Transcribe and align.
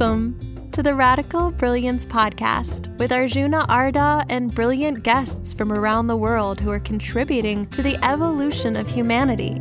Welcome 0.00 0.70
to 0.72 0.82
the 0.82 0.94
Radical 0.94 1.50
Brilliance 1.50 2.06
Podcast 2.06 2.96
with 2.96 3.12
Arjuna 3.12 3.66
Ardagh 3.68 4.24
and 4.30 4.54
brilliant 4.54 5.02
guests 5.02 5.52
from 5.52 5.70
around 5.70 6.06
the 6.06 6.16
world 6.16 6.58
who 6.58 6.70
are 6.70 6.80
contributing 6.80 7.66
to 7.66 7.82
the 7.82 8.02
evolution 8.02 8.76
of 8.76 8.88
humanity. 8.88 9.56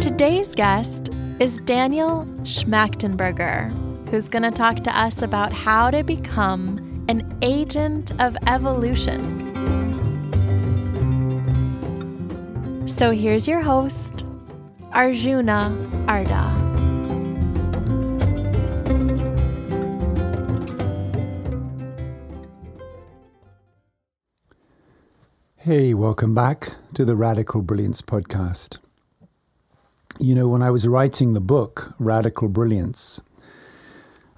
Today's 0.00 0.52
guest 0.52 1.10
is 1.38 1.58
Daniel 1.58 2.24
Schmachtenberger, 2.40 3.70
who's 4.08 4.28
going 4.28 4.42
to 4.42 4.50
talk 4.50 4.82
to 4.82 4.98
us 4.98 5.22
about 5.22 5.52
how 5.52 5.92
to 5.92 6.02
become 6.02 7.04
an 7.08 7.38
agent 7.40 8.20
of 8.20 8.36
evolution. 8.48 9.47
So 12.98 13.12
here's 13.12 13.46
your 13.46 13.60
host, 13.60 14.24
Arjuna 14.90 15.70
Ardagh. 16.08 16.66
Hey, 25.58 25.94
welcome 25.94 26.34
back 26.34 26.74
to 26.94 27.04
the 27.04 27.14
Radical 27.14 27.62
Brilliance 27.62 28.02
podcast. 28.02 28.78
You 30.18 30.34
know, 30.34 30.48
when 30.48 30.64
I 30.64 30.72
was 30.72 30.88
writing 30.88 31.34
the 31.34 31.40
book 31.40 31.94
Radical 32.00 32.48
Brilliance, 32.48 33.20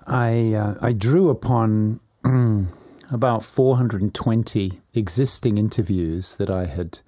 I 0.06 0.52
uh, 0.52 0.74
I 0.83 0.92
drew 0.92 1.30
upon 1.30 2.00
about 3.11 3.42
420 3.42 4.83
existing 4.92 5.56
interviews 5.56 6.36
that 6.36 6.50
I 6.50 6.67
had 6.67 7.00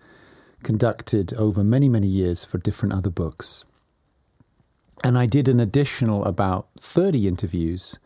conducted 0.62 1.34
over 1.34 1.62
many, 1.62 1.88
many 1.88 2.06
years 2.06 2.44
for 2.44 2.58
different 2.58 2.94
other 2.94 3.10
books. 3.10 3.64
And 5.04 5.18
I 5.18 5.26
did 5.26 5.48
an 5.48 5.60
additional 5.60 6.24
about 6.24 6.68
30 6.78 7.26
interviews 7.26 7.98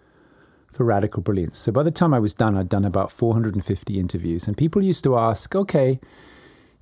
for 0.73 0.84
Radical 0.84 1.23
Brilliance. 1.23 1.59
So 1.59 1.73
by 1.73 1.83
the 1.83 1.91
time 1.91 2.15
I 2.15 2.19
was 2.19 2.34
done, 2.34 2.57
I'd 2.57 2.69
done 2.69 2.84
about 2.84 3.11
450 3.11 3.99
interviews. 3.99 4.47
And 4.47 4.57
people 4.57 4.83
used 4.83 5.05
to 5.05 5.17
ask, 5.17 5.55
okay, 5.55 6.01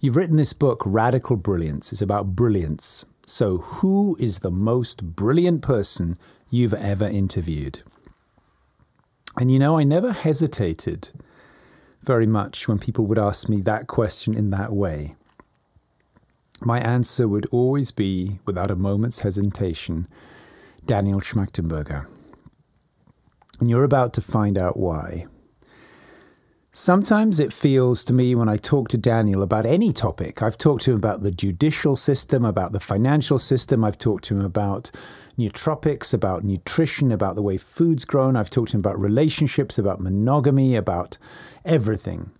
you've 0.00 0.16
written 0.16 0.36
this 0.36 0.52
book, 0.52 0.82
Radical 0.84 1.36
Brilliance. 1.36 1.92
It's 1.92 2.02
about 2.02 2.34
brilliance. 2.36 3.04
So 3.26 3.58
who 3.58 4.16
is 4.20 4.40
the 4.40 4.50
most 4.50 5.02
brilliant 5.16 5.62
person 5.62 6.16
you've 6.50 6.74
ever 6.74 7.06
interviewed? 7.06 7.80
And 9.36 9.50
you 9.50 9.58
know, 9.58 9.78
I 9.78 9.84
never 9.84 10.12
hesitated 10.12 11.10
very 12.02 12.26
much 12.26 12.68
when 12.68 12.78
people 12.78 13.06
would 13.06 13.18
ask 13.18 13.48
me 13.48 13.60
that 13.62 13.86
question 13.86 14.34
in 14.34 14.50
that 14.50 14.72
way 14.72 15.16
my 16.66 16.80
answer 16.80 17.26
would 17.28 17.46
always 17.50 17.90
be, 17.90 18.38
without 18.44 18.70
a 18.70 18.76
moment's 18.76 19.20
hesitation, 19.20 20.08
Daniel 20.84 21.20
Schmachtenberger. 21.20 22.06
And 23.60 23.70
you're 23.70 23.84
about 23.84 24.12
to 24.14 24.20
find 24.20 24.58
out 24.58 24.76
why. 24.76 25.26
Sometimes 26.72 27.38
it 27.38 27.52
feels 27.52 28.04
to 28.04 28.12
me 28.12 28.34
when 28.34 28.48
I 28.48 28.56
talk 28.56 28.88
to 28.88 28.98
Daniel 28.98 29.42
about 29.42 29.64
any 29.64 29.92
topic, 29.92 30.42
I've 30.42 30.58
talked 30.58 30.82
to 30.84 30.90
him 30.90 30.96
about 30.96 31.22
the 31.22 31.30
judicial 31.30 31.94
system, 31.94 32.44
about 32.44 32.72
the 32.72 32.80
financial 32.80 33.38
system, 33.38 33.84
I've 33.84 33.96
talked 33.96 34.24
to 34.24 34.34
him 34.34 34.44
about 34.44 34.90
nootropics, 35.38 36.12
about 36.12 36.42
nutrition, 36.42 37.12
about 37.12 37.36
the 37.36 37.42
way 37.42 37.56
food's 37.58 38.04
grown, 38.04 38.34
I've 38.34 38.50
talked 38.50 38.70
to 38.70 38.76
him 38.76 38.80
about 38.80 38.98
relationships, 38.98 39.78
about 39.78 40.00
monogamy, 40.00 40.74
about 40.74 41.16
everything. 41.64 42.32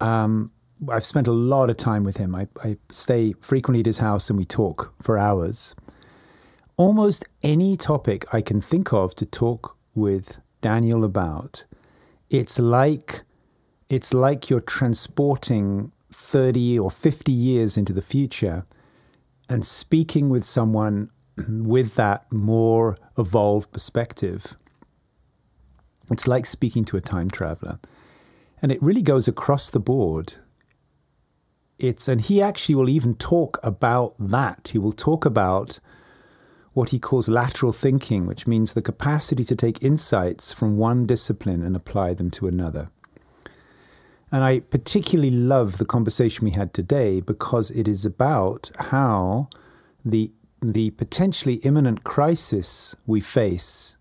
Um, 0.00 0.50
I've 0.88 1.04
spent 1.04 1.26
a 1.26 1.32
lot 1.32 1.68
of 1.68 1.76
time 1.76 2.04
with 2.04 2.16
him. 2.16 2.34
I, 2.34 2.48
I 2.62 2.78
stay 2.90 3.34
frequently 3.40 3.80
at 3.80 3.86
his 3.86 3.98
house 3.98 4.30
and 4.30 4.38
we 4.38 4.44
talk 4.44 4.94
for 5.02 5.18
hours. 5.18 5.74
Almost 6.76 7.24
any 7.42 7.76
topic 7.76 8.24
I 8.32 8.40
can 8.40 8.60
think 8.60 8.92
of 8.92 9.14
to 9.16 9.26
talk 9.26 9.76
with 9.94 10.40
Daniel 10.62 11.04
about, 11.04 11.64
it's 12.30 12.58
like 12.58 13.22
it's 13.90 14.14
like 14.14 14.48
you're 14.48 14.60
transporting 14.60 15.90
30 16.12 16.78
or 16.78 16.90
50 16.90 17.32
years 17.32 17.76
into 17.76 17.92
the 17.92 18.00
future 18.00 18.64
and 19.48 19.66
speaking 19.66 20.28
with 20.30 20.44
someone 20.44 21.10
with 21.48 21.96
that 21.96 22.30
more 22.32 22.96
evolved 23.18 23.72
perspective. 23.72 24.56
It's 26.10 26.26
like 26.28 26.46
speaking 26.46 26.84
to 26.86 26.96
a 26.96 27.00
time 27.00 27.30
traveler. 27.30 27.80
And 28.62 28.70
it 28.70 28.82
really 28.82 29.02
goes 29.02 29.26
across 29.26 29.70
the 29.70 29.80
board 29.80 30.34
it's 31.80 32.08
and 32.08 32.20
he 32.20 32.42
actually 32.42 32.74
will 32.74 32.88
even 32.88 33.14
talk 33.14 33.58
about 33.62 34.14
that. 34.18 34.70
He 34.72 34.78
will 34.78 34.92
talk 34.92 35.24
about 35.24 35.78
what 36.72 36.90
he 36.90 36.98
calls 36.98 37.28
lateral 37.28 37.72
thinking, 37.72 38.26
which 38.26 38.46
means 38.46 38.72
the 38.72 38.82
capacity 38.82 39.44
to 39.44 39.56
take 39.56 39.82
insights 39.82 40.52
from 40.52 40.76
one 40.76 41.06
discipline 41.06 41.62
and 41.62 41.74
apply 41.74 42.14
them 42.14 42.30
to 42.30 42.46
another. 42.46 42.90
And 44.32 44.44
I 44.44 44.60
particularly 44.60 45.32
love 45.32 45.78
the 45.78 45.84
conversation 45.84 46.44
we 46.44 46.52
had 46.52 46.72
today 46.72 47.20
because 47.20 47.70
it 47.72 47.88
is 47.88 48.04
about 48.04 48.70
how 48.78 49.48
the 50.04 50.30
the 50.62 50.90
potentially 50.90 51.54
imminent 51.54 52.04
crisis 52.04 52.94
we 53.06 53.18
face, 53.18 53.96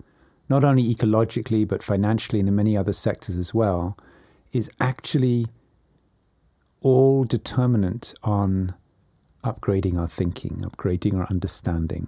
not 0.50 0.64
only 0.64 0.94
ecologically 0.94 1.66
but 1.66 1.82
financially 1.82 2.40
and 2.40 2.50
in 2.50 2.56
many 2.56 2.76
other 2.76 2.92
sectors 2.92 3.38
as 3.38 3.54
well, 3.54 3.98
is 4.52 4.70
actually 4.80 5.46
all 6.82 7.24
determinant 7.24 8.14
on 8.24 8.74
upgrading 9.44 9.98
our 9.98 10.08
thinking, 10.08 10.62
upgrading 10.64 11.18
our 11.18 11.28
understanding. 11.30 12.08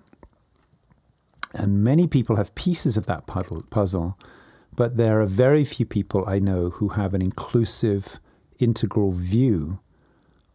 And 1.53 1.83
many 1.83 2.07
people 2.07 2.37
have 2.37 2.55
pieces 2.55 2.95
of 2.95 3.05
that 3.07 3.27
puzzle, 3.27 4.17
but 4.75 4.97
there 4.97 5.21
are 5.21 5.25
very 5.25 5.65
few 5.65 5.85
people 5.85 6.23
I 6.25 6.39
know 6.39 6.69
who 6.69 6.89
have 6.89 7.13
an 7.13 7.21
inclusive, 7.21 8.19
integral 8.59 9.11
view 9.11 9.79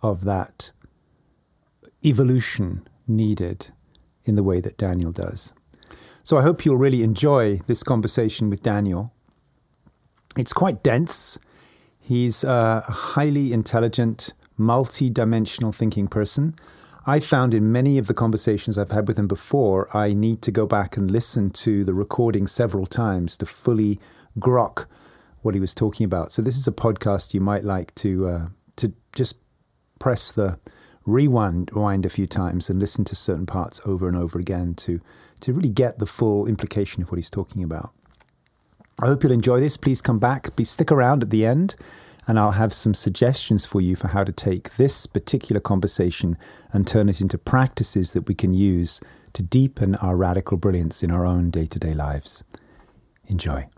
of 0.03 0.25
that 0.25 0.71
evolution 2.05 2.87
needed 3.07 3.69
in 4.25 4.37
the 4.37 4.43
way 4.43 4.61
that 4.61 4.79
Daniel 4.79 5.13
does. 5.13 5.53
So 6.25 6.39
I 6.39 6.43
hope 6.43 6.65
you'll 6.65 6.77
really 6.77 7.03
enjoy 7.03 7.61
this 7.67 7.83
conversation 7.83 8.51
with 8.51 8.63
Daniel. 8.63 9.13
It's 10.37 10.53
quite 10.53 10.83
dense. 10.83 11.39
He's 12.07 12.45
a 12.45 12.83
highly 12.87 13.53
intelligent, 13.53 14.33
multi 14.57 15.11
dimensional 15.11 15.73
thinking 15.73 16.07
person. 16.07 16.55
I 17.05 17.19
found 17.19 17.53
in 17.53 17.73
many 17.73 17.99
of 17.99 18.07
the 18.07 18.15
conversations 18.15 18.79
I've 18.79 18.93
had 18.93 19.09
with 19.09 19.19
him 19.19 19.27
before, 19.27 19.89
I 19.93 20.13
need 20.13 20.41
to 20.43 20.53
go 20.53 20.67
back 20.67 20.97
and 20.97 21.11
listen 21.11 21.51
to 21.51 21.85
the 21.85 21.95
recording 21.95 22.47
several 22.47 22.87
times 22.87 23.37
to 23.39 23.47
fully 23.47 23.99
grok 24.39 24.87
what 25.43 25.55
he 25.55 25.61
was 25.61 25.75
talking 25.75 26.05
about. 26.05 26.31
So 26.31 26.43
this 26.43 26.57
is 26.57 26.69
a 26.69 26.73
podcast 26.73 27.35
you 27.35 27.41
might 27.41 27.65
like 27.65 27.93
to 27.97 28.29
uh, 28.29 28.47
to 28.77 28.93
just 29.13 29.35
press 29.99 30.31
the 30.31 30.61
rewind 31.07 31.73
wind 31.73 32.07
a 32.07 32.09
few 32.09 32.29
times 32.29 32.71
and 32.71 32.79
listen 32.79 33.05
to 33.07 33.17
certain 33.17 33.47
parts 33.47 33.81
over 33.85 34.07
and 34.07 34.17
over 34.17 34.39
again 34.39 34.75
to 34.75 35.01
to 35.41 35.53
really 35.53 35.71
get 35.71 35.99
the 35.99 36.07
full 36.07 36.47
implication 36.47 37.03
of 37.03 37.11
what 37.11 37.19
he's 37.19 37.31
talking 37.31 37.65
about. 37.65 37.96
I 38.99 39.07
hope 39.07 39.23
you'll 39.23 39.33
enjoy 39.33 39.61
this. 39.61 39.77
Please 39.77 40.01
come 40.01 40.19
back. 40.19 40.57
Please 40.57 40.71
stick 40.71 40.91
around 40.91 41.23
at 41.23 41.29
the 41.29 41.45
end, 41.45 41.75
and 42.27 42.39
I'll 42.39 42.53
have 42.53 42.73
some 42.73 42.95
suggestions 42.95 43.67
for 43.67 43.83
you 43.83 43.95
for 43.95 44.09
how 44.09 44.25
to 44.25 44.33
take 44.33 44.77
this 44.77 45.07
particular 45.07 45.61
conversation 45.61 46.39
and 46.73 46.87
turn 46.87 47.11
it 47.11 47.21
into 47.21 47.37
practices 47.37 48.13
that 48.13 48.27
we 48.27 48.35
can 48.35 48.55
use 48.55 49.01
to 49.35 49.43
deepen 49.43 49.97
our 49.97 50.17
radical 50.17 50.57
brilliance 50.57 51.03
in 51.03 51.11
our 51.11 51.27
own 51.27 51.51
day 51.51 51.67
to 51.67 51.79
day 51.79 51.93
lives. 51.93 52.43
Enjoy. 53.27 53.69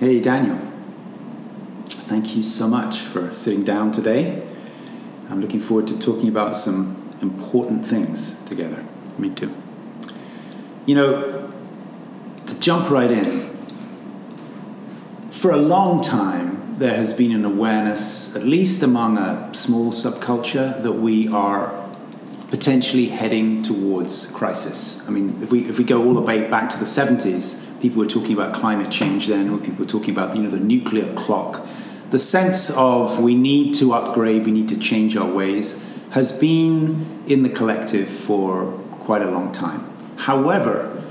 Hey, 0.00 0.18
Daniel. 0.18 0.69
Thank 2.10 2.34
you 2.34 2.42
so 2.42 2.66
much 2.66 2.98
for 2.98 3.32
sitting 3.32 3.62
down 3.62 3.92
today. 3.92 4.42
I'm 5.28 5.40
looking 5.40 5.60
forward 5.60 5.86
to 5.86 5.98
talking 6.00 6.28
about 6.28 6.56
some 6.56 7.16
important 7.22 7.86
things 7.86 8.42
together. 8.46 8.84
Me 9.16 9.30
too. 9.30 9.54
You 10.86 10.96
know, 10.96 11.52
to 12.46 12.58
jump 12.58 12.90
right 12.90 13.12
in, 13.12 13.56
for 15.30 15.52
a 15.52 15.56
long 15.56 16.02
time, 16.02 16.74
there 16.80 16.96
has 16.96 17.14
been 17.14 17.30
an 17.30 17.44
awareness, 17.44 18.34
at 18.34 18.42
least 18.42 18.82
among 18.82 19.16
a 19.16 19.54
small 19.54 19.92
subculture, 19.92 20.82
that 20.82 20.94
we 20.94 21.28
are 21.28 21.72
potentially 22.48 23.06
heading 23.06 23.62
towards 23.62 24.26
crisis. 24.32 25.00
I 25.06 25.12
mean, 25.12 25.40
if 25.44 25.52
we, 25.52 25.68
if 25.68 25.78
we 25.78 25.84
go 25.84 26.04
all 26.04 26.14
the 26.14 26.20
way 26.22 26.48
back 26.48 26.70
to 26.70 26.76
the 26.76 26.86
70s, 26.86 27.80
people 27.80 28.00
were 28.00 28.10
talking 28.10 28.32
about 28.32 28.52
climate 28.52 28.90
change 28.90 29.28
then, 29.28 29.48
or 29.48 29.58
people 29.58 29.84
were 29.84 29.90
talking 29.90 30.10
about 30.10 30.34
you 30.34 30.42
know, 30.42 30.50
the 30.50 30.58
nuclear 30.58 31.14
clock 31.14 31.64
the 32.10 32.18
sense 32.18 32.76
of 32.76 33.20
we 33.20 33.34
need 33.34 33.74
to 33.74 33.92
upgrade, 33.92 34.44
we 34.44 34.50
need 34.52 34.68
to 34.68 34.78
change 34.78 35.16
our 35.16 35.30
ways, 35.30 35.84
has 36.10 36.38
been 36.40 37.22
in 37.28 37.42
the 37.42 37.48
collective 37.48 38.08
for 38.08 38.72
quite 39.00 39.22
a 39.22 39.30
long 39.30 39.52
time. 39.52 39.86
However, 40.16 41.02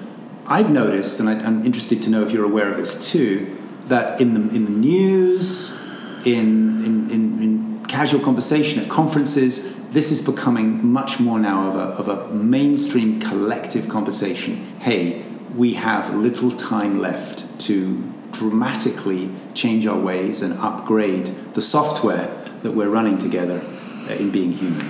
I've 0.46 0.70
noticed, 0.70 1.20
and 1.20 1.30
I, 1.30 1.34
am 1.34 1.66
interested 1.66 2.02
to 2.04 2.10
know 2.10 2.24
if 2.24 2.32
you're 2.32 2.46
aware 2.46 2.70
of 2.70 2.78
this 2.78 3.12
too, 3.12 3.58
that 3.86 4.20
in 4.20 4.34
the 4.34 4.56
in 4.56 4.66
the 4.66 4.72
news, 4.72 5.80
in 6.26 6.84
in, 6.86 7.12
in, 7.12 7.44
in 7.44 7.86
casual 7.88 8.20
conversation 8.20 8.80
at 8.80 8.90
conferences, 8.90 9.76
this 9.92 10.12
is 10.12 10.22
becoming 10.22 10.86
much 10.86 11.20
more 11.20 11.40
now 11.40 11.70
of 11.70 11.76
a, 11.76 11.80
of 11.80 12.08
a 12.08 12.34
mainstream 12.34 13.20
collective 13.20 13.88
conversation. 13.90 14.56
Hey, 14.80 15.24
we 15.56 15.74
have 15.74 16.14
little 16.14 16.52
time 16.52 17.00
left 17.00 17.60
to 17.62 17.98
dramatically 18.32 19.32
change 19.54 19.86
our 19.86 20.00
ways 20.00 20.42
and 20.42 20.54
upgrade 20.60 21.54
the 21.54 21.62
software 21.62 22.28
that 22.64 22.72
we're 22.72 22.90
running 22.90 23.18
together 23.18 23.62
uh, 24.10 24.14
in 24.14 24.32
being 24.32 24.52
human. 24.52 24.88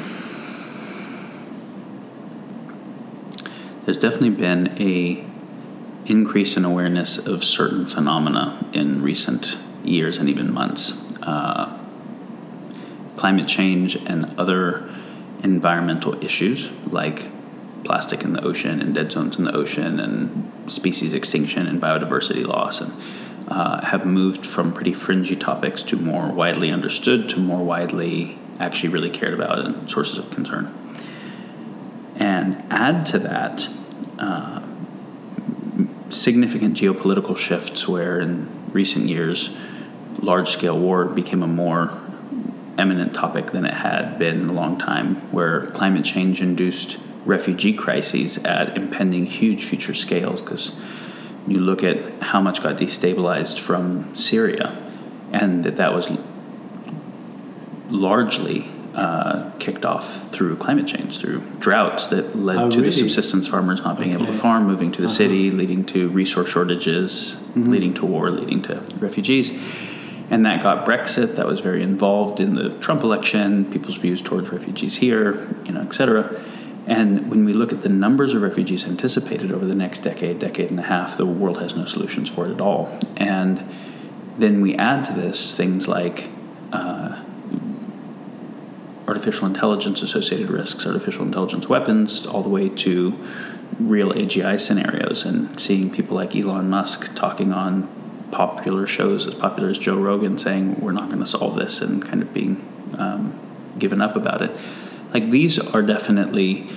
There's 3.86 3.98
definitely 3.98 4.32
been 4.32 4.80
a 4.80 5.26
increase 6.06 6.58
in 6.58 6.66
awareness 6.66 7.18
of 7.18 7.44
certain 7.44 7.86
phenomena 7.86 8.66
in 8.74 9.02
recent 9.02 9.58
years 9.84 10.18
and 10.18 10.30
even 10.30 10.52
months. 10.54 10.94
Uh, 11.22 11.78
climate 13.16 13.48
change 13.48 13.96
and 13.96 14.38
other 14.40 14.90
environmental 15.44 16.22
issues 16.24 16.70
like 16.88 17.30
plastic 17.84 18.24
in 18.24 18.34
the 18.34 18.42
ocean 18.44 18.82
and 18.82 18.94
dead 18.94 19.12
zones 19.12 19.38
in 19.38 19.46
the 19.46 19.56
ocean 19.56 20.00
and 20.00 20.72
species 20.72 21.14
extinction 21.14 21.68
and 21.68 21.82
biodiversity 21.82 22.46
loss 22.46 22.82
and 22.82 22.94
uh, 23.50 23.84
have 23.86 24.06
moved 24.06 24.46
from 24.46 24.74
pretty 24.74 24.94
fringy 24.94 25.36
topics 25.36 25.82
to 25.84 25.96
more 25.96 26.32
widely 26.32 26.72
understood 26.72 27.30
to 27.30 27.40
more 27.40 27.64
widely 27.64 28.38
actually 28.60 28.90
really 28.90 29.10
cared 29.10 29.34
about 29.34 29.60
and 29.60 29.90
sources 29.90 30.18
of 30.18 30.30
concern. 30.30 30.74
And 32.16 32.64
add 32.70 33.06
to 33.08 33.20
that 33.20 33.68
uh, 34.20 34.62
significant 36.10 36.76
geopolitical 36.76 37.38
shifts 37.38 37.88
where 37.88 38.20
in 38.20 38.50
recent 38.72 39.08
years 39.08 39.56
large 40.22 40.50
scale 40.50 40.78
war 40.78 41.06
became 41.06 41.42
a 41.42 41.48
more 41.48 41.98
eminent 42.78 43.14
topic 43.14 43.52
than 43.52 43.66
it 43.66 43.74
had 43.74 44.18
been 44.20 44.40
in 44.40 44.50
a 44.50 44.54
long 44.54 44.78
time, 44.78 45.16
where 45.32 45.68
climate 45.68 46.06
change 46.06 46.42
induced 46.42 46.98
refugee 47.26 47.74
crises 47.74 48.38
at 48.40 48.76
impending 48.78 49.26
huge 49.26 49.66
future 49.66 49.94
scales 49.94 50.42
because 50.42 50.76
you 51.48 51.60
look 51.60 51.84
at 51.84 52.22
how 52.22 52.42
much 52.42 52.62
got 52.62 52.78
destabilized 52.78 53.60
from 53.60 54.16
Syria, 54.16 54.78
and 55.32 55.64
that 55.64 55.78
that 55.78 55.94
was 55.94 56.10
largely 57.90 58.70
uh, 58.94 59.52
kicked 59.60 59.86
off 59.86 60.32
through 60.32 60.58
climate 60.58 60.88
change, 60.88 61.20
through 61.20 61.42
droughts 61.60 62.08
that 62.08 62.36
led 62.36 62.58
oh, 62.58 62.70
to 62.70 62.78
really? 62.78 62.90
the 62.90 62.92
subsistence 62.92 63.48
farmers 63.48 63.82
not 63.82 63.98
being 63.98 64.14
okay. 64.14 64.24
able 64.24 64.34
to 64.34 64.38
farm, 64.38 64.66
moving 64.66 64.92
to 64.92 65.02
the 65.02 65.08
uh-huh. 65.08 65.16
city, 65.16 65.52
leading 65.52 65.86
to 65.86 66.10
resource 66.10 66.50
shortages, 66.50 67.36
mm-hmm. 67.36 67.70
leading 67.72 67.94
to 67.94 68.06
war, 68.06 68.30
leading 68.30 68.62
to 68.64 68.84
refugees. 69.00 69.52
And 70.32 70.46
that 70.46 70.62
got 70.62 70.86
Brexit. 70.86 71.38
That 71.38 71.48
was 71.48 71.60
very 71.60 71.82
involved 71.82 72.40
in 72.40 72.54
the 72.54 72.70
Trump 72.80 73.02
election, 73.02 73.72
people's 73.72 73.98
views 73.98 74.22
towards 74.22 74.50
refugees 74.50 74.98
here, 74.98 75.48
you 75.66 75.72
know, 75.72 75.82
et 75.82 75.94
cetera. 75.94 76.40
And 76.90 77.30
when 77.30 77.46
we 77.46 77.54
look 77.54 77.72
at 77.72 77.82
the 77.82 77.90
numbers 77.90 78.34
of 78.34 78.42
refugees 78.42 78.84
anticipated 78.84 79.52
over 79.52 79.64
the 79.64 79.76
next 79.76 80.00
decade, 80.00 80.40
decade 80.40 80.72
and 80.72 80.80
a 80.80 80.84
half, 80.84 81.18
the 81.18 81.26
world 81.26 81.60
has 81.60 81.76
no 81.76 81.86
solutions 81.86 82.30
for 82.30 82.48
it 82.48 82.52
at 82.52 82.60
all. 82.60 83.00
And 83.16 83.64
then 84.40 84.60
we 84.62 84.74
add 84.74 85.04
to 85.06 85.14
this 85.14 85.56
things 85.56 85.88
like 85.88 86.30
uh, 86.74 87.24
artificial 89.08 89.46
intelligence 89.46 90.02
associated 90.02 90.50
risks, 90.50 90.88
artificial 90.88 91.26
intelligence 91.26 91.70
weapons, 91.70 92.26
all 92.26 92.42
the 92.42 92.50
way 92.50 92.70
to 92.70 93.14
real 93.80 94.12
AGI 94.12 94.60
scenarios, 94.60 95.26
and 95.26 95.60
seeing 95.60 95.92
people 95.92 96.16
like 96.16 96.36
Elon 96.36 96.72
Musk 96.72 97.16
talking 97.16 97.54
on 97.54 97.88
popular 98.32 98.88
shows 98.88 99.28
as 99.28 99.36
popular 99.36 99.70
as 99.70 99.78
Joe 99.78 99.96
Rogan 99.96 100.40
saying, 100.40 100.82
We're 100.82 100.94
not 100.94 101.10
going 101.10 101.20
to 101.20 101.28
solve 101.28 101.56
this, 101.56 101.84
and 101.84 102.04
kind 102.04 102.24
of 102.24 102.34
being 102.34 102.68
um, 102.98 103.40
given 103.78 104.02
up 104.02 104.16
about 104.16 104.42
it 104.42 104.58
like 105.14 105.30
these 105.30 105.60
are 105.60 105.82
definitely 105.82 106.68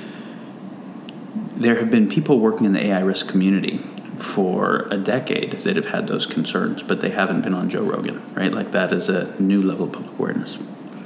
there 1.56 1.76
have 1.76 1.90
been 1.90 2.08
people 2.08 2.40
working 2.40 2.66
in 2.66 2.72
the 2.72 2.86
AI 2.86 3.00
risk 3.00 3.28
community 3.28 3.78
for 4.18 4.88
a 4.90 4.96
decade 4.96 5.52
that 5.52 5.76
have 5.76 5.86
had 5.86 6.08
those 6.08 6.26
concerns, 6.26 6.82
but 6.82 7.00
they 7.00 7.10
haven't 7.10 7.42
been 7.42 7.54
on 7.54 7.68
Joe 7.68 7.82
Rogan, 7.82 8.22
right? 8.34 8.52
Like 8.52 8.72
that 8.72 8.92
is 8.92 9.08
a 9.08 9.40
new 9.40 9.62
level 9.62 9.86
of 9.86 9.92
public 9.92 10.12
awareness. 10.18 10.56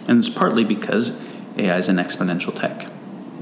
And 0.08 0.18
it's 0.18 0.28
partly 0.28 0.64
because 0.64 1.18
AI 1.56 1.76
is 1.78 1.88
an 1.88 1.96
exponential 1.96 2.58
tech. 2.58 2.90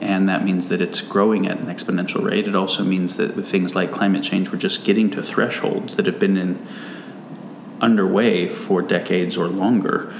And 0.00 0.28
that 0.28 0.44
means 0.44 0.68
that 0.68 0.80
it's 0.80 1.00
growing 1.00 1.46
at 1.46 1.58
an 1.58 1.66
exponential 1.66 2.22
rate. 2.22 2.46
It 2.46 2.56
also 2.56 2.84
means 2.84 3.16
that 3.16 3.36
with 3.36 3.48
things 3.48 3.74
like 3.74 3.90
climate 3.90 4.22
change, 4.22 4.50
we're 4.50 4.58
just 4.58 4.84
getting 4.84 5.10
to 5.12 5.22
thresholds 5.22 5.96
that 5.96 6.06
have 6.06 6.18
been 6.18 6.36
in 6.36 6.66
underway 7.80 8.48
for 8.48 8.82
decades 8.82 9.36
or 9.36 9.46
longer, 9.46 10.12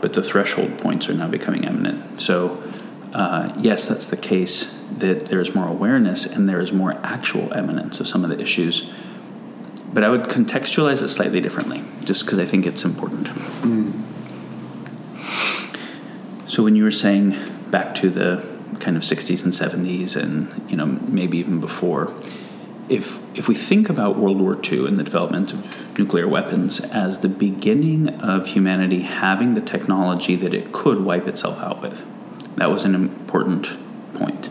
but 0.00 0.14
the 0.14 0.22
threshold 0.22 0.78
points 0.78 1.08
are 1.08 1.14
now 1.14 1.28
becoming 1.28 1.64
eminent. 1.64 2.20
So 2.20 2.62
uh, 3.12 3.52
yes, 3.58 3.88
that's 3.88 4.06
the 4.06 4.16
case, 4.16 4.78
that 4.98 5.26
there's 5.26 5.54
more 5.54 5.68
awareness 5.68 6.26
and 6.26 6.48
there 6.48 6.60
is 6.60 6.72
more 6.72 6.92
actual 7.02 7.52
eminence 7.52 8.00
of 8.00 8.08
some 8.08 8.24
of 8.24 8.30
the 8.30 8.40
issues. 8.40 8.90
But 9.92 10.04
I 10.04 10.08
would 10.08 10.22
contextualize 10.22 11.02
it 11.02 11.08
slightly 11.08 11.40
differently, 11.40 11.84
just 12.04 12.24
because 12.24 12.38
I 12.38 12.46
think 12.46 12.66
it's 12.66 12.84
important. 12.84 13.26
Mm. 13.26 13.92
So 16.48 16.62
when 16.62 16.76
you 16.76 16.84
were 16.84 16.90
saying 16.90 17.36
back 17.70 17.94
to 17.96 18.10
the 18.10 18.46
kind 18.80 18.96
of 18.96 19.02
60s 19.02 19.44
and 19.44 19.52
70s, 19.52 20.16
and 20.16 20.70
you 20.70 20.76
know 20.76 20.86
maybe 20.86 21.38
even 21.38 21.60
before, 21.60 22.14
if 22.88 23.18
if 23.34 23.48
we 23.48 23.54
think 23.54 23.88
about 23.88 24.18
World 24.18 24.40
War 24.40 24.58
II 24.62 24.86
and 24.86 24.98
the 24.98 25.02
development 25.04 25.52
of 25.52 25.98
nuclear 25.98 26.28
weapons 26.28 26.80
as 26.80 27.20
the 27.20 27.28
beginning 27.28 28.08
of 28.20 28.46
humanity 28.46 29.00
having 29.00 29.54
the 29.54 29.60
technology 29.60 30.36
that 30.36 30.52
it 30.52 30.72
could 30.72 31.00
wipe 31.00 31.26
itself 31.26 31.58
out 31.60 31.80
with, 31.80 32.04
that 32.56 32.70
was 32.70 32.84
an 32.84 32.94
important 32.94 33.68
point. 34.14 34.48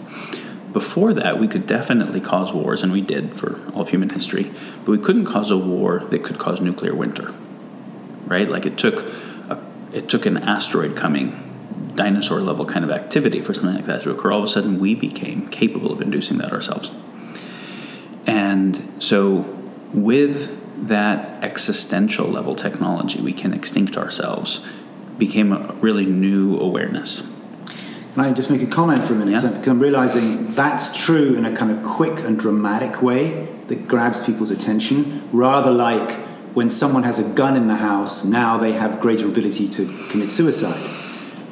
Before 0.73 1.13
that, 1.13 1.39
we 1.39 1.47
could 1.47 1.67
definitely 1.67 2.21
cause 2.21 2.53
wars, 2.53 2.81
and 2.81 2.91
we 2.91 3.01
did 3.01 3.37
for 3.37 3.61
all 3.73 3.81
of 3.81 3.89
human 3.89 4.09
history, 4.09 4.51
but 4.85 4.91
we 4.91 4.97
couldn't 4.97 5.25
cause 5.25 5.51
a 5.51 5.57
war 5.57 5.99
that 5.99 6.23
could 6.23 6.39
cause 6.39 6.61
nuclear 6.61 6.95
winter, 6.95 7.33
right? 8.25 8.47
Like 8.47 8.65
it 8.65 8.77
took, 8.77 9.05
a, 9.49 9.61
it 9.91 10.07
took 10.07 10.25
an 10.25 10.37
asteroid 10.37 10.95
coming, 10.95 11.47
dinosaur 11.95 12.39
level 12.39 12.65
kind 12.65 12.85
of 12.85 12.91
activity 12.91 13.41
for 13.41 13.53
something 13.53 13.75
like 13.75 13.85
that 13.85 14.03
to 14.03 14.11
occur. 14.11 14.31
All 14.31 14.39
of 14.39 14.45
a 14.45 14.47
sudden, 14.47 14.79
we 14.79 14.95
became 14.95 15.47
capable 15.47 15.91
of 15.91 16.01
inducing 16.01 16.37
that 16.37 16.53
ourselves. 16.53 16.89
And 18.25 18.93
so, 18.99 19.39
with 19.93 20.57
that 20.87 21.43
existential 21.43 22.27
level 22.27 22.55
technology, 22.55 23.19
we 23.19 23.33
can 23.33 23.53
extinct 23.53 23.97
ourselves, 23.97 24.65
became 25.17 25.51
a 25.51 25.73
really 25.81 26.05
new 26.05 26.57
awareness 26.57 27.29
can 28.13 28.25
I 28.25 28.33
just 28.33 28.49
make 28.49 28.61
a 28.61 28.67
comment 28.67 29.03
for 29.05 29.13
a 29.13 29.15
minute? 29.15 29.41
Yeah. 29.41 29.49
Because 29.49 29.67
I'm 29.67 29.79
realizing 29.79 30.53
that's 30.53 30.97
true 30.97 31.35
in 31.35 31.45
a 31.45 31.55
kind 31.55 31.71
of 31.71 31.83
quick 31.83 32.19
and 32.19 32.37
dramatic 32.37 33.01
way 33.01 33.47
that 33.67 33.87
grabs 33.87 34.21
people's 34.21 34.51
attention, 34.51 35.29
rather 35.31 35.71
like 35.71 36.11
when 36.53 36.69
someone 36.69 37.03
has 37.03 37.19
a 37.19 37.33
gun 37.35 37.55
in 37.55 37.67
the 37.67 37.75
house, 37.75 38.25
now 38.25 38.57
they 38.57 38.73
have 38.73 38.99
greater 38.99 39.27
ability 39.27 39.69
to 39.69 39.85
commit 40.09 40.31
suicide. 40.31 40.89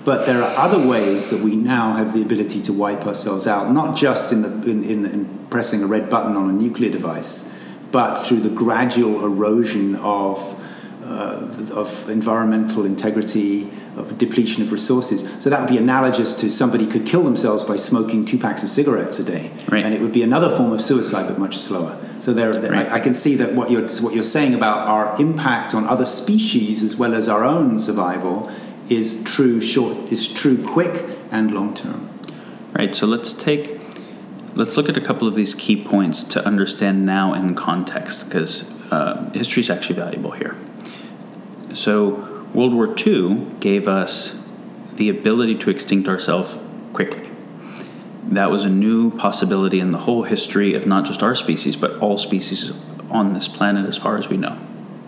But 0.03 0.25
there 0.25 0.43
are 0.43 0.57
other 0.57 0.85
ways 0.85 1.29
that 1.29 1.41
we 1.41 1.55
now 1.55 1.93
have 1.93 2.13
the 2.13 2.21
ability 2.21 2.61
to 2.63 2.73
wipe 2.73 3.05
ourselves 3.05 3.47
out, 3.47 3.71
not 3.71 3.95
just 3.95 4.33
in, 4.33 4.41
the, 4.41 4.49
in, 4.69 4.83
in, 4.83 5.05
in 5.05 5.47
pressing 5.49 5.81
a 5.81 5.87
red 5.87 6.09
button 6.09 6.35
on 6.35 6.49
a 6.49 6.53
nuclear 6.53 6.89
device, 6.89 7.49
but 7.91 8.23
through 8.23 8.41
the 8.41 8.49
gradual 8.49 9.23
erosion 9.23 9.95
of 9.97 10.59
uh, 11.09 11.41
of 11.71 12.07
environmental 12.07 12.85
integrity, 12.85 13.69
of 13.99 14.17
depletion 14.17 14.63
of 14.63 14.71
resources. 14.71 15.29
So 15.41 15.49
that 15.49 15.59
would 15.59 15.69
be 15.69 15.77
analogous 15.77 16.33
to 16.41 16.49
somebody 16.49 16.87
could 16.87 17.05
kill 17.05 17.23
themselves 17.23 17.63
by 17.63 17.75
smoking 17.75 18.25
two 18.25 18.37
packs 18.37 18.63
of 18.63 18.69
cigarettes 18.69 19.19
a 19.19 19.23
day, 19.23 19.51
right. 19.69 19.83
and 19.83 19.93
it 19.93 20.01
would 20.01 20.13
be 20.13 20.23
another 20.23 20.55
form 20.55 20.71
of 20.71 20.81
suicide, 20.81 21.27
but 21.27 21.37
much 21.37 21.57
slower. 21.57 21.99
So 22.19 22.33
there, 22.33 22.51
right. 22.51 22.87
I, 22.87 22.95
I, 22.95 22.99
can 22.99 23.13
see 23.13 23.35
that 23.35 23.55
what 23.55 23.71
you're 23.71 23.87
what 24.01 24.13
you're 24.13 24.23
saying 24.23 24.53
about 24.53 24.87
our 24.87 25.19
impact 25.21 25.73
on 25.73 25.87
other 25.87 26.05
species 26.05 26.83
as 26.83 26.97
well 26.97 27.15
as 27.15 27.29
our 27.29 27.45
own 27.45 27.79
survival 27.79 28.51
is 28.89 29.23
true 29.23 29.61
short 29.61 30.11
is 30.11 30.27
true 30.27 30.61
quick 30.63 31.05
and 31.31 31.51
long 31.51 31.73
term. 31.73 32.09
Right. 32.73 32.93
So 32.93 33.07
let's 33.07 33.31
take 33.31 33.79
let's 34.55 34.75
look 34.75 34.89
at 34.89 34.97
a 34.97 35.01
couple 35.01 35.27
of 35.27 35.35
these 35.35 35.55
key 35.55 35.81
points 35.81 36.23
to 36.23 36.45
understand 36.45 37.05
now 37.05 37.33
in 37.33 37.55
context 37.55 38.25
because 38.25 38.69
uh, 38.91 39.29
history 39.33 39.61
is 39.61 39.69
actually 39.69 39.95
valuable 39.95 40.31
here. 40.31 40.55
So, 41.73 42.28
World 42.53 42.73
War 42.73 42.95
II 42.97 43.45
gave 43.59 43.87
us 43.87 44.45
the 44.95 45.09
ability 45.09 45.55
to 45.59 45.69
extinct 45.69 46.07
ourselves 46.07 46.57
quickly. 46.93 47.29
That 48.23 48.51
was 48.51 48.65
a 48.65 48.69
new 48.69 49.11
possibility 49.11 49.79
in 49.79 49.91
the 49.91 49.99
whole 49.99 50.23
history 50.23 50.73
of 50.73 50.85
not 50.85 51.05
just 51.05 51.23
our 51.23 51.35
species, 51.35 51.75
but 51.75 51.97
all 51.99 52.17
species 52.17 52.73
on 53.09 53.33
this 53.33 53.47
planet 53.47 53.85
as 53.85 53.97
far 53.97 54.17
as 54.17 54.29
we 54.29 54.37
know. 54.37 54.57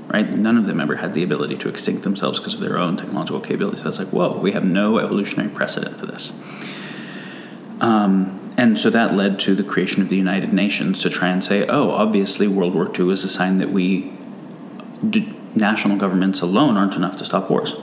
Right? 0.07 0.29
None 0.29 0.57
of 0.57 0.65
them 0.65 0.79
ever 0.81 0.95
had 0.98 1.13
the 1.13 1.24
ability 1.24 1.55
to 1.57 1.69
extinct 1.69 2.03
themselves 2.03 2.39
because 2.39 2.53
of 2.53 2.60
their 2.60 2.77
own 2.77 2.98
technological 2.98 3.39
capabilities. 3.39 3.83
That's 3.83 4.00
like, 4.00 4.10
whoa, 4.10 4.38
we 4.38 4.51
have 4.51 4.63
no 4.65 5.00
evolutionary 5.00 5.50
precedent 5.50 6.00
for 6.00 6.05
this. 6.05 6.38
Um, 7.79 8.53
and 8.57 8.77
so 8.77 8.89
that 8.89 9.13
led 9.13 9.39
to 9.41 9.55
the 9.55 9.63
creation 9.63 10.01
of 10.01 10.10
the 10.10 10.17
United 10.17 10.51
Nations 10.51 11.00
to 11.00 11.10
try 11.10 11.29
and 11.29 11.43
say, 11.43 11.65
oh, 11.67 11.91
obviously 11.91 12.48
World 12.48 12.75
War 12.75 12.91
II 12.93 13.12
is 13.12 13.24
a 13.24 13.29
sign 13.29 13.57
that 13.60 13.71
we, 13.71 14.12
national 15.55 15.98
governments 15.98 16.41
alone, 16.41 16.77
aren't 16.77 16.96
enough 16.96 17.17
to 17.17 17.25
stop 17.25 17.50
wars. 17.50 17.75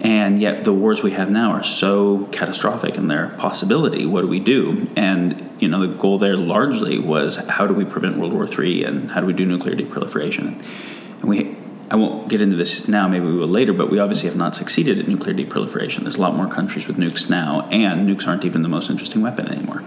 And 0.00 0.40
yet 0.40 0.64
the 0.64 0.72
wars 0.72 1.02
we 1.02 1.12
have 1.12 1.30
now 1.30 1.52
are 1.52 1.62
so 1.62 2.26
catastrophic 2.32 2.96
in 2.96 3.06
their 3.06 3.28
possibility. 3.38 4.04
What 4.04 4.22
do 4.22 4.26
we 4.26 4.40
do? 4.40 4.88
And 4.96 5.48
you 5.60 5.68
know, 5.68 5.86
the 5.86 5.94
goal 5.94 6.18
there 6.18 6.36
largely 6.36 6.98
was 6.98 7.36
how 7.36 7.68
do 7.68 7.74
we 7.74 7.84
prevent 7.84 8.18
World 8.18 8.32
War 8.32 8.46
III 8.46 8.84
and 8.84 9.10
how 9.12 9.20
do 9.20 9.26
we 9.26 9.32
do 9.32 9.46
nuclear 9.46 9.76
deproliferation? 9.76 10.60
And 11.20 11.24
we 11.24 11.56
I 11.92 11.96
won't 11.96 12.28
get 12.28 12.40
into 12.40 12.56
this 12.56 12.88
now, 12.88 13.06
maybe 13.06 13.26
we 13.26 13.36
will 13.36 13.46
later, 13.46 13.74
but 13.74 13.90
we 13.90 13.98
obviously 13.98 14.26
have 14.30 14.38
not 14.38 14.56
succeeded 14.56 14.98
at 14.98 15.08
nuclear 15.08 15.34
deproliferation. 15.34 16.00
There's 16.00 16.16
a 16.16 16.22
lot 16.22 16.34
more 16.34 16.48
countries 16.48 16.86
with 16.86 16.96
nukes 16.96 17.28
now, 17.28 17.68
and 17.70 18.08
nukes 18.08 18.26
aren't 18.26 18.46
even 18.46 18.62
the 18.62 18.68
most 18.70 18.88
interesting 18.88 19.20
weapon 19.20 19.46
anymore. 19.46 19.84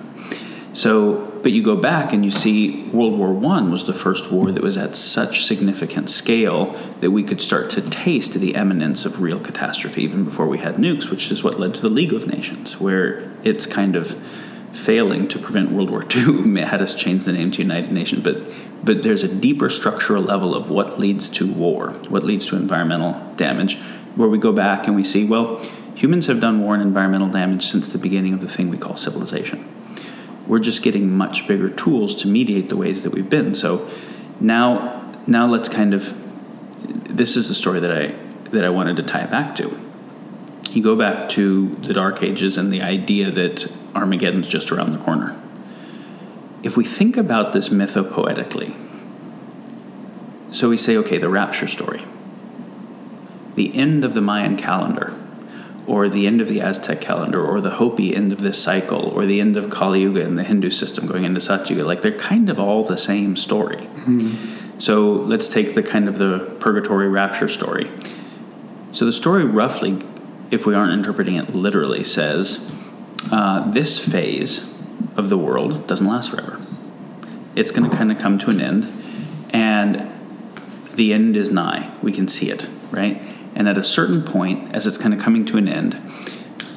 So, 0.75 1.31
but 1.41 1.53
you 1.53 1.63
go 1.63 1.77
back 1.77 2.11
and 2.11 2.25
you 2.25 2.31
see 2.31 2.83
World 2.91 3.17
War 3.17 3.29
I 3.53 3.61
was 3.61 3.85
the 3.85 3.93
first 3.93 4.29
war 4.29 4.51
that 4.51 4.61
was 4.61 4.75
at 4.75 4.97
such 4.97 5.45
significant 5.45 6.09
scale 6.09 6.77
that 6.99 7.11
we 7.11 7.23
could 7.23 7.41
start 7.41 7.69
to 7.71 7.81
taste 7.81 8.33
the 8.33 8.55
eminence 8.55 9.05
of 9.05 9.21
real 9.21 9.39
catastrophe 9.39 10.03
even 10.03 10.25
before 10.25 10.47
we 10.47 10.57
had 10.57 10.75
nukes, 10.75 11.09
which 11.09 11.31
is 11.31 11.45
what 11.45 11.61
led 11.61 11.75
to 11.75 11.81
the 11.81 11.87
League 11.87 12.11
of 12.11 12.27
Nations, 12.27 12.77
where 12.77 13.31
it's 13.45 13.65
kind 13.65 13.95
of 13.95 14.19
failing 14.73 15.29
to 15.29 15.39
prevent 15.39 15.71
World 15.71 15.89
War 15.89 16.03
II 16.13 16.61
had 16.61 16.81
us 16.81 16.93
change 16.93 17.23
the 17.23 17.31
name 17.31 17.51
to 17.51 17.59
United 17.59 17.93
Nations, 17.93 18.21
but 18.21 18.43
but 18.83 19.01
there's 19.01 19.23
a 19.23 19.33
deeper 19.33 19.69
structural 19.69 20.21
level 20.21 20.53
of 20.53 20.69
what 20.69 20.99
leads 20.99 21.29
to 21.29 21.51
war, 21.51 21.91
what 22.09 22.23
leads 22.23 22.47
to 22.47 22.57
environmental 22.57 23.13
damage, 23.37 23.79
where 24.15 24.27
we 24.27 24.37
go 24.37 24.51
back 24.51 24.87
and 24.87 24.95
we 24.95 25.05
see, 25.05 25.25
well, 25.25 25.57
humans 25.95 26.27
have 26.27 26.41
done 26.41 26.61
war 26.61 26.73
and 26.73 26.83
environmental 26.83 27.29
damage 27.29 27.65
since 27.65 27.87
the 27.87 27.97
beginning 27.97 28.33
of 28.33 28.41
the 28.41 28.49
thing 28.49 28.69
we 28.69 28.77
call 28.77 28.97
civilization. 28.97 29.67
We're 30.47 30.59
just 30.59 30.83
getting 30.83 31.11
much 31.11 31.47
bigger 31.47 31.69
tools 31.69 32.15
to 32.17 32.27
mediate 32.27 32.69
the 32.69 32.77
ways 32.77 33.03
that 33.03 33.11
we've 33.11 33.29
been. 33.29 33.55
So 33.55 33.89
now 34.39 35.13
now 35.27 35.47
let's 35.47 35.69
kind 35.69 35.93
of 35.93 36.13
this 37.15 37.35
is 37.35 37.47
the 37.47 37.55
story 37.55 37.79
that 37.79 37.91
I 37.91 38.15
that 38.51 38.63
I 38.63 38.69
wanted 38.69 38.97
to 38.97 39.03
tie 39.03 39.25
back 39.25 39.55
to. 39.55 39.79
You 40.69 40.83
go 40.83 40.95
back 40.95 41.29
to 41.29 41.75
the 41.81 41.93
Dark 41.93 42.21
Ages 42.21 42.57
and 42.57 42.71
the 42.71 42.81
idea 42.81 43.31
that 43.31 43.71
Armageddon's 43.95 44.47
just 44.47 44.71
around 44.71 44.91
the 44.91 44.97
corner 44.97 45.39
if 46.65 46.75
we 46.75 46.83
think 46.83 47.15
about 47.15 47.53
this 47.53 47.69
mythopoetically, 47.69 48.75
so 50.51 50.67
we 50.67 50.77
say, 50.77 50.97
okay, 50.97 51.19
the 51.19 51.29
rapture 51.29 51.67
story, 51.67 52.01
the 53.53 53.75
end 53.75 54.03
of 54.03 54.15
the 54.15 54.21
Mayan 54.21 54.57
calendar, 54.57 55.13
or 55.87 56.09
the 56.09 56.25
end 56.25 56.41
of 56.41 56.47
the 56.47 56.61
Aztec 56.61 56.99
calendar, 56.99 57.45
or 57.45 57.61
the 57.61 57.71
Hopi 57.71 58.15
end 58.15 58.31
of 58.31 58.41
this 58.41 58.61
cycle, 58.61 59.09
or 59.09 59.25
the 59.25 59.39
end 59.39 59.55
of 59.55 59.69
Kali 59.69 60.01
Yuga 60.01 60.21
in 60.21 60.35
the 60.35 60.43
Hindu 60.43 60.69
system 60.71 61.05
going 61.05 61.25
into 61.25 61.39
Satyuga, 61.39 61.85
like 61.85 62.01
they're 62.01 62.17
kind 62.17 62.49
of 62.49 62.59
all 62.59 62.83
the 62.83 62.97
same 62.97 63.35
story. 63.35 63.77
Mm-hmm. 63.77 64.79
So 64.79 65.11
let's 65.11 65.47
take 65.47 65.75
the 65.75 65.83
kind 65.83 66.07
of 66.07 66.17
the 66.17 66.55
purgatory 66.59 67.07
rapture 67.07 67.47
story. 67.47 67.89
So 68.91 69.05
the 69.05 69.13
story 69.13 69.45
roughly, 69.45 70.01
if 70.51 70.65
we 70.65 70.73
aren't 70.73 70.93
interpreting 70.93 71.35
it 71.35 71.55
literally, 71.55 72.03
says 72.03 72.71
uh, 73.31 73.69
this 73.71 73.99
phase 73.99 74.73
of 75.15 75.29
the 75.29 75.37
world 75.37 75.87
doesn't 75.87 76.07
last 76.07 76.31
forever. 76.31 76.61
It's 77.55 77.71
going 77.71 77.89
to 77.89 77.95
kind 77.95 78.11
of 78.11 78.17
come 78.17 78.37
to 78.39 78.49
an 78.49 78.59
end, 78.59 79.03
and 79.51 80.11
the 80.93 81.13
end 81.13 81.37
is 81.37 81.49
nigh. 81.49 81.91
We 82.01 82.11
can 82.11 82.27
see 82.27 82.49
it, 82.49 82.67
right? 82.91 83.21
And 83.55 83.67
at 83.69 83.77
a 83.77 83.83
certain 83.83 84.23
point, 84.23 84.75
as 84.75 84.85
it's 84.85 84.97
kind 84.97 85.13
of 85.13 85.19
coming 85.19 85.45
to 85.45 85.57
an 85.57 85.67
end, 85.67 85.99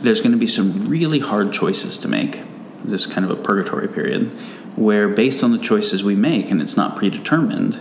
there's 0.00 0.20
going 0.20 0.32
to 0.32 0.38
be 0.38 0.47
some 0.47 0.88
really 0.88 1.18
hard 1.18 1.52
choices 1.52 1.99
to 1.99 2.08
make. 2.08 2.40
This 2.85 3.06
kind 3.06 3.28
of 3.28 3.37
a 3.37 3.42
purgatory 3.42 3.88
period, 3.88 4.30
where 4.76 5.08
based 5.08 5.42
on 5.42 5.50
the 5.50 5.58
choices 5.58 6.04
we 6.04 6.14
make, 6.14 6.50
and 6.50 6.62
it's 6.62 6.76
not 6.76 6.97
predetermined, 6.97 7.75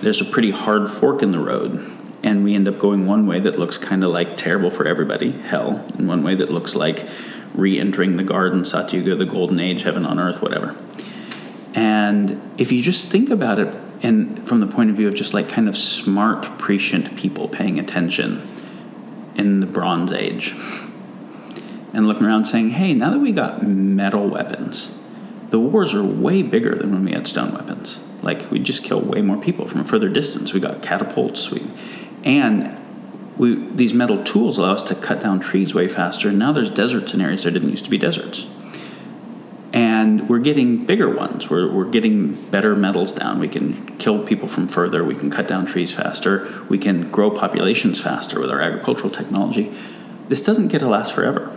there's 0.00 0.20
a 0.20 0.26
pretty 0.26 0.50
hard 0.50 0.90
fork 0.90 1.22
in 1.22 1.32
the 1.32 1.38
road 1.38 1.90
and 2.22 2.44
we 2.44 2.54
end 2.54 2.68
up 2.68 2.78
going 2.78 3.06
one 3.06 3.26
way 3.26 3.40
that 3.40 3.58
looks 3.58 3.78
kind 3.78 4.04
of 4.04 4.12
like 4.12 4.36
terrible 4.36 4.70
for 4.70 4.86
everybody, 4.86 5.32
hell, 5.32 5.84
and 5.98 6.06
one 6.06 6.22
way 6.22 6.34
that 6.36 6.50
looks 6.50 6.74
like 6.74 7.06
re-entering 7.54 8.16
the 8.16 8.22
garden, 8.22 8.62
Satyuga, 8.62 9.18
the 9.18 9.26
golden 9.26 9.58
age, 9.60 9.82
heaven 9.82 10.06
on 10.06 10.18
earth, 10.18 10.40
whatever. 10.40 10.76
And 11.74 12.40
if 12.58 12.70
you 12.70 12.82
just 12.82 13.08
think 13.08 13.30
about 13.30 13.58
it 13.58 13.74
and 14.02 14.46
from 14.46 14.60
the 14.60 14.66
point 14.66 14.90
of 14.90 14.96
view 14.96 15.08
of 15.08 15.14
just 15.14 15.32
like 15.32 15.48
kind 15.48 15.68
of 15.68 15.76
smart 15.76 16.58
prescient 16.58 17.16
people 17.16 17.48
paying 17.48 17.78
attention 17.78 18.46
in 19.36 19.60
the 19.60 19.66
bronze 19.66 20.12
age 20.12 20.54
and 21.94 22.06
looking 22.06 22.26
around 22.26 22.44
saying 22.44 22.70
hey 22.70 22.92
now 22.92 23.10
that 23.10 23.18
we 23.18 23.32
got 23.32 23.66
metal 23.66 24.28
weapons 24.28 24.98
the 25.50 25.58
wars 25.58 25.94
are 25.94 26.02
way 26.02 26.42
bigger 26.42 26.74
than 26.74 26.92
when 26.92 27.04
we 27.04 27.12
had 27.12 27.26
stone 27.26 27.52
weapons 27.52 28.02
like 28.22 28.50
we 28.50 28.58
just 28.58 28.84
kill 28.84 29.00
way 29.00 29.20
more 29.20 29.36
people 29.36 29.66
from 29.66 29.80
a 29.80 29.84
further 29.84 30.08
distance 30.08 30.52
we 30.52 30.60
got 30.60 30.82
catapults 30.82 31.50
we 31.50 31.62
and 32.24 32.78
we, 33.36 33.66
these 33.70 33.94
metal 33.94 34.22
tools 34.22 34.58
allow 34.58 34.72
us 34.72 34.82
to 34.82 34.94
cut 34.94 35.20
down 35.20 35.40
trees 35.40 35.74
way 35.74 35.88
faster. 35.88 36.28
And 36.28 36.38
now 36.38 36.52
there's 36.52 36.70
deserts 36.70 37.14
in 37.14 37.20
areas 37.20 37.42
there 37.42 37.52
didn't 37.52 37.70
used 37.70 37.84
to 37.84 37.90
be 37.90 37.98
deserts. 37.98 38.46
And 39.72 40.28
we're 40.28 40.40
getting 40.40 40.84
bigger 40.84 41.08
ones. 41.14 41.48
We're, 41.48 41.72
we're 41.72 41.88
getting 41.88 42.34
better 42.50 42.76
metals 42.76 43.12
down. 43.12 43.40
We 43.40 43.48
can 43.48 43.96
kill 43.96 44.22
people 44.22 44.46
from 44.46 44.68
further. 44.68 45.02
We 45.02 45.14
can 45.14 45.30
cut 45.30 45.48
down 45.48 45.64
trees 45.64 45.92
faster. 45.92 46.62
We 46.68 46.78
can 46.78 47.10
grow 47.10 47.30
populations 47.30 48.00
faster 48.00 48.38
with 48.38 48.50
our 48.50 48.60
agricultural 48.60 49.10
technology. 49.10 49.74
This 50.28 50.42
doesn't 50.42 50.68
get 50.68 50.80
to 50.80 50.88
last 50.88 51.14
forever. 51.14 51.56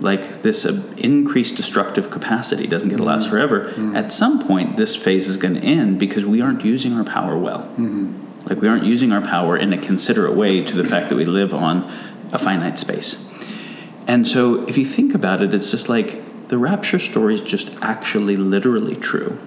Like 0.00 0.42
this 0.42 0.66
uh, 0.66 0.82
increased 0.98 1.56
destructive 1.56 2.10
capacity 2.10 2.66
doesn't 2.66 2.90
get 2.90 2.98
to 2.98 3.02
last 3.02 3.22
mm-hmm. 3.22 3.30
forever. 3.30 3.64
Mm-hmm. 3.70 3.96
At 3.96 4.12
some 4.12 4.46
point, 4.46 4.76
this 4.76 4.94
phase 4.94 5.26
is 5.26 5.38
going 5.38 5.54
to 5.54 5.60
end 5.60 5.98
because 5.98 6.26
we 6.26 6.42
aren't 6.42 6.64
using 6.64 6.92
our 6.92 7.04
power 7.04 7.36
well. 7.36 7.62
Mm-hmm 7.62 8.26
like 8.48 8.60
we 8.60 8.68
aren't 8.68 8.84
using 8.84 9.12
our 9.12 9.20
power 9.20 9.56
in 9.56 9.72
a 9.72 9.78
considerate 9.78 10.34
way 10.34 10.64
to 10.64 10.76
the 10.76 10.84
fact 10.84 11.08
that 11.10 11.16
we 11.16 11.24
live 11.24 11.52
on 11.52 11.90
a 12.32 12.38
finite 12.38 12.78
space. 12.78 13.28
And 14.06 14.26
so 14.26 14.66
if 14.66 14.78
you 14.78 14.84
think 14.84 15.14
about 15.14 15.42
it, 15.42 15.52
it's 15.52 15.70
just 15.70 15.88
like 15.88 16.22
the 16.48 16.58
rapture 16.58 16.98
story 16.98 17.34
is 17.34 17.42
just 17.42 17.76
actually 17.82 18.36
literally 18.36 18.96
true. 18.96 19.38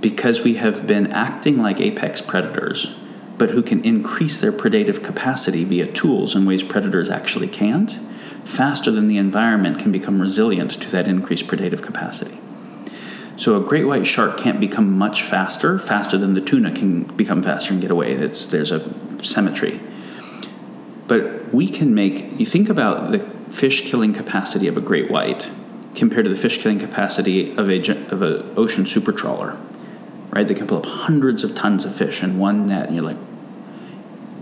Because 0.00 0.40
we 0.40 0.54
have 0.54 0.86
been 0.86 1.12
acting 1.12 1.58
like 1.58 1.80
apex 1.80 2.20
predators, 2.20 2.94
but 3.38 3.50
who 3.50 3.62
can 3.62 3.84
increase 3.84 4.40
their 4.40 4.52
predative 4.52 5.02
capacity 5.02 5.64
via 5.64 5.86
tools 5.86 6.34
in 6.34 6.44
ways 6.44 6.62
predators 6.62 7.08
actually 7.08 7.48
can't, 7.48 7.98
faster 8.44 8.90
than 8.90 9.08
the 9.08 9.16
environment 9.16 9.78
can 9.78 9.92
become 9.92 10.20
resilient 10.20 10.72
to 10.72 10.90
that 10.90 11.06
increased 11.06 11.46
predative 11.46 11.82
capacity. 11.82 12.38
So 13.36 13.56
a 13.56 13.66
great 13.66 13.84
white 13.84 14.06
shark 14.06 14.38
can't 14.38 14.60
become 14.60 14.98
much 14.98 15.22
faster, 15.22 15.78
faster 15.78 16.18
than 16.18 16.34
the 16.34 16.40
tuna 16.40 16.72
can 16.72 17.04
become 17.04 17.42
faster 17.42 17.72
and 17.72 17.80
get 17.80 17.90
away. 17.90 18.12
It's, 18.12 18.46
there's 18.46 18.70
a 18.70 18.92
symmetry. 19.22 19.80
But 21.06 21.52
we 21.54 21.68
can 21.68 21.94
make, 21.94 22.38
you 22.38 22.44
think 22.44 22.68
about 22.68 23.12
the 23.12 23.39
fish 23.50 23.90
killing 23.90 24.14
capacity 24.14 24.66
of 24.66 24.76
a 24.76 24.80
great 24.80 25.10
white 25.10 25.50
compared 25.94 26.24
to 26.24 26.30
the 26.30 26.36
fish 26.36 26.62
killing 26.62 26.78
capacity 26.78 27.50
of 27.56 27.68
a 27.68 27.78
of 28.12 28.22
an 28.22 28.52
ocean 28.56 28.86
super 28.86 29.12
trawler, 29.12 29.58
right? 30.30 30.46
They 30.46 30.54
can 30.54 30.66
pull 30.66 30.78
up 30.78 30.86
hundreds 30.86 31.44
of 31.44 31.54
tons 31.54 31.84
of 31.84 31.94
fish 31.94 32.22
in 32.22 32.38
one 32.38 32.66
net, 32.66 32.86
and 32.86 32.94
you're 32.94 33.04
like, 33.04 33.18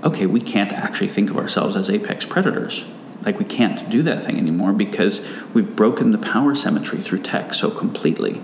okay, 0.04 0.26
we 0.26 0.40
can't 0.40 0.72
actually 0.72 1.08
think 1.08 1.30
of 1.30 1.36
ourselves 1.36 1.76
as 1.76 1.90
apex 1.90 2.24
predators. 2.24 2.84
Like 3.22 3.38
we 3.38 3.44
can't 3.44 3.90
do 3.90 4.02
that 4.02 4.22
thing 4.22 4.38
anymore 4.38 4.72
because 4.72 5.26
we've 5.52 5.74
broken 5.74 6.12
the 6.12 6.18
power 6.18 6.54
symmetry 6.54 7.00
through 7.00 7.22
tech 7.22 7.52
so 7.52 7.70
completely. 7.70 8.40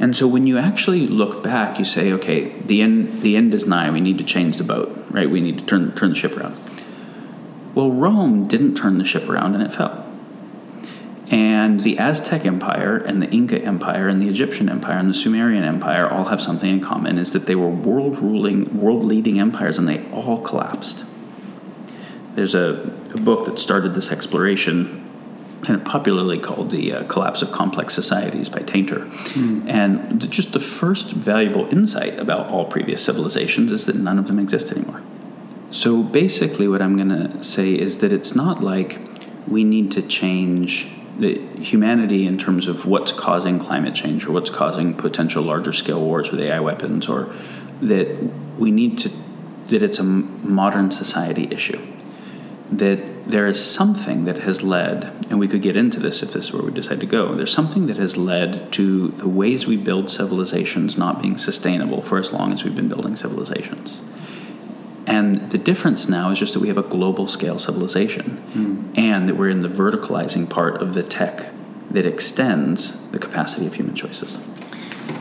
And 0.00 0.16
so 0.16 0.26
when 0.26 0.46
you 0.46 0.58
actually 0.58 1.06
look 1.06 1.42
back, 1.42 1.78
you 1.78 1.84
say, 1.84 2.10
okay, 2.12 2.48
the 2.48 2.80
end, 2.80 3.20
the 3.20 3.36
end 3.36 3.52
is 3.52 3.66
nigh. 3.66 3.90
We 3.90 4.00
need 4.00 4.16
to 4.18 4.24
change 4.24 4.56
the 4.56 4.64
boat, 4.64 5.06
right? 5.10 5.30
We 5.30 5.42
need 5.42 5.58
to 5.58 5.66
turn, 5.66 5.94
turn 5.94 6.10
the 6.10 6.14
ship 6.16 6.36
around. 6.36 6.58
Well, 7.74 7.90
Rome 7.90 8.46
didn't 8.46 8.74
turn 8.74 8.98
the 8.98 9.04
ship 9.04 9.28
around 9.28 9.54
and 9.54 9.62
it 9.62 9.72
fell. 9.72 10.06
And 11.30 11.80
the 11.80 11.98
Aztec 11.98 12.44
Empire 12.44 12.96
and 12.96 13.22
the 13.22 13.30
Inca 13.30 13.62
Empire 13.62 14.08
and 14.08 14.20
the 14.20 14.28
Egyptian 14.28 14.68
Empire 14.68 14.98
and 14.98 15.08
the 15.08 15.14
Sumerian 15.14 15.62
Empire 15.62 16.08
all 16.08 16.24
have 16.24 16.40
something 16.40 16.68
in 16.68 16.80
common 16.80 17.18
is 17.18 17.32
that 17.32 17.46
they 17.46 17.54
were 17.54 17.68
world 17.70 18.18
ruling, 18.18 18.80
world 18.80 19.04
leading 19.04 19.38
empires 19.38 19.78
and 19.78 19.86
they 19.86 20.04
all 20.10 20.40
collapsed. 20.40 21.04
There's 22.34 22.56
a, 22.56 22.92
a 23.14 23.18
book 23.18 23.46
that 23.46 23.60
started 23.60 23.94
this 23.94 24.10
exploration 24.10 25.06
kind 25.62 25.78
of 25.78 25.84
popularly 25.84 26.38
called 26.38 26.70
the 26.70 26.92
uh, 26.92 27.04
collapse 27.04 27.42
of 27.42 27.52
complex 27.52 27.94
societies 27.94 28.48
by 28.48 28.60
Tainter. 28.60 29.08
Mm. 29.34 29.68
And 29.68 30.20
the, 30.20 30.26
just 30.26 30.52
the 30.52 30.60
first 30.60 31.12
valuable 31.12 31.66
insight 31.66 32.18
about 32.18 32.48
all 32.48 32.64
previous 32.64 33.04
civilizations 33.04 33.70
is 33.70 33.86
that 33.86 33.96
none 33.96 34.18
of 34.18 34.26
them 34.26 34.38
exist 34.38 34.72
anymore. 34.72 35.02
So 35.70 36.02
basically, 36.02 36.66
what 36.68 36.82
I'm 36.82 36.96
going 36.96 37.08
to 37.08 37.44
say 37.44 37.74
is 37.74 37.98
that 37.98 38.12
it's 38.12 38.34
not 38.34 38.62
like 38.62 38.98
we 39.46 39.64
need 39.64 39.92
to 39.92 40.02
change 40.02 40.88
the 41.18 41.38
humanity 41.58 42.26
in 42.26 42.38
terms 42.38 42.66
of 42.66 42.86
what's 42.86 43.12
causing 43.12 43.58
climate 43.58 43.94
change 43.94 44.24
or 44.24 44.32
what's 44.32 44.50
causing 44.50 44.94
potential 44.94 45.42
larger 45.42 45.72
scale 45.72 46.00
wars 46.00 46.30
with 46.30 46.40
AI 46.40 46.60
weapons, 46.60 47.08
or 47.08 47.34
that 47.82 48.08
we 48.58 48.70
need 48.70 48.98
to 48.98 49.10
that 49.68 49.82
it's 49.82 50.00
a 50.00 50.04
modern 50.04 50.90
society 50.90 51.46
issue 51.52 51.80
that 52.72 53.30
there 53.30 53.46
is 53.46 53.64
something 53.64 54.24
that 54.24 54.38
has 54.38 54.62
led, 54.62 55.04
and 55.28 55.38
we 55.38 55.48
could 55.48 55.62
get 55.62 55.76
into 55.76 56.00
this 56.00 56.22
if 56.22 56.32
this 56.32 56.46
is 56.46 56.52
where 56.52 56.62
we 56.62 56.72
decide 56.72 57.00
to 57.00 57.06
go. 57.06 57.34
There's 57.34 57.52
something 57.52 57.86
that 57.86 57.96
has 57.96 58.16
led 58.16 58.72
to 58.74 59.08
the 59.08 59.28
ways 59.28 59.66
we 59.66 59.76
build 59.76 60.10
civilizations 60.10 60.96
not 60.96 61.20
being 61.20 61.36
sustainable 61.36 62.02
for 62.02 62.18
as 62.18 62.32
long 62.32 62.52
as 62.52 62.64
we've 62.64 62.74
been 62.74 62.88
building 62.88 63.16
civilizations. 63.16 64.00
And 65.10 65.50
the 65.50 65.58
difference 65.58 66.08
now 66.08 66.30
is 66.30 66.38
just 66.38 66.54
that 66.54 66.60
we 66.60 66.68
have 66.68 66.78
a 66.78 66.84
global 66.84 67.26
scale 67.26 67.58
civilization 67.58 68.40
mm. 68.54 68.96
and 68.96 69.28
that 69.28 69.34
we're 69.34 69.50
in 69.50 69.62
the 69.62 69.68
verticalizing 69.68 70.48
part 70.48 70.80
of 70.80 70.94
the 70.94 71.02
tech 71.02 71.50
that 71.90 72.06
extends 72.06 72.96
the 73.10 73.18
capacity 73.18 73.66
of 73.66 73.74
human 73.74 73.96
choices. 73.96 74.38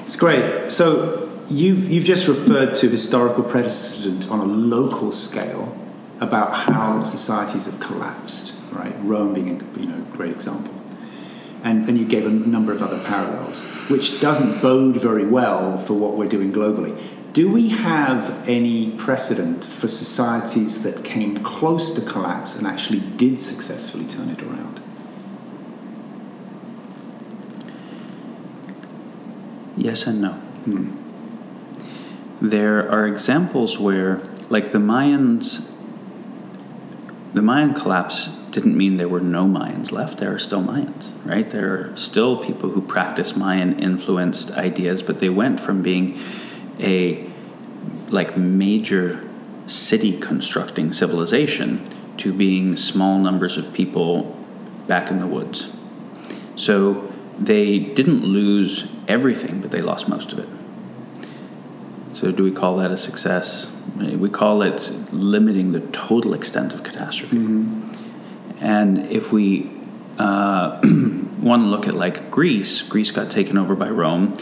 It's 0.05 0.15
great. 0.15 0.71
So 0.71 1.27
you've, 1.49 1.89
you've 1.89 2.03
just 2.03 2.27
referred 2.27 2.75
to 2.75 2.87
historical 2.87 3.43
precedent 3.43 4.29
on 4.29 4.39
a 4.39 4.45
local 4.45 5.11
scale 5.11 5.75
about 6.19 6.55
how 6.55 7.01
societies 7.01 7.65
have 7.65 7.79
collapsed, 7.79 8.53
right? 8.71 8.93
Rome 8.99 9.33
being 9.33 9.49
a 9.59 9.79
you 9.79 9.87
know, 9.87 10.05
great 10.13 10.31
example. 10.31 10.71
And, 11.63 11.89
and 11.89 11.97
you 11.97 12.05
gave 12.05 12.27
a 12.27 12.29
number 12.29 12.73
of 12.73 12.83
other 12.83 12.99
parallels, 13.05 13.63
which 13.89 14.21
doesn't 14.21 14.61
bode 14.61 14.97
very 14.97 15.25
well 15.25 15.79
for 15.79 15.95
what 15.95 16.15
we're 16.15 16.29
doing 16.29 16.53
globally. 16.53 16.95
Do 17.33 17.51
we 17.51 17.69
have 17.69 18.47
any 18.47 18.91
precedent 18.91 19.63
for 19.63 19.87
societies 19.87 20.81
that 20.83 21.03
came 21.03 21.43
close 21.43 21.91
to 21.91 22.01
collapse 22.01 22.55
and 22.55 22.65
actually 22.65 23.01
did 23.01 23.39
successfully 23.39 24.05
turn 24.05 24.29
it 24.29 24.41
around? 24.41 24.81
Yes 29.77 30.07
and 30.07 30.21
no. 30.21 30.33
Hmm. 30.33 30.95
There 32.41 32.89
are 32.91 33.07
examples 33.07 33.77
where, 33.77 34.21
like 34.49 34.71
the 34.71 34.79
Mayans, 34.79 35.69
the 37.33 37.41
Mayan 37.41 37.73
collapse 37.73 38.29
didn't 38.51 38.75
mean 38.75 38.97
there 38.97 39.07
were 39.07 39.19
no 39.19 39.45
Mayans 39.45 39.91
left. 39.91 40.17
There 40.17 40.33
are 40.33 40.39
still 40.39 40.63
Mayans, 40.63 41.11
right? 41.25 41.49
There 41.49 41.73
are 41.73 41.95
still 41.95 42.37
people 42.43 42.71
who 42.71 42.81
practice 42.81 43.35
Mayan 43.35 43.79
influenced 43.79 44.51
ideas, 44.51 45.03
but 45.03 45.19
they 45.19 45.29
went 45.29 45.59
from 45.59 45.83
being 45.83 46.19
a 46.79 47.27
like 48.09 48.37
major 48.37 49.27
city 49.67 50.19
constructing 50.19 50.91
civilization 50.91 51.87
to 52.17 52.33
being 52.33 52.75
small 52.75 53.19
numbers 53.19 53.57
of 53.57 53.73
people 53.73 54.35
back 54.87 55.09
in 55.09 55.19
the 55.19 55.27
woods. 55.27 55.71
So 56.55 57.11
they 57.37 57.79
didn't 57.79 58.23
lose 58.23 58.89
everything, 59.07 59.61
but 59.61 59.71
they 59.71 59.81
lost 59.81 60.09
most 60.09 60.33
of 60.33 60.39
it. 60.39 60.49
So, 62.13 62.31
do 62.31 62.43
we 62.43 62.51
call 62.51 62.77
that 62.77 62.91
a 62.91 62.97
success? 62.97 63.73
We 63.95 64.29
call 64.29 64.61
it 64.61 64.91
limiting 65.13 65.71
the 65.71 65.79
total 65.79 66.33
extent 66.33 66.73
of 66.73 66.83
catastrophe. 66.83 67.37
Mm-hmm. 67.37 68.59
And 68.59 69.09
if 69.09 69.31
we 69.31 69.71
uh, 70.17 70.81
want 70.83 71.63
to 71.63 71.67
look 71.67 71.87
at 71.87 71.93
like 71.93 72.29
Greece, 72.29 72.81
Greece 72.81 73.11
got 73.11 73.31
taken 73.31 73.57
over 73.57 73.73
by 73.73 73.89
Rome 73.89 74.37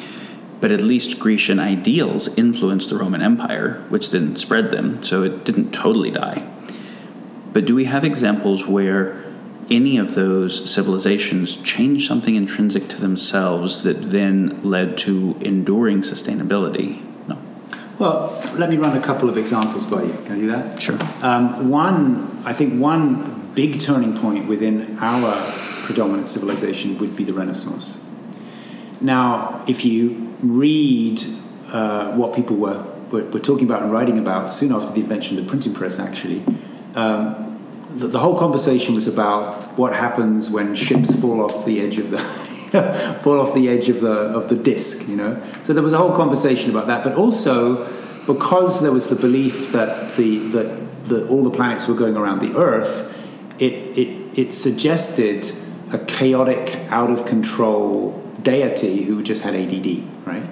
but 0.60 0.72
at 0.72 0.82
least 0.82 1.20
Grecian 1.20 1.60
ideals 1.60 2.28
influenced 2.38 2.90
the 2.90 2.98
Roman 2.98 3.22
Empire, 3.22 3.84
which 3.90 4.10
didn't 4.10 4.38
spread 4.38 4.72
them, 4.72 5.04
so 5.04 5.24
it 5.24 5.44
didn't 5.44 5.72
totally 5.72 6.12
die. 6.12 6.48
But 7.54 7.66
do 7.66 7.76
we 7.76 7.86
have 7.86 8.04
examples 8.04 8.66
where 8.66 9.24
any 9.70 9.98
of 9.98 10.16
those 10.16 10.70
civilizations 10.70 11.58
changed 11.58 12.08
something 12.08 12.36
intrinsic 12.36 12.88
to 12.90 13.02
themselves 13.02 13.84
that 13.84 14.12
then 14.12 14.62
led 14.64 14.98
to 15.00 15.36
enduring 15.42 16.02
sustainability? 16.02 17.04
No. 17.28 17.38
Well, 18.00 18.42
let 18.56 18.70
me 18.70 18.78
run 18.78 18.98
a 18.98 19.02
couple 19.02 19.30
of 19.30 19.38
examples 19.38 19.86
by 19.86 20.04
you. 20.04 20.14
Can 20.26 20.32
I 20.32 20.40
do 20.40 20.48
that? 20.48 20.82
Sure. 20.82 20.98
Um, 21.22 21.70
one, 21.70 22.42
I 22.46 22.54
think 22.54 22.80
one 22.80 23.52
big 23.54 23.80
turning 23.80 24.18
point 24.18 24.48
within 24.48 24.98
our 25.00 25.52
predominant 25.84 26.28
civilization 26.28 26.98
would 27.00 27.16
be 27.16 27.24
the 27.24 27.34
Renaissance. 27.34 28.04
Now, 29.02 29.66
if 29.68 29.86
you 29.86 30.27
read 30.42 31.22
uh, 31.72 32.14
what 32.16 32.36
people 32.36 32.56
were, 32.56 32.84
were, 33.12 33.24
were, 33.26 33.40
talking 33.40 33.66
about 33.66 33.84
and 33.84 33.92
writing 33.92 34.18
about 34.20 34.52
soon 34.52 34.72
after 34.72 34.92
the 34.92 35.02
invention 35.02 35.38
of 35.38 35.44
the 35.44 35.50
printing 35.50 35.74
press, 35.74 36.00
actually. 36.00 36.44
Um, 36.96 37.44
the, 37.96 38.08
the, 38.08 38.20
whole 38.20 38.38
conversation 38.38 38.96
was 38.96 39.08
about 39.08 39.56
what 39.78 39.94
happens 39.94 40.50
when 40.50 40.76
ships 40.76 41.14
fall 41.20 41.42
off 41.42 41.66
the 41.66 41.82
edge 41.82 41.98
of 41.98 42.12
the 42.12 42.20
fall 43.22 43.40
off 43.40 43.56
the 43.56 43.70
edge 43.70 43.90
of 43.90 44.02
the 44.02 44.12
of 44.12 44.50
the 44.50 44.56
disc, 44.56 45.08
you 45.08 45.16
know. 45.16 45.42
So 45.64 45.74
there 45.74 45.84
was 45.84 45.94
a 45.94 45.98
whole 45.98 46.16
conversation 46.16 46.70
about 46.70 46.88
that, 46.88 47.04
but 47.04 47.16
also 47.16 47.86
because 48.26 48.82
there 48.82 48.92
was 48.92 49.08
the 49.08 49.16
belief 49.16 49.72
that 49.72 50.16
the 50.18 50.40
that 50.50 51.06
the, 51.06 51.28
all 51.28 51.44
the 51.44 51.52
planets 51.52 51.88
were 51.88 51.96
going 51.96 52.18
around 52.18 52.42
the 52.42 52.56
Earth, 52.58 53.16
it 53.58 53.74
it 53.98 54.40
it 54.40 54.54
suggested 54.54 55.52
a 55.92 56.00
chaotic, 56.00 56.76
out 56.90 57.10
of 57.10 57.26
control 57.26 58.27
deity 58.48 59.04
who 59.04 59.22
just 59.22 59.42
had 59.44 59.54
ADD, 59.54 59.88
right? 60.26 60.48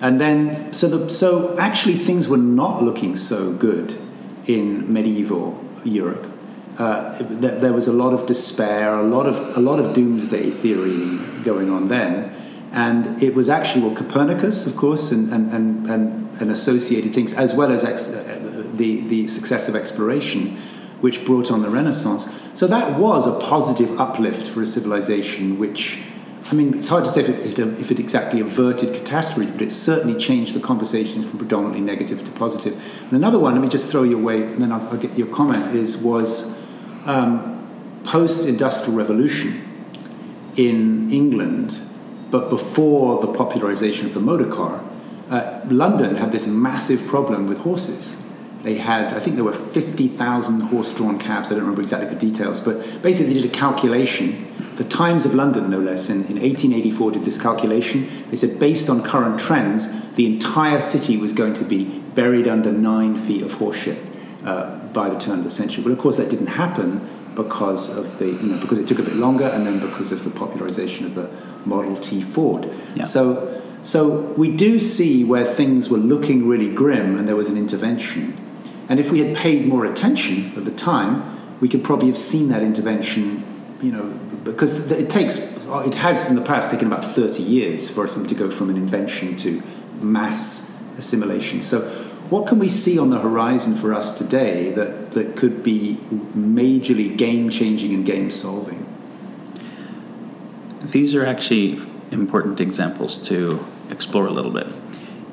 And 0.00 0.20
then, 0.20 0.72
so, 0.72 0.86
the, 0.88 1.12
so 1.12 1.58
actually 1.58 1.94
things 1.94 2.28
were 2.28 2.44
not 2.62 2.80
looking 2.82 3.16
so 3.16 3.52
good 3.52 3.96
in 4.46 4.92
medieval 4.92 5.62
Europe. 5.84 6.26
Uh, 6.78 7.18
th- 7.18 7.60
there 7.60 7.72
was 7.72 7.88
a 7.88 7.92
lot 7.92 8.12
of 8.14 8.26
despair, 8.26 8.94
a 8.94 9.02
lot 9.02 9.26
of, 9.26 9.56
a 9.56 9.60
lot 9.60 9.80
of 9.80 9.94
doomsday 9.94 10.50
theory 10.50 11.18
going 11.42 11.70
on 11.70 11.88
then. 11.88 12.32
And 12.72 13.20
it 13.20 13.34
was 13.34 13.48
actually, 13.48 13.82
well, 13.84 13.96
Copernicus, 13.96 14.66
of 14.66 14.76
course, 14.76 15.10
and, 15.10 15.32
and, 15.32 15.52
and, 15.52 15.90
and, 15.90 16.40
and 16.40 16.50
associated 16.52 17.12
things, 17.12 17.32
as 17.32 17.52
well 17.54 17.72
as 17.72 17.82
ex- 17.82 18.06
the, 18.06 19.00
the 19.08 19.26
success 19.26 19.68
of 19.68 19.74
exploration, 19.74 20.56
which 21.00 21.24
brought 21.26 21.50
on 21.50 21.62
the 21.62 21.68
Renaissance. 21.68 22.28
So 22.54 22.68
that 22.68 22.96
was 22.96 23.26
a 23.26 23.38
positive 23.40 24.00
uplift 24.00 24.46
for 24.46 24.62
a 24.62 24.66
civilization 24.66 25.58
which 25.58 26.00
I 26.50 26.54
mean, 26.54 26.74
it's 26.76 26.88
hard 26.88 27.04
to 27.04 27.10
say 27.10 27.20
if 27.20 27.28
it, 27.28 27.78
if 27.78 27.92
it, 27.92 28.00
exactly 28.00 28.40
averted 28.40 28.92
catastrophe, 28.92 29.52
but 29.52 29.62
it 29.62 29.70
certainly 29.70 30.18
changed 30.18 30.54
the 30.54 30.60
conversation 30.60 31.22
from 31.22 31.38
predominantly 31.38 31.80
negative 31.80 32.24
to 32.24 32.30
positive. 32.32 32.74
And 33.04 33.12
another 33.12 33.38
one, 33.38 33.54
let 33.54 33.62
me 33.62 33.68
just 33.68 33.88
throw 33.88 34.02
you 34.02 34.18
away, 34.18 34.42
and 34.42 34.60
then 34.60 34.72
I'll, 34.72 34.80
I'll 34.88 34.96
get 34.96 35.16
your 35.16 35.28
comment, 35.28 35.76
is 35.76 35.98
was 35.98 36.58
um, 37.06 37.70
post-industrial 38.02 38.98
revolution 38.98 39.64
in 40.56 41.12
England, 41.12 41.78
but 42.32 42.50
before 42.50 43.20
the 43.20 43.32
popularization 43.32 44.06
of 44.06 44.14
the 44.14 44.20
motor 44.20 44.50
car, 44.50 44.82
uh, 45.30 45.60
London 45.68 46.16
had 46.16 46.32
this 46.32 46.48
massive 46.48 47.06
problem 47.06 47.46
with 47.46 47.58
horses. 47.58 48.26
They 48.62 48.74
had, 48.74 49.12
I 49.14 49.20
think 49.20 49.36
there 49.36 49.44
were 49.44 49.52
50,000 49.52 50.60
horse 50.60 50.92
drawn 50.92 51.18
cabs. 51.18 51.48
I 51.48 51.54
don't 51.54 51.60
remember 51.60 51.80
exactly 51.80 52.10
the 52.10 52.20
details, 52.20 52.60
but 52.60 53.02
basically 53.02 53.34
they 53.34 53.40
did 53.40 53.50
a 53.50 53.54
calculation. 53.54 54.46
The 54.76 54.84
Times 54.84 55.24
of 55.24 55.34
London, 55.34 55.70
no 55.70 55.78
less, 55.78 56.10
in, 56.10 56.16
in 56.26 56.40
1884 56.40 57.12
did 57.12 57.24
this 57.24 57.40
calculation. 57.40 58.26
They 58.30 58.36
said, 58.36 58.60
based 58.60 58.90
on 58.90 59.02
current 59.02 59.40
trends, 59.40 59.88
the 60.12 60.26
entire 60.26 60.80
city 60.80 61.16
was 61.16 61.32
going 61.32 61.54
to 61.54 61.64
be 61.64 61.84
buried 61.84 62.48
under 62.48 62.70
nine 62.70 63.16
feet 63.16 63.42
of 63.42 63.52
horse 63.54 63.78
shit 63.78 63.98
uh, 64.44 64.76
by 64.88 65.08
the 65.08 65.18
turn 65.18 65.38
of 65.38 65.44
the 65.44 65.50
century. 65.50 65.82
But 65.82 65.92
of 65.92 65.98
course, 65.98 66.18
that 66.18 66.28
didn't 66.28 66.48
happen 66.48 67.08
because 67.34 67.96
of 67.96 68.18
the, 68.18 68.26
you 68.26 68.42
know, 68.42 68.60
because 68.60 68.78
it 68.78 68.86
took 68.86 68.98
a 68.98 69.02
bit 69.02 69.14
longer 69.14 69.46
and 69.46 69.66
then 69.66 69.78
because 69.80 70.12
of 70.12 70.24
the 70.24 70.30
popularization 70.30 71.06
of 71.06 71.14
the 71.14 71.30
Model 71.64 71.96
T 71.96 72.20
Ford. 72.20 72.70
Yeah. 72.94 73.04
So, 73.04 73.62
so 73.82 74.20
we 74.32 74.54
do 74.54 74.80
see 74.80 75.24
where 75.24 75.44
things 75.44 75.88
were 75.88 75.98
looking 75.98 76.46
really 76.46 76.72
grim 76.72 77.18
and 77.18 77.26
there 77.26 77.36
was 77.36 77.48
an 77.48 77.56
intervention. 77.56 78.36
And 78.90 78.98
if 78.98 79.12
we 79.12 79.20
had 79.20 79.36
paid 79.36 79.66
more 79.66 79.84
attention 79.84 80.52
at 80.56 80.64
the 80.64 80.72
time, 80.72 81.60
we 81.60 81.68
could 81.68 81.84
probably 81.84 82.08
have 82.08 82.18
seen 82.18 82.48
that 82.48 82.60
intervention, 82.60 83.44
you 83.80 83.92
know, 83.92 84.02
because 84.42 84.90
it 84.90 85.08
takes, 85.08 85.36
it 85.36 85.94
has 85.94 86.28
in 86.28 86.34
the 86.34 86.42
past 86.42 86.72
taken 86.72 86.88
about 86.88 87.04
30 87.04 87.40
years 87.40 87.88
for 87.88 88.08
something 88.08 88.28
to 88.28 88.34
go 88.34 88.50
from 88.50 88.68
an 88.68 88.76
invention 88.76 89.36
to 89.36 89.62
mass 90.00 90.76
assimilation. 90.98 91.62
So, 91.62 91.82
what 92.30 92.48
can 92.48 92.58
we 92.58 92.68
see 92.68 92.98
on 92.98 93.10
the 93.10 93.18
horizon 93.18 93.76
for 93.76 93.94
us 93.94 94.18
today 94.18 94.72
that, 94.72 95.12
that 95.12 95.36
could 95.36 95.62
be 95.62 95.98
majorly 96.36 97.16
game 97.16 97.48
changing 97.48 97.94
and 97.94 98.04
game 98.04 98.30
solving? 98.30 98.86
These 100.82 101.14
are 101.14 101.24
actually 101.24 101.80
important 102.10 102.60
examples 102.60 103.18
to 103.28 103.64
explore 103.88 104.26
a 104.26 104.32
little 104.32 104.52
bit 104.52 104.66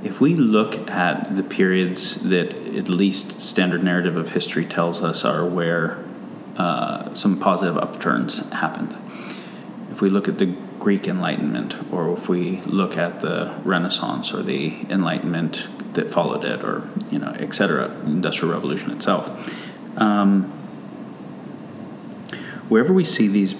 if 0.03 0.21
we 0.21 0.36
look 0.36 0.89
at 0.89 1.36
the 1.36 1.43
periods 1.43 2.21
that 2.29 2.53
at 2.53 2.89
least 2.89 3.41
standard 3.41 3.83
narrative 3.83 4.15
of 4.15 4.29
history 4.29 4.65
tells 4.65 5.03
us 5.03 5.25
are 5.25 5.45
where 5.45 6.03
uh, 6.57 7.13
some 7.13 7.39
positive 7.39 7.77
upturns 7.77 8.39
happened, 8.51 8.95
if 9.91 10.01
we 10.01 10.10
look 10.10 10.27
at 10.27 10.38
the 10.38 10.55
Greek 10.79 11.07
Enlightenment, 11.07 11.75
or 11.91 12.13
if 12.13 12.29
we 12.29 12.62
look 12.62 12.97
at 12.97 13.21
the 13.21 13.53
Renaissance 13.63 14.33
or 14.33 14.43
the 14.43 14.77
Enlightenment 14.89 15.67
that 15.93 16.12
followed 16.12 16.45
it, 16.45 16.63
or 16.63 16.88
you 17.12 17.19
know, 17.19 17.29
etc., 17.29 17.89
Industrial 18.05 18.53
Revolution 18.53 18.91
itself, 18.91 19.29
um, 19.97 20.43
wherever 22.69 22.93
we 22.93 23.03
see 23.03 23.27
these 23.27 23.55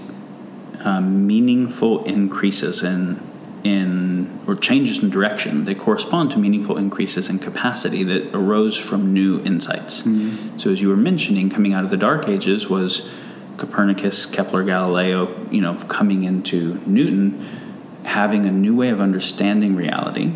uh, 0.84 1.02
meaningful 1.02 2.04
increases 2.06 2.84
in 2.84 3.27
in 3.64 4.40
or 4.48 4.56
changes 4.56 5.04
in 5.04 5.10
direction, 5.10 5.66
they 5.66 5.76
correspond 5.76 6.32
to 6.32 6.38
meaningful 6.38 6.78
increases 6.78 7.30
in 7.30 7.40
capacity 7.40 8.04
that 8.04 8.34
arose 8.36 8.78
from 8.78 9.14
new 9.14 9.42
insights. 9.44 10.04
Mm-hmm. 10.04 10.58
So 10.58 10.72
as 10.72 10.82
you 10.82 10.90
were 10.90 10.98
mentioning, 10.98 11.50
coming 11.50 11.74
out 11.74 11.84
of 11.84 11.90
the 11.90 11.98
Dark 11.98 12.28
Ages 12.28 12.70
was 12.70 13.10
Copernicus, 13.58 14.26
Kepler, 14.26 14.64
Galileo, 14.64 15.50
you 15.50 15.62
know, 15.62 15.76
coming 15.76 16.24
into 16.24 16.82
Newton, 16.86 18.04
having 18.06 18.46
a 18.46 18.52
new 18.52 18.76
way 18.76 18.90
of 18.90 19.02
understanding 19.02 19.76
reality 19.76 20.34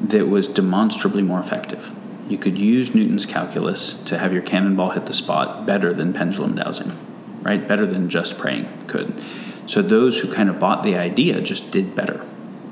that 0.00 0.28
was 0.28 0.46
demonstrably 0.46 1.22
more 1.22 1.40
effective. 1.40 1.90
You 2.28 2.38
could 2.38 2.56
use 2.56 2.94
Newton's 2.94 3.26
calculus 3.26 3.94
to 4.04 4.18
have 4.18 4.32
your 4.32 4.42
cannonball 4.42 4.90
hit 4.90 5.06
the 5.06 5.12
spot 5.12 5.66
better 5.66 5.92
than 5.92 6.12
pendulum 6.12 6.54
dowsing, 6.54 6.96
right? 7.42 7.66
Better 7.66 7.86
than 7.86 8.08
just 8.08 8.38
praying 8.38 8.68
could. 8.86 9.20
So 9.66 9.82
those 9.82 10.20
who 10.20 10.32
kind 10.32 10.48
of 10.48 10.60
bought 10.60 10.84
the 10.84 10.96
idea 10.96 11.40
just 11.40 11.70
did 11.72 11.96
better. 11.96 12.24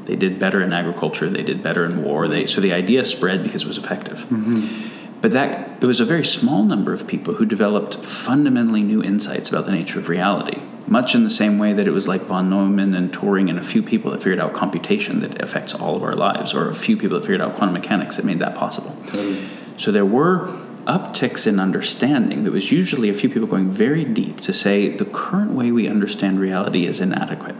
They 0.08 0.16
did 0.16 0.38
better 0.40 0.62
in 0.62 0.72
agriculture. 0.72 1.28
They 1.28 1.42
did 1.42 1.62
better 1.62 1.84
in 1.84 2.02
war. 2.02 2.28
They 2.28 2.46
so 2.46 2.62
the 2.62 2.72
idea 2.72 3.04
spread 3.04 3.42
because 3.42 3.62
it 3.62 3.68
was 3.68 3.76
effective. 3.76 4.20
Mm-hmm. 4.20 5.20
But 5.20 5.32
that 5.32 5.82
it 5.82 5.86
was 5.86 6.00
a 6.00 6.04
very 6.06 6.24
small 6.24 6.62
number 6.62 6.94
of 6.94 7.06
people 7.06 7.34
who 7.34 7.44
developed 7.44 7.96
fundamentally 8.06 8.82
new 8.82 9.02
insights 9.02 9.50
about 9.50 9.66
the 9.66 9.72
nature 9.72 9.98
of 9.98 10.08
reality. 10.08 10.62
Much 10.86 11.14
in 11.14 11.24
the 11.24 11.30
same 11.30 11.58
way 11.58 11.74
that 11.74 11.86
it 11.86 11.90
was 11.90 12.08
like 12.08 12.22
von 12.22 12.48
Neumann 12.48 12.94
and 12.94 13.12
Turing 13.12 13.50
and 13.50 13.58
a 13.58 13.62
few 13.62 13.82
people 13.82 14.10
that 14.12 14.22
figured 14.22 14.40
out 14.40 14.54
computation 14.54 15.20
that 15.20 15.42
affects 15.42 15.74
all 15.74 15.94
of 15.94 16.02
our 16.02 16.16
lives, 16.16 16.54
or 16.54 16.70
a 16.70 16.74
few 16.74 16.96
people 16.96 17.18
that 17.18 17.26
figured 17.26 17.42
out 17.42 17.54
quantum 17.54 17.74
mechanics 17.74 18.16
that 18.16 18.24
made 18.24 18.38
that 18.38 18.54
possible. 18.54 18.96
Totally. 19.08 19.46
So 19.76 19.92
there 19.92 20.06
were 20.06 20.48
upticks 20.86 21.46
in 21.46 21.60
understanding 21.60 22.44
that 22.44 22.52
was 22.52 22.72
usually 22.72 23.10
a 23.10 23.14
few 23.14 23.28
people 23.28 23.46
going 23.46 23.70
very 23.70 24.04
deep 24.04 24.40
to 24.40 24.54
say 24.54 24.88
the 24.88 25.04
current 25.04 25.50
way 25.50 25.70
we 25.70 25.86
understand 25.86 26.40
reality 26.40 26.86
is 26.86 26.98
inadequate 26.98 27.56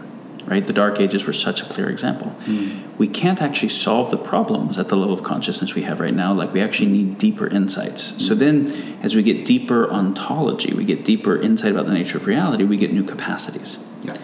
right? 0.49 0.65
The 0.65 0.73
Dark 0.73 0.99
Ages 0.99 1.25
were 1.25 1.33
such 1.33 1.61
a 1.61 1.65
clear 1.65 1.89
example. 1.89 2.35
Mm. 2.45 2.97
We 2.97 3.07
can't 3.07 3.41
actually 3.41 3.69
solve 3.69 4.09
the 4.09 4.17
problems 4.17 4.79
at 4.79 4.89
the 4.89 4.97
level 4.97 5.13
of 5.13 5.23
consciousness 5.23 5.75
we 5.75 5.83
have 5.83 5.99
right 5.99 6.13
now. 6.13 6.33
Like, 6.33 6.53
we 6.53 6.61
actually 6.61 6.89
need 6.89 7.17
deeper 7.17 7.47
insights. 7.47 8.11
Mm. 8.11 8.21
So 8.21 8.35
then, 8.35 8.99
as 9.03 9.15
we 9.15 9.23
get 9.23 9.45
deeper 9.45 9.89
ontology, 9.91 10.73
we 10.73 10.85
get 10.85 11.05
deeper 11.05 11.39
insight 11.39 11.71
about 11.71 11.85
the 11.85 11.93
nature 11.93 12.17
of 12.17 12.25
reality, 12.25 12.63
we 12.63 12.77
get 12.77 12.91
new 12.91 13.03
capacities. 13.03 13.77
Yeah. 14.03 14.17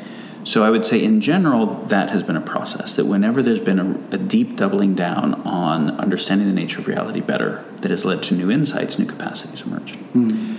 So 0.44 0.64
I 0.64 0.70
would 0.70 0.86
say, 0.86 1.04
in 1.04 1.22
general, 1.22 1.66
that 1.88 2.12
has 2.12 2.22
been 2.22 2.38
a 2.38 2.42
process. 2.42 2.94
That 2.94 3.06
whenever 3.06 3.42
there's 3.42 3.60
been 3.60 3.80
a, 3.80 4.16
a, 4.16 4.18
deep 4.18 4.56
doubling 4.56 4.94
down 4.94 5.34
on 5.42 5.90
understanding 6.00 6.48
the 6.48 6.54
nature 6.54 6.80
of 6.80 6.88
reality 6.88 7.20
better, 7.20 7.66
that 7.78 7.90
has 7.90 8.06
led 8.06 8.22
to 8.24 8.36
new 8.36 8.52
insights, 8.52 9.00
new 9.00 9.08
capacities 9.08 9.62
emerge. 9.62 9.94
Mm. 10.14 10.56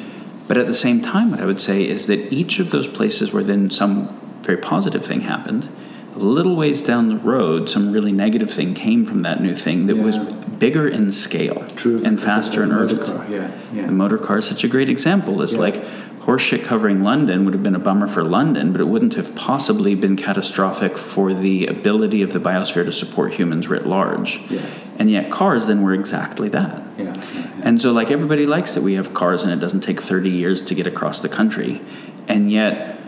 But 0.49 0.59
at 0.59 0.67
the 0.67 0.75
same 0.75 1.03
time, 1.03 1.31
what 1.31 1.41
I 1.41 1.47
would 1.47 1.61
say 1.61 1.87
is 1.87 2.07
that 2.07 2.33
each 2.33 2.59
of 2.59 2.71
those 2.71 2.89
places 2.89 3.33
where 3.33 3.45
then 3.45 3.71
some 3.71 4.36
very 4.43 4.59
positive 4.59 5.05
thing 5.05 5.23
happened. 5.23 5.69
A 6.15 6.19
little 6.19 6.57
ways 6.57 6.81
down 6.81 7.09
the 7.09 7.17
road, 7.17 7.69
some 7.69 7.93
really 7.93 8.13
negative 8.13 8.51
thing 8.51 8.73
came 8.73 9.05
from 9.05 9.21
that 9.21 9.43
new 9.43 9.55
thing 9.55 9.87
that 9.87 9.97
yeah. 9.97 10.03
was 10.03 10.19
bigger 10.19 10.89
in 10.89 11.13
scale 11.13 11.67
True. 11.77 12.03
and 12.05 12.21
faster 12.21 12.63
and 12.63 12.73
urgent. 12.73 13.07
Yeah, 13.31 13.51
yeah. 13.73 13.87
The 13.87 13.93
motor 13.93 14.17
car 14.17 14.39
is 14.39 14.47
such 14.47 14.65
a 14.65 14.69
great 14.69 14.89
example. 14.89 15.43
It's 15.43 15.53
yeah. 15.53 15.61
like 15.61 15.85
horseshit 16.27 16.65
covering 16.65 17.05
London 17.05 17.45
would 17.45 17.55
have 17.55 17.63
been 17.63 17.77
a 17.77 17.79
bummer 17.79 18.09
for 18.09 18.25
London, 18.25 18.73
but 18.73 18.81
it 18.81 18.89
wouldn't 18.89 19.15
have 19.15 19.33
possibly 19.37 19.95
been 19.95 20.17
catastrophic 20.17 20.99
for 20.99 21.33
the 21.33 21.69
ability 21.69 22.21
of 22.23 22.33
the 22.33 22.41
biosphere 22.41 22.85
to 22.85 22.93
support 22.93 23.33
humans 23.33 23.69
writ 23.69 23.87
large. 23.87 24.41
Yes. 24.51 24.93
And 24.99 25.09
yet 25.09 25.31
cars 25.31 25.69
then 25.69 25.83
were 25.83 25.95
exactly 25.95 26.49
that. 26.49 26.83
Yeah, 26.99 27.05
yeah, 27.05 27.31
yeah. 27.33 27.51
And 27.63 27.81
so 27.81 27.93
like 27.93 28.11
everybody 28.11 28.45
likes 28.45 28.75
that 28.75 28.83
we 28.83 28.95
have 28.95 29.15
cars 29.15 29.45
and 29.45 29.53
it 29.53 29.61
doesn't 29.61 29.83
take 29.83 30.03
30 30.03 30.31
years 30.31 30.63
to 30.63 30.75
get 30.75 30.89
across 30.89 31.21
the 31.21 31.29
country. 31.29 31.81
And 32.27 32.51
yet 32.51 32.99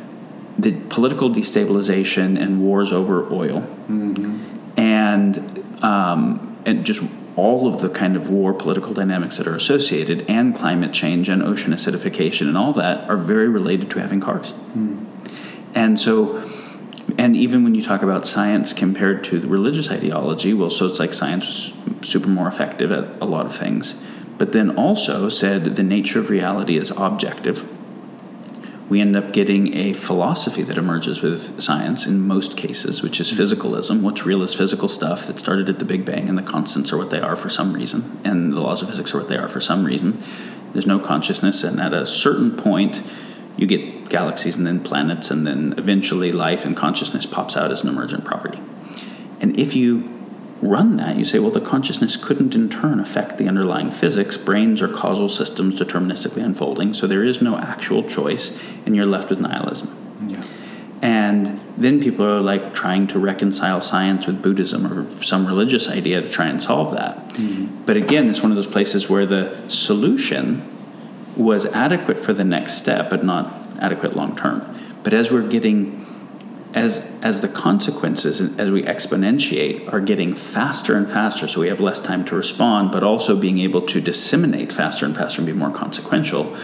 the 0.59 0.73
political 0.73 1.31
destabilization 1.31 2.41
and 2.41 2.61
wars 2.61 2.93
over 2.93 3.33
oil, 3.33 3.61
mm-hmm. 3.89 4.79
and 4.79 5.85
um, 5.85 6.57
and 6.67 6.85
just 6.85 7.01
all 7.37 7.73
of 7.73 7.81
the 7.81 7.89
kind 7.89 8.17
of 8.17 8.29
war 8.31 8.53
political 8.53 8.93
dynamics 8.93 9.37
that 9.37 9.47
are 9.47 9.55
associated, 9.55 10.29
and 10.29 10.57
climate 10.57 10.93
change 10.93 11.29
and 11.29 11.43
ocean 11.43 11.73
acidification 11.73 12.49
and 12.49 12.59
all 12.59 12.73
that 12.73 13.09
are 13.09 13.17
very 13.17 13.49
related 13.49 13.89
to 13.89 14.01
having 14.01 14.21
cars. 14.21 14.53
Mm. 14.75 15.07
And 15.75 16.01
so, 16.01 16.51
and 17.17 17.37
even 17.37 17.63
when 17.63 17.77
you 17.77 17.83
talk 17.83 18.03
about 18.03 18.27
science 18.27 18.73
compared 18.73 19.23
to 19.25 19.39
the 19.39 19.47
religious 19.47 19.89
ideology, 19.89 20.53
well, 20.53 20.71
so 20.71 20.87
it's 20.87 20.99
like 20.99 21.13
science 21.13 21.47
was 21.47 22.09
super 22.09 22.29
more 22.29 22.49
effective 22.49 22.91
at 22.91 23.23
a 23.23 23.25
lot 23.25 23.47
of 23.47 23.55
things, 23.55 24.03
but 24.37 24.51
then 24.51 24.77
also 24.77 25.29
said 25.29 25.77
the 25.77 25.83
nature 25.85 26.19
of 26.19 26.31
reality 26.31 26.77
is 26.77 26.91
objective 26.91 27.65
we 28.89 29.01
end 29.01 29.17
up 29.17 29.33
getting 29.33 29.77
a 29.77 29.93
philosophy 29.93 30.63
that 30.63 30.79
emerges 30.79 31.21
with 31.21 31.61
science 31.63 32.07
in 32.07 32.27
most 32.27 32.57
cases, 32.57 33.03
which 33.03 33.21
is 33.21 33.31
mm-hmm. 33.31 33.43
physicalism. 33.43 34.01
What's 34.01 34.25
real 34.25 34.43
is 34.43 34.55
physical 34.55 34.89
stuff 34.89 35.27
that 35.27 35.39
started 35.39 35.69
at 35.69 35.79
the 35.79 35.85
Big 35.85 36.05
Bang, 36.05 36.29
and 36.29 36.39
the 36.39 36.43
constants 36.43 36.93
are 36.93 36.97
what 36.97 37.11
they 37.11 37.21
are 37.21 37.37
for 37.37 37.51
some 37.51 37.75
reason, 37.75 38.21
and 38.25 38.53
the 38.53 38.61
laws 38.61 38.83
of 38.83 38.89
physics 38.89 39.15
are 39.15 39.19
what 39.19 39.29
they 39.29 39.37
are 39.37 39.49
for 39.49 39.61
some 39.61 39.85
reason. 39.85 40.23
There's 40.73 40.87
no 40.87 40.99
consciousness, 40.99 41.65
and 41.65 41.81
at 41.81 41.93
a 41.93 42.07
certain 42.07 42.57
point, 42.57 43.03
you 43.57 43.67
get 43.67 44.09
galaxies 44.09 44.57
and 44.57 44.67
then 44.67 44.83
planets, 44.83 45.31
and 45.31 45.47
then 45.47 45.75
eventually 45.77 46.33
life 46.33 46.65
and 46.65 46.77
consciousness 46.77 47.27
pops 47.27 47.57
out 47.57 47.71
as 47.71 47.83
an 47.83 47.89
emergent 47.89 48.25
property. 48.25 48.61
And 49.41 49.59
if 49.59 49.75
you 49.75 50.18
run 50.61 50.97
that, 50.97 51.17
you 51.17 51.25
say, 51.25 51.39
well, 51.39 51.51
the 51.51 51.61
consciousness 51.61 52.17
couldn't 52.17 52.55
in 52.55 52.69
turn 52.69 53.01
affect 53.01 53.39
the 53.39 53.47
underlying 53.47 53.91
physics. 53.91 54.37
Brains 54.37 54.83
are 54.83 54.89
causal 54.89 55.29
systems 55.29 55.79
deterministically 55.79 56.45
unfolding, 56.45 56.95
so 56.95 57.07
there 57.07 57.25
is 57.25 57.41
no 57.41 57.57
actual 57.57 58.03
choice, 58.03 58.59
and 58.85 58.97
you're 58.97 59.07
left 59.07 59.31
with 59.31 59.41
nihilism. 59.41 60.27
Yeah. 60.29 60.43
And 61.01 61.61
then 61.77 62.01
people 62.03 62.25
are 62.25 62.41
like 62.41 62.75
trying 62.75 63.07
to 63.09 63.21
reconcile 63.21 63.81
science 63.81 64.27
with 64.27 64.43
Buddhism 64.43 64.93
or 64.93 65.09
some 65.23 65.47
religious 65.47 65.89
idea 65.89 66.21
to 66.21 66.29
try 66.29 66.49
and 66.49 66.61
solve 66.61 66.93
that. 66.93 67.29
Mm-hmm. 67.35 67.85
But 67.85 67.97
again, 67.97 68.29
it's 68.29 68.43
one 68.43 68.51
of 68.51 68.57
those 68.57 68.67
places 68.67 69.09
where 69.09 69.25
the 69.25 69.57
solution 69.69 70.69
was 71.37 71.67
adequate 71.67 72.19
for 72.19 72.33
the 72.33 72.43
next 72.43 72.79
step, 72.79 73.11
but 73.11 73.25
not 73.25 73.55
adequate 73.79 74.17
long 74.17 74.35
term. 74.35 74.77
But 75.05 75.15
as 75.15 75.31
we're 75.31 75.47
getting 75.47 76.05
as 76.75 76.99
as 77.23 77.41
the 77.41 77.49
consequences 77.49 78.41
as 78.59 78.71
we 78.71 78.83
exponentiate 78.83 79.91
are 79.93 80.01
getting 80.01 80.35
faster 80.35 80.97
and 80.97 81.11
faster 81.11 81.49
so 81.49 81.61
we 81.61 81.69
have 81.69 81.81
less 81.81 81.99
time 81.99 82.25
to 82.25 82.35
respond 82.35 82.93
but 82.93 83.03
also 83.03 83.35
being 83.35 83.59
able 83.59 83.81
to 83.81 84.01
disseminate 84.01 84.73
faster 84.73 85.07
and 85.07 85.17
faster 85.17 85.41
and 85.41 85.47
be 85.47 85.53
more 85.53 85.71
consequential 85.71 86.57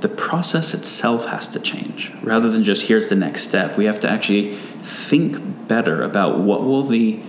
the 0.00 0.08
process 0.10 0.74
itself 0.74 1.24
has 1.28 1.48
to 1.48 1.58
change. 1.58 2.12
Rather 2.22 2.50
than 2.50 2.62
just 2.62 2.88
here's 2.88 3.08
the 3.08 3.14
next 3.14 3.42
step 3.42 3.78
we 3.78 3.86
have 3.86 4.00
to 4.00 4.10
actually 4.10 4.56
think 4.82 5.68
better 5.68 6.02
about 6.02 6.40
what 6.40 6.62
will 6.62 6.82
the 6.82 7.20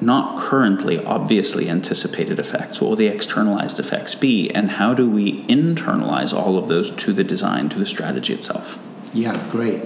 not 0.00 0.38
currently 0.38 1.04
obviously 1.04 1.68
anticipated 1.68 2.38
effects 2.38 2.80
what 2.80 2.90
will 2.90 2.96
the 2.96 3.08
externalized 3.08 3.80
effects 3.80 4.14
be 4.14 4.48
and 4.50 4.70
how 4.70 4.94
do 4.94 5.10
we 5.10 5.42
internalize 5.46 6.32
all 6.32 6.56
of 6.56 6.68
those 6.68 6.92
to 6.92 7.12
the 7.12 7.24
design 7.24 7.68
to 7.68 7.78
the 7.78 7.86
strategy 7.86 8.32
itself? 8.32 8.78
Yeah 9.12 9.42
great 9.50 9.82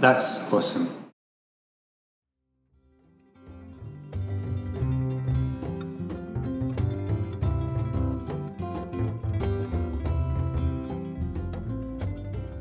that's 0.00 0.52
awesome. 0.52 0.98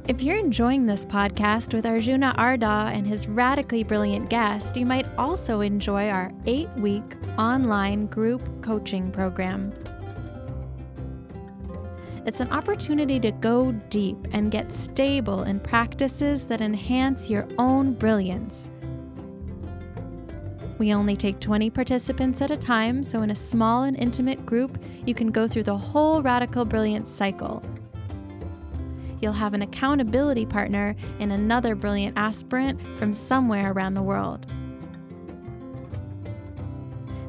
If 0.07 0.23
you're 0.23 0.37
enjoying 0.37 0.85
this 0.85 1.05
podcast 1.05 1.73
with 1.73 1.85
Arjuna 1.85 2.33
Ardagh 2.37 2.95
and 2.95 3.05
his 3.05 3.27
radically 3.27 3.83
brilliant 3.83 4.29
guest, 4.29 4.77
you 4.77 4.85
might 4.85 5.05
also 5.17 5.59
enjoy 5.59 6.09
our 6.09 6.31
eight 6.45 6.69
week 6.77 7.17
online 7.37 8.05
group 8.05 8.41
coaching 8.63 9.11
program. 9.11 9.73
It's 12.27 12.41
an 12.41 12.51
opportunity 12.51 13.21
to 13.21 13.31
go 13.31 13.71
deep 13.71 14.17
and 14.33 14.51
get 14.51 14.69
stable 14.69 15.43
in 15.43 15.61
practices 15.61 16.43
that 16.47 16.59
enhance 16.59 17.29
your 17.29 17.47
own 17.57 17.93
brilliance. 17.93 18.69
We 20.77 20.93
only 20.93 21.15
take 21.15 21.39
20 21.39 21.69
participants 21.69 22.41
at 22.41 22.51
a 22.51 22.57
time, 22.57 23.01
so 23.01 23.21
in 23.21 23.31
a 23.31 23.35
small 23.35 23.83
and 23.83 23.95
intimate 23.95 24.45
group, 24.45 24.77
you 25.05 25.15
can 25.15 25.31
go 25.31 25.47
through 25.47 25.63
the 25.63 25.77
whole 25.77 26.21
Radical 26.21 26.65
Brilliance 26.65 27.09
cycle. 27.09 27.63
You'll 29.21 29.31
have 29.31 29.53
an 29.53 29.61
accountability 29.61 30.45
partner 30.45 30.97
and 31.21 31.31
another 31.31 31.75
brilliant 31.75 32.17
aspirant 32.17 32.85
from 32.99 33.13
somewhere 33.13 33.71
around 33.71 33.93
the 33.93 34.03
world. 34.03 34.45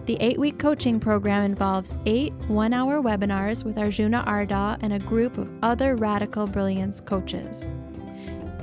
The 0.09 0.17
eight 0.21 0.39
week 0.39 0.59
coaching 0.59 0.99
program 0.99 1.45
involves 1.45 1.93
eight 2.07 2.33
one 2.47 2.73
hour 2.73 3.03
webinars 3.03 3.63
with 3.63 3.77
Arjuna 3.77 4.25
Ardagh 4.27 4.79
and 4.81 4.95
a 4.95 4.99
group 5.01 5.37
of 5.37 5.51
other 5.63 5.97
Radical 5.97 6.47
Brilliance 6.47 6.99
coaches. 6.99 7.69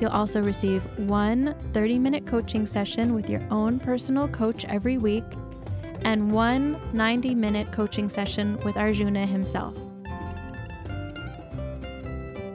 You'll 0.01 0.10
also 0.10 0.41
receive 0.41 0.81
one 0.97 1.53
30 1.71 1.99
minute 1.99 2.25
coaching 2.25 2.65
session 2.65 3.13
with 3.13 3.29
your 3.29 3.43
own 3.51 3.79
personal 3.79 4.27
coach 4.27 4.65
every 4.65 4.97
week 4.97 5.23
and 6.01 6.31
one 6.31 6.81
90 6.93 7.36
minute 7.36 7.71
coaching 7.71 8.10
session 8.10 8.58
with 8.65 8.75
Arjuna 8.75 9.27
himself. 9.27 9.77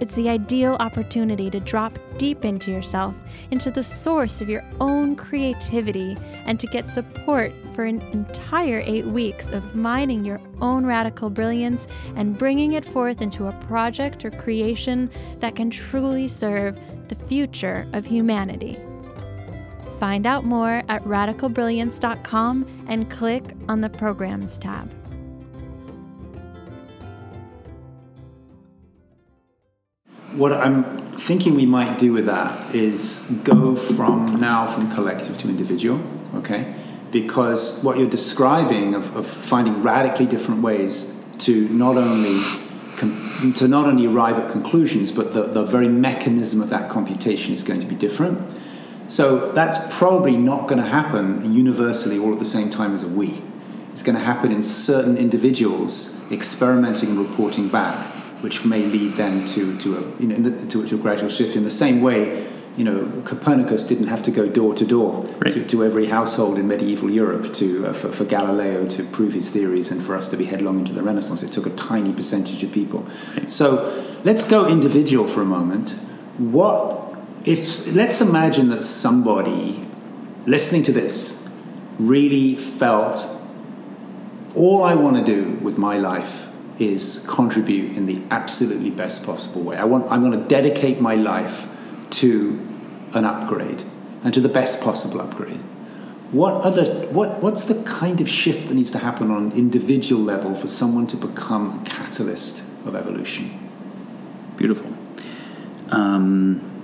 It's 0.00 0.16
the 0.16 0.28
ideal 0.28 0.76
opportunity 0.80 1.48
to 1.50 1.60
drop 1.60 1.96
deep 2.18 2.44
into 2.44 2.72
yourself, 2.72 3.14
into 3.50 3.70
the 3.70 3.82
source 3.82 4.40
of 4.40 4.48
your 4.48 4.64
own 4.80 5.16
creativity, 5.16 6.16
and 6.46 6.58
to 6.60 6.66
get 6.68 6.88
support 6.88 7.52
for 7.74 7.84
an 7.84 8.00
entire 8.12 8.82
eight 8.84 9.06
weeks 9.06 9.50
of 9.50 9.74
mining 9.74 10.24
your 10.24 10.40
own 10.60 10.84
radical 10.84 11.30
brilliance 11.30 11.86
and 12.16 12.36
bringing 12.38 12.72
it 12.72 12.84
forth 12.84 13.20
into 13.20 13.46
a 13.46 13.52
project 13.66 14.24
or 14.24 14.30
creation 14.30 15.10
that 15.38 15.56
can 15.56 15.70
truly 15.70 16.28
serve 16.28 16.78
the 17.08 17.14
future 17.14 17.86
of 17.92 18.06
humanity. 18.06 18.78
Find 19.98 20.26
out 20.26 20.44
more 20.44 20.82
at 20.88 21.02
radicalbrilliance.com 21.02 22.86
and 22.88 23.10
click 23.10 23.44
on 23.68 23.80
the 23.80 23.90
Programs 23.90 24.58
tab. 24.58 24.90
What 30.32 30.52
I'm 30.52 30.98
thinking 31.18 31.54
we 31.54 31.66
might 31.66 31.98
do 31.98 32.12
with 32.12 32.26
that 32.26 32.74
is 32.74 33.30
go 33.42 33.74
from 33.74 34.40
now 34.40 34.66
from 34.66 34.92
collective 34.92 35.36
to 35.38 35.48
individual, 35.48 36.00
okay? 36.34 36.74
Because 37.10 37.82
what 37.82 37.98
you're 37.98 38.08
describing 38.08 38.94
of, 38.94 39.14
of 39.16 39.26
finding 39.26 39.82
radically 39.82 40.26
different 40.26 40.62
ways 40.62 41.22
to 41.40 41.68
not 41.68 41.96
only 41.96 42.40
to 43.54 43.66
not 43.66 43.86
only 43.86 44.06
arrive 44.06 44.38
at 44.38 44.50
conclusions, 44.50 45.10
but 45.10 45.32
the, 45.32 45.44
the 45.44 45.64
very 45.64 45.88
mechanism 45.88 46.60
of 46.60 46.68
that 46.68 46.90
computation 46.90 47.54
is 47.54 47.62
going 47.62 47.80
to 47.80 47.86
be 47.86 47.94
different. 47.94 48.46
So 49.08 49.50
that's 49.52 49.78
probably 49.96 50.36
not 50.36 50.68
going 50.68 50.80
to 50.80 50.88
happen 50.88 51.52
universally 51.52 52.18
all 52.18 52.32
at 52.32 52.38
the 52.38 52.44
same 52.44 52.70
time 52.70 52.94
as 52.94 53.02
a 53.02 53.08
we. 53.08 53.42
It's 53.92 54.02
going 54.02 54.16
to 54.16 54.22
happen 54.22 54.52
in 54.52 54.62
certain 54.62 55.16
individuals 55.16 56.20
experimenting 56.30 57.08
and 57.10 57.18
reporting 57.18 57.68
back, 57.68 58.14
which 58.40 58.64
may 58.64 58.82
lead 58.82 59.14
then 59.14 59.46
to, 59.46 59.76
to, 59.78 59.98
a, 59.98 60.20
you 60.20 60.28
know, 60.28 60.36
the, 60.36 60.66
to, 60.66 60.86
to, 60.86 60.94
a 60.94 60.98
gradual 60.98 61.28
shift. 61.28 61.56
In 61.56 61.64
the 61.64 61.70
same 61.70 62.00
way, 62.00 62.48
you 62.76 62.84
know, 62.84 63.22
Copernicus 63.24 63.86
didn't 63.86 64.06
have 64.06 64.22
to 64.22 64.30
go 64.30 64.48
door 64.48 64.74
to 64.74 64.86
door 64.86 65.24
Right. 65.40 65.68
to 65.68 65.84
every 65.84 66.06
household 66.06 66.58
in 66.58 66.68
medieval 66.68 67.10
Europe 67.10 67.52
to, 67.54 67.88
uh, 67.88 67.92
for, 67.92 68.12
for 68.12 68.24
Galileo 68.24 68.86
to 68.88 69.04
prove 69.04 69.32
his 69.32 69.50
theories 69.50 69.90
and 69.90 70.02
for 70.02 70.14
us 70.14 70.28
to 70.28 70.36
be 70.36 70.44
headlong 70.44 70.78
into 70.78 70.92
the 70.92 71.02
Renaissance. 71.02 71.42
It 71.42 71.52
took 71.52 71.66
a 71.66 71.70
tiny 71.70 72.12
percentage 72.12 72.62
of 72.62 72.72
people. 72.72 73.06
So 73.46 74.04
let's 74.24 74.44
go 74.44 74.68
individual 74.68 75.26
for 75.26 75.42
a 75.42 75.46
moment. 75.46 75.90
What 76.38 77.16
if, 77.44 77.92
let's 77.94 78.20
imagine 78.20 78.68
that 78.70 78.82
somebody 78.82 79.84
listening 80.46 80.82
to 80.84 80.92
this 80.92 81.48
really 81.98 82.56
felt 82.56 83.26
all 84.54 84.82
I 84.84 84.94
want 84.94 85.16
to 85.16 85.24
do 85.24 85.58
with 85.62 85.78
my 85.78 85.98
life 85.98 86.39
is 86.80 87.26
contribute 87.28 87.96
in 87.96 88.06
the 88.06 88.22
absolutely 88.30 88.90
best 88.90 89.24
possible 89.24 89.62
way. 89.62 89.76
I 89.76 89.84
want, 89.84 90.10
I'm 90.10 90.20
going 90.22 90.40
to 90.40 90.48
dedicate 90.48 91.00
my 91.00 91.14
life 91.14 91.68
to 92.10 92.58
an 93.12 93.24
upgrade 93.24 93.82
and 94.24 94.32
to 94.34 94.40
the 94.40 94.48
best 94.48 94.82
possible 94.82 95.20
upgrade. 95.20 95.60
What 96.32 96.54
other, 96.62 96.84
what, 97.08 97.42
what's 97.42 97.64
the 97.64 97.82
kind 97.84 98.20
of 98.20 98.28
shift 98.28 98.68
that 98.68 98.74
needs 98.74 98.92
to 98.92 98.98
happen 98.98 99.30
on 99.30 99.50
an 99.50 99.52
individual 99.52 100.22
level 100.22 100.54
for 100.54 100.68
someone 100.68 101.06
to 101.08 101.16
become 101.16 101.80
a 101.80 101.84
catalyst 101.84 102.60
of 102.86 102.94
evolution? 102.94 103.68
Beautiful. 104.56 104.96
Um, 105.90 106.79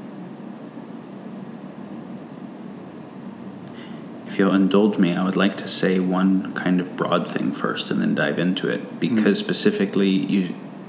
if 4.36 4.40
you'll 4.40 4.54
indulge 4.54 4.98
me, 4.98 5.14
I 5.14 5.24
would 5.24 5.34
like 5.34 5.56
to 5.56 5.66
say 5.66 5.98
one 5.98 6.52
kind 6.52 6.78
of 6.78 6.94
broad 6.94 7.26
thing 7.26 7.52
first 7.52 7.90
and 7.90 8.02
then 8.02 8.14
dive 8.14 8.38
into 8.38 8.68
it. 8.68 8.80
Hmm. 8.80 8.98
Because 8.98 9.38
specifically, 9.38 10.10
you, 10.10 10.48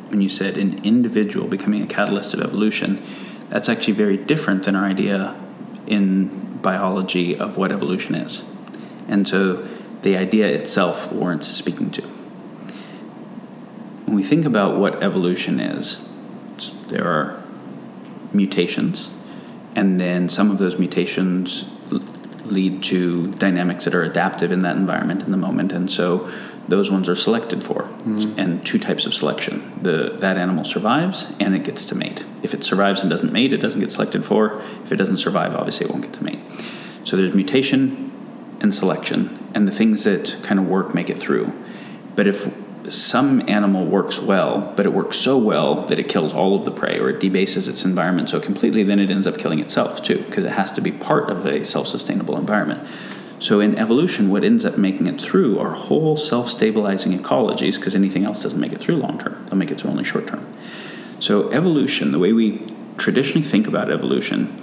when 0.10 0.20
you 0.20 0.28
said 0.28 0.58
an 0.58 0.84
individual 0.84 1.48
becoming 1.48 1.82
a 1.82 1.88
catalyst 1.88 2.34
of 2.34 2.42
evolution, 2.42 3.02
that's 3.48 3.70
actually 3.70 3.94
very 3.94 4.18
different 4.18 4.66
than 4.66 4.76
our 4.76 4.84
idea 4.84 5.34
in 5.86 6.58
biology 6.62 7.38
of 7.38 7.56
what 7.56 7.72
evolution 7.72 8.16
is. 8.16 8.44
And 9.08 9.26
so 9.26 9.66
the 10.02 10.18
idea 10.18 10.48
itself 10.48 11.10
warrants 11.14 11.48
speaking 11.48 11.90
to. 11.92 12.02
When 12.02 14.18
we 14.18 14.24
think 14.24 14.44
about 14.44 14.78
what 14.78 15.02
evolution 15.02 15.62
is, 15.62 16.06
there 16.90 17.08
are 17.08 17.42
mutations, 18.34 19.10
and 19.74 20.02
then 20.02 20.28
some 20.28 20.52
of 20.52 20.58
those 20.58 20.78
mutations 20.78 21.64
lead 22.52 22.84
to 22.84 23.32
dynamics 23.34 23.86
that 23.86 23.96
are 23.96 24.04
adaptive 24.04 24.52
in 24.52 24.62
that 24.62 24.76
environment 24.76 25.24
in 25.24 25.32
the 25.32 25.38
moment, 25.38 25.72
and 25.72 25.90
so 25.90 26.32
those 26.68 26.92
ones 26.92 27.08
are 27.08 27.16
selected 27.16 27.64
for. 27.64 27.84
Mm-hmm. 27.84 28.40
And 28.40 28.66
two 28.66 28.80
types 28.80 29.06
of 29.06 29.14
selection: 29.14 29.80
the 29.82 30.18
that 30.20 30.38
animal 30.38 30.66
survives, 30.66 31.28
and 31.40 31.56
it 31.56 31.64
gets 31.64 31.86
to 31.88 31.96
mate. 31.96 32.26
If 32.44 32.54
it 32.54 32.64
survives 32.64 33.02
and 33.02 33.10
doesn't 33.10 33.32
mate, 33.32 33.54
it 33.54 33.58
doesn't 33.58 33.80
get 33.80 33.92
selected 33.92 34.26
for. 34.26 34.62
If 34.84 34.92
it 34.92 34.98
doesn't 34.98 35.18
survive, 35.18 35.56
obviously 35.56 35.86
it 35.86 35.92
won't 35.92 36.04
get 36.04 36.14
to 36.14 36.24
mate. 36.24 36.40
So 37.04 37.16
there's 37.16 37.34
mutation 37.34 38.12
and 38.60 38.74
selection, 38.74 39.38
and 39.54 39.68
the 39.68 39.72
things 39.72 40.04
that 40.04 40.38
kind 40.44 40.60
of 40.60 40.68
work 40.68 40.94
make 40.94 41.10
it 41.10 41.20
through. 41.20 41.54
But 42.16 42.28
if 42.28 42.52
some 42.90 43.48
animal 43.50 43.86
works 43.86 44.20
well, 44.20 44.74
but 44.76 44.86
it 44.86 44.94
works 44.94 45.18
so 45.18 45.38
well 45.38 45.86
that 45.88 46.00
it 46.00 46.08
kills 46.08 46.34
all 46.34 46.56
of 46.56 46.66
the 46.66 46.72
prey 46.72 47.00
or 47.00 47.10
it 47.10 47.20
debases 47.20 47.68
its 47.68 47.84
environment 47.84 48.30
so 48.30 48.40
completely, 48.40 48.84
then 48.84 49.00
it 49.00 49.12
ends 49.12 49.28
up 49.28 49.38
killing 49.38 49.60
itself 49.60 50.04
too, 50.04 50.24
because 50.24 50.44
it 50.44 50.52
has 50.52 50.72
to 50.74 50.82
be 50.82 50.92
part 50.92 51.30
of 51.30 51.46
a 51.46 51.66
self 51.66 51.88
sustainable 51.88 52.38
environment. 52.38 52.88
So 53.40 53.60
in 53.60 53.78
evolution, 53.78 54.30
what 54.30 54.44
ends 54.44 54.66
up 54.66 54.78
making 54.78 55.08
it 55.08 55.22
through 55.22 55.60
are 55.60 55.72
whole 55.72 56.18
self 56.18 56.50
stabilizing 56.50 57.18
ecologies, 57.18 57.76
because 57.76 57.96
anything 57.96 58.26
else 58.26 58.42
doesn't 58.42 58.60
make 58.60 58.74
it 58.74 58.80
through 58.80 58.98
long 58.98 59.20
term, 59.20 59.46
they'll 59.46 59.58
make 59.58 59.72
it 59.72 59.80
through 59.80 59.92
only 59.92 60.04
short 60.04 60.28
term. 60.28 60.46
So 61.20 61.52
evolution, 61.52 62.12
the 62.12 62.20
way 62.20 62.34
we 62.34 62.66
traditionally 62.98 63.48
think 63.48 63.68
about 63.68 63.92
evolution, 63.92 64.60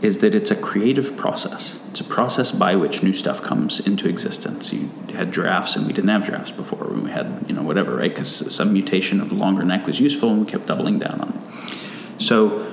is 0.00 0.18
that 0.18 0.34
it's 0.34 0.50
a 0.50 0.56
creative 0.56 1.16
process. 1.16 1.84
It's 1.90 2.00
a 2.00 2.04
process 2.04 2.52
by 2.52 2.76
which 2.76 3.02
new 3.02 3.12
stuff 3.12 3.42
comes 3.42 3.80
into 3.80 4.08
existence. 4.08 4.72
You 4.72 4.90
had 5.12 5.32
giraffes, 5.32 5.74
and 5.74 5.86
we 5.86 5.92
didn't 5.92 6.10
have 6.10 6.24
giraffes 6.24 6.52
before. 6.52 6.86
When 6.86 7.04
we 7.04 7.10
had, 7.10 7.44
you 7.48 7.54
know, 7.54 7.62
whatever, 7.62 7.96
right? 7.96 8.10
Because 8.10 8.54
some 8.54 8.72
mutation 8.72 9.20
of 9.20 9.30
the 9.30 9.34
longer 9.34 9.64
neck 9.64 9.86
was 9.86 9.98
useful, 9.98 10.30
and 10.30 10.40
we 10.40 10.46
kept 10.46 10.66
doubling 10.66 10.98
down 11.00 11.20
on 11.20 11.30
it. 11.30 12.22
So 12.22 12.64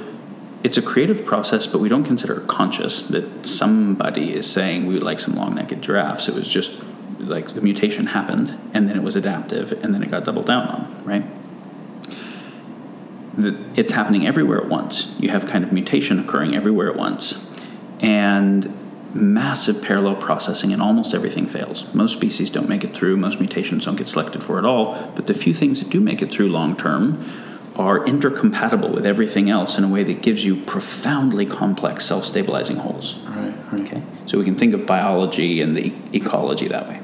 it's 0.64 0.78
a 0.78 0.82
creative 0.82 1.26
process, 1.26 1.66
but 1.66 1.80
we 1.80 1.90
don't 1.90 2.04
consider 2.04 2.42
it 2.42 2.48
conscious 2.48 3.04
that 3.04 3.48
somebody 3.48 4.34
is 4.34 4.50
saying 4.50 4.86
we 4.86 4.94
would 4.94 5.04
like 5.04 5.20
some 5.20 5.36
long-necked 5.36 5.82
giraffes. 5.82 6.28
It 6.28 6.36
was 6.36 6.48
just 6.48 6.80
like 7.20 7.50
the 7.50 7.62
mutation 7.62 8.06
happened, 8.08 8.58
and 8.74 8.88
then 8.88 8.98
it 8.98 9.04
was 9.04 9.16
adaptive, 9.16 9.72
and 9.72 9.96
then 9.96 10.04
it 10.04 10.12
got 10.12 10.26
doubled 10.26 10.46
down 10.46 10.68
on, 10.68 11.04
right? 11.04 11.26
It's 13.38 13.94
happening 13.94 14.26
everywhere 14.26 14.60
at 14.60 14.70
once. 14.70 15.14
You 15.20 15.30
have 15.30 15.46
kind 15.48 15.64
of 15.64 15.72
mutation 15.72 16.20
occurring 16.20 16.56
everywhere 16.56 16.90
at 16.90 16.96
once. 16.96 17.52
And 18.00 18.74
massive 19.16 19.82
parallel 19.82 20.16
processing 20.16 20.74
and 20.74 20.82
almost 20.82 21.14
everything 21.14 21.48
fails. 21.48 21.92
Most 21.94 22.14
species 22.14 22.50
don't 22.50 22.68
make 22.68 22.84
it 22.84 22.94
through, 22.94 23.16
most 23.16 23.40
mutations 23.40 23.86
don't 23.86 23.96
get 23.96 24.10
selected 24.10 24.44
for 24.44 24.58
at 24.58 24.66
all, 24.66 25.12
but 25.16 25.28
the 25.28 25.34
few 25.34 25.54
things 25.54 25.80
that 25.80 25.90
do 25.90 26.02
make 26.02 26.22
it 26.22 26.32
through 26.32 26.50
long 26.50 26.76
term 26.76 27.24
are 27.76 28.00
intercompatible 28.06 28.94
with 28.94 29.06
everything 29.06 29.50
else 29.50 29.78
in 29.78 29.84
a 29.84 29.88
way 29.88 30.04
that 30.04 30.22
gives 30.22 30.44
you 30.44 30.62
profoundly 30.64 31.46
complex 31.46 32.06
self 32.06 32.26
stabilizing 32.26 32.78
wholes. 32.78 33.16
Right, 33.20 33.58
right. 33.72 33.82
Okay? 33.82 34.04
So 34.26 34.38
we 34.38 34.46
can 34.46 34.58
think 34.58 34.74
of 34.74 34.86
biology 34.86 35.62
and 35.62 35.76
the 35.76 35.94
ecology 36.14 36.68
that 36.70 36.88
way. 36.88 37.02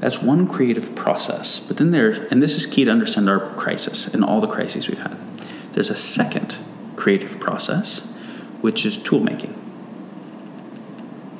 That's 0.00 0.20
one 0.20 0.46
creative 0.46 0.94
process. 0.94 1.58
But 1.58 1.78
then 1.78 1.90
there, 1.90 2.26
and 2.30 2.42
this 2.42 2.54
is 2.54 2.66
key 2.66 2.84
to 2.84 2.90
understand 2.90 3.28
our 3.28 3.40
crisis 3.54 4.12
and 4.12 4.24
all 4.24 4.40
the 4.40 4.46
crises 4.46 4.88
we've 4.88 4.98
had. 4.98 5.16
There's 5.72 5.90
a 5.90 5.96
second 5.96 6.56
creative 6.96 7.40
process, 7.40 8.00
which 8.60 8.84
is 8.84 8.96
tool 8.96 9.20
making 9.20 9.52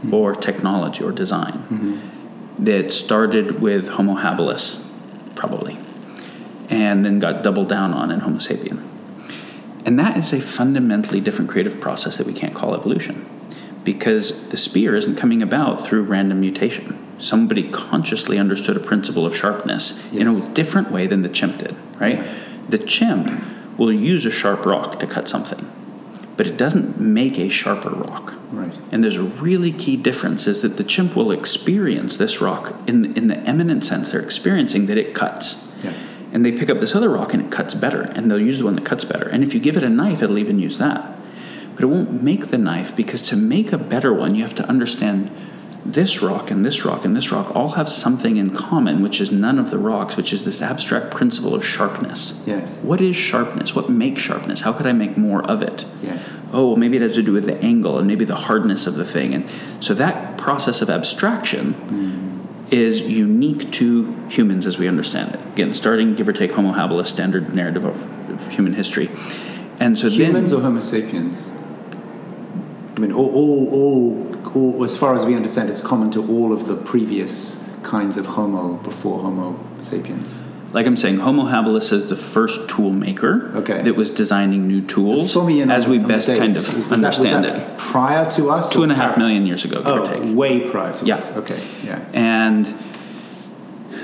hmm. 0.02 0.14
or 0.14 0.34
technology 0.34 1.02
or 1.02 1.12
design 1.12 1.64
mm-hmm. 1.64 2.64
that 2.64 2.90
started 2.90 3.60
with 3.60 3.88
Homo 3.88 4.14
habilis, 4.16 4.84
probably, 5.34 5.78
and 6.68 7.04
then 7.04 7.18
got 7.18 7.42
doubled 7.42 7.68
down 7.68 7.92
on 7.92 8.10
in 8.10 8.20
Homo 8.20 8.38
sapien. 8.38 8.82
And 9.84 9.98
that 9.98 10.16
is 10.16 10.32
a 10.32 10.40
fundamentally 10.40 11.20
different 11.20 11.48
creative 11.48 11.80
process 11.80 12.16
that 12.16 12.26
we 12.26 12.32
can't 12.32 12.54
call 12.54 12.74
evolution 12.74 13.24
because 13.84 14.48
the 14.48 14.56
spear 14.56 14.96
isn't 14.96 15.16
coming 15.16 15.42
about 15.42 15.86
through 15.86 16.02
random 16.02 16.40
mutation. 16.40 17.05
Somebody 17.18 17.70
consciously 17.70 18.38
understood 18.38 18.76
a 18.76 18.80
principle 18.80 19.24
of 19.24 19.36
sharpness 19.36 20.12
in 20.12 20.28
a 20.28 20.54
different 20.54 20.90
way 20.90 21.06
than 21.06 21.22
the 21.22 21.28
chimp 21.28 21.58
did, 21.58 21.74
right? 21.98 22.18
Yeah. 22.18 22.34
The 22.68 22.78
chimp 22.78 23.30
will 23.78 23.92
use 23.92 24.26
a 24.26 24.30
sharp 24.30 24.66
rock 24.66 25.00
to 25.00 25.06
cut 25.06 25.28
something, 25.28 25.70
but 26.36 26.46
it 26.46 26.56
doesn't 26.56 27.00
make 27.00 27.38
a 27.38 27.48
sharper 27.48 27.90
rock. 27.90 28.34
Right. 28.50 28.74
And 28.92 29.02
there's 29.02 29.16
a 29.16 29.22
really 29.22 29.72
key 29.72 29.96
difference 29.96 30.46
is 30.46 30.62
that 30.62 30.76
the 30.76 30.84
chimp 30.84 31.16
will 31.16 31.30
experience 31.30 32.16
this 32.16 32.40
rock 32.40 32.74
in, 32.86 33.16
in 33.16 33.28
the 33.28 33.38
eminent 33.38 33.84
sense 33.84 34.12
they're 34.12 34.20
experiencing 34.20 34.86
that 34.86 34.98
it 34.98 35.14
cuts. 35.14 35.72
Yes. 35.82 36.02
And 36.32 36.44
they 36.44 36.52
pick 36.52 36.68
up 36.68 36.80
this 36.80 36.94
other 36.94 37.08
rock 37.08 37.32
and 37.32 37.46
it 37.46 37.50
cuts 37.50 37.72
better, 37.72 38.02
and 38.02 38.30
they'll 38.30 38.38
use 38.38 38.58
the 38.58 38.64
one 38.64 38.74
that 38.74 38.84
cuts 38.84 39.04
better. 39.04 39.28
And 39.28 39.42
if 39.42 39.54
you 39.54 39.60
give 39.60 39.76
it 39.76 39.82
a 39.82 39.88
knife, 39.88 40.22
it'll 40.22 40.38
even 40.38 40.58
use 40.58 40.76
that. 40.78 41.18
But 41.74 41.84
it 41.84 41.86
won't 41.86 42.22
make 42.22 42.48
the 42.48 42.58
knife 42.58 42.96
because 42.96 43.22
to 43.22 43.36
make 43.36 43.72
a 43.72 43.78
better 43.78 44.12
one, 44.12 44.34
you 44.34 44.42
have 44.42 44.54
to 44.56 44.68
understand 44.68 45.30
this 45.92 46.22
rock 46.22 46.50
and 46.50 46.64
this 46.64 46.84
rock 46.84 47.04
and 47.04 47.16
this 47.16 47.30
rock 47.30 47.54
all 47.54 47.70
have 47.70 47.88
something 47.88 48.36
in 48.36 48.50
common, 48.50 49.02
which 49.02 49.20
is 49.20 49.30
none 49.30 49.58
of 49.58 49.70
the 49.70 49.78
rocks, 49.78 50.16
which 50.16 50.32
is 50.32 50.44
this 50.44 50.60
abstract 50.62 51.10
principle 51.14 51.54
of 51.54 51.64
sharpness. 51.64 52.42
Yes. 52.46 52.78
What 52.80 53.00
is 53.00 53.16
sharpness? 53.16 53.74
What 53.74 53.88
makes 53.88 54.20
sharpness? 54.20 54.60
How 54.60 54.72
could 54.72 54.86
I 54.86 54.92
make 54.92 55.16
more 55.16 55.42
of 55.44 55.62
it? 55.62 55.84
Yes. 56.02 56.30
Oh, 56.52 56.68
well, 56.68 56.76
maybe 56.76 56.96
it 56.96 57.02
has 57.02 57.14
to 57.14 57.22
do 57.22 57.32
with 57.32 57.44
the 57.44 57.60
angle 57.60 57.98
and 57.98 58.06
maybe 58.06 58.24
the 58.24 58.36
hardness 58.36 58.86
of 58.86 58.94
the 58.94 59.04
thing. 59.04 59.34
And 59.34 59.48
so 59.80 59.94
that 59.94 60.38
process 60.38 60.82
of 60.82 60.90
abstraction 60.90 61.72
hmm. 61.74 62.74
is 62.74 63.00
unique 63.02 63.70
to 63.72 64.12
humans 64.28 64.66
as 64.66 64.78
we 64.78 64.88
understand 64.88 65.34
it. 65.34 65.40
Again, 65.52 65.72
starting 65.72 66.14
give 66.14 66.28
or 66.28 66.32
take 66.32 66.52
Homo 66.52 66.72
habilis, 66.72 67.06
standard 67.06 67.54
narrative 67.54 67.84
of, 67.84 68.30
of 68.30 68.48
human 68.48 68.74
history. 68.74 69.10
And 69.78 69.98
so 69.98 70.08
Humans 70.08 70.50
then, 70.50 70.58
or 70.58 70.62
Homo 70.62 70.80
sapiens? 70.80 71.48
I 72.96 73.00
mean, 73.00 73.12
all, 73.12 73.30
all, 73.34 73.68
all, 73.72 74.35
as 74.84 74.96
far 74.96 75.14
as 75.14 75.24
we 75.24 75.34
understand, 75.34 75.68
it's 75.70 75.80
common 75.82 76.10
to 76.12 76.26
all 76.28 76.52
of 76.52 76.66
the 76.66 76.76
previous 76.76 77.64
kinds 77.82 78.16
of 78.16 78.26
Homo 78.26 78.74
before 78.74 79.20
Homo 79.20 79.58
sapiens. 79.80 80.40
like 80.72 80.86
I'm 80.86 80.96
saying, 80.96 81.18
Homo 81.18 81.44
habilis 81.44 81.92
is 81.92 82.06
the 82.08 82.16
first 82.16 82.68
tool 82.68 82.90
maker 82.90 83.50
Okay. 83.54 83.82
that 83.82 83.94
was 83.96 84.10
designing 84.10 84.66
new 84.66 84.82
tools 84.82 85.32
Fill 85.32 85.44
me 85.46 85.60
in 85.62 85.70
as 85.70 85.86
we 85.86 85.98
best 85.98 86.26
kind 86.28 86.56
of 86.56 86.66
Was 86.66 86.66
that- 86.88 86.92
understand 86.92 87.44
that 87.44 87.56
it. 87.56 87.78
Prior 87.78 88.28
to 88.32 88.50
us? 88.50 88.70
Two 88.70 88.82
and 88.82 88.90
a 88.92 88.94
half 88.94 89.14
prior- 89.14 89.18
million 89.18 89.46
years 89.46 89.64
ago, 89.64 89.76
give 89.78 89.86
or 89.86 90.00
Oh, 90.00 90.04
take. 90.04 90.36
way 90.36 90.60
prior 90.60 90.92
to 90.94 91.06
Yeah. 91.06 91.16
us. 91.16 91.34
Okay, 91.36 91.60
yeah. 91.84 92.00
And 92.12 92.66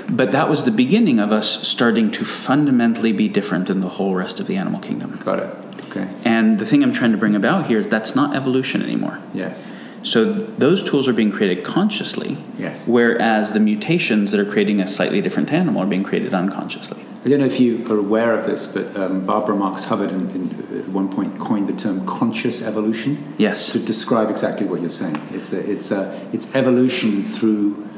but 0.09 0.31
that 0.31 0.49
was 0.49 0.63
the 0.63 0.71
beginning 0.71 1.19
of 1.19 1.31
us 1.31 1.47
starting 1.67 2.11
to 2.11 2.25
fundamentally 2.25 3.11
be 3.13 3.27
different 3.27 3.67
than 3.67 3.79
the 3.81 3.89
whole 3.89 4.13
rest 4.15 4.39
of 4.39 4.47
the 4.47 4.55
animal 4.57 4.79
kingdom. 4.79 5.19
Got 5.23 5.39
it. 5.39 5.49
Okay. 5.89 6.07
And 6.25 6.59
the 6.59 6.65
thing 6.65 6.83
I'm 6.83 6.93
trying 6.93 7.11
to 7.11 7.17
bring 7.17 7.35
about 7.35 7.67
here 7.67 7.77
is 7.79 7.87
that's 7.87 8.15
not 8.15 8.35
evolution 8.35 8.81
anymore. 8.81 9.19
Yes. 9.33 9.67
So 10.03 10.25
those 10.33 10.83
tools 10.83 11.07
are 11.07 11.13
being 11.13 11.31
created 11.31 11.63
consciously, 11.63 12.37
Yes. 12.59 12.85
whereas 12.87 13.53
the 13.53 13.59
mutations 13.59 14.31
that 14.31 14.39
are 14.39 14.45
creating 14.45 14.81
a 14.81 14.87
slightly 14.87 15.21
different 15.21 15.51
animal 15.53 15.81
are 15.81 15.85
being 15.87 16.03
created 16.03 16.33
unconsciously. 16.33 17.03
I 17.25 17.29
don't 17.29 17.39
know 17.39 17.45
if 17.45 17.57
you 17.59 17.85
are 17.89 17.97
aware 17.97 18.37
of 18.37 18.45
this, 18.45 18.67
but 18.67 18.95
um, 18.97 19.25
Barbara 19.25 19.55
Marx 19.55 19.85
Hubbard 19.85 20.11
in, 20.11 20.29
in, 20.31 20.79
at 20.79 20.89
one 20.89 21.07
point 21.09 21.39
coined 21.39 21.69
the 21.69 21.73
term 21.73 22.05
conscious 22.05 22.61
evolution 22.61 23.33
Yes. 23.37 23.71
to 23.71 23.79
describe 23.79 24.29
exactly 24.29 24.67
what 24.67 24.81
you're 24.81 24.89
saying. 24.89 25.17
It's 25.31 25.53
a, 25.53 25.71
it's 25.71 25.91
a, 25.91 26.27
it's 26.33 26.53
evolution 26.55 27.23
through 27.23 27.89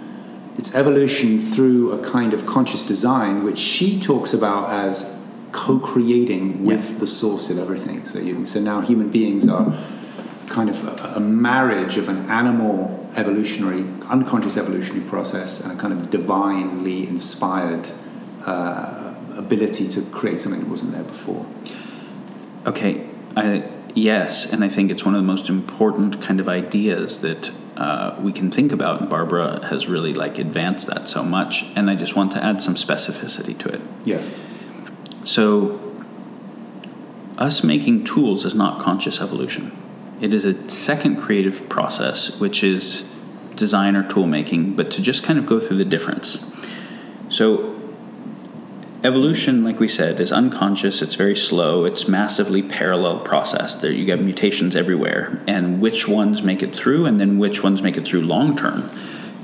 it's 0.58 0.74
evolution 0.74 1.42
through 1.42 1.92
a 1.92 2.00
kind 2.10 2.34
of 2.34 2.46
conscious 2.46 2.86
design, 2.86 3.44
which 3.44 3.58
she 3.58 4.00
talks 4.00 4.34
about 4.34 4.70
as 4.70 5.14
co-creating 5.52 6.64
with 6.64 6.92
Yeah. 6.92 6.98
the 7.00 7.08
source 7.08 7.50
of 7.50 7.58
everything. 7.60 8.06
So 8.06 8.20
you, 8.20 8.46
so 8.46 8.62
now 8.62 8.80
human 8.80 9.10
beings 9.10 9.50
are 9.50 9.78
kind 10.48 10.70
of 10.70 10.88
a, 10.88 11.16
a 11.16 11.20
marriage 11.20 11.98
of 11.98 12.10
an 12.10 12.30
animal 12.30 13.10
evolutionary, 13.16 13.86
unconscious 14.10 14.58
evolutionary 14.58 15.08
process 15.08 15.62
and 15.62 15.72
a 15.78 15.82
kind 15.82 15.94
of 15.94 16.10
divinely 16.10 17.08
inspired 17.08 17.90
uh, 18.46 19.14
ability 19.36 19.88
to 19.88 20.02
create 20.04 20.40
something 20.40 20.62
that 20.62 20.70
wasn't 20.70 20.92
there 20.92 21.04
before. 21.04 21.46
Okay, 22.66 23.08
I, 23.36 23.70
yes, 23.94 24.52
and 24.52 24.64
I 24.64 24.70
think 24.70 24.92
it's 24.92 25.06
one 25.06 25.16
of 25.16 25.22
the 25.22 25.28
most 25.28 25.50
important 25.50 26.22
kind 26.22 26.40
of 26.40 26.50
ideas 26.50 27.20
that 27.20 27.52
uh, 27.78 28.18
we 28.22 28.32
can 28.32 28.52
think 28.52 28.72
about, 28.72 29.02
and 29.02 29.10
Barbara 29.10 29.66
has 29.68 29.88
really 29.88 30.14
like 30.14 30.38
advanced 30.38 30.88
that 30.88 31.08
so 31.10 31.24
much. 31.24 31.66
And 31.76 31.90
I 31.90 31.96
just 31.96 32.16
want 32.16 32.32
to 32.34 32.44
add 32.44 32.62
some 32.62 32.76
specificity 32.76 33.58
to 33.60 33.70
it. 33.70 33.82
Yeah. 34.04 34.24
So, 35.26 35.82
us 37.38 37.64
making 37.64 38.06
tools 38.06 38.46
is 38.46 38.56
not 38.56 38.80
conscious 38.82 39.20
evolution. 39.20 39.72
It 40.22 40.34
is 40.34 40.46
a 40.46 40.70
second 40.70 41.18
creative 41.18 41.68
process, 41.70 42.40
which 42.40 42.64
is 42.64 43.08
design 43.56 43.96
or 43.96 44.08
tool 44.08 44.28
making, 44.28 44.76
but 44.76 44.92
to 44.92 45.02
just 45.02 45.24
kind 45.24 45.40
of 45.40 45.46
go 45.46 45.60
through 45.60 45.78
the 45.78 45.86
difference. 45.86 46.46
So, 47.30 47.80
evolution, 49.04 49.64
like 49.64 49.80
we 49.80 49.88
said, 49.88 50.20
is 50.20 50.32
unconscious, 50.32 51.02
it's 51.02 51.16
very 51.16 51.36
slow, 51.36 51.86
it's 51.86 52.08
massively 52.08 52.64
parallel 52.64 53.20
process. 53.20 53.76
There 53.76 53.92
you 53.92 54.06
get 54.06 54.24
mutations 54.24 54.76
everywhere, 54.76 55.44
and 55.48 55.82
which 55.82 56.08
ones 56.08 56.42
make 56.42 56.64
it 56.64 56.76
through 56.76 57.06
and 57.06 57.20
then 57.20 57.38
which 57.38 57.64
ones 57.64 57.82
make 57.82 57.98
it 57.98 58.06
through 58.06 58.22
long 58.22 58.58
term 58.58 58.90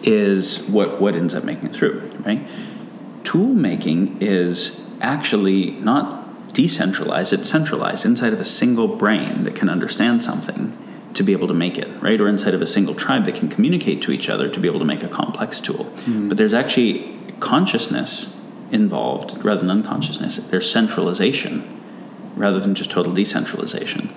is 0.03 0.67
what, 0.67 0.99
what 0.99 1.15
ends 1.15 1.36
up 1.36 1.43
making 1.43 1.65
it 1.65 1.75
through, 1.75 1.99
right? 2.25 2.47
Tool 3.23 3.53
making 3.53 4.17
is 4.21 4.88
actually 4.99 5.71
not 5.71 6.20
decentralized, 6.53 7.33
it's 7.33 7.49
centralized 7.49 8.05
inside 8.05 8.33
of 8.33 8.39
a 8.39 8.45
single 8.45 8.87
brain 8.87 9.43
that 9.43 9.55
can 9.55 9.69
understand 9.69 10.23
something 10.23 10.77
to 11.13 11.23
be 11.23 11.33
able 11.33 11.47
to 11.47 11.53
make 11.53 11.77
it, 11.77 11.89
right? 12.01 12.19
Or 12.19 12.27
inside 12.27 12.53
of 12.53 12.61
a 12.61 12.67
single 12.67 12.95
tribe 12.95 13.25
that 13.25 13.35
can 13.35 13.49
communicate 13.49 14.01
to 14.03 14.11
each 14.11 14.29
other 14.29 14.49
to 14.49 14.59
be 14.59 14.67
able 14.67 14.79
to 14.79 14.85
make 14.85 15.03
a 15.03 15.07
complex 15.07 15.59
tool. 15.59 15.83
Hmm. 15.83 16.29
But 16.29 16.37
there's 16.37 16.53
actually 16.53 17.17
consciousness 17.39 18.39
involved 18.71 19.43
rather 19.43 19.61
than 19.61 19.71
unconsciousness. 19.71 20.37
There's 20.37 20.71
centralization 20.71 21.81
rather 22.35 22.59
than 22.59 22.75
just 22.75 22.91
total 22.91 23.13
decentralization. 23.13 24.09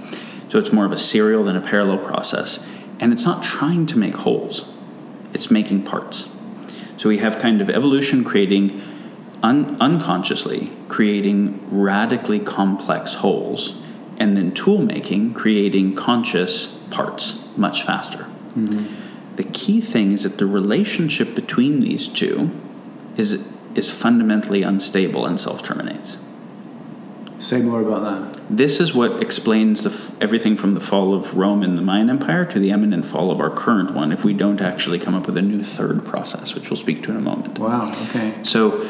So 0.49 0.59
it's 0.59 0.73
more 0.73 0.87
of 0.87 0.93
a 0.93 0.99
serial 0.99 1.45
than 1.45 1.57
a 1.57 1.61
parallel 1.61 1.99
process. 1.99 2.65
And 3.01 3.13
it's 3.13 3.25
not 3.25 3.43
trying 3.43 3.87
to 3.87 3.99
make 3.99 4.15
wholes, 4.15 4.71
it's 5.33 5.51
making 5.51 5.83
parts. 5.83 6.29
So 6.97 7.09
we 7.09 7.19
have 7.19 7.41
kind 7.41 7.61
of 7.61 7.69
evolution 7.69 8.23
creating 8.23 8.81
un- 9.45 9.77
unconsciously 9.79 10.71
creating 10.89 11.61
radically 11.71 12.41
complex 12.41 13.15
wholes, 13.15 13.75
and 14.17 14.37
then 14.37 14.53
tool 14.53 14.79
making 14.79 15.35
creating 15.35 15.95
conscious 15.95 16.79
parts 16.91 17.45
much 17.57 17.83
faster. 17.83 18.27
Mm-hmm. 18.57 19.37
The 19.37 19.45
key 19.45 19.81
thing 19.81 20.13
is 20.13 20.23
that 20.23 20.39
the 20.39 20.47
relationship 20.47 21.35
between 21.35 21.81
these 21.81 22.09
two 22.09 22.51
is 23.17 23.45
is 23.75 23.91
fundamentally 23.91 24.63
unstable 24.63 25.27
and 25.27 25.39
self 25.39 25.63
terminates. 25.63 26.19
Say 27.41 27.61
more 27.61 27.83
about 27.83 28.03
that. 28.05 28.41
This 28.49 28.81
is 28.81 28.95
what 28.95 29.23
explains 29.23 29.83
the 29.83 29.91
f- 29.91 30.13
everything 30.23 30.57
from 30.57 30.71
the 30.71 30.81
fall 30.81 31.13
of 31.13 31.37
Rome 31.37 31.63
and 31.63 31.77
the 31.77 31.83
Mayan 31.83 32.09
Empire 32.09 32.47
to 32.47 32.59
the 32.59 32.71
imminent 32.71 33.05
fall 33.05 33.31
of 33.31 33.41
our 33.41 33.51
current 33.51 33.91
one. 33.91 34.13
If 34.13 34.25
we 34.25 34.33
don't 34.33 34.63
actually 34.63 34.99
come 34.99 35.15
up 35.15 35.27
with 35.27 35.37
a 35.37 35.43
new 35.43 35.63
third 35.63 36.07
process, 36.07 36.55
which 36.55 36.71
we'll 36.71 36.79
speak 36.79 37.03
to 37.03 37.11
in 37.11 37.17
a 37.17 37.21
moment. 37.21 37.59
Wow. 37.59 37.93
Okay. 38.09 38.33
So, 38.45 38.89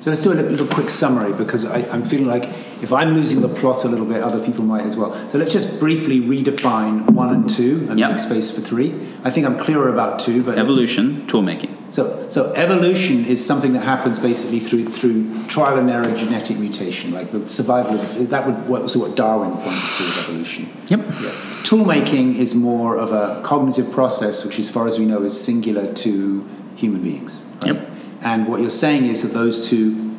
So 0.00 0.10
let's 0.10 0.22
do 0.22 0.32
a 0.32 0.34
little, 0.34 0.50
little 0.52 0.66
quick 0.68 0.90
summary 0.90 1.32
because 1.32 1.64
I, 1.64 1.78
I'm 1.90 2.04
feeling 2.04 2.26
like 2.28 2.44
if 2.82 2.92
I'm 2.92 3.14
losing 3.14 3.40
the 3.40 3.48
plot 3.48 3.84
a 3.84 3.88
little 3.88 4.06
bit, 4.06 4.22
other 4.22 4.44
people 4.44 4.64
might 4.64 4.84
as 4.86 4.96
well. 4.96 5.28
So 5.28 5.38
let's 5.38 5.52
just 5.52 5.80
briefly 5.80 6.20
redefine 6.20 7.10
one 7.10 7.34
and 7.34 7.50
two 7.50 7.84
and 7.90 7.98
Yep. 7.98 8.10
make 8.10 8.18
space 8.20 8.48
for 8.50 8.60
three. 8.60 8.94
I 9.24 9.30
think 9.30 9.44
I'm 9.44 9.58
clearer 9.58 9.92
about 9.92 10.20
two, 10.20 10.44
but 10.44 10.56
evolution, 10.56 11.26
tool 11.26 11.42
making. 11.42 11.76
So, 11.90 12.28
so 12.28 12.52
evolution 12.52 13.24
is 13.24 13.44
something 13.44 13.72
that 13.72 13.82
happens 13.82 14.20
basically 14.20 14.60
through 14.60 14.84
through 14.84 15.44
trial 15.48 15.78
and 15.78 15.90
error 15.90 16.14
genetic 16.16 16.58
mutation, 16.58 17.10
like 17.12 17.32
the 17.32 17.48
survival 17.48 17.98
of 17.98 18.30
that 18.30 18.46
would 18.46 18.68
what 18.68 18.82
was 18.82 18.96
what 18.96 19.16
Darwin 19.16 19.50
pointed 19.50 19.80
to 19.96 20.04
as 20.04 20.18
evolution. 20.24 20.68
Yep. 20.86 21.00
Yeah. 21.20 21.32
Tool 21.64 21.84
making 21.84 22.36
is 22.36 22.54
more 22.54 22.96
of 22.96 23.10
a 23.10 23.42
cognitive 23.42 23.90
process, 23.90 24.44
which, 24.44 24.60
as 24.60 24.70
far 24.70 24.86
as 24.86 24.96
we 24.98 25.06
know, 25.06 25.24
is 25.24 25.38
singular 25.38 25.92
to 25.94 26.48
human 26.76 27.02
beings. 27.02 27.44
right? 27.64 27.74
Yep. 27.74 27.90
And 28.20 28.48
what 28.48 28.60
you're 28.60 28.70
saying 28.70 29.06
is 29.06 29.22
that 29.22 29.32
those 29.32 29.68
two 29.68 30.16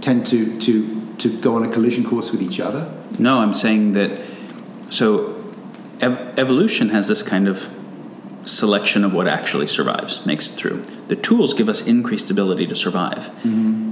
tend 0.00 0.26
to 0.26 0.58
to 0.60 1.16
to 1.18 1.40
go 1.40 1.56
on 1.56 1.64
a 1.64 1.68
collision 1.68 2.04
course 2.04 2.30
with 2.30 2.42
each 2.42 2.60
other. 2.60 2.92
No, 3.18 3.38
I'm 3.38 3.54
saying 3.54 3.92
that. 3.94 4.20
So, 4.90 5.44
ev- 6.00 6.38
evolution 6.38 6.88
has 6.90 7.08
this 7.08 7.22
kind 7.22 7.48
of 7.48 7.68
selection 8.46 9.04
of 9.04 9.12
what 9.12 9.28
actually 9.28 9.66
survives, 9.66 10.24
makes 10.24 10.48
it 10.48 10.54
through. 10.54 10.82
The 11.08 11.16
tools 11.16 11.52
give 11.52 11.68
us 11.68 11.86
increased 11.86 12.30
ability 12.30 12.66
to 12.68 12.76
survive. 12.76 13.24
Mm-hmm. 13.42 13.87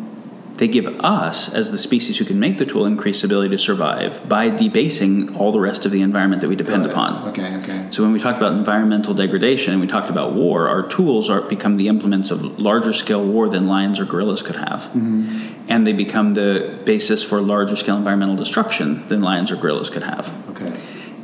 They 0.57 0.69
give 0.69 0.87
us, 0.87 1.53
as 1.53 1.71
the 1.71 1.77
species 1.79 2.17
who 2.17 2.25
can 2.25 2.41
make 2.41 2.57
the 2.57 2.65
tool, 2.65 2.87
increased 2.87 3.23
ability 3.25 3.51
to 3.51 3.59
survive 3.59 4.27
by 4.27 4.49
debasing 4.49 5.37
all 5.37 5.53
the 5.53 5.61
rest 5.61 5.85
of 5.85 5.93
the 5.93 6.01
environment 6.01 6.41
that 6.41 6.49
we 6.49 6.57
depend 6.57 6.87
upon. 6.87 7.29
Okay. 7.29 7.57
Okay. 7.57 7.89
So 7.91 8.03
when 8.03 8.13
we 8.13 8.19
talked 8.19 8.39
about 8.39 8.53
environmental 8.53 9.13
degradation 9.13 9.73
and 9.73 9.83
we 9.83 9.87
talked 9.87 10.09
about 10.09 10.33
war, 10.33 10.69
our 10.69 10.89
tools 10.89 11.29
are 11.29 11.43
become 11.43 11.75
the 11.75 11.89
implements 11.89 12.31
of 12.31 12.59
larger 12.59 12.95
scale 12.95 13.25
war 13.25 13.49
than 13.51 13.69
lions 13.69 14.01
or 14.01 14.07
gorillas 14.07 14.43
could 14.43 14.57
have, 14.57 14.83
mm-hmm. 14.85 15.55
and 15.69 15.87
they 15.87 15.93
become 15.93 16.33
the 16.33 16.81
basis 16.85 17.23
for 17.23 17.41
larger 17.41 17.77
scale 17.77 17.97
environmental 17.97 18.37
destruction 18.37 19.07
than 19.09 19.21
lions 19.21 19.51
or 19.51 19.57
gorillas 19.57 19.91
could 19.91 20.05
have. 20.05 20.33
Okay. 20.51 20.73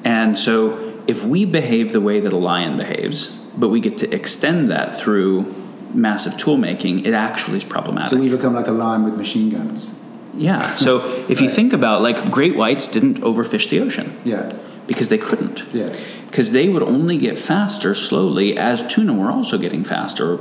And 0.05 0.39
so 0.39 1.03
if 1.07 1.25
we 1.25 1.47
behave 1.47 1.93
the 1.93 2.01
way 2.01 2.21
that 2.21 2.33
a 2.33 2.37
lion 2.37 2.77
behaves, 2.77 3.29
but 3.57 3.69
we 3.69 3.81
get 3.81 3.99
to 3.99 4.15
extend 4.15 4.71
that 4.71 4.95
through 4.95 5.62
massive 5.95 6.37
tool 6.39 6.57
making, 6.57 7.05
it 7.05 7.15
actually 7.15 7.57
is 7.59 7.65
problematic. 7.65 8.11
So 8.11 8.17
we 8.19 8.29
become 8.31 8.55
like 8.55 8.67
a 8.69 8.73
line 8.73 9.05
with 9.05 9.15
machine 9.17 9.51
guns. 9.51 9.95
yeah. 10.35 10.75
So 10.77 11.01
if 11.29 11.41
you 11.41 11.49
think 11.51 11.73
about 11.73 12.03
like 12.03 12.31
great 12.31 12.57
whites 12.57 12.89
didn't 12.89 13.21
overfish 13.21 13.69
the 13.69 13.81
ocean 13.81 14.17
Yeah. 14.25 14.53
because 14.87 15.09
they 15.09 15.19
couldn't. 15.19 15.63
Yes. 15.73 16.11
because 16.29 16.51
they 16.53 16.69
would 16.69 16.83
only 16.83 17.19
get 17.19 17.37
faster 17.39 17.95
slowly 17.95 18.57
as 18.57 18.83
tuna 18.93 19.13
were 19.13 19.31
also 19.31 19.59
getting 19.59 19.85
faster, 19.85 20.39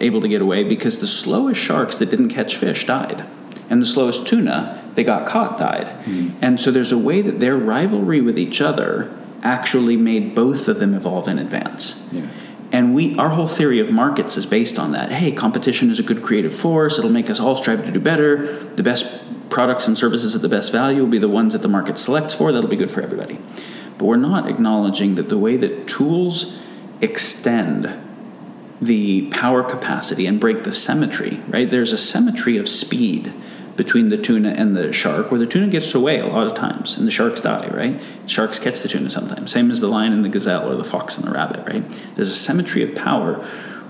able 0.00 0.20
to 0.20 0.28
get 0.28 0.40
away 0.40 0.62
because 0.62 0.98
the 1.00 1.06
slowest 1.08 1.60
sharks 1.60 1.98
that 1.98 2.08
didn't 2.10 2.28
catch 2.28 2.54
fish 2.56 2.86
died. 2.86 3.24
And 3.70 3.82
the 3.82 3.86
slowest 3.86 4.26
tuna 4.28 4.80
they 4.94 5.02
got 5.02 5.26
caught 5.26 5.58
died. 5.58 5.88
Hmm. 6.04 6.28
And 6.40 6.60
so 6.60 6.70
there's 6.70 6.92
a 6.92 6.98
way 6.98 7.20
that 7.22 7.40
their 7.40 7.56
rivalry 7.56 8.20
with 8.20 8.38
each 8.38 8.60
other 8.60 9.10
actually 9.42 9.96
made 9.96 10.34
both 10.34 10.68
of 10.68 10.78
them 10.78 10.94
evolve 10.94 11.26
in 11.28 11.38
advance. 11.40 12.08
Yes. 12.12 12.46
And 12.74 12.92
we, 12.92 13.16
our 13.18 13.28
whole 13.28 13.46
theory 13.46 13.78
of 13.78 13.92
markets 13.92 14.36
is 14.36 14.46
based 14.46 14.80
on 14.80 14.90
that. 14.92 15.12
Hey, 15.12 15.30
competition 15.30 15.92
is 15.92 16.00
a 16.00 16.02
good 16.02 16.24
creative 16.24 16.52
force. 16.52 16.98
It'll 16.98 17.08
make 17.08 17.30
us 17.30 17.38
all 17.38 17.56
strive 17.56 17.84
to 17.84 17.92
do 17.92 18.00
better. 18.00 18.64
The 18.64 18.82
best 18.82 19.48
products 19.48 19.86
and 19.86 19.96
services 19.96 20.34
at 20.34 20.42
the 20.42 20.48
best 20.48 20.72
value 20.72 21.02
will 21.02 21.08
be 21.08 21.20
the 21.20 21.28
ones 21.28 21.52
that 21.52 21.62
the 21.62 21.68
market 21.68 21.98
selects 21.98 22.34
for. 22.34 22.50
That'll 22.50 22.68
be 22.68 22.74
good 22.74 22.90
for 22.90 23.00
everybody. 23.00 23.38
But 23.96 24.06
we're 24.06 24.16
not 24.16 24.48
acknowledging 24.48 25.14
that 25.14 25.28
the 25.28 25.38
way 25.38 25.56
that 25.56 25.86
tools 25.86 26.58
extend 27.00 27.96
the 28.82 29.30
power 29.30 29.62
capacity 29.62 30.26
and 30.26 30.40
break 30.40 30.64
the 30.64 30.72
symmetry, 30.72 31.40
right? 31.46 31.70
There's 31.70 31.92
a 31.92 31.98
symmetry 31.98 32.56
of 32.56 32.68
speed 32.68 33.32
between 33.76 34.08
the 34.08 34.16
tuna 34.16 34.50
and 34.50 34.76
the 34.76 34.92
shark, 34.92 35.30
where 35.30 35.40
the 35.40 35.46
tuna 35.46 35.66
gets 35.68 35.94
away 35.94 36.18
a 36.20 36.26
lot 36.26 36.46
of 36.46 36.54
times 36.54 36.96
and 36.96 37.06
the 37.06 37.10
sharks 37.10 37.40
die, 37.40 37.68
right? 37.68 38.00
Sharks 38.26 38.58
catch 38.58 38.80
the 38.80 38.88
tuna 38.88 39.10
sometimes, 39.10 39.50
same 39.50 39.70
as 39.70 39.80
the 39.80 39.88
lion 39.88 40.12
and 40.12 40.24
the 40.24 40.28
gazelle 40.28 40.70
or 40.70 40.76
the 40.76 40.84
fox 40.84 41.16
and 41.18 41.26
the 41.26 41.32
rabbit, 41.32 41.66
right? 41.66 41.84
There's 42.14 42.28
a 42.30 42.34
symmetry 42.34 42.82
of 42.82 42.94
power 42.94 43.34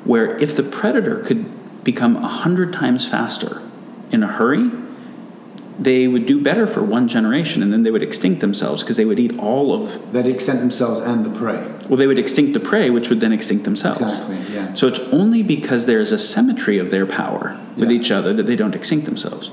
where 0.05 0.37
if 0.39 0.57
the 0.57 0.62
predator 0.62 1.20
could 1.20 1.85
become 1.85 2.16
a 2.16 2.28
hundred 2.28 2.72
times 2.72 3.07
faster 3.09 3.61
in 4.11 4.22
a 4.22 4.26
hurry, 4.26 4.70
they 5.78 6.07
would 6.07 6.24
do 6.24 6.41
better 6.41 6.66
for 6.68 6.82
one 6.85 7.09
generation 7.09 7.61
and 7.62 7.72
then 7.72 7.82
they 7.82 7.91
would 7.91 8.03
extinct 8.03 8.41
themselves 8.41 8.82
because 8.82 8.97
they 8.97 9.05
would 9.05 9.18
eat 9.18 9.37
all 9.39 9.72
of 9.74 10.12
They'd 10.12 10.24
extend 10.26 10.61
themselves 10.61 11.01
and 11.01 11.26
the 11.26 11.37
prey. 11.37 11.66
well 11.89 11.97
they 11.97 12.07
would 12.07 12.18
extinct 12.18 12.53
the 12.53 12.61
prey 12.61 12.91
which 12.91 13.09
would 13.09 13.20
then 13.20 13.32
extinct 13.32 13.64
themselves 13.64 14.01
Exactly, 14.01 14.37
yeah. 14.55 14.72
so 14.74 14.87
it's 14.87 15.01
only 15.12 15.43
because 15.43 15.87
there 15.87 16.01
is 16.01 16.12
a 16.12 16.18
symmetry 16.18 16.78
of 16.78 16.93
their 16.93 17.07
power 17.07 17.59
with 17.76 17.91
Yeah. 17.91 17.97
each 17.97 18.12
other 18.12 18.32
that 18.35 18.47
they 18.47 18.55
don't 18.55 18.76
extinct 18.76 19.05
themselves 19.07 19.51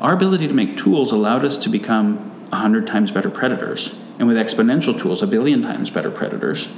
our 0.00 0.14
ability 0.14 0.46
to 0.48 0.54
make 0.54 0.76
tools 0.76 1.12
allowed 1.12 1.44
us 1.44 1.56
to 1.58 1.68
become 1.68 2.16
100 2.50 2.86
times 2.86 3.10
better 3.10 3.30
predators 3.30 3.94
and 4.18 4.26
with 4.26 4.36
exponential 4.36 4.98
tools 4.98 5.22
a 5.22 5.26
billion 5.26 5.62
times 5.62 5.90
better 5.90 6.10
predators 6.10 6.68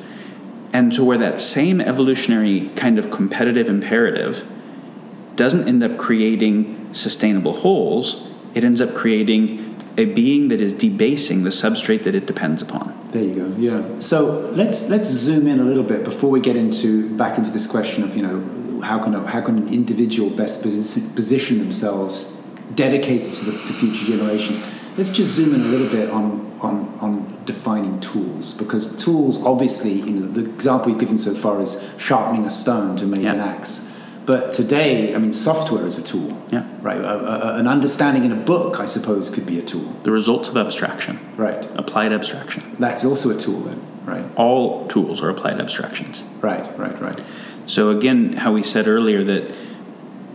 and 0.73 0.95
so 0.95 1.05
where 1.05 1.19
that 1.19 1.41
same 1.41 1.81
evolutionary 1.81 2.69
kind 2.77 2.99
of 2.99 3.11
competitive 3.11 3.69
imperative 3.69 4.47
doesn't 5.37 5.67
end 5.67 5.83
up 5.83 5.97
creating 5.97 6.95
sustainable 6.95 7.55
wholes, 7.55 8.27
it 8.55 8.65
ends 8.65 8.81
up 8.81 8.95
creating 8.95 9.67
a 9.97 10.05
being 10.05 10.49
that 10.49 10.61
is 10.61 10.73
debasing 10.73 11.43
the 11.43 11.51
substrate 11.51 12.05
that 12.05 12.15
it 12.15 12.27
depends 12.27 12.63
upon. 12.63 12.97
There 13.11 13.23
you 13.23 13.35
go. 13.35 13.57
Yeah. 13.57 14.01
So 14.01 14.51
let's 14.55 14.89
let's 14.89 15.09
zoom 15.09 15.49
in 15.49 15.59
a 15.59 15.65
little 15.65 15.83
bit 15.83 16.05
before 16.05 16.31
we 16.31 16.41
get 16.41 16.57
into 16.57 17.09
back 17.17 17.39
into 17.39 17.51
this 17.51 17.67
question 17.67 18.05
of 18.05 18.17
you 18.17 18.23
know 18.23 18.81
how 18.83 19.03
can 19.03 19.13
how 19.25 19.41
can 19.41 19.59
an 19.59 19.75
individual 19.75 20.31
best 20.31 20.63
position 20.63 21.59
themselves 21.59 22.37
dedicated 22.75 23.33
to 23.35 23.45
the 23.47 23.53
to 23.53 23.73
future 23.73 24.05
generations. 24.07 24.63
Let's 24.97 25.11
just 25.11 25.35
zoom 25.35 25.55
in 25.55 25.61
a 25.63 25.65
little 25.65 25.89
bit 25.89 26.11
on 26.11 26.59
on 26.61 26.99
on 27.01 27.43
defining 27.47 28.01
tools 28.01 28.53
because 28.53 28.97
tools 29.03 29.43
obviously 29.45 29.93
you 29.93 30.11
know 30.13 30.27
the 30.27 30.45
example 30.51 30.91
you've 30.91 31.01
given 31.01 31.19
so 31.19 31.35
far 31.35 31.61
is 31.63 31.83
sharpening 31.99 32.45
a 32.45 32.51
stone 32.51 32.97
to 32.97 33.07
make 33.07 33.23
Yeah. 33.23 33.35
an 33.35 33.41
axe. 33.41 33.87
But 34.27 34.55
today, 34.55 35.13
I 35.15 35.19
mean, 35.19 35.33
software 35.33 35.85
is 35.87 35.99
a 35.99 36.03
tool. 36.03 36.37
Yeah. 36.53 36.65
Right. 36.83 37.01
A, 37.01 37.55
a, 37.55 37.55
an 37.57 37.67
understanding 37.67 38.23
in 38.25 38.31
a 38.31 38.37
book, 38.37 38.79
I 38.79 38.85
suppose, 38.85 39.29
could 39.31 39.45
be 39.47 39.59
a 39.59 39.63
tool. 39.63 39.93
The 40.05 40.13
results 40.13 40.49
of 40.51 40.57
abstraction, 40.57 41.19
Right. 41.37 41.67
applied 41.75 42.13
abstraction. 42.13 42.77
That's 42.79 43.05
also 43.05 43.31
a 43.31 43.35
tool 43.41 43.61
then. 43.61 43.81
Right. 44.05 44.25
All 44.37 44.87
tools 44.87 45.21
are 45.23 45.31
applied 45.31 45.59
abstractions. 45.59 46.23
Right. 46.43 46.65
Right. 46.79 47.01
Right. 47.01 47.21
So, 47.67 47.89
again, 47.91 48.35
how 48.35 48.53
we 48.53 48.63
said 48.63 48.87
earlier 48.87 49.25
that 49.25 49.51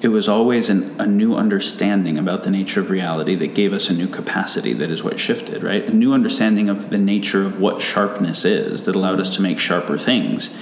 it 0.01 0.09
was 0.09 0.27
always 0.27 0.69
an, 0.69 0.99
a 0.99 1.05
new 1.05 1.35
understanding 1.35 2.17
about 2.17 2.43
the 2.43 2.51
nature 2.51 2.79
of 2.79 2.89
reality 2.89 3.35
that 3.35 3.53
gave 3.53 3.73
us 3.73 3.89
a 3.89 3.93
new 3.93 4.07
capacity 4.07 4.73
that 4.73 4.89
is 4.89 5.03
what 5.03 5.19
shifted, 5.19 5.63
right? 5.63 5.85
A 5.85 5.93
new 5.93 6.13
understanding 6.13 6.69
of 6.69 6.89
the 6.89 6.97
nature 6.97 7.45
of 7.45 7.59
what 7.59 7.81
sharpness 7.81 8.45
is 8.45 8.83
that 8.83 8.95
allowed 8.95 9.19
us 9.19 9.33
to 9.35 9.41
make 9.41 9.59
sharper 9.59 9.97
things. 9.97 10.55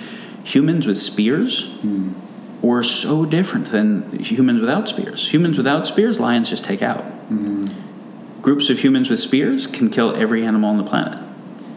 Humans 0.43 0.85
with 0.85 0.97
spears 0.97 1.65
mm-hmm. 1.65 2.13
were 2.61 2.83
so 2.83 3.25
different 3.25 3.69
than 3.69 4.19
humans 4.19 4.61
without 4.61 4.87
spears. 4.87 5.33
Humans 5.33 5.57
without 5.57 5.87
spears, 5.87 6.19
lions 6.19 6.49
just 6.49 6.63
take 6.63 6.81
out. 6.81 7.03
Mm-hmm. 7.03 8.41
Groups 8.41 8.69
of 8.69 8.79
humans 8.79 9.09
with 9.09 9.19
spears 9.19 9.67
can 9.67 9.89
kill 9.89 10.15
every 10.15 10.45
animal 10.45 10.69
on 10.69 10.77
the 10.77 10.83
planet. 10.83 11.17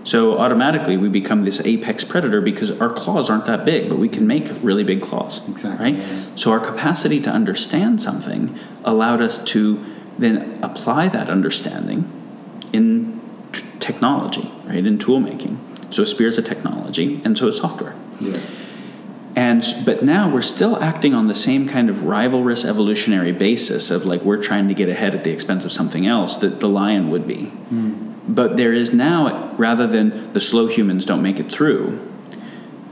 So 0.07 0.39
automatically 0.39 0.97
we 0.97 1.09
become 1.09 1.45
this 1.45 1.61
apex 1.61 2.05
predator 2.05 2.41
because 2.41 2.71
our 2.81 2.89
claws 2.91 3.29
aren't 3.29 3.47
that 3.47 3.65
big, 3.65 3.89
but 3.89 3.99
we 3.99 4.09
can 4.09 4.25
make 4.27 4.49
really 4.63 4.85
big 4.85 5.03
claws. 5.03 5.47
Exactly, 5.49 5.85
Right? 5.85 5.97
yeah. 5.99 6.23
So 6.37 6.53
our 6.53 6.61
capacity 6.61 7.21
to 7.23 7.31
understand 7.31 8.01
something 8.01 8.57
allowed 8.85 9.21
us 9.21 9.43
to 9.47 9.85
then 10.17 10.61
apply 10.63 11.09
that 11.09 11.29
understanding 11.29 12.11
in 12.73 13.21
t- 13.53 13.65
technology, 13.81 14.49
right? 14.65 14.87
In 14.87 14.97
tool 14.99 15.19
making. 15.19 15.59
So 15.91 16.05
spear 16.05 16.29
is 16.29 16.39
a 16.39 16.43
technology, 16.43 17.21
and 17.25 17.37
so 17.37 17.49
is 17.49 17.57
software. 17.57 17.95
Yeah. 18.21 18.39
And 19.35 19.63
but 19.85 20.03
now 20.05 20.33
we're 20.33 20.41
still 20.41 20.83
acting 20.83 21.15
on 21.15 21.27
the 21.27 21.35
same 21.35 21.69
kind 21.69 21.91
of 21.91 21.97
rivalrous 21.97 22.65
evolutionary 22.65 23.33
basis 23.33 23.91
of 23.91 24.05
like 24.05 24.23
we're 24.23 24.43
trying 24.43 24.69
to 24.69 24.75
get 24.75 24.89
ahead 24.89 25.15
at 25.17 25.25
the 25.25 25.31
expense 25.31 25.65
of 25.65 25.73
something 25.73 26.07
else 26.07 26.37
that 26.37 26.61
the 26.61 26.69
lion 26.69 27.11
would 27.11 27.27
be. 27.27 27.47
Hmm. 27.47 28.13
But 28.29 28.57
there 28.57 28.73
is 28.73 28.93
now 28.93 29.55
rather 29.57 29.87
than 29.87 30.33
the 30.33 30.41
slow 30.41 30.67
humans 30.67 31.05
don't 31.05 31.23
make 31.23 31.39
it 31.39 31.51
through, 31.51 32.01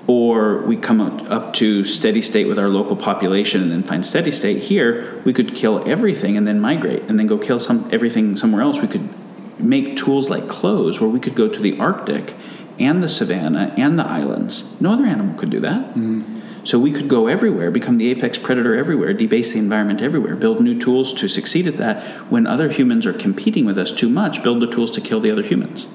or 0.07 0.63
we 0.63 0.77
come 0.77 1.01
up, 1.01 1.55
to 1.55 1.85
steady 1.85 2.21
state 2.21 2.47
with 2.47 2.59
our 2.59 2.69
local 2.69 2.97
population 2.97 3.63
and 3.63 3.71
then 3.71 3.83
find 3.83 4.05
steady 4.05 4.31
state 4.31 4.63
here, 4.63 5.23
we 5.25 5.33
could 5.33 5.55
kill 5.55 5.83
everything 5.89 6.37
and 6.37 6.47
then 6.47 6.61
migrate 6.61 7.03
and 7.05 7.19
then 7.19 7.27
go 7.27 7.39
kill 7.39 7.59
some 7.59 7.89
everything 7.93 8.37
somewhere 8.37 8.63
else. 8.63 8.81
We 8.81 8.89
could 8.89 9.09
make 9.59 9.97
tools 9.97 10.29
like 10.29 10.49
clothes 10.49 11.01
where 11.01 11.09
we 11.09 11.21
could 11.21 11.35
go 11.35 11.49
to 11.49 11.61
the 11.61 11.79
Arctic 11.79 12.35
and 12.79 13.03
the 13.03 13.09
savannah 13.09 13.73
and 13.79 13.99
the 13.99 14.05
islands. 14.05 14.79
No 14.81 14.93
other 14.93 15.05
animal 15.05 15.39
could 15.39 15.51
do 15.51 15.61
that. 15.61 15.95
Mm-hmm. 15.95 16.34
So 16.65 16.79
we 16.79 16.93
could 16.93 17.09
go 17.09 17.27
everywhere, 17.27 17.71
become 17.71 17.99
the 17.99 18.11
apex 18.11 18.39
predator 18.39 18.75
everywhere, 18.75 19.13
debase 19.13 19.53
the 19.53 19.59
environment 19.59 20.01
everywhere, 20.01 20.35
build 20.35 20.61
new 20.61 20.81
tools 20.81 21.13
to 21.15 21.29
succeed 21.29 21.67
at 21.67 21.77
that. 21.77 22.03
When 22.31 22.47
other 22.47 22.71
humans 22.71 23.05
are 23.05 23.13
competing 23.13 23.67
with 23.67 23.77
us 23.77 23.93
too 23.93 24.09
much, 24.09 24.43
build 24.43 24.61
the 24.61 24.67
tools 24.67 24.91
to 24.93 25.03
kill 25.03 25.21
the 25.21 25.31
other 25.31 25.43
humans. 25.43 25.87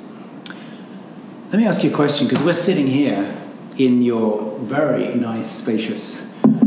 Let 1.51 1.57
me 1.57 1.65
ask 1.65 1.84
you 1.84 1.89
a 1.89 1.93
question 1.93 2.28
because 2.28 2.43
we're 2.43 2.53
sitting 2.53 2.86
here 2.86 3.36
in 3.78 4.03
your 4.03 4.59
very 4.59 5.15
nice, 5.15 5.49
spacious 5.49 6.22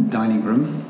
dining 0.09 0.43
room, 0.43 0.85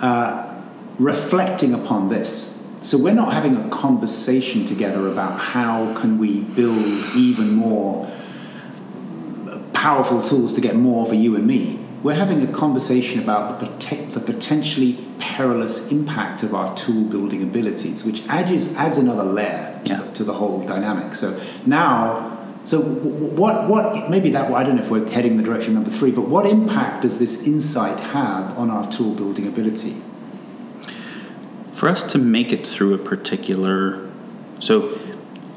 uh, 0.00 0.62
reflecting 0.98 1.72
upon 1.72 2.10
this. 2.10 2.62
So 2.82 2.98
we're 2.98 3.14
not 3.14 3.32
having 3.32 3.56
a 3.56 3.70
conversation 3.70 4.66
together 4.66 5.08
about 5.08 5.40
how 5.40 5.98
can 5.98 6.18
we 6.18 6.40
build 6.40 6.84
even 7.16 7.54
more 7.54 8.12
powerful 9.72 10.20
tools 10.20 10.52
to 10.54 10.60
get 10.60 10.76
more 10.76 11.06
for 11.06 11.14
you 11.14 11.36
and 11.36 11.46
me. 11.46 11.83
We're 12.04 12.14
having 12.14 12.42
a 12.42 12.52
conversation 12.52 13.18
about 13.18 13.60
the, 13.60 13.66
the 14.12 14.20
potentially 14.20 15.02
perilous 15.18 15.90
impact 15.90 16.42
of 16.42 16.54
our 16.54 16.76
tool 16.76 17.04
building 17.04 17.42
abilities, 17.42 18.04
which 18.04 18.22
adds, 18.28 18.74
adds 18.74 18.98
another 18.98 19.24
layer 19.24 19.80
to, 19.86 19.90
Yeah. 19.90 20.02
the, 20.02 20.12
to 20.12 20.24
the 20.24 20.34
whole 20.34 20.60
dynamic. 20.66 21.14
So 21.14 21.40
now, 21.64 22.46
so 22.62 22.82
what, 22.82 23.70
what, 23.70 24.10
maybe 24.10 24.28
that, 24.32 24.52
I 24.52 24.62
don't 24.64 24.76
know 24.76 24.82
if 24.82 24.90
we're 24.90 25.08
heading 25.08 25.32
in 25.32 25.36
the 25.38 25.42
direction 25.42 25.70
of 25.70 25.82
number 25.82 25.98
three, 25.98 26.10
but 26.10 26.28
what 26.28 26.44
impact 26.44 27.00
does 27.02 27.18
this 27.18 27.46
insight 27.46 27.98
have 27.98 28.58
on 28.58 28.70
our 28.70 28.86
tool 28.92 29.14
building 29.14 29.46
ability? 29.46 29.96
For 31.72 31.88
us 31.88 32.02
to 32.12 32.18
make 32.18 32.52
it 32.52 32.66
through 32.66 32.92
a 32.92 32.98
particular. 32.98 34.10
So, 34.60 34.98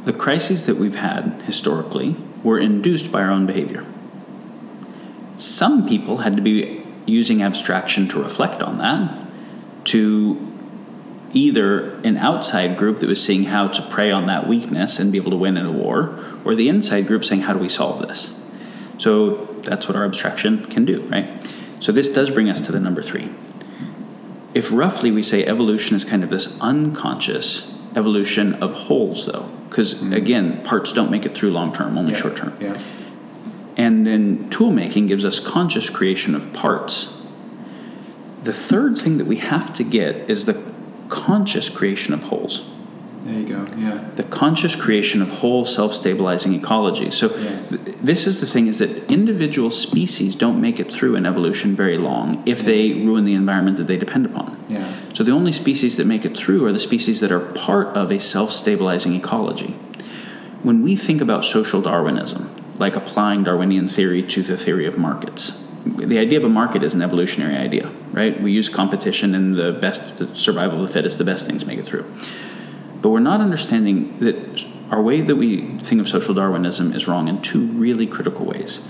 the 0.06 0.14
crises 0.14 0.66
that 0.66 0.78
we've 0.78 0.96
had 0.96 1.42
historically 1.46 2.16
were 2.42 2.58
induced 2.58 3.12
by 3.12 3.22
our 3.22 3.32
own 3.32 3.46
behavior. 3.46 3.86
Some 5.38 5.88
people 5.88 6.18
had 6.18 6.36
to 6.36 6.42
be 6.42 6.84
using 7.06 7.42
abstraction 7.42 8.08
to 8.10 8.22
reflect 8.22 8.62
on 8.62 8.78
that, 8.80 9.28
to 9.86 10.54
either 11.34 11.92
an 12.02 12.18
outside 12.18 12.78
group 12.78 13.00
that 13.00 13.08
was 13.08 13.24
seeing 13.24 13.46
how 13.46 13.68
to 13.68 13.82
prey 13.84 14.12
on 14.12 14.28
that 14.28 14.48
weakness 14.48 15.00
and 15.00 15.12
be 15.12 15.18
able 15.18 15.32
to 15.32 15.38
win 15.38 15.58
in 15.58 15.66
a 15.66 15.72
war, 15.72 16.20
or 16.44 16.56
the 16.56 16.70
inside 16.70 17.08
group 17.08 17.24
saying, 17.24 17.42
How 17.42 17.54
do 17.54 17.60
we 17.60 17.70
solve 17.70 18.08
this? 18.08 18.34
So 18.98 19.46
that's 19.62 19.88
what 19.88 19.96
our 19.96 20.06
abstraction 20.06 20.66
can 20.66 20.86
do, 20.86 21.02
right? 21.04 21.30
So 21.80 21.92
this 21.92 22.08
does 22.08 22.30
bring 22.30 22.50
us 22.50 22.60
to 22.62 22.72
the 22.72 22.80
number 22.80 23.04
three. 23.04 23.30
If 24.54 24.72
roughly 24.72 25.12
we 25.12 25.22
say 25.22 25.46
evolution 25.46 25.96
is 25.96 26.04
kind 26.04 26.24
of 26.24 26.30
this 26.32 26.60
unconscious 26.60 27.76
evolution 27.96 28.56
of 28.56 28.74
wholes, 28.74 29.26
though, 29.28 29.50
because 29.70 29.94
mm-hmm. 29.94 30.14
again, 30.14 30.64
parts 30.64 30.94
don't 30.94 31.12
make 31.12 31.26
it 31.26 31.36
through 31.36 31.52
long 31.52 31.74
term, 31.74 31.98
only 31.98 32.16
short 32.16 32.36
term. 32.36 32.58
Yeah. 32.60 32.82
And 33.78 34.06
then 34.06 34.50
tool 34.50 34.72
making 34.72 35.06
gives 35.06 35.24
us 35.24 35.40
conscious 35.40 35.90
creation 35.90 36.34
of 36.36 36.52
parts. 36.52 37.22
The 38.44 38.52
third 38.54 38.98
thing 38.98 39.18
that 39.20 39.28
we 39.28 39.38
have 39.38 39.74
to 39.76 39.84
get 39.84 40.30
is 40.30 40.46
the 40.46 40.62
conscious 41.10 41.70
creation 41.70 42.14
of 42.14 42.24
wholes, 42.24 42.66
There 43.24 43.40
you 43.40 43.46
go. 43.46 43.68
Yeah. 43.78 44.00
the 44.16 44.24
conscious 44.24 44.76
creation 44.76 45.22
of 45.22 45.30
whole 45.30 45.66
self-stabilizing 45.66 46.54
ecology. 46.54 47.12
So 47.12 47.32
Yes. 47.42 47.70
th- 47.70 47.82
this 48.02 48.26
is 48.28 48.40
the 48.42 48.48
thing 48.48 48.68
is 48.68 48.80
that 48.80 49.12
individual 49.12 49.70
species 49.72 50.34
don't 50.36 50.60
make 50.60 50.80
it 50.80 50.92
through 50.92 51.16
an 51.16 51.26
evolution 51.26 51.76
very 51.76 51.98
long 51.98 52.42
if 52.46 52.64
they 52.66 52.92
ruin 52.94 53.26
the 53.26 53.34
environment 53.36 53.78
that 53.78 53.88
they 53.88 53.98
depend 53.98 54.26
upon. 54.26 54.58
Yeah. 54.70 54.86
So 55.14 55.24
the 55.24 55.32
only 55.32 55.52
species 55.52 55.98
that 55.98 56.08
make 56.08 56.26
it 56.26 56.36
through 56.38 56.66
are 56.66 56.74
the 56.74 56.80
species 56.80 57.20
that 57.22 57.32
are 57.32 57.40
part 57.40 57.96
of 57.96 58.12
a 58.12 58.20
self-stabilizing 58.20 59.14
ecology. 59.14 59.76
When 60.64 60.82
we 60.84 60.96
think 60.96 61.22
about 61.22 61.46
social 61.46 61.82
Darwinism, 61.82 62.50
like 62.80 62.96
applying 62.96 63.44
Darwinian 63.44 63.88
theory 63.88 64.24
to 64.24 64.44
the 64.44 64.58
theory 64.58 64.86
of 64.86 64.98
markets, 64.98 65.64
the 65.86 66.20
idea 66.20 66.38
of 66.38 66.46
a 66.46 66.50
market 66.50 66.84
is 66.84 66.94
an 66.94 67.02
evolutionary 67.02 67.56
idea, 67.56 67.90
right? 68.12 68.42
We 68.42 68.52
use 68.52 68.70
competition 68.70 69.34
and 69.36 69.56
the 69.56 69.72
best 69.72 70.18
the 70.20 70.36
survival 70.36 70.82
of 70.82 70.88
the 70.88 70.94
fittest, 70.94 71.18
the 71.18 71.24
best 71.24 71.48
things 71.48 71.66
make 71.66 71.80
it 71.80 71.86
through. 71.86 72.06
But 73.02 73.10
we're 73.10 73.20
not 73.20 73.42
understanding 73.42 74.18
that 74.20 74.66
our 74.90 75.02
way 75.02 75.22
that 75.22 75.36
we 75.36 75.78
think 75.80 76.02
of 76.02 76.10
social 76.10 76.34
Darwinism 76.34 76.94
is 76.94 77.08
wrong 77.08 77.28
in 77.28 77.42
two 77.42 77.68
really 77.68 78.08
critical 78.08 78.46
ways. 78.46 78.86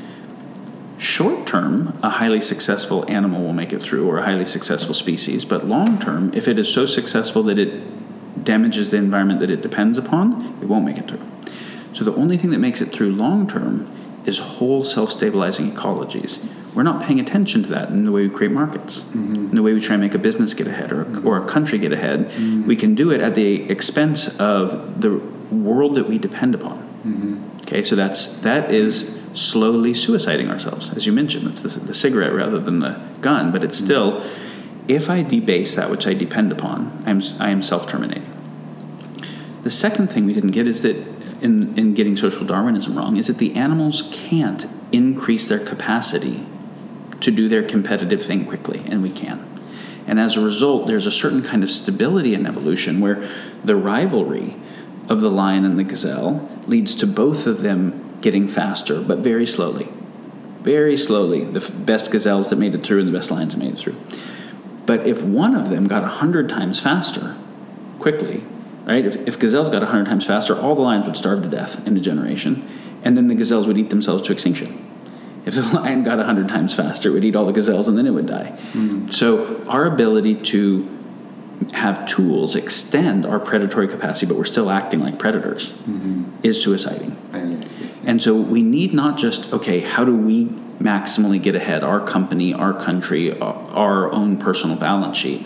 Short 0.97 1.45
term, 1.45 1.99
a 2.01 2.09
highly 2.09 2.41
successful 2.41 3.05
animal 3.09 3.43
will 3.43 3.53
make 3.53 3.71
it 3.71 3.83
through, 3.83 4.09
or 4.09 4.17
a 4.17 4.23
highly 4.23 4.45
successful 4.45 4.95
species. 4.95 5.45
But 5.45 5.67
long 5.67 5.99
term, 5.99 6.33
if 6.33 6.47
it 6.47 6.57
is 6.57 6.71
so 6.73 6.85
successful 6.85 7.43
that 7.43 7.59
it 7.59 8.43
damages 8.43 8.91
the 8.91 8.97
environment 8.97 9.39
that 9.41 9.51
it 9.51 9.61
depends 9.61 9.97
upon, 9.97 10.57
it 10.61 10.65
won't 10.65 10.85
make 10.85 10.97
it 10.97 11.07
through. 11.07 11.21
So 11.97 12.03
the 12.03 12.13
only 12.13 12.37
thing 12.37 12.51
that 12.51 12.59
makes 12.59 12.79
it 12.79 12.93
through 12.93 13.13
long 13.13 13.47
term 13.47 13.89
is 14.23 14.37
whole 14.37 14.83
self 14.83 15.11
stabilizing 15.11 15.71
ecologies. 15.71 16.37
We're 16.75 16.83
not 16.83 17.01
paying 17.01 17.19
attention 17.19 17.63
to 17.63 17.69
that 17.69 17.89
in 17.89 18.05
the 18.05 18.11
way 18.11 18.27
we 18.27 18.29
create 18.29 18.51
markets, 18.51 19.01
mm-hmm. 19.01 19.33
in 19.33 19.55
the 19.55 19.63
way 19.63 19.73
we 19.73 19.81
try 19.81 19.95
and 19.95 20.03
make 20.03 20.13
a 20.13 20.19
business 20.19 20.53
get 20.53 20.67
ahead 20.67 20.91
or, 20.91 21.05
mm-hmm. 21.05 21.27
or 21.27 21.43
a 21.43 21.47
country 21.47 21.79
get 21.79 21.91
ahead. 21.91 22.29
Mm-hmm. 22.29 22.67
We 22.67 22.75
can 22.75 22.93
do 22.93 23.09
it 23.09 23.19
at 23.19 23.33
the 23.33 23.67
expense 23.71 24.39
of 24.39 25.01
the 25.01 25.17
world 25.49 25.95
that 25.95 26.07
we 26.07 26.19
depend 26.19 26.53
upon. 26.53 26.77
Mm-hmm. 27.03 27.61
Okay, 27.61 27.81
so 27.81 27.95
that's 27.95 28.41
that 28.41 28.71
is 28.71 29.19
slowly 29.33 29.93
suiciding 29.93 30.51
ourselves, 30.51 30.91
as 30.95 31.07
you 31.07 31.13
mentioned. 31.13 31.47
It's 31.47 31.61
the, 31.61 31.79
the 31.79 31.95
cigarette 31.95 32.33
rather 32.33 32.59
than 32.59 32.79
the 32.79 33.01
gun, 33.21 33.51
but 33.51 33.63
it's 33.63 33.77
mm-hmm. 33.77 33.85
still, 33.85 34.23
if 34.87 35.09
I 35.09 35.23
debase 35.23 35.73
that 35.73 35.89
which 35.89 36.05
I 36.05 36.13
depend 36.13 36.51
upon, 36.51 37.03
I'm, 37.07 37.23
I 37.39 37.49
am 37.49 37.63
self 37.63 37.89
terminating. 37.89 38.31
The 39.63 39.71
second 39.71 40.11
thing 40.11 40.27
we 40.27 40.33
didn't 40.35 40.51
get 40.51 40.67
is 40.67 40.83
that 40.83 41.16
in, 41.41 41.77
in 41.77 41.93
getting 41.93 42.15
social 42.15 42.45
Darwinism 42.45 42.97
wrong 42.97 43.17
is 43.17 43.27
that 43.27 43.37
the 43.37 43.55
animals 43.55 44.09
can't 44.11 44.65
increase 44.91 45.47
their 45.47 45.59
capacity 45.59 46.45
to 47.21 47.31
do 47.31 47.49
their 47.49 47.63
competitive 47.63 48.23
thing 48.23 48.45
quickly, 48.45 48.83
and 48.85 49.01
we 49.01 49.09
can. 49.09 49.43
And 50.05 50.19
as 50.19 50.37
a 50.37 50.41
result, 50.41 50.87
there's 50.87 51.05
a 51.05 51.11
certain 51.11 51.43
kind 51.43 51.63
of 51.63 51.71
stability 51.71 52.33
in 52.33 52.45
evolution 52.45 53.01
where 53.01 53.29
the 53.63 53.75
rivalry 53.75 54.55
of 55.09 55.21
the 55.21 55.29
lion 55.29 55.65
and 55.65 55.77
the 55.77 55.83
gazelle 55.83 56.49
leads 56.67 56.95
to 56.95 57.07
both 57.07 57.47
of 57.47 57.61
them 57.61 58.19
getting 58.21 58.47
faster, 58.47 59.01
but 59.01 59.19
very 59.19 59.45
slowly. 59.45 59.89
Very 60.61 60.97
slowly. 60.97 61.43
The 61.43 61.59
best 61.71 62.11
gazelles 62.11 62.49
that 62.49 62.57
made 62.57 62.75
it 62.75 62.83
through 62.83 62.99
and 62.99 63.07
the 63.07 63.17
best 63.17 63.31
lions 63.31 63.53
that 63.53 63.59
made 63.59 63.73
it 63.73 63.77
through. 63.77 63.95
But 64.85 65.05
if 65.05 65.21
one 65.21 65.55
of 65.55 65.69
them 65.69 65.87
got 65.87 66.01
100 66.03 66.49
times 66.49 66.79
faster 66.79 67.35
quickly, 67.99 68.43
right? 68.87 69.05
If, 69.05 69.27
if 69.27 69.37
gazelles 69.37 69.69
got 69.69 69.81
100 69.81 70.05
times 70.05 70.25
faster, 70.25 70.57
all 70.57 70.73
the 70.73 70.81
lions 70.81 71.05
would 71.05 71.17
starve 71.17 71.43
to 71.43 71.49
death 71.49 71.85
in 71.85 71.95
a 71.97 71.99
generation, 71.99 72.67
and 73.03 73.15
then 73.15 73.27
the 73.27 73.35
gazelles 73.35 73.67
would 73.67 73.77
eat 73.77 73.89
themselves 73.89 74.23
to 74.23 74.31
extinction. 74.31 74.85
If 75.45 75.55
the 75.55 75.61
lion 75.73 76.03
got 76.03 76.17
100 76.17 76.47
times 76.47 76.73
faster, 76.73 77.09
it 77.09 77.13
would 77.13 77.25
eat 77.25 77.35
all 77.35 77.45
the 77.45 77.51
gazelles 77.51 77.87
and 77.87 77.97
then 77.97 78.07
it 78.07 78.11
would 78.11 78.27
die. 78.27 78.57
Mm. 78.73 79.11
So, 79.11 79.63
our 79.67 79.85
ability 79.85 80.35
to 80.35 80.93
have 81.73 82.05
tools 82.05 82.55
extend 82.55 83.25
our 83.25 83.39
predatory 83.39 83.87
capacity, 83.87 84.27
but 84.27 84.37
we're 84.37 84.45
still 84.45 84.69
acting 84.69 84.99
like 84.99 85.19
predators, 85.19 85.71
mm-hmm. 85.71 86.23
is 86.43 86.63
suiciding. 86.63 87.11
Uh, 87.33 87.59
yes, 87.59 87.75
yes, 87.79 87.95
yes. 87.97 88.01
And 88.05 88.21
so, 88.21 88.35
we 88.35 88.61
need 88.61 88.93
not 88.93 89.17
just, 89.17 89.51
okay, 89.53 89.81
how 89.81 90.05
do 90.05 90.15
we 90.15 90.45
maximally 90.79 91.41
get 91.41 91.55
ahead, 91.55 91.83
our 91.83 92.05
company, 92.05 92.53
our 92.53 92.73
country, 92.73 93.37
our 93.39 94.11
own 94.11 94.37
personal 94.37 94.77
balance 94.77 95.17
sheet? 95.17 95.45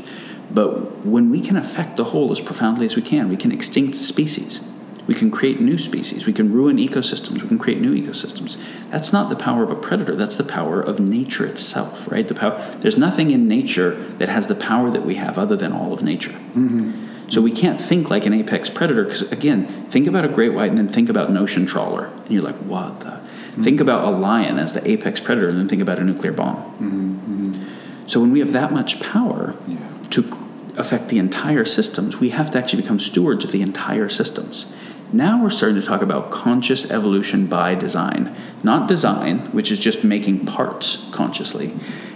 But 0.53 1.05
when 1.05 1.29
we 1.29 1.41
can 1.41 1.55
affect 1.55 1.97
the 1.97 2.05
whole 2.05 2.31
as 2.31 2.39
profoundly 2.39 2.85
as 2.85 2.95
we 2.95 3.01
can, 3.01 3.29
we 3.29 3.37
can 3.37 3.51
extinct 3.51 3.95
species. 3.97 4.61
We 5.07 5.15
can 5.15 5.31
create 5.31 5.59
new 5.59 5.77
species. 5.77 6.25
We 6.25 6.33
can 6.33 6.53
ruin 6.53 6.77
ecosystems. 6.77 7.41
We 7.41 7.47
can 7.47 7.57
create 7.57 7.81
new 7.81 7.93
ecosystems. 7.93 8.57
That's 8.91 9.11
not 9.11 9.29
the 9.29 9.35
power 9.35 9.63
of 9.63 9.71
a 9.71 9.75
predator. 9.75 10.15
That's 10.15 10.35
the 10.35 10.43
power 10.43 10.79
of 10.79 10.99
nature 10.99 11.45
itself, 11.45 12.09
right? 12.11 12.27
The 12.27 12.35
power. 12.35 12.59
There's 12.79 12.97
nothing 12.97 13.31
in 13.31 13.47
nature 13.47 13.95
that 14.19 14.29
has 14.29 14.47
the 14.47 14.55
power 14.55 14.91
that 14.91 15.05
we 15.05 15.15
have, 15.15 15.37
other 15.37 15.55
than 15.55 15.71
all 15.71 15.91
of 15.91 16.03
nature. 16.03 16.31
Mm-hmm. 16.31 17.29
So 17.29 17.41
we 17.41 17.51
can't 17.51 17.81
think 17.81 18.09
like 18.09 18.25
an 18.25 18.33
apex 18.33 18.69
predator. 18.69 19.05
Because 19.05 19.23
again, 19.31 19.87
think 19.89 20.05
about 20.07 20.23
a 20.23 20.29
great 20.29 20.53
white, 20.53 20.69
and 20.69 20.77
then 20.77 20.89
think 20.89 21.09
about 21.09 21.29
an 21.29 21.37
ocean 21.37 21.65
trawler, 21.65 22.05
and 22.05 22.31
you're 22.31 22.43
like, 22.43 22.57
what 22.57 22.99
the? 22.99 23.05
Mm-hmm. 23.05 23.63
Think 23.63 23.79
about 23.79 24.05
a 24.05 24.15
lion 24.15 24.59
as 24.59 24.73
the 24.73 24.87
apex 24.87 25.19
predator, 25.19 25.49
and 25.49 25.57
then 25.57 25.67
think 25.67 25.81
about 25.81 25.97
a 25.97 26.03
nuclear 26.03 26.31
bomb. 26.31 26.57
Mm-hmm. 26.57 28.07
So 28.07 28.19
when 28.19 28.31
we 28.31 28.39
have 28.39 28.51
that 28.53 28.71
much 28.71 28.99
power 28.99 29.55
yeah. 29.67 29.90
To 30.11 30.37
affect 30.77 31.09
the 31.09 31.17
entire 31.17 31.65
systems, 31.65 32.17
we 32.17 32.29
have 32.29 32.51
to 32.51 32.57
actually 32.57 32.81
become 32.81 32.99
stewards 32.99 33.43
of 33.43 33.51
the 33.51 33.61
entire 33.61 34.09
systems. 34.09 34.71
Now 35.13 35.43
we're 35.43 35.49
starting 35.49 35.79
to 35.79 35.85
talk 35.85 36.01
about 36.01 36.31
conscious 36.31 36.89
evolution 36.89 37.47
by 37.47 37.75
design. 37.75 38.35
Not 38.63 38.87
design, 38.87 39.51
which 39.51 39.71
is 39.71 39.79
just 39.79 40.03
making 40.03 40.45
parts 40.45 41.09
consciously, 41.11 41.73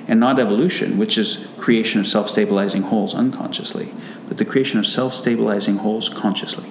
and 0.08 0.20
not 0.20 0.40
evolution, 0.40 0.98
which 0.98 1.18
is 1.18 1.46
creation 1.58 2.00
of 2.00 2.08
self 2.08 2.30
stabilizing 2.30 2.84
wholes 2.84 3.14
unconsciously, 3.14 3.90
but 4.28 4.38
the 4.38 4.46
creation 4.46 4.80
of 4.80 4.88
self 4.88 5.14
stabilizing 5.14 5.78
wholes 5.78 6.08
consciously. 6.08 6.70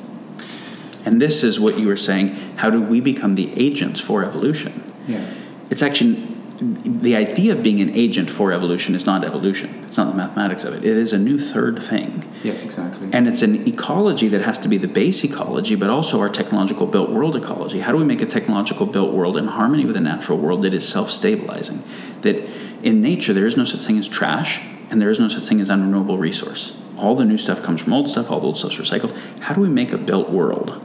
And 1.04 1.20
this 1.20 1.44
is 1.44 1.60
what 1.60 1.78
you 1.78 1.88
were 1.88 1.96
saying 1.96 2.28
how 2.56 2.70
do 2.70 2.80
we 2.80 3.00
become 3.00 3.34
the 3.34 3.52
agents 3.54 4.00
for 4.00 4.24
evolution? 4.24 4.92
Yes. 5.06 5.42
It's 5.68 5.82
actually 5.82 6.33
the 6.64 7.16
idea 7.16 7.52
of 7.52 7.62
being 7.62 7.80
an 7.80 7.90
agent 7.94 8.30
for 8.30 8.52
evolution 8.52 8.94
is 8.94 9.04
not 9.04 9.24
evolution. 9.24 9.84
It's 9.86 9.96
not 9.96 10.08
the 10.08 10.16
mathematics 10.16 10.64
of 10.64 10.74
it. 10.74 10.84
It 10.84 10.96
is 10.96 11.12
a 11.12 11.18
new 11.18 11.38
third 11.38 11.82
thing. 11.82 12.32
Yes, 12.42 12.64
exactly. 12.64 13.10
And 13.12 13.28
it's 13.28 13.42
an 13.42 13.66
ecology 13.68 14.28
that 14.28 14.42
has 14.42 14.58
to 14.58 14.68
be 14.68 14.78
the 14.78 14.88
base 14.88 15.24
ecology, 15.24 15.74
but 15.74 15.90
also 15.90 16.20
our 16.20 16.28
technological 16.28 16.86
built 16.86 17.10
world 17.10 17.36
ecology. 17.36 17.80
How 17.80 17.92
do 17.92 17.98
we 17.98 18.04
make 18.04 18.22
a 18.22 18.26
technological 18.26 18.86
built 18.86 19.12
world 19.12 19.36
in 19.36 19.46
harmony 19.46 19.84
with 19.84 19.96
a 19.96 20.00
natural 20.00 20.38
world 20.38 20.62
that 20.62 20.72
is 20.72 20.88
self 20.88 21.10
stabilizing? 21.10 21.82
That 22.22 22.36
in 22.82 23.00
nature, 23.02 23.32
there 23.32 23.46
is 23.46 23.56
no 23.56 23.64
such 23.64 23.80
thing 23.80 23.98
as 23.98 24.08
trash, 24.08 24.60
and 24.90 25.00
there 25.00 25.10
is 25.10 25.20
no 25.20 25.28
such 25.28 25.44
thing 25.44 25.60
as 25.60 25.70
unrenewable 25.70 26.18
resource. 26.18 26.76
All 26.96 27.16
the 27.16 27.24
new 27.24 27.38
stuff 27.38 27.62
comes 27.62 27.82
from 27.82 27.92
old 27.92 28.08
stuff, 28.08 28.30
all 28.30 28.40
the 28.40 28.46
old 28.46 28.58
stuff's 28.58 28.76
recycled. 28.76 29.16
How 29.40 29.54
do 29.54 29.60
we 29.60 29.68
make 29.68 29.92
a 29.92 29.98
built 29.98 30.30
world 30.30 30.82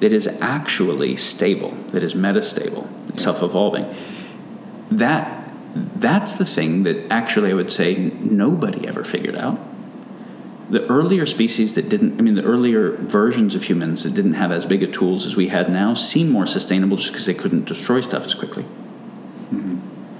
that 0.00 0.12
is 0.12 0.26
actually 0.26 1.16
stable, 1.16 1.70
that 1.88 2.02
is 2.02 2.14
metastable, 2.14 2.90
yeah. 3.10 3.16
self 3.16 3.42
evolving? 3.42 3.94
That 4.90 5.44
that's 5.74 6.34
the 6.34 6.44
thing 6.44 6.84
that 6.84 7.10
actually 7.10 7.50
I 7.50 7.54
would 7.54 7.72
say 7.72 7.94
nobody 7.96 8.86
ever 8.86 9.02
figured 9.04 9.36
out. 9.36 9.58
The 10.70 10.86
earlier 10.86 11.26
species 11.26 11.74
that 11.74 11.88
didn't, 11.88 12.18
I 12.18 12.22
mean, 12.22 12.36
the 12.36 12.44
earlier 12.44 12.92
versions 12.92 13.54
of 13.54 13.64
humans 13.64 14.04
that 14.04 14.14
didn't 14.14 14.34
have 14.34 14.50
as 14.50 14.64
big 14.64 14.82
a 14.82 14.86
tools 14.86 15.26
as 15.26 15.36
we 15.36 15.48
had 15.48 15.70
now 15.70 15.92
seem 15.94 16.30
more 16.30 16.46
sustainable 16.46 16.96
just 16.96 17.12
because 17.12 17.26
they 17.26 17.34
couldn't 17.34 17.66
destroy 17.66 18.00
stuff 18.00 18.24
as 18.24 18.34
quickly. 18.34 18.62
Mm-hmm. 18.62 19.74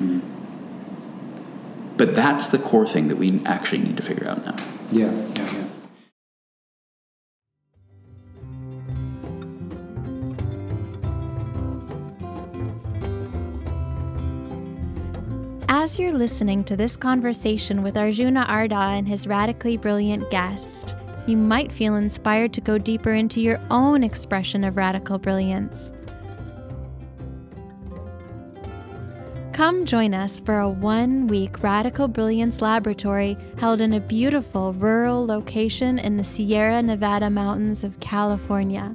Mm-hmm. 0.04 1.96
But 1.96 2.14
that's 2.14 2.48
the 2.48 2.58
core 2.58 2.86
thing 2.86 3.08
that 3.08 3.16
we 3.16 3.40
actually 3.46 3.78
need 3.78 3.96
to 3.96 4.02
figure 4.02 4.28
out 4.28 4.44
now. 4.44 4.56
Yeah, 4.92 5.12
yeah, 5.34 5.52
yeah. 5.52 5.63
As 15.76 15.98
you're 15.98 16.12
listening 16.12 16.62
to 16.64 16.76
this 16.76 16.96
conversation 16.96 17.82
with 17.82 17.96
Arjuna 17.96 18.46
Ardagh 18.48 18.96
and 18.96 19.08
his 19.08 19.26
radically 19.26 19.76
brilliant 19.76 20.30
guest, 20.30 20.94
you 21.26 21.36
might 21.36 21.72
feel 21.72 21.96
inspired 21.96 22.52
to 22.52 22.60
go 22.60 22.78
deeper 22.78 23.12
into 23.12 23.40
your 23.40 23.58
own 23.72 24.04
expression 24.04 24.62
of 24.62 24.76
radical 24.76 25.18
brilliance. 25.18 25.90
Come 29.52 29.84
join 29.84 30.14
us 30.14 30.38
for 30.38 30.60
a 30.60 30.68
one 30.68 31.26
week 31.26 31.60
Radical 31.60 32.06
Brilliance 32.06 32.62
Laboratory 32.62 33.36
held 33.58 33.80
in 33.80 33.94
a 33.94 34.00
beautiful 34.00 34.74
rural 34.74 35.26
location 35.26 35.98
in 35.98 36.16
the 36.16 36.24
Sierra 36.24 36.82
Nevada 36.82 37.30
mountains 37.30 37.82
of 37.82 37.98
California. 37.98 38.94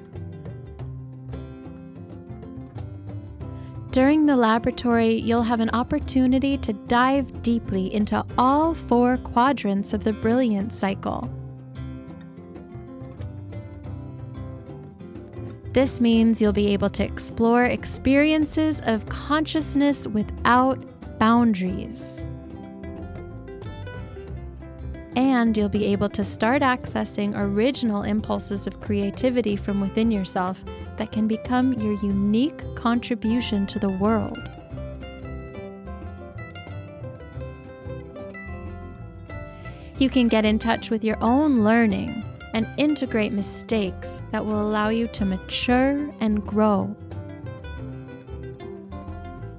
During 4.00 4.26
the 4.26 4.38
laboratory, 4.38 5.16
you'll 5.16 5.44
have 5.44 5.60
an 5.60 5.72
opportunity 5.72 6.58
to 6.60 6.72
dive 6.72 7.44
deeply 7.44 7.94
into 7.94 8.26
all 8.38 8.74
four 8.74 9.18
quadrants 9.18 9.92
of 9.92 10.06
the 10.06 10.14
brilliance 10.14 10.74
cycle. 10.74 11.30
This 15.74 16.00
means 16.00 16.42
you'll 16.42 16.54
be 16.54 16.68
able 16.68 16.90
to 16.92 17.04
explore 17.04 17.66
experiences 17.66 18.80
of 18.86 19.06
consciousness 19.10 20.08
without 20.08 20.82
boundaries. 21.20 22.26
And 25.16 25.58
you'll 25.58 25.70
be 25.70 25.86
able 25.86 26.10
to 26.10 26.24
start 26.24 26.62
accessing 26.62 27.34
original 27.36 28.04
impulses 28.04 28.68
of 28.68 28.80
creativity 28.80 29.56
from 29.56 29.82
within 29.82 30.12
yourself 30.12 30.64
that 30.98 31.12
can 31.12 31.28
become 31.28 31.74
your 31.74 31.94
unique 32.04 32.64
contribution 32.76 33.66
to 33.68 33.80
the 33.80 33.90
world. 33.90 34.38
You 39.98 40.10
can 40.10 40.28
get 40.28 40.46
in 40.46 40.60
touch 40.60 40.90
with 40.90 41.04
your 41.04 41.18
own 41.22 41.64
learning 41.64 42.24
and 42.54 42.68
integrate 42.78 43.34
mistakes 43.34 44.24
that 44.32 44.46
will 44.46 44.62
allow 44.62 44.90
you 44.90 45.08
to 45.08 45.26
mature 45.26 46.10
and 46.20 46.46
grow. 46.46 46.96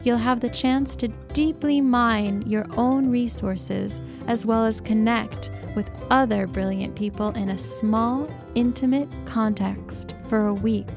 you'll 0.03 0.17
have 0.17 0.41
the 0.41 0.49
chance 0.49 0.97
to 0.97 1.09
deeply 1.33 1.81
mine 1.81 2.43
your 2.47 2.67
own 2.77 3.11
resources 3.11 4.01
as 4.27 4.47
well 4.47 4.65
as 4.65 4.81
connect 4.81 5.51
with 5.75 5.91
other 6.11 6.47
brilliant 6.47 6.95
people 6.97 7.31
in 7.31 7.51
a 7.51 7.59
small, 7.59 8.29
intimate 8.55 9.09
context 9.25 10.15
for 10.29 10.47
a 10.47 10.55
week. 10.55 10.89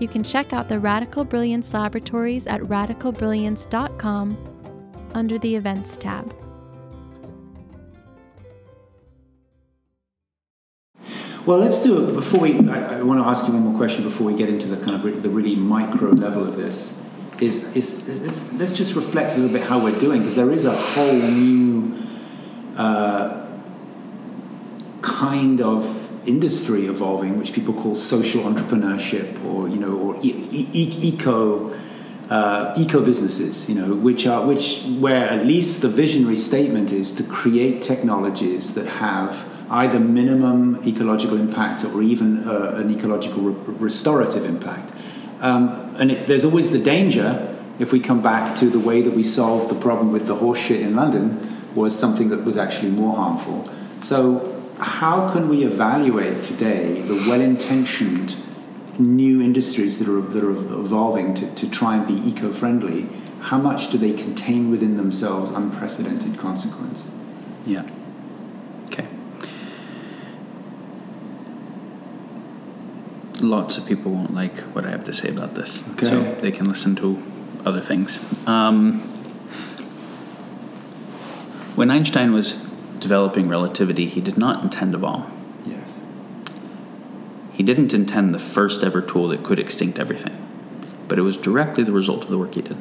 You 0.00 0.08
can 0.08 0.22
check 0.22 0.52
out 0.52 0.68
the 0.68 0.78
Radical 0.78 1.24
Brilliance 1.24 1.74
Laboratories 1.74 2.46
at 2.46 2.60
radicalbrilliance.com 2.60 4.36
under 5.14 5.38
the 5.38 5.56
Events 5.56 5.96
tab. 5.96 6.34
Well, 11.46 11.58
let's 11.58 11.82
do 11.82 12.06
it 12.06 12.12
before 12.12 12.40
we. 12.40 12.68
I, 12.68 12.98
I, 12.98 13.02
want 13.02 13.20
to 13.20 13.26
ask 13.26 13.48
you 13.48 13.54
one 13.54 13.62
more 13.62 13.78
question 13.78 14.04
before 14.04 14.26
we 14.26 14.34
get 14.34 14.50
into 14.50 14.68
the 14.68 14.76
kind 14.84 15.02
of 15.02 15.22
the 15.22 15.30
really 15.30 15.56
micro 15.56 16.10
level 16.10 16.46
of 16.46 16.56
this. 16.56 17.02
Is 17.40 17.64
is 17.76 18.08
let's, 18.22 18.52
let's 18.54 18.72
just 18.76 18.96
reflect 18.96 19.32
a 19.32 19.36
little 19.36 19.52
bit 19.52 19.66
how 19.66 19.78
we're 19.78 19.98
doing 19.98 20.20
because 20.20 20.34
there 20.34 20.50
is 20.50 20.64
a 20.64 20.74
whole 20.74 21.12
new 21.12 21.96
uh, 22.76 23.46
kind 25.02 25.60
of 25.60 26.08
industry 26.26 26.86
evolving, 26.86 27.38
which 27.38 27.52
people 27.52 27.74
call 27.74 27.94
social 27.94 28.42
entrepreneurship, 28.42 29.44
or 29.44 29.68
you 29.68 29.78
know, 29.78 29.96
or 29.96 30.16
e- 30.22 30.48
e- 30.50 30.98
eco 31.00 31.72
uh, 32.28 32.74
eco 32.76 33.02
businesses, 33.04 33.68
you 33.68 33.74
know, 33.74 33.94
which 33.94 34.26
are 34.26 34.44
which 34.44 34.82
where 34.98 35.28
at 35.28 35.46
least 35.46 35.80
the 35.80 35.88
visionary 35.88 36.36
statement 36.36 36.92
is 36.92 37.12
to 37.14 37.22
create 37.22 37.82
technologies 37.82 38.74
that 38.74 38.86
have 38.86 39.46
either 39.70 40.00
minimum 40.00 40.82
ecological 40.86 41.38
impact 41.38 41.84
or 41.84 42.02
even 42.02 42.48
uh, 42.48 42.74
an 42.76 42.90
ecological 42.90 43.42
re- 43.42 43.74
restorative 43.78 44.44
impact. 44.44 44.92
Um, 45.40 45.94
and 45.98 46.10
it, 46.10 46.26
there's 46.26 46.44
always 46.44 46.70
the 46.70 46.78
danger 46.78 47.56
if 47.78 47.92
we 47.92 48.00
come 48.00 48.22
back 48.22 48.56
to 48.56 48.66
the 48.68 48.78
way 48.78 49.02
that 49.02 49.12
we 49.12 49.22
solved 49.22 49.70
the 49.70 49.80
problem 49.80 50.12
with 50.12 50.26
the 50.26 50.34
horse 50.34 50.58
shit 50.58 50.80
in 50.80 50.96
London 50.96 51.56
was 51.74 51.96
something 51.96 52.28
that 52.30 52.44
was 52.44 52.56
actually 52.56 52.90
more 52.90 53.14
harmful. 53.14 53.70
So 54.00 54.62
how 54.78 55.32
can 55.32 55.48
we 55.48 55.64
evaluate 55.64 56.42
today 56.42 57.02
the 57.02 57.14
well-intentioned 57.14 58.36
new 58.98 59.40
industries 59.40 59.98
that 60.00 60.08
are, 60.08 60.20
that 60.20 60.42
are 60.42 60.50
evolving 60.50 61.34
to, 61.34 61.54
to 61.54 61.70
try 61.70 61.96
and 61.96 62.06
be 62.06 62.28
eco-friendly? 62.28 63.08
How 63.40 63.58
much 63.58 63.90
do 63.90 63.98
they 63.98 64.12
contain 64.12 64.70
within 64.70 64.96
themselves 64.96 65.50
unprecedented 65.50 66.36
consequence? 66.38 67.08
Yeah 67.64 67.86
okay 68.90 69.06
lots 73.40 73.76
of 73.76 73.86
people 73.86 74.12
won't 74.12 74.34
like 74.34 74.58
what 74.74 74.84
i 74.84 74.90
have 74.90 75.04
to 75.04 75.12
say 75.12 75.28
about 75.28 75.54
this 75.54 75.88
okay. 75.92 76.06
so 76.06 76.34
they 76.40 76.50
can 76.50 76.68
listen 76.68 76.96
to 76.96 77.22
other 77.64 77.80
things 77.80 78.20
um, 78.46 79.00
when 81.74 81.90
einstein 81.90 82.32
was 82.32 82.54
developing 82.98 83.48
relativity, 83.48 84.06
he 84.06 84.20
did 84.20 84.36
not 84.36 84.62
intend 84.62 84.94
a 84.94 84.98
bomb. 84.98 85.32
Yes. 85.64 86.02
He 87.52 87.62
didn't 87.62 87.92
intend 87.92 88.34
the 88.34 88.38
first 88.38 88.82
ever 88.82 89.00
tool 89.00 89.28
that 89.28 89.42
could 89.42 89.58
extinct 89.58 89.98
everything, 89.98 90.36
but 91.08 91.18
it 91.18 91.22
was 91.22 91.36
directly 91.36 91.84
the 91.84 91.92
result 91.92 92.24
of 92.24 92.30
the 92.30 92.38
work 92.38 92.54
he 92.54 92.62
did. 92.62 92.76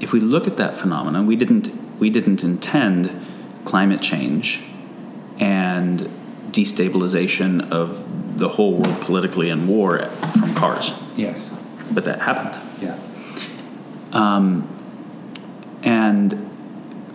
If 0.00 0.12
we 0.12 0.20
look 0.20 0.46
at 0.46 0.56
that 0.58 0.74
phenomenon, 0.74 1.26
we 1.26 1.36
didn't 1.36 1.98
we 1.98 2.10
didn't 2.10 2.44
intend 2.44 3.10
climate 3.64 4.00
change 4.00 4.62
and 5.40 6.08
destabilization 6.58 7.70
of 7.70 8.38
the 8.38 8.48
whole 8.48 8.74
world 8.74 9.00
politically 9.02 9.50
and 9.50 9.68
war 9.68 10.08
from 10.38 10.54
cars. 10.54 10.92
Yes. 11.16 11.52
But 11.90 12.04
that 12.04 12.20
happened. 12.20 12.60
Yeah. 12.80 12.98
Um, 14.12 14.74
and 15.82 16.32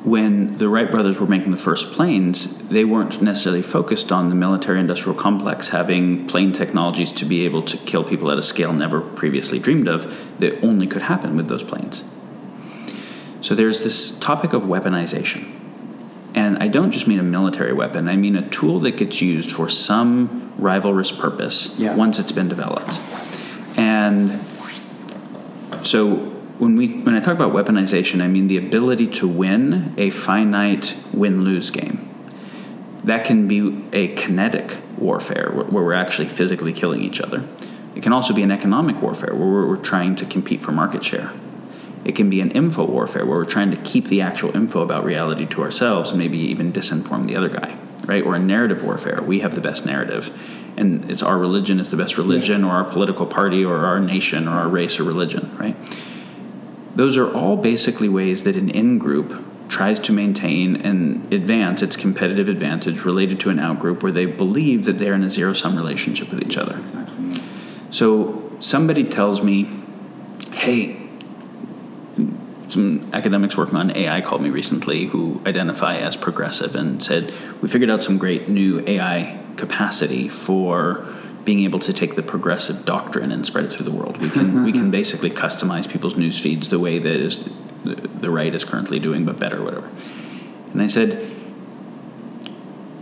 when 0.03 0.57
the 0.57 0.67
Wright 0.67 0.89
brothers 0.89 1.17
were 1.17 1.27
making 1.27 1.51
the 1.51 1.57
first 1.57 1.93
planes, 1.93 2.67
they 2.67 2.83
weren't 2.83 3.21
necessarily 3.21 3.61
focused 3.61 4.11
on 4.11 4.29
the 4.29 4.35
military 4.35 4.79
industrial 4.79 5.17
complex 5.17 5.69
having 5.69 6.27
plane 6.27 6.51
technologies 6.51 7.11
to 7.11 7.25
be 7.25 7.45
able 7.45 7.61
to 7.63 7.77
kill 7.77 8.03
people 8.03 8.29
at 8.29 8.37
a 8.37 8.43
scale 8.43 8.73
never 8.73 8.99
previously 8.99 9.59
dreamed 9.59 9.87
of 9.87 10.13
that 10.39 10.61
only 10.63 10.87
could 10.87 11.03
happen 11.03 11.37
with 11.37 11.47
those 11.47 11.63
planes. 11.63 12.03
So 13.41 13.55
there's 13.55 13.83
this 13.83 14.17
topic 14.19 14.53
of 14.53 14.63
weaponization. 14.63 15.62
And 16.35 16.57
I 16.57 16.67
don't 16.67 16.91
just 16.91 17.07
mean 17.07 17.19
a 17.19 17.23
military 17.23 17.73
weapon, 17.73 18.09
I 18.09 18.15
mean 18.15 18.35
a 18.35 18.49
tool 18.49 18.79
that 18.81 18.97
gets 18.97 19.21
used 19.21 19.51
for 19.51 19.69
some 19.69 20.51
rivalrous 20.59 21.17
purpose 21.17 21.77
yeah. 21.77 21.95
once 21.95 22.19
it's 22.19 22.31
been 22.31 22.49
developed. 22.49 22.99
And 23.77 24.39
so 25.83 26.15
when 26.57 26.75
we 26.75 26.87
when 27.01 27.15
I 27.15 27.19
talk 27.19 27.35
about 27.35 27.53
weaponization, 27.53 28.21
I 28.21 28.27
mean 28.27 28.47
the 28.47 28.57
ability 28.57 29.07
to 29.19 29.27
win 29.27 29.93
a 29.97 30.09
finite 30.09 30.95
win-lose 31.13 31.69
game. 31.69 32.09
That 33.03 33.25
can 33.25 33.47
be 33.47 33.83
a 33.91 34.15
kinetic 34.15 34.77
warfare 34.97 35.51
where 35.51 35.83
we're 35.83 35.93
actually 35.93 36.29
physically 36.29 36.71
killing 36.71 37.01
each 37.01 37.19
other. 37.19 37.45
It 37.95 38.01
can 38.01 38.13
also 38.13 38.33
be 38.33 38.43
an 38.43 38.51
economic 38.51 39.01
warfare 39.01 39.35
where 39.35 39.67
we're 39.67 39.75
trying 39.77 40.15
to 40.15 40.25
compete 40.25 40.61
for 40.61 40.71
market 40.71 41.03
share. 41.03 41.31
It 42.05 42.15
can 42.15 42.29
be 42.29 42.41
an 42.41 42.51
info 42.51 42.85
warfare 42.85 43.25
where 43.25 43.37
we're 43.37 43.45
trying 43.45 43.71
to 43.71 43.77
keep 43.77 44.07
the 44.07 44.21
actual 44.21 44.55
info 44.55 44.81
about 44.81 45.05
reality 45.05 45.45
to 45.47 45.61
ourselves 45.61 46.09
and 46.09 46.19
maybe 46.19 46.37
even 46.37 46.73
disinform 46.73 47.25
the 47.25 47.35
other 47.35 47.49
guy, 47.49 47.77
right? 48.05 48.23
Or 48.25 48.35
a 48.35 48.39
narrative 48.39 48.83
warfare. 48.83 49.21
We 49.21 49.39
have 49.39 49.55
the 49.55 49.61
best 49.61 49.85
narrative, 49.85 50.35
and 50.75 51.09
it's 51.09 51.23
our 51.23 51.37
religion 51.37 51.79
is 51.79 51.89
the 51.89 51.97
best 51.97 52.17
religion, 52.17 52.61
yes. 52.61 52.69
or 52.69 52.73
our 52.73 52.83
political 52.83 53.25
party, 53.25 53.63
or 53.63 53.85
our 53.85 53.99
nation, 53.99 54.47
or 54.47 54.51
our 54.51 54.67
race 54.67 54.99
or 54.99 55.03
religion, 55.03 55.55
right? 55.57 55.75
Those 56.95 57.17
are 57.17 57.33
all 57.33 57.57
basically 57.57 58.09
ways 58.09 58.43
that 58.43 58.55
an 58.55 58.69
in 58.69 58.99
group 58.99 59.43
tries 59.69 59.97
to 59.97 60.11
maintain 60.11 60.75
and 60.75 61.33
advance 61.33 61.81
its 61.81 61.95
competitive 61.95 62.47
advantage 62.47 63.03
related 63.05 63.39
to 63.39 63.49
an 63.49 63.57
out 63.57 63.79
group 63.79 64.03
where 64.03 64.11
they 64.11 64.25
believe 64.25 64.85
that 64.85 64.99
they're 64.99 65.15
in 65.15 65.23
a 65.23 65.29
zero 65.29 65.53
sum 65.53 65.75
relationship 65.75 66.29
with 66.29 66.43
each 66.43 66.57
other. 66.57 66.77
Exactly. 66.77 67.41
So 67.89 68.51
somebody 68.59 69.03
tells 69.03 69.41
me, 69.41 69.69
hey, 70.51 71.02
some 72.69 73.09
academics 73.13 73.57
working 73.57 73.75
on 73.75 73.95
AI 73.95 74.21
called 74.21 74.41
me 74.41 74.49
recently 74.49 75.07
who 75.07 75.41
identify 75.45 75.97
as 75.97 76.15
progressive 76.15 76.75
and 76.75 77.03
said, 77.03 77.33
we 77.61 77.67
figured 77.67 77.89
out 77.89 78.03
some 78.03 78.17
great 78.17 78.49
new 78.49 78.83
AI 78.87 79.39
capacity 79.57 80.29
for 80.29 81.05
being 81.45 81.63
able 81.63 81.79
to 81.79 81.91
take 81.91 82.15
the 82.15 82.23
progressive 82.23 82.85
doctrine 82.85 83.31
and 83.31 83.45
spread 83.45 83.65
it 83.65 83.73
through 83.73 83.85
the 83.85 83.91
world. 83.91 84.17
We 84.17 84.29
can 84.29 84.63
we 84.63 84.71
can 84.71 84.91
basically 84.99 85.29
customize 85.29 85.89
people's 85.89 86.15
news 86.15 86.39
feeds 86.39 86.69
the 86.69 86.79
way 86.79 86.99
that 86.99 87.19
is 87.19 87.43
the 87.83 88.31
right 88.31 88.53
is 88.55 88.63
currently 88.63 88.99
doing, 88.99 89.25
but 89.25 89.39
better, 89.39 89.61
whatever. 89.61 89.89
And 90.71 90.81
I 90.81 90.87
said, 90.87 91.35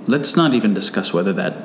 let's 0.07 0.35
not 0.35 0.55
even 0.55 0.73
discuss 0.73 1.13
whether 1.13 1.33
that 1.33 1.55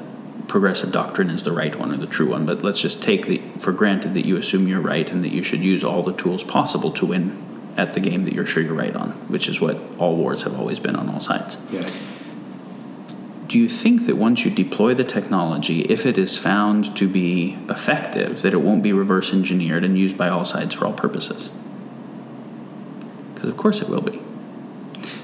progressive 0.48 0.92
doctrine 0.92 1.30
is 1.30 1.42
the 1.42 1.52
right 1.52 1.74
one 1.76 1.92
or 1.92 1.96
the 1.96 2.06
true 2.06 2.30
one, 2.30 2.44
but 2.44 2.62
let's 2.62 2.78
just 2.78 3.02
take 3.02 3.26
the, 3.26 3.42
for 3.58 3.72
granted 3.72 4.14
that 4.14 4.26
you 4.26 4.36
assume 4.36 4.68
you're 4.68 4.80
right 4.80 5.10
and 5.10 5.24
that 5.24 5.32
you 5.32 5.42
should 5.42 5.60
use 5.60 5.82
all 5.82 6.02
the 6.02 6.12
tools 6.12 6.44
possible 6.44 6.92
to 6.92 7.06
win 7.06 7.55
at 7.76 7.94
the 7.94 8.00
game 8.00 8.22
that 8.24 8.32
you're 8.32 8.46
sure 8.46 8.62
you're 8.62 8.74
right 8.74 8.96
on, 8.96 9.10
which 9.28 9.48
is 9.48 9.60
what 9.60 9.78
all 9.98 10.16
wars 10.16 10.42
have 10.42 10.58
always 10.58 10.78
been 10.78 10.96
on 10.96 11.08
all 11.08 11.20
sides. 11.20 11.58
Yes 11.70 12.04
do 13.48 13.58
you 13.58 13.68
think 13.68 14.06
that 14.06 14.16
once 14.16 14.44
you 14.44 14.50
deploy 14.50 14.94
the 14.94 15.04
technology, 15.04 15.82
if 15.82 16.04
it 16.04 16.18
is 16.18 16.36
found 16.36 16.96
to 16.96 17.08
be 17.08 17.56
effective, 17.68 18.42
that 18.42 18.52
it 18.52 18.58
won't 18.58 18.82
be 18.82 18.92
reverse 18.92 19.32
engineered 19.32 19.84
and 19.84 19.98
used 19.98 20.18
by 20.18 20.28
all 20.28 20.44
sides 20.44 20.74
for 20.74 20.86
all 20.86 20.92
purposes? 20.92 21.50
Because, 23.34 23.50
of 23.50 23.56
course, 23.56 23.80
it 23.80 23.88
will 23.88 24.00
be. 24.00 24.20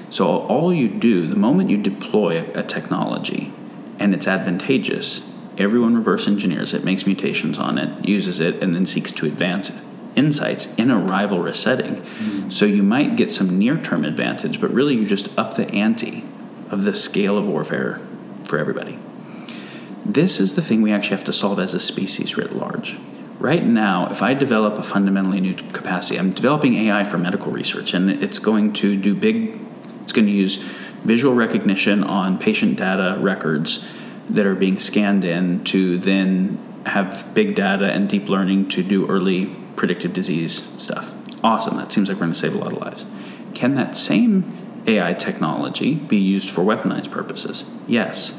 So, 0.09 0.25
all 0.27 0.73
you 0.73 0.87
do, 0.87 1.27
the 1.27 1.35
moment 1.35 1.69
you 1.69 1.77
deploy 1.77 2.43
a, 2.53 2.63
technology 2.63 3.51
and 3.99 4.13
it's 4.13 4.27
advantageous, 4.27 5.27
everyone 5.57 5.95
reverse 5.95 6.27
engineers 6.27 6.73
it, 6.73 6.83
makes 6.83 7.05
mutations 7.05 7.57
on 7.57 7.77
it, 7.77 8.07
uses 8.07 8.39
it, 8.39 8.61
and 8.61 8.75
then 8.75 8.85
seeks 8.85 9.11
to 9.13 9.25
advance 9.25 9.69
it 9.69 9.81
insights 10.15 10.73
in 10.75 10.91
a 10.91 10.95
rivalrous 10.95 11.55
setting. 11.55 11.95
Mm-hmm. 11.95 12.49
So 12.49 12.65
you 12.65 12.83
might 12.83 13.15
get 13.15 13.31
some 13.31 13.57
near 13.57 13.77
term 13.77 14.05
advantage, 14.05 14.61
but 14.61 14.71
really 14.73 14.95
you 14.95 15.05
just 15.05 15.37
up 15.37 15.55
the 15.55 15.69
ante 15.71 16.23
of 16.69 16.83
the 16.83 16.95
scale 16.95 17.37
of 17.37 17.47
warfare 17.47 18.01
for 18.45 18.57
everybody. 18.57 18.99
This 20.05 20.39
is 20.39 20.55
the 20.55 20.61
thing 20.61 20.81
we 20.81 20.91
actually 20.91 21.17
have 21.17 21.25
to 21.25 21.33
solve 21.33 21.59
as 21.59 21.73
a 21.73 21.79
species 21.79 22.35
writ 22.35 22.53
large. 22.53 22.97
Right 23.39 23.63
now, 23.63 24.09
if 24.09 24.21
I 24.21 24.33
develop 24.33 24.75
a 24.75 24.83
fundamentally 24.83 25.41
new 25.41 25.53
capacity, 25.53 26.19
I'm 26.19 26.31
developing 26.31 26.75
AI 26.75 27.03
for 27.03 27.17
medical 27.17 27.51
research, 27.51 27.93
and 27.93 28.09
it's 28.09 28.39
going 28.39 28.73
to 28.73 28.95
do 28.95 29.15
big, 29.15 29.59
it's 30.01 30.13
going 30.13 30.27
to 30.27 30.31
use 30.31 30.57
visual 31.03 31.33
recognition 31.33 32.03
on 32.03 32.37
patient 32.37 32.77
data 32.77 33.17
records 33.19 33.85
that 34.29 34.45
are 34.45 34.55
being 34.55 34.79
scanned 34.79 35.25
in 35.25 35.63
to 35.65 35.97
then 35.99 36.57
have 36.85 37.33
big 37.33 37.55
data 37.55 37.91
and 37.91 38.09
deep 38.09 38.29
learning 38.29 38.69
to 38.69 38.83
do 38.83 39.07
early 39.07 39.55
predictive 39.83 40.13
disease 40.13 40.63
stuff. 40.81 41.11
Awesome, 41.43 41.75
that 41.75 41.91
seems 41.91 42.07
like 42.07 42.15
we're 42.15 42.27
going 42.27 42.31
to 42.31 42.39
save 42.39 42.55
a 42.55 42.57
lot 42.57 42.71
of 42.71 42.77
lives. 42.77 43.03
Can 43.53 43.75
that 43.75 43.97
same 43.97 44.81
AI 44.87 45.13
technology 45.13 45.95
be 45.95 46.15
used 46.15 46.49
for 46.49 46.61
weaponized 46.61 47.11
purposes? 47.11 47.65
Yes. 47.85 48.31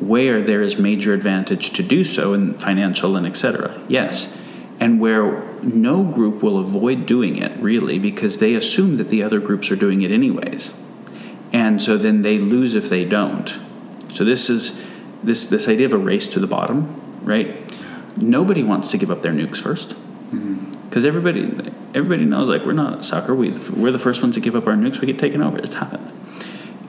Where 0.00 0.42
there 0.42 0.60
is 0.60 0.78
major 0.78 1.14
advantage 1.14 1.70
to 1.74 1.84
do 1.84 2.02
so 2.02 2.34
in 2.34 2.58
financial 2.58 3.16
and 3.16 3.24
etc. 3.28 3.80
Yes. 3.86 4.36
and 4.80 4.98
where 4.98 5.44
no 5.62 6.02
group 6.02 6.42
will 6.42 6.58
avoid 6.58 7.06
doing 7.06 7.36
it 7.36 7.56
really 7.62 8.00
because 8.00 8.38
they 8.38 8.54
assume 8.54 8.96
that 8.96 9.10
the 9.10 9.22
other 9.22 9.38
groups 9.38 9.70
are 9.70 9.76
doing 9.76 10.00
it 10.00 10.10
anyways. 10.10 10.74
And 11.52 11.80
so 11.80 11.96
then 11.96 12.22
they 12.22 12.38
lose 12.38 12.74
if 12.74 12.88
they 12.88 13.04
don't. 13.04 13.56
So 14.12 14.24
this 14.24 14.50
is 14.50 14.82
this 15.22 15.46
this 15.46 15.68
idea 15.68 15.86
of 15.86 15.92
a 15.92 15.98
race 15.98 16.26
to 16.28 16.40
the 16.40 16.48
bottom, 16.48 16.78
right? 17.22 17.48
Nobody 18.16 18.64
wants 18.64 18.90
to 18.90 18.98
give 18.98 19.12
up 19.12 19.22
their 19.22 19.32
nukes 19.32 19.58
first. 19.58 19.90
Mm-hmm. 19.90 20.71
Because 20.92 21.06
everybody 21.06 21.50
everybody 21.94 22.26
knows 22.26 22.50
like 22.50 22.66
we're 22.66 22.74
not 22.74 23.02
sucker. 23.02 23.34
We 23.34 23.52
we're 23.70 23.92
the 23.92 23.98
first 23.98 24.20
ones 24.20 24.34
to 24.34 24.42
give 24.42 24.54
up 24.54 24.66
our 24.66 24.74
nukes. 24.74 25.00
We 25.00 25.06
get 25.06 25.18
taken 25.18 25.40
over. 25.40 25.56
It's 25.56 25.72
happened. 25.72 26.12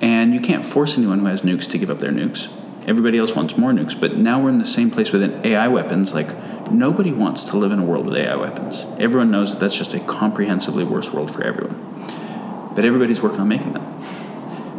And 0.02 0.34
you 0.34 0.42
can't 0.42 0.66
force 0.66 0.98
anyone 0.98 1.20
who 1.20 1.28
has 1.28 1.44
nukes 1.44 1.72
to 1.72 1.78
give 1.78 1.90
up 1.90 2.00
their 2.00 2.12
nukes. 2.12 2.50
Everybody 2.86 3.18
else 3.18 3.34
wants 3.34 3.58
more 3.58 3.72
nukes. 3.72 3.98
But 3.98 4.18
now 4.18 4.44
we're 4.44 4.50
in 4.50 4.60
the 4.60 4.66
same 4.66 4.92
place 4.92 5.14
with 5.14 5.46
AI 5.46 5.70
weapons. 5.70 6.14
Like 6.14 6.70
nobody 6.70 7.14
wants 7.14 7.46
to 7.46 7.58
live 7.58 7.72
in 7.72 7.80
a 7.80 7.86
world 7.86 8.06
with 8.06 8.18
AI 8.18 8.36
weapons. 8.36 8.86
Everyone 9.00 9.32
knows 9.32 9.54
that 9.54 9.62
that's 9.62 9.78
just 9.78 9.94
a 9.94 10.02
comprehensively 10.02 10.84
worse 10.84 11.10
world 11.14 11.34
for 11.34 11.42
everyone. 11.42 12.74
But 12.76 12.84
everybody's 12.84 13.22
working 13.22 13.40
on 13.40 13.48
making 13.48 13.72
them 13.72 14.02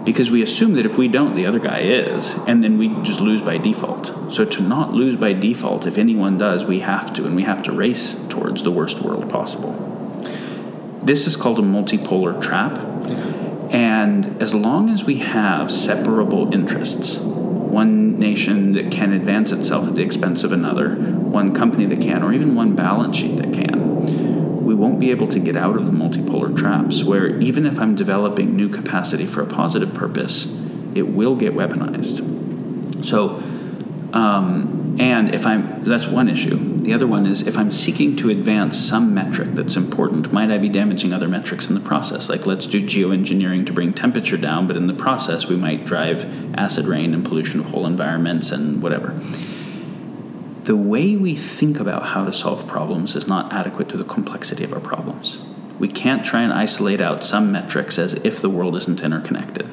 because 0.05 0.30
we 0.30 0.42
assume 0.42 0.74
that 0.74 0.84
if 0.84 0.98
we 0.98 1.09
don't, 1.09 1.34
the 1.34 1.46
other 1.46 1.59
guy 1.59 1.80
is, 1.80 2.34
and 2.46 2.62
then 2.62 2.78
we 2.78 2.88
just 3.02 3.20
lose 3.20 3.40
by 3.40 3.57
default. 3.57 4.32
So 4.32 4.44
to 4.44 4.62
not 4.62 4.92
lose 4.92 5.16
by 5.16 5.32
default, 5.32 5.86
if 5.86 5.96
anyone 5.96 6.36
does, 6.36 6.64
we 6.64 6.80
have 6.80 7.12
to, 7.14 7.24
and 7.24 7.34
we 7.34 7.44
have 7.44 7.62
to 7.64 7.72
race 7.72 8.14
towards 8.28 8.62
the 8.62 8.70
worst 8.70 9.00
world 9.00 9.30
possible. 9.30 9.72
This 11.02 11.26
is 11.26 11.36
called 11.36 11.59
a 11.59 11.62
multipolar 11.62 12.40
trap, 12.40 12.78
and 13.72 14.40
as 14.40 14.55
long 14.55 14.90
as 14.90 15.05
we 15.05 15.16
have 15.16 15.72
separable 15.72 16.52
interests, 16.52 17.18
one 17.18 18.18
nation 18.18 18.72
that 18.72 18.92
can 18.92 19.12
advance 19.12 19.52
itself 19.52 19.88
at 19.88 19.96
the 19.96 20.02
expense 20.02 20.44
of 20.44 20.52
another, 20.52 20.94
one 20.94 21.52
company 21.55 21.86
that 21.86 22.00
can, 22.00 22.22
or 22.22 22.32
even 22.32 22.55
one 22.55 22.76
balance 22.76 23.16
sheet 23.16 23.36
that 23.38 23.52
can, 23.52 23.93
we 24.65 24.75
won't 24.75 24.99
be 24.99 25.11
able 25.11 25.29
to 25.29 25.39
get 25.39 25.57
out 25.57 25.77
of 25.77 25.87
the 25.87 25.93
multipolar 25.93 26.57
traps 26.57 27.05
where 27.05 27.41
even 27.41 27.67
if 27.67 27.79
I'm 27.79 27.95
developing 27.95 28.57
new 28.57 28.69
capacity 28.69 29.27
for 29.27 29.43
a 29.43 29.47
positive 29.47 29.95
purpose, 29.95 30.61
it 30.95 31.03
will 31.03 31.37
get 31.37 31.55
weaponized. 31.55 33.05
So, 33.05 33.43
um, 34.12 34.97
and 34.99 35.35
if 35.35 35.45
I'm, 35.45 35.83
that's 35.83 36.07
one 36.07 36.29
issue. 36.29 36.79
The 36.79 36.93
other 36.93 37.07
one 37.07 37.27
is 37.27 37.47
if 37.47 37.57
I'm 37.57 37.73
seeking 37.73 38.17
to 38.17 38.31
advance 38.31 38.79
some 38.79 39.12
metric 39.12 39.51
that's 39.53 39.77
important, 39.77 40.33
might 40.33 40.51
I 40.51 40.59
be 40.59 40.69
damaging 40.69 41.12
other 41.12 41.29
metrics 41.29 41.69
in 41.69 41.75
the 41.75 41.81
process? 41.81 42.29
Like 42.29 42.47
let's 42.47 42.67
do 42.67 42.81
geoengineering 42.81 43.67
to 43.67 43.73
bring 43.73 43.93
temperature 43.93 44.37
down, 44.37 44.67
but 44.67 44.77
in 44.77 44.87
the 44.87 44.95
process 44.95 45.47
we 45.47 45.57
might 45.57 45.85
drive 45.85 46.25
acid 46.59 46.87
rain 46.87 47.12
and 47.15 47.25
pollution 47.25 47.61
of 47.61 47.67
whole 47.67 47.87
environments 47.87 48.51
and 48.51 48.83
whatever 48.83 49.19
the 50.65 50.77
way 50.77 51.15
we 51.15 51.37
think 51.37 51.79
about 51.79 52.07
how 52.07 52.25
to 52.25 52.33
solve 52.33 52.67
problems 52.67 53.15
is 53.15 53.29
not 53.29 53.53
adequate 53.53 53.89
to 53.91 53.99
the 53.99 54.05
complexity 54.05 54.65
of 54.65 54.73
our 54.73 54.81
problems. 54.81 55.41
We 55.79 55.89
can't 55.89 56.25
try 56.25 56.41
and 56.41 56.53
isolate 56.53 57.03
out 57.03 57.25
some 57.25 57.53
metrics 57.53 57.99
as 57.99 58.15
if 58.15 58.41
the 58.41 58.49
world 58.49 58.75
isn't 58.77 59.03
interconnected. 59.03 59.69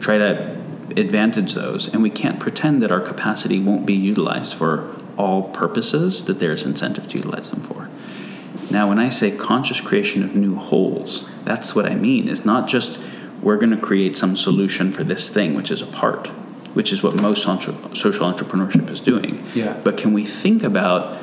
Try 0.00 0.18
to 0.18 0.60
advantage 0.98 1.54
those, 1.54 1.88
and 1.88 2.02
we 2.02 2.10
can't 2.10 2.38
pretend 2.38 2.82
that 2.82 2.92
our 2.92 3.00
capacity 3.00 3.58
won't 3.58 3.86
be 3.86 3.94
utilized 3.94 4.52
for 4.52 4.94
all 5.16 5.44
purposes 5.44 6.26
that 6.26 6.40
there's 6.40 6.66
incentive 6.66 7.08
to 7.08 7.16
utilize 7.16 7.50
them 7.50 7.60
for. 7.60 7.88
Now, 8.70 8.90
when 8.90 8.98
I 8.98 9.08
say 9.08 9.34
conscious 9.34 9.80
creation 9.80 10.22
of 10.22 10.34
new 10.34 10.56
wholes, 10.56 11.26
that's 11.42 11.74
what 11.74 11.86
I 11.86 11.94
mean. 11.94 12.28
It's 12.28 12.44
not 12.44 12.68
just 12.68 13.00
we're 13.42 13.56
going 13.56 13.70
to 13.70 13.80
create 13.80 14.16
some 14.16 14.36
solution 14.36 14.92
for 14.92 15.04
this 15.04 15.30
thing, 15.30 15.54
which 15.54 15.70
is 15.70 15.80
a 15.80 15.86
part 15.86 16.28
which 16.74 16.92
is 16.92 17.02
what 17.02 17.14
most 17.14 17.42
social 17.42 17.74
entrepreneurship 17.74 18.90
is 18.90 19.00
doing. 19.00 19.44
Yeah. 19.54 19.80
But 19.82 19.96
can 19.96 20.12
we 20.12 20.26
think 20.26 20.62
about 20.62 21.18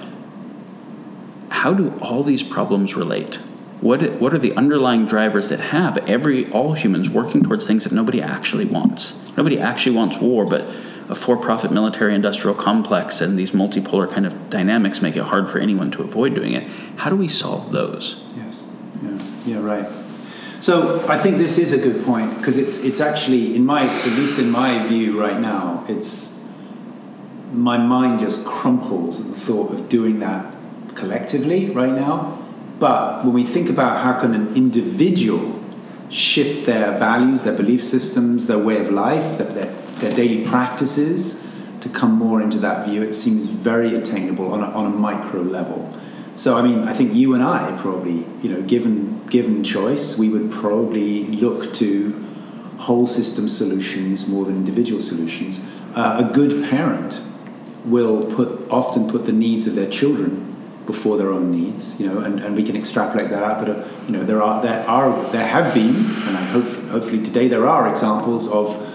how 1.49 1.73
do 1.73 1.93
all 2.01 2.23
these 2.23 2.41
problems 2.41 2.95
relate? 2.95 3.35
What 3.81 4.19
what 4.21 4.33
are 4.33 4.39
the 4.39 4.53
underlying 4.53 5.05
drivers 5.05 5.49
that 5.49 5.59
have 5.59 5.97
every 6.09 6.49
all 6.51 6.73
humans 6.73 7.09
working 7.09 7.43
towards 7.43 7.65
things 7.65 7.83
that 7.83 7.93
nobody 7.93 8.21
actually 8.21 8.65
wants? 8.65 9.15
Nobody 9.37 9.59
actually 9.59 9.95
wants 9.95 10.17
war, 10.17 10.45
but 10.45 10.61
a 11.09 11.15
for-profit 11.15 11.71
military-industrial 11.71 12.55
complex 12.55 13.19
and 13.19 13.37
these 13.37 13.51
multipolar 13.51 14.09
kind 14.09 14.25
of 14.25 14.49
dynamics 14.49 15.01
make 15.01 15.17
it 15.17 15.23
hard 15.23 15.49
for 15.49 15.59
anyone 15.59 15.91
to 15.91 16.03
avoid 16.03 16.33
doing 16.33 16.53
it. 16.53 16.69
How 16.95 17.09
do 17.09 17.17
we 17.17 17.27
solve 17.27 17.71
those? 17.71 18.23
Yes. 18.37 18.65
Yeah. 19.03 19.19
Yeah. 19.45 19.59
Right. 19.59 20.00
So 20.61 21.03
I 21.07 21.17
think 21.17 21.39
this 21.39 21.57
is 21.57 21.73
a 21.73 21.77
good 21.77 22.05
point 22.05 22.37
because 22.37 22.57
it's 22.57 22.83
it's 22.83 23.01
actually 23.01 23.55
in 23.55 23.65
my 23.65 23.83
at 23.83 24.05
least 24.13 24.37
in 24.37 24.51
my 24.51 24.87
view 24.87 25.19
right 25.19 25.39
now 25.39 25.83
it's 25.87 26.47
my 27.51 27.77
mind 27.77 28.19
just 28.19 28.45
crumples 28.45 29.19
at 29.19 29.25
the 29.25 29.39
thought 29.39 29.73
of 29.73 29.89
doing 29.89 30.19
that 30.19 30.53
collectively 30.95 31.71
right 31.71 31.93
now. 31.93 32.37
But 32.79 33.23
when 33.23 33.33
we 33.33 33.43
think 33.43 33.69
about 33.69 34.01
how 34.01 34.19
can 34.19 34.33
an 34.33 34.55
individual 34.55 35.59
shift 36.09 36.65
their 36.65 36.97
values, 36.97 37.43
their 37.43 37.55
belief 37.55 37.83
systems, 37.83 38.47
their 38.47 38.57
way 38.57 38.77
of 38.77 38.91
life, 38.91 39.37
their, 39.37 39.47
their, 39.47 39.73
their 39.99 40.15
daily 40.15 40.45
practices 40.45 41.47
to 41.81 41.89
come 41.89 42.13
more 42.13 42.41
into 42.41 42.59
that 42.59 42.87
view, 42.87 43.01
it 43.01 43.13
seems 43.13 43.45
very 43.45 43.95
attainable 43.95 44.53
on 44.53 44.61
a, 44.61 44.67
on 44.67 44.85
a 44.85 44.89
micro 44.89 45.41
level. 45.41 45.91
So 46.35 46.57
I 46.57 46.61
mean, 46.61 46.87
I 46.87 46.93
think 46.93 47.13
you 47.13 47.33
and 47.33 47.43
I 47.43 47.77
probably, 47.81 48.25
you 48.41 48.49
know, 48.49 48.61
given 48.61 49.25
given 49.27 49.63
choice, 49.63 50.17
we 50.17 50.29
would 50.29 50.51
probably 50.51 51.25
look 51.25 51.73
to 51.75 52.27
whole 52.77 53.05
system 53.05 53.47
solutions 53.47 54.27
more 54.27 54.45
than 54.45 54.55
individual 54.55 55.01
solutions. 55.01 55.65
Uh, 55.95 56.25
a 56.27 56.33
good 56.33 56.69
parent 56.69 57.21
will 57.85 58.21
put 58.35 58.69
often 58.69 59.09
put 59.09 59.25
the 59.25 59.31
needs 59.31 59.67
of 59.67 59.75
their 59.75 59.89
children 59.89 60.47
before 60.85 61.17
their 61.17 61.31
own 61.31 61.51
needs, 61.51 61.99
you 61.99 62.07
know, 62.07 62.19
and, 62.19 62.39
and 62.39 62.55
we 62.55 62.63
can 62.63 62.75
extrapolate 62.75 63.29
that 63.29 63.43
out. 63.43 63.65
But 63.65 63.69
uh, 63.69 63.87
you 64.07 64.13
know, 64.13 64.23
there 64.23 64.41
are 64.41 64.61
there 64.61 64.87
are 64.87 65.31
there 65.31 65.45
have 65.45 65.73
been, 65.73 65.95
and 65.95 66.37
I 66.37 66.43
hope 66.45 66.65
hopefully 66.89 67.23
today 67.23 67.47
there 67.47 67.67
are 67.67 67.89
examples 67.89 68.51
of 68.51 68.87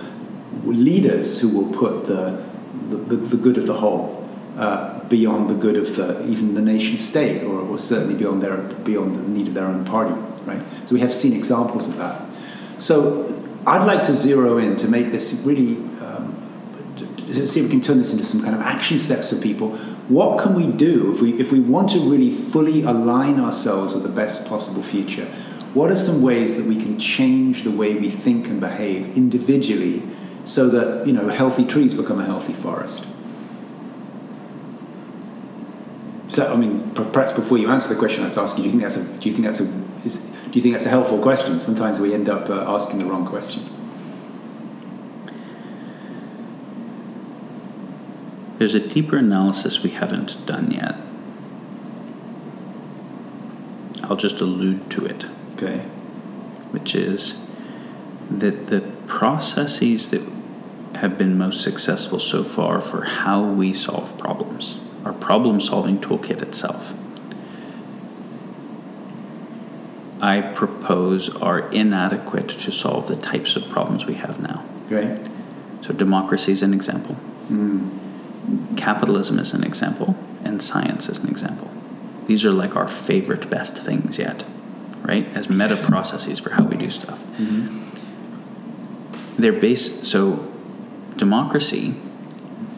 leaders 0.64 1.40
who 1.40 1.48
will 1.56 1.72
put 1.72 2.06
the 2.06 2.44
the, 2.90 2.96
the, 2.96 3.16
the 3.16 3.36
good 3.36 3.58
of 3.58 3.66
the 3.66 3.74
whole 3.74 4.28
uh, 4.56 4.95
beyond 5.08 5.48
the 5.48 5.54
good 5.54 5.76
of 5.76 5.96
the 5.96 6.24
even 6.26 6.54
the 6.54 6.62
nation 6.62 6.98
state, 6.98 7.42
or, 7.42 7.60
or 7.60 7.78
certainly 7.78 8.14
beyond 8.14 8.42
their 8.42 8.56
beyond 8.56 9.16
the 9.16 9.28
need 9.28 9.48
of 9.48 9.54
their 9.54 9.66
own 9.66 9.84
party, 9.84 10.14
right? 10.44 10.62
So 10.86 10.94
we 10.94 11.00
have 11.00 11.14
seen 11.14 11.34
examples 11.34 11.88
of 11.88 11.96
that. 11.96 12.22
So 12.78 13.32
I'd 13.66 13.86
like 13.86 14.02
to 14.04 14.14
zero 14.14 14.58
in 14.58 14.76
to 14.76 14.88
make 14.88 15.10
this 15.10 15.42
really 15.44 15.76
um, 16.00 16.34
to 16.96 17.46
see 17.46 17.60
if 17.60 17.66
we 17.66 17.70
can 17.70 17.80
turn 17.80 17.98
this 17.98 18.12
into 18.12 18.24
some 18.24 18.42
kind 18.42 18.54
of 18.54 18.60
action 18.60 18.98
steps 18.98 19.30
for 19.30 19.40
people. 19.40 19.76
What 20.08 20.40
can 20.40 20.54
we 20.54 20.66
do 20.68 21.12
if 21.12 21.20
we 21.20 21.34
if 21.40 21.50
we 21.50 21.60
want 21.60 21.90
to 21.90 22.00
really 22.00 22.30
fully 22.30 22.82
align 22.82 23.40
ourselves 23.40 23.92
with 23.92 24.02
the 24.02 24.08
best 24.08 24.48
possible 24.48 24.82
future? 24.82 25.26
What 25.74 25.90
are 25.90 25.96
some 25.96 26.22
ways 26.22 26.56
that 26.56 26.66
we 26.66 26.76
can 26.80 26.98
change 26.98 27.64
the 27.64 27.70
way 27.70 27.94
we 27.94 28.08
think 28.08 28.46
and 28.46 28.60
behave 28.60 29.16
individually, 29.16 30.02
so 30.44 30.68
that 30.68 31.06
you 31.06 31.12
know 31.12 31.28
healthy 31.28 31.64
trees 31.64 31.92
become 31.92 32.20
a 32.20 32.24
healthy 32.24 32.54
forest? 32.54 33.04
So, 36.28 36.52
I 36.52 36.56
mean, 36.56 36.90
perhaps 36.94 37.32
before 37.32 37.56
you 37.58 37.70
answer 37.70 37.92
the 37.92 37.98
question, 37.98 38.24
I'd 38.24 38.36
ask 38.36 38.56
you: 38.58 38.64
Do 38.64 38.70
you 38.70 38.70
think 38.70 38.82
that's 38.82 38.96
a? 38.96 39.04
Do 39.04 39.28
you 39.28 39.32
think 39.32 39.44
that's 39.44 39.60
a? 39.60 39.64
Is, 40.04 40.16
do 40.18 40.52
you 40.52 40.60
think 40.60 40.74
that's 40.74 40.86
a 40.86 40.90
helpful 40.90 41.18
question? 41.20 41.60
Sometimes 41.60 42.00
we 42.00 42.14
end 42.14 42.28
up 42.28 42.48
uh, 42.50 42.64
asking 42.72 42.98
the 42.98 43.04
wrong 43.04 43.26
question. 43.26 43.62
There's 48.58 48.74
a 48.74 48.80
deeper 48.80 49.18
analysis 49.18 49.82
we 49.82 49.90
haven't 49.90 50.44
done 50.46 50.70
yet. 50.70 50.96
I'll 54.02 54.16
just 54.16 54.40
allude 54.40 54.88
to 54.92 55.04
it, 55.04 55.26
Okay. 55.54 55.80
which 56.70 56.94
is 56.94 57.38
that 58.30 58.68
the 58.68 58.80
processes 59.06 60.08
that 60.08 60.22
have 60.94 61.18
been 61.18 61.36
most 61.36 61.60
successful 61.62 62.18
so 62.18 62.42
far 62.44 62.80
for 62.80 63.02
how 63.04 63.44
we 63.44 63.74
solve 63.74 64.16
problems, 64.16 64.78
our 65.06 65.12
problem 65.12 65.60
solving 65.60 65.98
toolkit 66.00 66.42
itself, 66.42 66.92
I 70.20 70.40
propose 70.40 71.34
are 71.36 71.70
inadequate 71.70 72.48
to 72.48 72.72
solve 72.72 73.06
the 73.06 73.14
types 73.14 73.54
of 73.54 73.68
problems 73.68 74.04
we 74.04 74.14
have 74.14 74.40
now. 74.40 74.64
Okay. 74.86 75.22
So, 75.82 75.92
democracy 75.92 76.50
is 76.52 76.62
an 76.62 76.74
example, 76.74 77.14
hmm. 77.14 77.88
capitalism 78.76 79.38
is 79.38 79.54
an 79.54 79.62
example, 79.62 80.16
and 80.42 80.60
science 80.60 81.08
is 81.08 81.18
an 81.20 81.28
example. 81.28 81.70
These 82.24 82.44
are 82.44 82.50
like 82.50 82.74
our 82.74 82.88
favorite, 82.88 83.48
best 83.48 83.78
things 83.78 84.18
yet, 84.18 84.42
right? 85.02 85.28
As 85.36 85.48
meta 85.48 85.76
processes 85.76 86.40
for 86.40 86.50
how 86.50 86.64
we 86.64 86.76
do 86.76 86.90
stuff. 86.90 87.20
Mm-hmm. 87.36 87.84
They're 89.40 89.52
based, 89.52 90.06
so 90.06 90.52
democracy, 91.16 91.94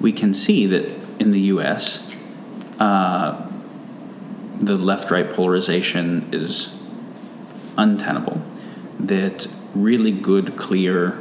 we 0.00 0.12
can 0.12 0.34
see 0.34 0.66
that 0.66 0.90
in 1.18 1.30
the 1.30 1.40
US, 1.52 2.07
uh, 2.78 3.46
the 4.60 4.76
left 4.76 5.10
right 5.10 5.30
polarization 5.30 6.28
is 6.32 6.80
untenable. 7.76 8.42
That 9.00 9.46
really 9.74 10.12
good, 10.12 10.56
clear 10.56 11.18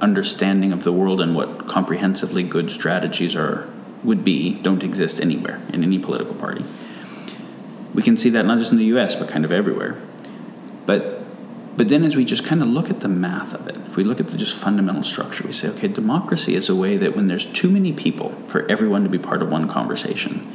understanding 0.00 0.72
of 0.72 0.84
the 0.84 0.92
world 0.92 1.20
and 1.20 1.34
what 1.34 1.66
comprehensively 1.66 2.42
good 2.42 2.70
strategies 2.70 3.34
are 3.34 3.68
would 4.04 4.24
be 4.24 4.54
don't 4.62 4.84
exist 4.84 5.20
anywhere 5.20 5.60
in 5.72 5.82
any 5.82 5.98
political 5.98 6.34
party. 6.34 6.64
We 7.94 8.02
can 8.02 8.16
see 8.16 8.30
that 8.30 8.46
not 8.46 8.58
just 8.58 8.70
in 8.70 8.78
the 8.78 8.84
U.S. 8.86 9.16
but 9.16 9.28
kind 9.28 9.44
of 9.44 9.50
everywhere. 9.50 10.00
But 10.86 11.17
but 11.78 11.88
then 11.88 12.02
as 12.02 12.16
we 12.16 12.24
just 12.24 12.44
kind 12.44 12.60
of 12.60 12.66
look 12.66 12.90
at 12.90 13.00
the 13.00 13.08
math 13.08 13.54
of 13.54 13.68
it, 13.68 13.76
if 13.76 13.96
we 13.96 14.02
look 14.02 14.18
at 14.18 14.28
the 14.28 14.36
just 14.36 14.56
fundamental 14.56 15.04
structure, 15.04 15.46
we 15.46 15.52
say, 15.52 15.68
okay, 15.68 15.86
democracy 15.86 16.56
is 16.56 16.68
a 16.68 16.74
way 16.74 16.96
that 16.96 17.14
when 17.14 17.28
there's 17.28 17.46
too 17.46 17.70
many 17.70 17.92
people 17.92 18.30
for 18.46 18.68
everyone 18.68 19.04
to 19.04 19.08
be 19.08 19.16
part 19.16 19.42
of 19.42 19.48
one 19.48 19.68
conversation, 19.68 20.52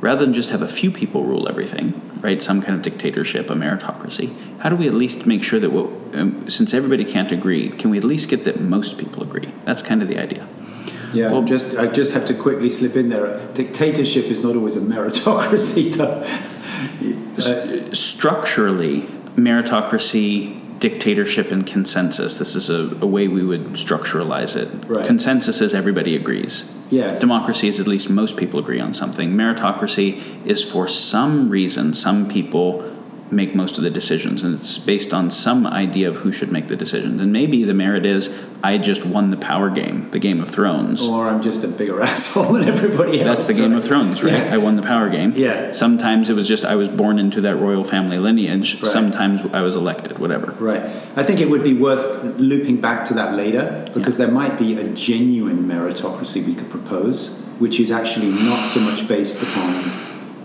rather 0.00 0.24
than 0.24 0.32
just 0.32 0.48
have 0.48 0.62
a 0.62 0.68
few 0.68 0.90
people 0.90 1.22
rule 1.24 1.46
everything, 1.50 2.00
right? 2.22 2.42
Some 2.42 2.62
kind 2.62 2.74
of 2.74 2.80
dictatorship, 2.80 3.50
a 3.50 3.52
meritocracy. 3.52 4.34
How 4.60 4.70
do 4.70 4.76
we 4.76 4.88
at 4.88 4.94
least 4.94 5.26
make 5.26 5.44
sure 5.44 5.60
that, 5.60 5.70
what, 5.70 5.90
um, 6.14 6.48
since 6.48 6.72
everybody 6.72 7.04
can't 7.04 7.30
agree, 7.30 7.68
can 7.68 7.90
we 7.90 7.98
at 7.98 8.04
least 8.04 8.30
get 8.30 8.44
that 8.44 8.58
most 8.58 8.96
people 8.96 9.22
agree? 9.22 9.52
That's 9.66 9.82
kind 9.82 10.00
of 10.00 10.08
the 10.08 10.18
idea. 10.18 10.48
Yeah, 11.12 11.30
well, 11.30 11.42
just 11.42 11.76
I 11.76 11.88
just 11.88 12.14
have 12.14 12.26
to 12.28 12.34
quickly 12.34 12.70
slip 12.70 12.96
in 12.96 13.10
there. 13.10 13.46
Dictatorship 13.52 14.24
is 14.24 14.42
not 14.42 14.56
always 14.56 14.76
a 14.76 14.80
meritocracy, 14.80 15.92
though. 15.96 16.24
Uh, 17.38 17.94
structurally, 17.94 19.08
meritocracy, 19.36 20.78
dictatorship, 20.78 21.50
and 21.50 21.66
consensus. 21.66 22.38
This 22.38 22.54
is 22.54 22.70
a, 22.70 22.96
a 23.00 23.06
way 23.06 23.28
we 23.28 23.44
would 23.44 23.64
structuralize 23.72 24.56
it. 24.56 24.68
Right. 24.86 25.06
Consensus 25.06 25.60
is 25.60 25.74
everybody 25.74 26.16
agrees. 26.16 26.70
Yes. 26.90 27.20
Democracy 27.20 27.68
is 27.68 27.80
at 27.80 27.86
least 27.86 28.10
most 28.10 28.36
people 28.36 28.60
agree 28.60 28.80
on 28.80 28.94
something. 28.94 29.32
Meritocracy 29.32 30.46
is 30.46 30.62
for 30.62 30.86
some 30.86 31.48
reason, 31.48 31.94
some 31.94 32.28
people 32.28 32.93
make 33.34 33.54
most 33.54 33.76
of 33.78 33.84
the 33.84 33.90
decisions, 33.90 34.42
and 34.42 34.58
it's 34.58 34.78
based 34.78 35.12
on 35.12 35.30
some 35.30 35.66
idea 35.66 36.08
of 36.08 36.16
who 36.16 36.32
should 36.32 36.50
make 36.52 36.68
the 36.68 36.76
decisions. 36.76 37.20
And 37.20 37.32
maybe 37.32 37.64
the 37.64 37.74
merit 37.74 38.06
is 38.06 38.34
I 38.62 38.78
just 38.78 39.04
won 39.04 39.30
the 39.30 39.36
power 39.36 39.68
game, 39.70 40.10
the 40.10 40.18
Game 40.18 40.40
of 40.40 40.48
Thrones. 40.50 41.02
Or 41.02 41.28
I'm 41.28 41.42
just 41.42 41.62
a 41.64 41.68
bigger 41.68 42.00
asshole 42.12 42.54
than 42.54 42.68
everybody 42.68 43.20
else. 43.20 43.36
That's 43.36 43.46
the 43.48 43.54
Game 43.54 43.72
of 43.74 43.84
Thrones, 43.84 44.22
right? 44.22 44.32
Yeah. 44.32 44.54
I 44.54 44.56
won 44.58 44.76
the 44.76 44.82
power 44.82 45.10
game. 45.10 45.32
Yeah. 45.36 45.72
Sometimes 45.72 46.30
it 46.30 46.34
was 46.34 46.48
just 46.48 46.64
I 46.64 46.74
was 46.76 46.88
born 46.88 47.18
into 47.18 47.40
that 47.42 47.56
royal 47.56 47.84
family 47.84 48.18
lineage. 48.18 48.80
Right. 48.82 48.90
Sometimes 48.90 49.42
I 49.52 49.60
was 49.60 49.76
elected, 49.76 50.18
whatever. 50.18 50.52
Right. 50.52 50.82
I 51.16 51.22
think 51.24 51.40
it 51.40 51.50
would 51.50 51.62
be 51.62 51.74
worth 51.74 52.38
looping 52.38 52.80
back 52.80 53.04
to 53.06 53.14
that 53.14 53.34
later 53.34 53.84
because 53.92 54.18
Yeah. 54.18 54.26
there 54.26 54.34
might 54.34 54.58
be 54.58 54.78
a 54.78 54.84
genuine 54.94 55.64
meritocracy 55.68 56.46
we 56.46 56.54
could 56.54 56.70
propose, 56.70 57.40
which 57.58 57.78
is 57.80 57.90
actually 57.90 58.30
not 58.30 58.66
so 58.66 58.80
much 58.80 59.06
based 59.06 59.42
upon 59.42 59.74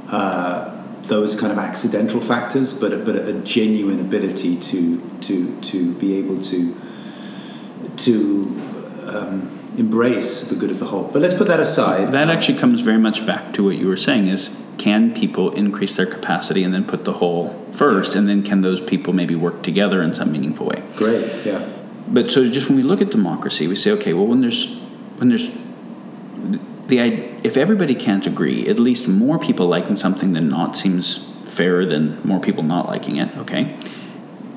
uh, 0.09 0.78
those 1.09 1.37
kind 1.39 1.51
of 1.51 1.57
accidental 1.57 2.21
factors, 2.21 2.71
but 2.71 2.93
a, 2.93 2.97
but 2.97 3.15
a 3.15 3.33
genuine 3.41 3.99
ability 3.99 4.55
to 4.57 5.01
to 5.21 5.59
to 5.61 5.93
be 5.95 6.15
able 6.15 6.41
to 6.41 6.79
to 7.97 8.15
um, 9.07 9.59
embrace 9.77 10.49
the 10.49 10.55
good 10.55 10.71
of 10.71 10.79
the 10.79 10.85
whole. 10.85 11.03
But 11.11 11.21
let's 11.21 11.33
put 11.33 11.47
that 11.47 11.59
aside. 11.59 12.11
That 12.13 12.29
actually 12.29 12.59
comes 12.59 12.81
very 12.81 12.97
much 12.97 13.25
back 13.25 13.53
to 13.53 13.63
what 13.63 13.75
you 13.75 13.87
were 13.87 13.97
saying 13.97 14.27
is 14.27 14.55
can 14.77 15.13
people 15.13 15.51
increase 15.53 15.97
their 15.97 16.05
capacity 16.05 16.63
and 16.63 16.73
then 16.73 16.85
put 16.85 17.03
the 17.03 17.13
whole 17.13 17.53
first 17.73 18.11
Yes. 18.11 18.19
and 18.19 18.29
then 18.29 18.43
can 18.43 18.61
those 18.61 18.79
people 18.79 19.11
maybe 19.13 19.35
work 19.35 19.61
together 19.61 20.01
in 20.01 20.13
some 20.13 20.31
meaningful 20.31 20.67
way? 20.67 20.81
Great. 20.95 21.45
Yeah. 21.45 21.67
But 22.07 22.31
so 22.31 22.49
just 22.49 22.69
when 22.69 22.77
we 22.77 22.83
look 22.83 23.01
at 23.01 23.11
democracy, 23.11 23.67
we 23.67 23.75
say, 23.75 23.91
okay, 23.91 24.13
well, 24.13 24.25
when 24.25 24.41
there's 24.41 24.67
when 25.17 25.29
there's 25.29 25.49
the 26.89 26.99
if 27.43 27.55
everybody 27.57 27.95
can't 27.95 28.25
agree, 28.25 28.67
at 28.67 28.79
least 28.79 29.07
more 29.07 29.39
people 29.39 29.67
liking 29.67 29.95
something 29.95 30.33
than 30.33 30.49
not 30.49 30.77
seems 30.77 31.31
fairer 31.47 31.85
than 31.85 32.21
more 32.27 32.39
people 32.39 32.63
not 32.63 32.87
liking 32.87 33.17
it. 33.17 33.35
Okay, 33.37 33.77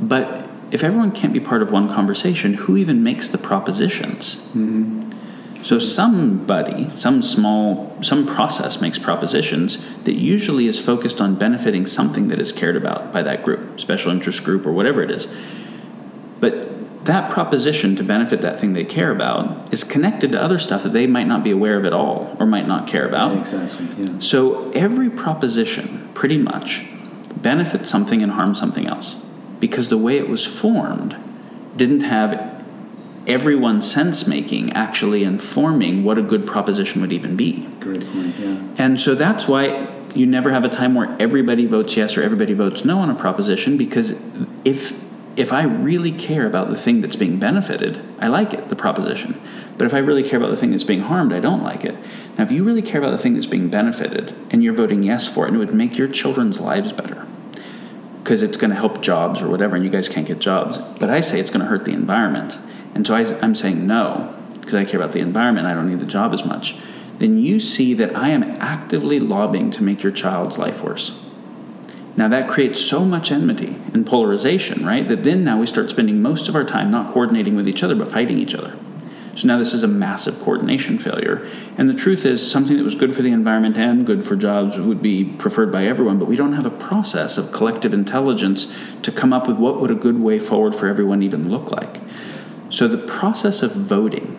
but 0.00 0.48
if 0.72 0.82
everyone 0.82 1.12
can't 1.12 1.32
be 1.32 1.40
part 1.40 1.62
of 1.62 1.70
one 1.70 1.88
conversation, 1.88 2.54
who 2.54 2.76
even 2.76 3.02
makes 3.02 3.28
the 3.28 3.38
propositions? 3.38 4.36
Mm-hmm. 4.54 5.10
So 5.62 5.78
somebody, 5.78 6.90
some 6.96 7.22
small, 7.22 7.96
some 8.02 8.26
process 8.26 8.80
makes 8.80 8.98
propositions 8.98 9.86
that 10.04 10.14
usually 10.14 10.66
is 10.66 10.80
focused 10.80 11.20
on 11.20 11.36
benefiting 11.36 11.86
something 11.86 12.28
that 12.28 12.40
is 12.40 12.50
cared 12.50 12.74
about 12.74 13.12
by 13.12 13.22
that 13.22 13.44
group, 13.44 13.78
special 13.78 14.10
interest 14.10 14.42
group 14.42 14.66
or 14.66 14.72
whatever 14.72 15.02
it 15.02 15.10
is. 15.10 15.28
But 16.40 16.71
that 17.04 17.30
proposition 17.30 17.96
to 17.96 18.04
benefit 18.04 18.42
that 18.42 18.60
thing 18.60 18.74
they 18.74 18.84
care 18.84 19.10
about 19.10 19.72
is 19.72 19.82
connected 19.82 20.32
to 20.32 20.40
other 20.40 20.58
stuff 20.58 20.84
that 20.84 20.92
they 20.92 21.06
might 21.06 21.26
not 21.26 21.42
be 21.42 21.50
aware 21.50 21.76
of 21.76 21.84
at 21.84 21.92
all 21.92 22.36
or 22.38 22.46
might 22.46 22.68
not 22.68 22.86
care 22.86 23.06
about. 23.06 23.36
Exactly. 23.36 23.88
Yeah. 23.98 24.18
So 24.20 24.70
every 24.70 25.10
proposition, 25.10 26.10
pretty 26.14 26.38
much, 26.38 26.86
benefits 27.36 27.90
something 27.90 28.22
and 28.22 28.32
harms 28.32 28.58
something 28.58 28.86
else. 28.86 29.20
Because 29.58 29.88
the 29.88 29.98
way 29.98 30.16
it 30.16 30.28
was 30.28 30.46
formed 30.46 31.16
didn't 31.76 32.00
have 32.00 32.62
everyone's 33.26 33.90
sense 33.90 34.26
making 34.26 34.72
actually 34.72 35.24
informing 35.24 36.04
what 36.04 36.18
a 36.18 36.22
good 36.22 36.46
proposition 36.46 37.00
would 37.00 37.12
even 37.12 37.36
be. 37.36 37.66
Great 37.80 38.04
point. 38.12 38.34
Yeah. 38.38 38.60
And 38.78 39.00
so 39.00 39.14
that's 39.14 39.46
why 39.48 39.88
you 40.14 40.26
never 40.26 40.50
have 40.50 40.64
a 40.64 40.68
time 40.68 40.94
where 40.94 41.16
everybody 41.20 41.66
votes 41.66 41.96
yes 41.96 42.16
or 42.16 42.22
everybody 42.22 42.52
votes 42.52 42.84
no 42.84 42.98
on 42.98 43.10
a 43.10 43.14
proposition 43.14 43.76
because 43.76 44.14
if 44.64 44.92
if 45.36 45.52
I 45.52 45.62
really 45.62 46.12
care 46.12 46.46
about 46.46 46.68
the 46.68 46.76
thing 46.76 47.00
that's 47.00 47.16
being 47.16 47.38
benefited, 47.38 48.00
I 48.18 48.28
like 48.28 48.52
it, 48.52 48.68
the 48.68 48.76
proposition. 48.76 49.40
But 49.78 49.86
if 49.86 49.94
I 49.94 49.98
really 49.98 50.22
care 50.22 50.38
about 50.38 50.50
the 50.50 50.56
thing 50.56 50.70
that's 50.70 50.84
being 50.84 51.00
harmed, 51.00 51.32
I 51.32 51.40
don't 51.40 51.62
like 51.62 51.84
it. 51.84 51.96
Now, 52.36 52.44
if 52.44 52.52
you 52.52 52.64
really 52.64 52.82
care 52.82 53.00
about 53.00 53.12
the 53.12 53.18
thing 53.18 53.34
that's 53.34 53.46
being 53.46 53.68
benefited 53.70 54.34
and 54.50 54.62
you're 54.62 54.74
voting 54.74 55.02
yes 55.02 55.26
for 55.26 55.44
it, 55.44 55.48
and 55.48 55.56
it 55.56 55.58
would 55.60 55.74
make 55.74 55.96
your 55.96 56.08
children's 56.08 56.60
lives 56.60 56.92
better 56.92 57.26
because 58.22 58.42
it's 58.42 58.56
going 58.56 58.70
to 58.70 58.76
help 58.76 59.02
jobs 59.02 59.40
or 59.40 59.48
whatever, 59.48 59.74
and 59.74 59.84
you 59.84 59.90
guys 59.90 60.08
can't 60.08 60.26
get 60.26 60.38
jobs. 60.38 60.78
But 60.78 61.10
I 61.10 61.20
say 61.20 61.40
it's 61.40 61.50
going 61.50 61.62
to 61.62 61.66
hurt 61.66 61.84
the 61.84 61.92
environment. 61.92 62.58
And 62.94 63.06
so 63.06 63.14
I, 63.14 63.20
I'm 63.40 63.54
saying 63.54 63.86
no 63.86 64.34
because 64.54 64.74
I 64.74 64.84
care 64.84 65.00
about 65.00 65.12
the 65.12 65.20
environment. 65.20 65.66
I 65.66 65.74
don't 65.74 65.88
need 65.88 66.00
the 66.00 66.06
job 66.06 66.32
as 66.32 66.44
much. 66.44 66.76
Then 67.18 67.38
you 67.38 67.58
see 67.58 67.94
that 67.94 68.16
I 68.16 68.28
am 68.28 68.42
actively 68.42 69.18
lobbying 69.18 69.70
to 69.72 69.82
make 69.82 70.02
your 70.02 70.12
child's 70.12 70.58
life 70.58 70.82
worse. 70.82 71.18
Now 72.16 72.28
that 72.28 72.48
creates 72.48 72.80
so 72.80 73.04
much 73.04 73.32
enmity 73.32 73.76
and 73.94 74.06
polarization, 74.06 74.84
right? 74.84 75.08
That 75.08 75.24
then 75.24 75.44
now 75.44 75.58
we 75.58 75.66
start 75.66 75.90
spending 75.90 76.20
most 76.20 76.48
of 76.48 76.54
our 76.54 76.64
time 76.64 76.90
not 76.90 77.12
coordinating 77.12 77.56
with 77.56 77.68
each 77.68 77.82
other 77.82 77.94
but 77.94 78.10
fighting 78.10 78.38
each 78.38 78.54
other. 78.54 78.76
So 79.34 79.46
now 79.46 79.56
this 79.56 79.72
is 79.72 79.82
a 79.82 79.88
massive 79.88 80.38
coordination 80.40 80.98
failure. 80.98 81.48
And 81.78 81.88
the 81.88 81.94
truth 81.94 82.26
is, 82.26 82.48
something 82.48 82.76
that 82.76 82.82
was 82.82 82.94
good 82.94 83.14
for 83.14 83.22
the 83.22 83.32
environment 83.32 83.78
and 83.78 84.06
good 84.06 84.24
for 84.24 84.36
jobs 84.36 84.76
would 84.76 85.00
be 85.00 85.24
preferred 85.24 85.72
by 85.72 85.86
everyone, 85.86 86.18
but 86.18 86.28
we 86.28 86.36
don't 86.36 86.52
have 86.52 86.66
a 86.66 86.70
process 86.70 87.38
of 87.38 87.50
collective 87.50 87.94
intelligence 87.94 88.76
to 89.02 89.10
come 89.10 89.32
up 89.32 89.48
with 89.48 89.56
what 89.56 89.80
would 89.80 89.90
a 89.90 89.94
good 89.94 90.20
way 90.20 90.38
forward 90.38 90.74
for 90.74 90.86
everyone 90.86 91.22
even 91.22 91.48
look 91.50 91.70
like. 91.70 92.00
So 92.68 92.88
the 92.88 92.98
process 92.98 93.62
of 93.62 93.72
voting, 93.72 94.36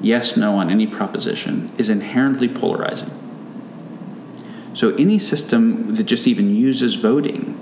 yes, 0.00 0.36
no 0.36 0.56
on 0.56 0.70
any 0.70 0.86
proposition, 0.86 1.72
is 1.76 1.90
inherently 1.90 2.48
polarizing. 2.48 3.27
So 4.78 4.94
any 4.94 5.18
system 5.18 5.96
that 5.96 6.04
just 6.04 6.28
even 6.28 6.54
uses 6.54 6.94
voting, 6.94 7.58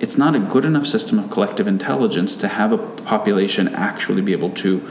it's 0.00 0.18
not 0.18 0.34
a 0.34 0.40
good 0.40 0.64
enough 0.64 0.84
system 0.84 1.20
of 1.20 1.30
collective 1.30 1.68
intelligence 1.68 2.34
to 2.36 2.48
have 2.48 2.72
a 2.72 2.78
population 2.78 3.72
actually 3.72 4.22
be 4.22 4.32
able 4.32 4.50
to 4.54 4.82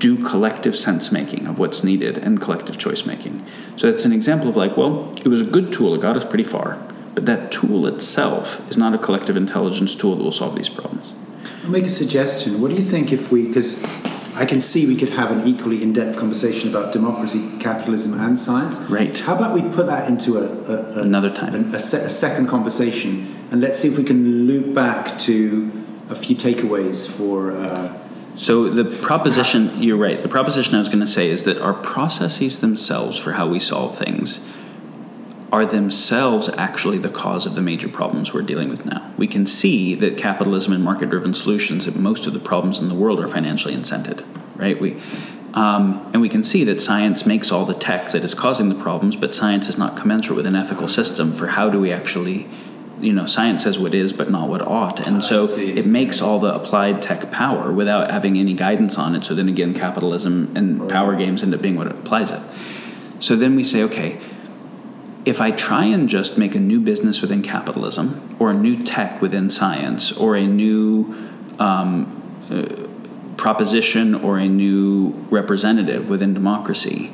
do 0.00 0.20
collective 0.26 0.76
sense 0.76 1.12
making 1.12 1.46
of 1.46 1.60
what's 1.60 1.84
needed 1.84 2.18
and 2.18 2.40
collective 2.40 2.76
choice 2.76 3.06
making. 3.06 3.40
So 3.76 3.88
that's 3.88 4.04
an 4.04 4.12
example 4.12 4.48
of 4.48 4.56
like, 4.56 4.76
well, 4.76 5.14
it 5.18 5.28
was 5.28 5.40
a 5.40 5.44
good 5.44 5.72
tool, 5.72 5.94
it 5.94 6.00
got 6.00 6.16
us 6.16 6.24
pretty 6.24 6.42
far, 6.42 6.76
but 7.14 7.24
that 7.26 7.52
tool 7.52 7.86
itself 7.86 8.68
is 8.68 8.76
not 8.76 8.94
a 8.94 8.98
collective 8.98 9.36
intelligence 9.36 9.94
tool 9.94 10.16
that 10.16 10.24
will 10.24 10.32
solve 10.32 10.56
these 10.56 10.68
problems. 10.68 11.12
I'll 11.62 11.70
make 11.70 11.84
a 11.84 11.88
suggestion. 11.88 12.60
What 12.60 12.72
do 12.72 12.74
you 12.74 12.82
think 12.82 13.12
if 13.12 13.30
we, 13.30 13.46
because 13.46 13.86
I 14.34 14.46
can 14.46 14.60
see 14.60 14.86
we 14.86 14.96
could 14.96 15.10
have 15.10 15.30
an 15.30 15.46
equally 15.46 15.82
in 15.82 15.92
depth 15.92 16.16
conversation 16.18 16.70
about 16.70 16.92
democracy, 16.92 17.50
capitalism, 17.60 18.18
and 18.18 18.38
science. 18.38 18.80
Right. 18.88 19.16
How 19.18 19.34
about 19.36 19.54
we 19.54 19.62
put 19.62 19.86
that 19.86 20.08
into 20.08 20.38
a, 20.38 20.44
a, 20.44 21.00
a 21.00 21.02
Another 21.02 21.30
time. 21.30 21.72
a, 21.74 21.76
a, 21.76 21.80
se- 21.80 22.04
a 22.04 22.10
second 22.10 22.48
conversation, 22.48 23.34
and 23.50 23.60
let's 23.60 23.78
see 23.78 23.88
if 23.88 23.98
we 23.98 24.04
can 24.04 24.46
loop 24.46 24.74
back 24.74 25.18
to 25.20 25.70
a 26.08 26.14
few 26.14 26.34
takeaways 26.36 27.06
for. 27.08 27.52
Uh, 27.52 27.98
So 28.36 28.70
the 28.70 28.84
proposition, 28.84 29.82
you're 29.82 29.98
right. 29.98 30.22
The 30.22 30.28
proposition 30.38 30.74
I 30.74 30.78
was 30.78 30.88
going 30.88 31.04
to 31.04 31.12
say 31.18 31.28
is 31.28 31.42
that 31.42 31.58
our 31.58 31.74
processes 31.74 32.60
themselves 32.60 33.18
for 33.18 33.32
how 33.32 33.46
we 33.46 33.58
solve 33.60 33.98
things 33.98 34.40
are 35.52 35.66
themselves 35.66 36.48
actually 36.56 36.96
the 36.96 37.10
cause 37.10 37.44
of 37.44 37.54
the 37.54 37.60
major 37.60 37.88
problems 37.88 38.32
we're 38.32 38.40
dealing 38.40 38.70
with 38.70 38.86
now. 38.86 39.12
We 39.18 39.28
can 39.28 39.44
see 39.46 39.94
that 39.96 40.16
capitalism 40.16 40.72
and 40.72 40.82
market-driven 40.82 41.34
solutions, 41.34 41.84
that 41.84 41.94
most 41.94 42.26
of 42.26 42.32
the 42.32 42.40
problems 42.40 42.78
in 42.78 42.88
the 42.88 42.94
world 42.94 43.20
are 43.20 43.28
financially 43.28 43.74
incented, 43.74 44.24
right? 44.56 44.80
We, 44.80 44.98
um, 45.52 46.10
and 46.14 46.22
we 46.22 46.30
can 46.30 46.42
see 46.42 46.64
that 46.64 46.80
science 46.80 47.26
makes 47.26 47.52
all 47.52 47.66
the 47.66 47.74
tech 47.74 48.12
that 48.12 48.24
is 48.24 48.32
causing 48.32 48.70
the 48.70 48.82
problems, 48.82 49.14
but 49.14 49.34
science 49.34 49.68
is 49.68 49.76
not 49.76 49.94
commensurate 49.94 50.38
with 50.38 50.46
an 50.46 50.56
ethical 50.56 50.88
system 50.88 51.34
for 51.34 51.48
how 51.48 51.68
do 51.68 51.78
we 51.78 51.92
actually, 51.92 52.48
you 53.02 53.12
know, 53.12 53.26
science 53.26 53.64
says 53.64 53.78
what 53.78 53.92
is, 53.92 54.14
but 54.14 54.30
not 54.30 54.48
what 54.48 54.62
ought, 54.62 55.06
and 55.06 55.22
so 55.22 55.44
it 55.58 55.84
makes 55.84 56.22
all 56.22 56.38
the 56.38 56.54
applied 56.54 57.02
tech 57.02 57.30
power 57.30 57.70
without 57.70 58.10
having 58.10 58.38
any 58.38 58.54
guidance 58.54 58.96
on 58.96 59.14
it. 59.14 59.24
So 59.24 59.34
then 59.34 59.50
again, 59.50 59.74
capitalism 59.74 60.56
and 60.56 60.88
power 60.88 61.14
games 61.14 61.42
end 61.42 61.52
up 61.54 61.60
being 61.60 61.76
what 61.76 61.88
applies 61.88 62.30
it. 62.30 62.40
So 63.20 63.36
then 63.36 63.54
we 63.54 63.64
say, 63.64 63.82
okay, 63.82 64.18
if 65.24 65.40
I 65.40 65.52
try 65.52 65.84
and 65.84 66.08
just 66.08 66.36
make 66.36 66.54
a 66.54 66.60
new 66.60 66.80
business 66.80 67.20
within 67.20 67.42
capitalism, 67.42 68.36
or 68.38 68.50
a 68.50 68.54
new 68.54 68.82
tech 68.82 69.22
within 69.22 69.50
science, 69.50 70.12
or 70.12 70.36
a 70.36 70.46
new 70.46 71.14
um, 71.58 72.18
uh, 72.50 73.36
proposition, 73.36 74.14
or 74.14 74.38
a 74.38 74.48
new 74.48 75.10
representative 75.30 76.08
within 76.08 76.34
democracy, 76.34 77.12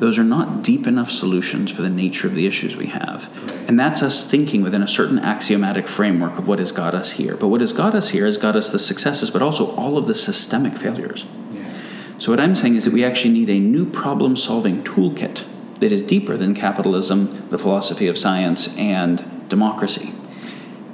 those 0.00 0.18
are 0.18 0.24
not 0.24 0.62
deep 0.62 0.86
enough 0.86 1.10
solutions 1.10 1.70
for 1.70 1.82
the 1.82 1.90
nature 1.90 2.26
of 2.26 2.34
the 2.34 2.46
issues 2.46 2.74
we 2.74 2.86
have. 2.86 3.28
And 3.68 3.78
that's 3.78 4.02
us 4.02 4.28
thinking 4.28 4.62
within 4.62 4.82
a 4.82 4.88
certain 4.88 5.18
axiomatic 5.18 5.86
framework 5.86 6.38
of 6.38 6.48
what 6.48 6.58
has 6.58 6.72
got 6.72 6.94
us 6.94 7.12
here. 7.12 7.36
But 7.36 7.48
what 7.48 7.60
has 7.60 7.74
got 7.74 7.94
us 7.94 8.08
here 8.08 8.24
has 8.24 8.38
got 8.38 8.56
us 8.56 8.70
the 8.70 8.78
successes, 8.78 9.30
but 9.30 9.42
also 9.42 9.72
all 9.76 9.98
of 9.98 10.06
the 10.06 10.14
systemic 10.14 10.72
failures. 10.72 11.26
Yes. 11.52 11.82
So, 12.18 12.32
what 12.32 12.40
I'm 12.40 12.56
saying 12.56 12.76
is 12.76 12.86
that 12.86 12.94
we 12.94 13.04
actually 13.04 13.34
need 13.34 13.50
a 13.50 13.58
new 13.58 13.84
problem 13.84 14.36
solving 14.36 14.82
toolkit 14.82 15.44
that 15.80 15.92
is 15.92 16.02
deeper 16.02 16.36
than 16.36 16.54
capitalism, 16.54 17.48
the 17.48 17.58
philosophy 17.58 18.06
of 18.06 18.16
science, 18.16 18.76
and 18.76 19.48
democracy. 19.48 20.12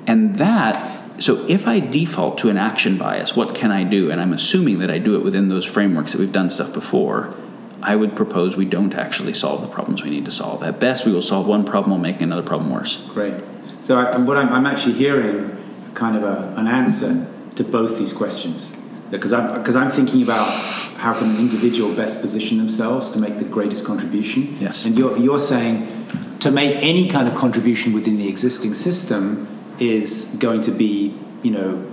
And 0.06 0.36
that, 0.36 1.22
so 1.22 1.44
if 1.48 1.66
I 1.66 1.80
default 1.80 2.38
to 2.38 2.48
an 2.48 2.56
action 2.56 2.96
bias, 2.96 3.36
what 3.36 3.54
can 3.54 3.70
I 3.70 3.82
do? 3.82 4.10
And 4.10 4.20
I'm 4.20 4.32
assuming 4.32 4.78
that 4.78 4.90
I 4.90 4.98
do 4.98 5.16
it 5.16 5.24
within 5.24 5.48
those 5.48 5.64
frameworks 5.64 6.12
that 6.12 6.20
we've 6.20 6.32
done 6.32 6.50
stuff 6.50 6.72
before. 6.72 7.34
I 7.82 7.94
would 7.94 8.16
propose 8.16 8.56
we 8.56 8.64
don't 8.64 8.94
actually 8.94 9.34
solve 9.34 9.60
the 9.60 9.68
problems 9.68 10.02
we 10.02 10.10
need 10.10 10.24
to 10.24 10.30
solve. 10.30 10.62
At 10.62 10.80
best, 10.80 11.04
we 11.04 11.12
will 11.12 11.22
solve 11.22 11.46
one 11.46 11.64
problem 11.64 11.90
while 11.90 12.00
making 12.00 12.22
another 12.22 12.42
problem 12.42 12.70
worse. 12.70 12.96
Great. 13.12 13.34
So 13.82 13.98
I, 13.98 14.16
what 14.16 14.36
I'm, 14.36 14.48
I'm 14.48 14.66
actually 14.66 14.94
hearing 14.94 15.62
kind 15.94 16.16
of 16.16 16.22
a, 16.22 16.54
an 16.56 16.66
answer 16.66 17.26
to 17.56 17.64
both 17.64 17.98
these 17.98 18.12
questions 18.12 18.76
because 19.10 19.32
I'm 19.32 19.58
because 19.58 19.76
I'm 19.76 19.90
thinking 19.90 20.22
about 20.22 20.48
how 20.96 21.14
can 21.14 21.30
an 21.30 21.36
individual 21.36 21.94
best 21.94 22.20
position 22.20 22.58
themselves 22.58 23.10
to 23.12 23.18
make 23.18 23.38
the 23.38 23.44
greatest 23.44 23.84
contribution. 23.84 24.56
Yes. 24.60 24.84
And 24.84 24.96
you're 24.98 25.16
you're 25.16 25.38
saying 25.38 26.38
to 26.40 26.50
make 26.50 26.76
any 26.76 27.08
kind 27.08 27.28
of 27.28 27.34
contribution 27.34 27.92
within 27.92 28.16
the 28.16 28.28
existing 28.28 28.74
system 28.74 29.48
is 29.78 30.36
going 30.38 30.62
to 30.62 30.70
be 30.70 31.14
you 31.42 31.50
know 31.50 31.92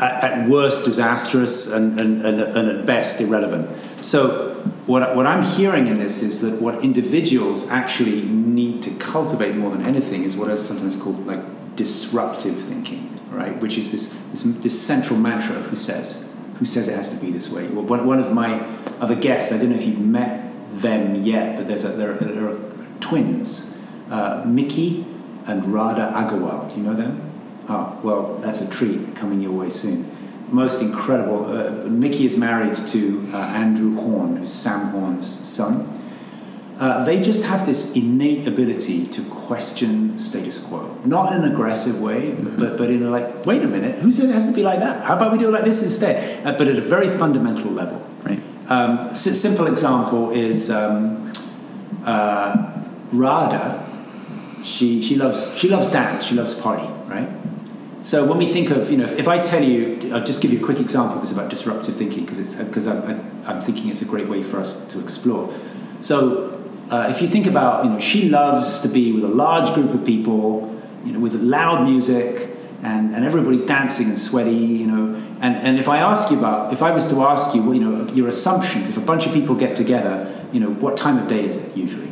at, 0.00 0.24
at 0.24 0.48
worst 0.48 0.84
disastrous 0.84 1.70
and, 1.70 2.00
and, 2.00 2.24
and, 2.24 2.40
and 2.40 2.68
at 2.70 2.86
best 2.86 3.20
irrelevant. 3.20 3.70
So 4.02 4.54
what, 4.86 5.14
what 5.14 5.26
I'm 5.26 5.44
hearing 5.44 5.86
in 5.86 5.98
this 5.98 6.22
is 6.22 6.40
that 6.40 6.60
what 6.60 6.82
individuals 6.82 7.68
actually 7.68 8.22
need 8.22 8.82
to 8.84 8.90
cultivate 8.92 9.54
more 9.54 9.70
than 9.70 9.84
anything 9.84 10.24
is 10.24 10.36
what 10.36 10.50
I 10.50 10.56
sometimes 10.56 10.96
call 10.96 11.12
like 11.12 11.76
disruptive 11.76 12.62
thinking, 12.62 13.19
right? 13.30 13.58
Which 13.60 13.78
is 13.78 13.90
this, 13.90 14.06
this, 14.30 14.42
this 14.42 14.80
central 14.80 15.18
mantra 15.18 15.56
of 15.56 15.66
who 15.66 15.76
says, 15.76 16.28
who 16.58 16.64
says 16.64 16.88
it 16.88 16.96
has 16.96 17.16
to 17.16 17.24
be 17.24 17.30
this 17.30 17.50
way. 17.50 17.68
Well, 17.68 17.84
one, 17.84 18.06
one 18.06 18.18
of 18.18 18.32
my 18.32 18.60
other 19.00 19.14
guests, 19.14 19.52
I 19.52 19.58
don't 19.58 19.70
know 19.70 19.76
if 19.76 19.86
you've 19.86 20.00
met 20.00 20.52
them 20.80 21.22
yet, 21.22 21.56
but 21.56 21.68
there's 21.68 21.84
a, 21.84 21.88
there, 21.88 22.12
are, 22.12 22.18
there 22.18 22.48
are 22.48 22.58
twins, 23.00 23.76
uh, 24.10 24.44
Miki 24.46 25.04
and 25.46 25.72
Radha 25.72 26.12
Agrawal. 26.14 26.68
Do 26.68 26.80
you 26.80 26.86
know 26.86 26.94
them? 26.94 27.32
Oh, 27.68 27.98
well, 28.02 28.36
that's 28.38 28.60
a 28.60 28.70
treat 28.70 29.14
coming 29.16 29.40
your 29.40 29.52
way 29.52 29.68
soon 29.68 30.16
most 30.52 30.82
incredible. 30.82 31.46
Uh, 31.46 31.70
Miki 31.88 32.26
is 32.26 32.36
married 32.36 32.74
to 32.88 33.30
uh, 33.32 33.36
Andrew 33.36 33.94
Horn, 33.96 34.36
who's 34.36 34.52
Sam 34.52 34.88
Horn's 34.88 35.28
son. 35.48 35.99
Uh, 36.80 37.04
they 37.04 37.20
just 37.20 37.44
have 37.44 37.66
this 37.66 37.94
innate 37.94 38.48
ability 38.48 39.06
to 39.08 39.22
question 39.24 40.16
status 40.16 40.64
quo, 40.64 40.98
not 41.04 41.30
in 41.30 41.44
an 41.44 41.52
aggressive 41.52 42.00
way, 42.00 42.30
mm-hmm. 42.30 42.58
but, 42.58 42.78
but 42.78 42.88
in 42.88 43.02
a 43.02 43.10
like, 43.10 43.44
wait 43.44 43.62
a 43.62 43.66
minute, 43.66 43.98
who 43.98 44.10
said 44.10 44.30
it 44.30 44.32
has 44.32 44.46
to 44.46 44.52
be 44.54 44.62
like 44.62 44.80
that? 44.80 45.04
How 45.04 45.14
about 45.14 45.30
we 45.30 45.36
do 45.36 45.48
it 45.48 45.52
like 45.52 45.64
this 45.64 45.82
instead? 45.82 46.46
Uh, 46.46 46.56
but 46.56 46.68
at 46.68 46.76
a 46.76 46.80
very 46.80 47.10
fundamental 47.18 47.70
level. 47.70 47.98
Right. 48.22 48.40
Um, 48.70 49.14
simple 49.14 49.66
example 49.66 50.30
is 50.30 50.70
um, 50.70 51.30
uh, 52.06 52.82
Radha. 53.12 53.86
She 54.64 55.02
she 55.02 55.16
loves 55.16 55.56
she 55.58 55.68
loves 55.68 55.90
dance. 55.90 56.24
She 56.24 56.34
loves 56.34 56.54
party. 56.54 56.90
Right. 57.08 57.28
So 58.04 58.24
when 58.24 58.38
we 58.38 58.50
think 58.50 58.70
of, 58.70 58.90
you 58.90 58.96
know, 58.96 59.04
if 59.04 59.28
I 59.28 59.38
tell 59.38 59.62
you, 59.62 60.14
I'll 60.14 60.24
just 60.24 60.40
give 60.40 60.50
you 60.50 60.60
a 60.60 60.64
quick 60.64 60.80
example 60.80 61.16
of 61.16 61.20
this 61.20 61.32
about 61.32 61.50
disruptive 61.50 61.96
thinking 61.96 62.24
because 62.24 62.38
it's 62.38 62.54
because 62.54 62.86
I'm, 62.86 63.44
I'm 63.44 63.60
thinking 63.60 63.90
it's 63.90 64.00
a 64.00 64.06
great 64.06 64.28
way 64.28 64.42
for 64.42 64.58
us 64.58 64.86
to 64.88 65.00
explore. 65.00 65.54
So 66.00 66.59
uh, 66.90 67.08
if 67.08 67.22
you 67.22 67.28
think 67.28 67.46
about, 67.46 67.84
you 67.84 67.90
know, 67.90 68.00
she 68.00 68.28
loves 68.28 68.80
to 68.82 68.88
be 68.88 69.12
with 69.12 69.24
a 69.24 69.28
large 69.28 69.72
group 69.74 69.94
of 69.94 70.04
people, 70.04 70.76
you 71.04 71.12
know, 71.12 71.20
with 71.20 71.34
loud 71.34 71.88
music 71.88 72.50
and, 72.82 73.14
and 73.14 73.24
everybody's 73.24 73.64
dancing 73.64 74.08
and 74.08 74.18
sweaty, 74.18 74.50
you 74.50 74.86
know. 74.86 75.14
And, 75.40 75.56
and 75.56 75.78
if 75.78 75.88
I 75.88 75.98
ask 75.98 76.30
you 76.30 76.38
about, 76.38 76.72
if 76.72 76.82
I 76.82 76.90
was 76.90 77.08
to 77.10 77.22
ask 77.22 77.54
you, 77.54 77.72
you 77.72 77.80
know, 77.80 78.12
your 78.12 78.28
assumptions, 78.28 78.88
if 78.88 78.96
a 78.96 79.00
bunch 79.00 79.26
of 79.26 79.32
people 79.32 79.54
get 79.54 79.76
together, 79.76 80.44
you 80.52 80.60
know, 80.60 80.70
what 80.70 80.96
time 80.96 81.18
of 81.18 81.28
day 81.28 81.44
is 81.44 81.56
it 81.56 81.76
usually? 81.76 82.10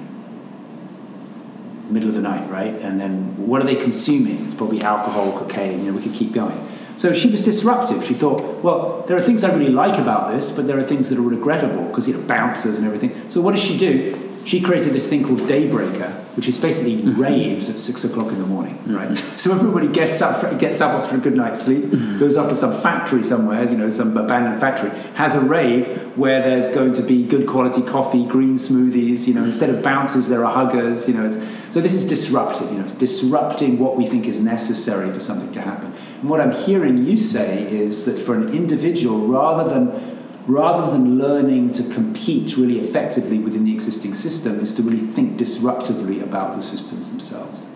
middle 1.91 2.09
of 2.09 2.15
the 2.15 2.21
night, 2.21 2.49
right? 2.51 2.75
And 2.75 3.01
then 3.01 3.47
what 3.47 3.63
are 3.63 3.65
they 3.65 3.77
consuming? 3.77 4.43
It's 4.45 4.55
probably 4.55 4.83
alcohol, 4.83 5.33
cocaine, 5.33 5.85
you 5.85 5.91
know, 5.91 5.97
we 5.97 6.03
could 6.03 6.15
keep 6.15 6.33
going. 6.33 6.67
So 6.97 7.13
she 7.13 7.31
was 7.31 7.43
disruptive. 7.43 8.05
She 8.05 8.15
thought, 8.15 8.63
well, 8.63 9.05
there 9.07 9.17
are 9.17 9.23
things 9.23 9.45
I 9.45 9.53
really 9.55 9.71
like 9.71 9.99
about 9.99 10.33
this, 10.33 10.51
but 10.51 10.67
there 10.67 10.79
are 10.79 10.83
things 10.83 11.09
that 11.11 11.19
are 11.19 11.23
regrettable 11.23 11.85
because, 11.85 12.09
you 12.09 12.15
know, 12.15 12.23
bouncers 12.27 12.77
and 12.77 12.87
everything. 12.87 13.31
So 13.31 13.41
what 13.41 13.55
does 13.55 13.63
she 13.63 13.79
do? 13.79 14.28
She 14.49 14.63
created 14.63 14.95
this 14.95 15.07
thing 15.11 15.25
called 15.25 15.41
Daybreaker, 15.41 16.11
which 16.35 16.49
is 16.49 16.57
basically 16.57 16.97
mm-hmm. 16.97 17.21
raves 17.21 17.69
at 17.69 17.79
six 17.79 18.03
o'clock 18.05 18.29
in 18.29 18.39
the 18.39 18.47
morning, 18.47 18.81
right? 18.87 19.11
Mm-hmm. 19.11 19.37
So 19.49 19.55
everybody 19.55 19.89
gets 19.89 20.23
up, 20.23 20.59
gets 20.59 20.81
up 20.81 20.93
after 20.93 21.17
a 21.17 21.19
good 21.19 21.37
night's 21.37 21.61
sleep, 21.61 21.85
mm-hmm. 21.85 22.19
goes 22.19 22.39
off 22.39 22.49
to 22.49 22.57
some 22.57 22.81
factory 22.81 23.23
somewhere, 23.23 23.65
you 23.71 23.77
know, 23.77 23.91
some 23.91 24.17
abandoned 24.17 24.59
factory, 24.59 24.89
has 25.17 25.35
a 25.35 25.41
rave 25.41 26.17
where 26.17 26.41
there's 26.41 26.71
going 26.71 26.95
to 26.95 27.03
be 27.03 27.25
good 27.25 27.47
quality 27.47 27.83
coffee, 27.83 28.25
green 28.25 28.55
smoothies, 28.55 29.29
you 29.29 29.35
know, 29.35 29.45
instead 29.45 29.69
of 29.69 29.83
bouncers, 29.83 30.29
there 30.29 30.47
are 30.47 30.53
huggers, 30.53 31.07
you 31.07 31.13
know. 31.13 31.29
so 31.71 31.83
this 31.83 31.93
is 31.93 32.07
disruptive, 32.07 32.71
you 32.73 32.79
know, 32.79 32.85
it's 32.85 32.95
disrupting 32.95 33.79
what 33.79 33.99
we 33.99 34.07
think 34.07 34.25
is 34.25 34.41
necessary 34.41 35.13
for 35.13 35.21
something 35.21 35.53
to 35.53 35.61
happen. 35.61 35.93
And 36.23 36.31
what 36.31 36.41
I'm 36.41 36.53
hearing 36.53 37.05
you 37.05 37.19
say 37.19 37.71
is 37.71 38.07
that 38.07 38.19
for 38.19 38.35
an 38.35 38.49
individual, 38.57 39.27
rather 39.27 39.69
than 39.69 40.18
rather 40.49 40.91
than 40.91 41.19
learning 41.19 41.71
to 41.73 41.83
compete 41.95 42.57
really 42.57 42.81
effectively 42.81 43.39
within 43.39 43.65
the 43.65 43.73
existing 43.73 44.15
system, 44.15 44.59
is 44.61 44.75
to 44.75 44.83
really 44.83 44.99
think 44.99 45.39
disruptively 45.39 46.23
about 46.23 46.57
the 46.57 46.63
systems 46.63 47.11
themselves. 47.11 47.69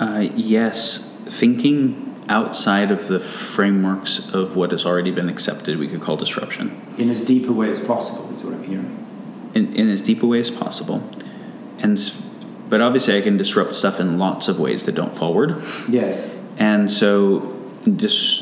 Uh, 0.00 0.28
yes, 0.34 1.16
thinking 1.26 2.08
outside 2.28 2.90
of 2.90 3.06
the 3.06 3.20
frameworks 3.20 4.28
of 4.34 4.56
what 4.56 4.72
has 4.72 4.84
already 4.84 5.12
been 5.12 5.28
accepted, 5.28 5.78
we 5.78 5.86
could 5.86 6.00
call 6.00 6.16
disruption. 6.16 6.80
In 6.98 7.08
as 7.08 7.24
deep 7.24 7.48
a 7.48 7.52
way 7.52 7.70
as 7.70 7.78
possible, 7.78 8.28
is 8.32 8.44
what 8.44 8.54
I'm 8.54 8.64
hearing. 8.64 8.98
In, 9.54 9.76
in 9.76 9.88
as 9.88 10.00
deep 10.00 10.24
a 10.24 10.26
way 10.26 10.40
as 10.40 10.50
possible. 10.50 11.08
And, 11.78 11.98
but 12.68 12.80
obviously, 12.80 13.16
I 13.16 13.20
can 13.20 13.36
disrupt 13.36 13.76
stuff 13.76 14.00
in 14.00 14.18
lots 14.18 14.48
of 14.48 14.58
ways 14.58 14.82
that 14.84 14.96
don't 14.96 15.16
forward. 15.16 15.62
Yes. 15.88 16.34
And 16.58 16.90
so, 16.90 17.56
just, 17.96 18.41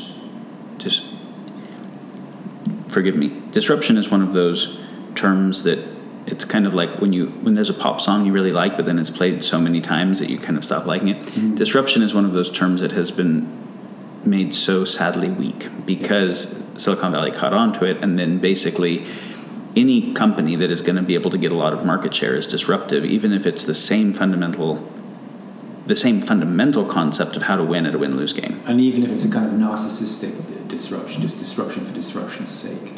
forgive 2.91 3.15
me. 3.15 3.29
Disruption 3.51 3.97
is 3.97 4.09
one 4.09 4.21
of 4.21 4.33
those 4.33 4.79
terms 5.15 5.63
that 5.63 5.79
it's 6.27 6.45
kind 6.45 6.67
of 6.67 6.73
like 6.73 6.99
when 7.01 7.13
you 7.13 7.27
when 7.41 7.55
there's 7.55 7.69
a 7.69 7.73
pop 7.73 7.99
song 7.99 8.25
you 8.25 8.31
really 8.31 8.51
like, 8.51 8.75
but 8.75 8.85
then 8.85 8.99
it's 8.99 9.09
played 9.09 9.43
so 9.43 9.59
many 9.59 9.81
times 9.81 10.19
that 10.19 10.29
you 10.29 10.37
kind 10.37 10.57
of 10.57 10.63
stop 10.63 10.85
liking 10.85 11.07
it. 11.07 11.17
Mm-hmm. 11.17 11.55
Disruption 11.55 12.01
is 12.01 12.13
one 12.13 12.25
of 12.25 12.33
those 12.33 12.51
terms 12.51 12.81
that 12.81 12.91
has 12.91 13.09
been 13.11 13.57
made 14.23 14.53
so 14.53 14.85
sadly 14.85 15.29
weak 15.29 15.69
because 15.85 16.53
yeah. 16.53 16.77
Silicon 16.77 17.11
Valley 17.11 17.31
caught 17.31 17.53
on 17.53 17.73
to 17.73 17.85
it, 17.85 17.97
and 17.97 18.19
then 18.19 18.37
basically 18.37 19.05
any 19.75 20.13
company 20.13 20.55
that 20.57 20.69
is 20.69 20.81
going 20.81 20.97
to 20.97 21.01
be 21.01 21.15
able 21.15 21.31
to 21.31 21.37
get 21.37 21.51
a 21.51 21.55
lot 21.55 21.73
of 21.73 21.85
market 21.85 22.13
share 22.13 22.35
is 22.35 22.45
disruptive, 22.45 23.05
even 23.05 23.31
if 23.31 23.45
it's 23.45 23.63
the 23.63 23.75
same 23.75 24.13
fundamental 24.13 24.75
the 25.91 25.95
same 25.97 26.21
fundamental 26.21 26.85
concept 26.85 27.35
of 27.35 27.43
how 27.43 27.57
to 27.57 27.63
win 27.63 27.85
at 27.85 27.93
a 27.93 27.97
win 27.97 28.15
lose 28.15 28.31
game. 28.31 28.61
And 28.65 28.79
even 28.79 29.03
if 29.03 29.11
it's 29.11 29.25
a 29.25 29.29
kind 29.29 29.45
of 29.45 29.51
narcissistic 29.51 30.67
disruption, 30.69 31.21
just 31.21 31.37
disruption 31.37 31.83
for 31.83 31.93
disruption's 31.93 32.49
sake. 32.49 32.93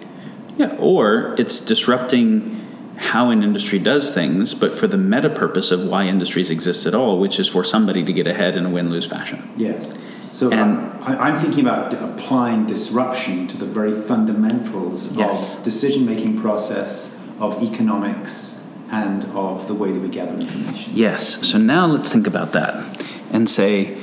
Yeah, 0.57 0.75
or 0.77 1.33
it's 1.39 1.59
disrupting 1.59 2.59
how 2.97 3.31
an 3.31 3.41
industry 3.41 3.79
does 3.79 4.13
things, 4.13 4.53
but 4.53 4.75
for 4.75 4.85
the 4.85 4.97
meta 4.97 5.31
purpose 5.31 5.71
of 5.71 5.83
why 5.85 6.05
industries 6.05 6.51
exist 6.51 6.85
at 6.85 6.93
all, 6.93 7.19
which 7.19 7.39
is 7.39 7.49
for 7.49 7.63
somebody 7.63 8.05
to 8.05 8.13
get 8.13 8.27
ahead 8.27 8.55
in 8.55 8.67
a 8.67 8.69
win 8.69 8.91
lose 8.91 9.07
fashion. 9.07 9.51
Yes. 9.57 9.97
So 10.29 10.51
and, 10.51 10.59
um, 10.59 10.99
I'm 11.01 11.39
thinking 11.39 11.61
about 11.61 11.93
applying 11.95 12.67
disruption 12.67 13.47
to 13.47 13.57
the 13.57 13.65
very 13.65 13.99
fundamentals 13.99 15.17
yes. 15.17 15.57
of 15.57 15.63
decision 15.63 16.05
making 16.05 16.39
process, 16.39 17.19
of 17.39 17.63
economics, 17.63 18.62
and 18.93 19.25
of 19.35 19.67
the 19.67 19.73
way 19.73 19.91
that 19.91 19.99
we 19.99 20.07
gather 20.07 20.33
information. 20.33 20.93
Yes. 20.95 21.47
So 21.49 21.57
now 21.57 21.87
let's 21.87 22.09
think 22.09 22.27
about 22.27 22.51
that 22.53 23.03
and 23.31 23.49
say 23.49 23.97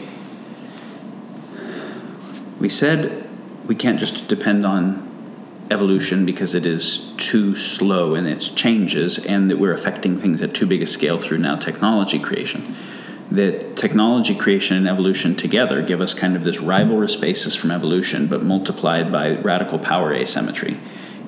we 2.58 2.68
said 2.68 3.28
we 3.68 3.76
can't 3.76 4.00
just 4.00 4.26
depend 4.26 4.66
on 4.66 5.06
evolution 5.70 6.26
because 6.26 6.56
it 6.56 6.66
is 6.66 7.12
too 7.16 7.54
slow 7.54 8.16
in 8.16 8.26
its 8.26 8.48
changes 8.50 9.24
and 9.24 9.48
that 9.48 9.60
we're 9.60 9.72
affecting 9.72 10.18
things 10.18 10.42
at 10.42 10.54
too 10.54 10.66
big 10.66 10.82
a 10.82 10.86
scale 10.86 11.18
through 11.18 11.38
now 11.38 11.54
technology 11.54 12.18
creation. 12.18 12.74
That 13.30 13.76
technology 13.76 14.34
creation 14.34 14.76
and 14.76 14.88
evolution 14.88 15.36
together 15.36 15.82
give 15.82 16.00
us 16.00 16.14
kind 16.14 16.34
of 16.34 16.42
this 16.42 16.56
rivalrous 16.56 17.20
basis 17.20 17.54
from 17.54 17.70
evolution, 17.70 18.26
but 18.26 18.42
multiplied 18.42 19.12
by 19.12 19.36
radical 19.36 19.78
power 19.78 20.12
asymmetry 20.12 20.80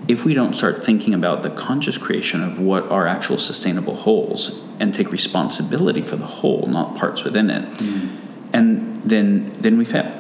if 0.09 0.25
we 0.25 0.35
don't 0.35 0.55
start 0.55 0.85
thinking 0.85 1.15
about 1.15 1.43
the 1.43 1.51
conscious 1.51 1.97
creation 1.97 2.43
of 2.43 2.59
what 2.59 2.91
are 2.91 3.07
actual 3.07 3.39
sustainable 3.39 3.95
wholes 3.95 4.61
and 4.81 4.93
take 4.93 5.13
responsibility 5.13 6.03
for 6.03 6.17
the 6.17 6.27
whole, 6.27 6.67
not 6.67 6.97
parts 6.97 7.23
within 7.23 7.51
it, 7.51 7.75
mm. 7.75 8.17
and 8.53 9.03
then 9.05 9.55
then 9.61 9.79
we 9.79 9.85
fail. 9.85 10.13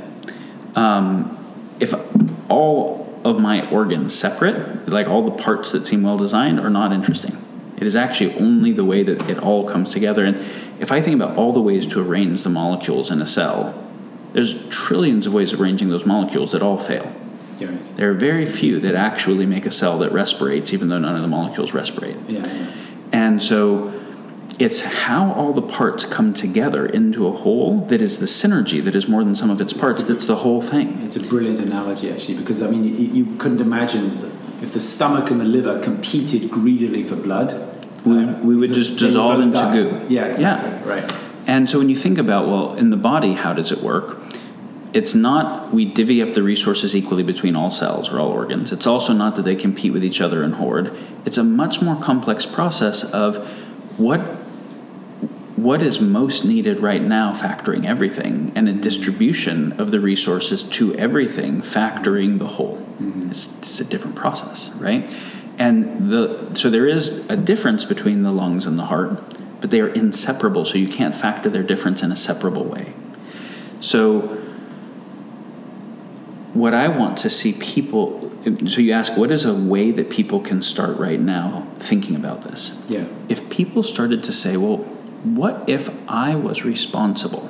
Um, 0.75 1.39
if 1.81 1.93
all 2.49 3.03
of 3.25 3.41
my 3.41 3.69
organs 3.71 4.17
separate, 4.19 4.89
like 4.89 5.09
all 5.09 5.23
the 5.23 5.43
parts 5.43 5.73
that 5.73 5.87
seem 5.87 6.03
well 6.03 6.17
designed, 6.17 6.61
are 6.61 6.71
not 6.71 6.93
interesting. 6.93 7.37
It 7.77 7.87
is 7.87 7.97
actually 7.97 8.35
only 8.37 8.73
the 8.73 8.85
way 8.85 9.03
that 9.03 9.29
it 9.29 9.39
all 9.39 9.69
comes 9.69 9.91
together. 9.91 10.25
And 10.25 10.37
if 10.81 10.93
I 10.93 11.01
think 11.01 11.17
about 11.17 11.37
all 11.37 11.53
the 11.53 11.61
ways 11.61 11.87
to 11.89 12.01
arrange 12.01 12.43
the 12.43 12.51
molecules 12.51 13.11
in 13.11 13.21
a 13.21 13.27
cell, 13.27 13.75
there's 14.33 14.67
trillions 14.69 15.27
of 15.27 15.35
ways 15.35 15.53
of 15.53 15.61
arranging 15.61 15.89
those 15.89 16.07
molecules 16.07 16.53
that 16.53 16.63
all 16.63 16.79
fail. 16.79 17.13
There 17.97 18.11
are 18.11 18.15
very 18.15 18.47
few 18.47 18.81
that 18.81 18.95
actually 18.95 19.47
make 19.47 19.67
a 19.67 19.71
cell 19.71 19.99
that 19.99 20.13
respirates, 20.13 20.73
even 20.73 20.89
though 20.89 20.99
none 20.99 21.15
of 21.17 21.23
the 21.23 21.29
molecules 21.29 21.73
respirate. 21.73 22.17
Yeah, 22.29 22.47
yeah. 22.47 22.73
And 23.13 23.43
so 23.43 23.93
it's 24.59 24.81
how 24.81 25.33
all 25.33 25.53
the 25.53 25.63
parts 25.63 26.05
come 26.05 26.33
together 26.35 26.87
into 26.87 27.27
a 27.27 27.33
whole 27.33 27.85
that 27.87 28.01
is 28.03 28.19
the 28.19 28.27
synergy 28.27 28.83
that 28.85 28.95
is 28.95 29.09
more 29.09 29.25
than 29.25 29.35
some 29.35 29.51
of 29.51 29.61
its 29.61 29.73
parts. 29.73 30.05
That's 30.05 30.27
the 30.27 30.37
whole 30.37 30.61
thing. 30.63 31.01
It's 31.03 31.17
a 31.17 31.21
brilliant 31.23 31.61
analogy, 31.61 32.11
actually, 32.11 32.35
because 32.39 32.63
I 32.63 32.71
mean, 32.71 32.85
you, 32.85 32.91
you 33.25 33.37
couldn't 33.39 33.61
imagine 33.61 34.19
if 34.63 34.73
the 34.73 34.81
stomach 34.81 35.31
and 35.31 35.41
the 35.41 35.45
liver 35.45 35.81
competed 35.81 36.51
greedily 36.51 37.03
for 37.03 37.17
blood, 37.17 37.51
We, 38.05 38.13
um, 38.13 38.47
we 38.47 38.57
would 38.57 38.71
the- 38.71 38.75
just 38.75 38.91
would 38.93 38.99
dissolve 39.01 39.41
into 39.41 39.57
die. 39.57 39.75
goo. 39.75 40.01
Yeah, 40.09 40.27
exactly. 40.27 40.71
Yeah. 40.71 40.89
Right. 40.89 41.13
And 41.49 41.69
so 41.69 41.79
when 41.79 41.89
you 41.89 41.97
think 41.97 42.19
about, 42.19 42.47
well, 42.49 42.75
in 42.75 42.91
the 42.91 42.97
body, 42.97 43.33
how 43.33 43.53
does 43.53 43.73
it 43.73 43.83
work? 43.83 44.19
It's 44.93 45.15
not 45.15 45.73
we 45.73 45.85
divvy 45.87 46.23
up 46.23 46.35
the 46.35 46.43
resources 46.43 46.95
equally 46.95 47.23
between 47.23 47.57
all 47.57 47.71
cells 47.71 48.11
or 48.11 48.21
all 48.21 48.29
organs. 48.29 48.73
It's 48.73 48.87
also 48.87 49.13
not 49.13 49.37
that 49.37 49.43
they 49.43 49.57
compete 49.57 49.93
with 49.93 50.05
each 50.05 50.21
other 50.21 50.43
and 50.43 50.55
hoard. 50.55 50.97
It's 51.25 51.39
a 51.39 51.45
much 51.45 51.81
more 51.81 51.97
complex 51.97 52.45
process 52.45 53.11
of 53.11 53.37
what 53.99 54.21
what 55.57 55.83
is 55.83 56.01
most 56.01 56.45
needed 56.45 56.81
right 56.81 57.03
now, 57.03 57.33
factoring 57.33 57.87
everything, 57.87 58.53
and 58.55 58.69
a 58.69 58.73
distribution 58.73 59.81
of 59.81 59.91
the 59.91 60.01
resources 60.01 60.63
to 60.65 60.95
everything, 60.97 61.61
factoring 61.61 62.39
the 62.39 62.47
whole. 62.47 62.79
Mm-hmm. 62.79 63.31
It's, 63.31 63.59
it's 63.59 63.81
a 63.81 63.85
different 63.85 64.17
process, 64.17 64.71
right? 64.71 65.15
And 65.59 66.11
the 66.11 66.55
so 66.55 66.69
there 66.71 66.89
is 66.89 67.29
a 67.31 67.37
difference 67.37 67.85
between 67.85 68.23
the 68.23 68.33
lungs 68.33 68.67
and 68.67 68.79
the 68.79 68.87
heart, 68.87 69.37
but 69.61 69.71
they 69.71 69.81
are 69.81 69.89
inseparable. 69.89 70.65
So 70.65 70.79
you 70.79 70.89
can't 70.89 71.15
factor 71.15 71.49
their 71.49 71.63
difference 71.63 72.03
in 72.03 72.11
a 72.11 72.17
separable 72.17 72.65
way. 72.65 72.93
So 73.81 74.42
what 76.55 76.75
I 76.75 76.89
want 76.89 77.19
to 77.19 77.31
see 77.31 77.53
people. 77.53 78.31
So 78.69 78.81
you 78.81 78.93
ask, 78.93 79.17
what 79.17 79.31
is 79.31 79.45
a 79.45 79.55
way 79.55 79.91
that 79.93 80.11
people 80.11 80.41
can 80.41 80.63
start 80.63 80.99
right 80.99 81.21
now 81.21 81.67
thinking 81.79 82.17
about 82.17 82.43
this? 82.43 82.83
Yeah. 82.89 83.07
if 83.29 83.49
people 83.51 83.83
started 83.83 84.23
to 84.25 84.33
say, 84.33 84.57
well, 84.57 84.79
what 85.25 85.69
if 85.69 85.91
I 86.09 86.35
was 86.35 86.65
responsible? 86.65 87.49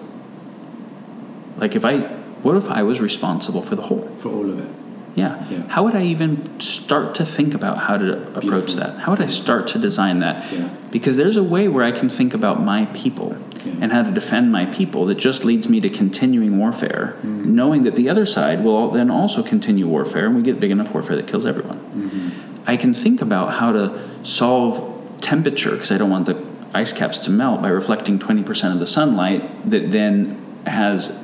Like, 1.57 1.75
if 1.75 1.85
I, 1.85 2.01
what 2.43 2.57
if 2.57 2.69
I 2.69 2.83
was 2.83 3.01
responsible 3.01 3.63
for 3.63 3.75
the 3.75 3.83
whole? 3.83 4.15
For 4.21 4.29
all 4.29 4.51
of 4.51 4.59
it. 4.59 4.82
Yeah. 5.15 5.47
Yeah. 5.51 5.63
How 5.69 5.85
would 5.85 5.95
I 5.95 6.05
even 6.05 6.59
start 6.61 7.15
to 7.17 7.25
think 7.27 7.55
about 7.55 7.79
how 7.79 7.97
to 7.99 8.23
approach 8.29 8.43
Beautiful. 8.67 8.77
that? 8.77 8.99
How 9.01 9.13
would 9.13 9.21
I 9.21 9.27
start 9.27 9.69
to 9.69 9.79
design 9.79 10.19
that? 10.19 10.51
Yeah. 10.53 10.69
Because 10.91 11.17
there's 11.17 11.37
a 11.37 11.43
way 11.43 11.69
where 11.69 11.85
I 11.85 11.93
can 11.93 12.09
think 12.09 12.33
about 12.35 12.63
my 12.63 12.87
people 12.87 13.37
Yeah. 13.65 13.73
and 13.83 13.93
how 13.93 14.03
to 14.03 14.11
defend 14.11 14.51
my 14.51 14.65
people 14.67 15.07
that 15.07 15.17
just 15.19 15.45
leads 15.45 15.69
me 15.69 15.81
to 15.81 15.91
continuing 15.91 16.59
warfare, 16.59 17.15
Mm. 17.25 17.47
knowing 17.47 17.83
that 17.85 17.95
the 17.97 18.09
other 18.09 18.25
side 18.27 18.65
will 18.65 18.91
then 18.91 19.11
also 19.11 19.43
continue 19.43 19.87
warfare 19.87 20.27
and 20.27 20.35
we 20.35 20.43
get 20.43 20.59
big 20.59 20.71
enough 20.71 20.93
warfare 20.95 21.17
that 21.17 21.27
kills 21.27 21.45
everyone. 21.47 21.79
Mm-hmm. 21.97 22.29
I 22.67 22.77
can 22.77 22.95
think 22.95 23.21
about 23.21 23.53
how 23.55 23.71
to 23.73 23.93
solve 24.25 24.83
temperature 25.21 25.73
because 25.73 25.93
I 25.93 25.99
don't 25.99 26.11
want 26.11 26.27
the 26.27 26.37
ice 26.75 26.93
caps 26.93 27.19
to 27.21 27.31
melt 27.31 27.61
by 27.61 27.69
reflecting 27.69 28.19
20% 28.19 28.73
of 28.73 28.81
the 28.81 28.87
sunlight 28.87 29.71
that 29.71 29.91
then 29.93 30.39
has 30.67 31.19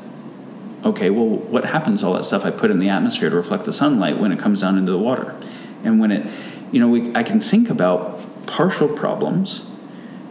okay, 0.85 1.11
well, 1.11 1.27
what 1.27 1.65
happens 1.65 2.03
all 2.03 2.15
that 2.15 2.25
stuff 2.25 2.45
I 2.45 2.51
put 2.51 2.71
in 2.71 2.79
the 2.79 2.89
atmosphere 2.89 3.31
to 3.31 3.37
reflect 3.37 3.65
the 3.65 3.73
sunlight 3.73 4.19
when 4.19 4.33
it 4.33 4.39
comes 4.39 4.61
down 4.61 4.79
into 4.79 4.93
the 4.93 4.99
water? 4.99 5.39
And 5.85 6.01
when 6.01 6.11
it, 6.11 6.27
you 6.73 6.81
know, 6.81 6.89
we, 6.89 7.15
I 7.15 7.23
can 7.23 7.41
think 7.41 7.71
about 7.71 8.47
partial 8.47 8.89
problems, 8.89 9.69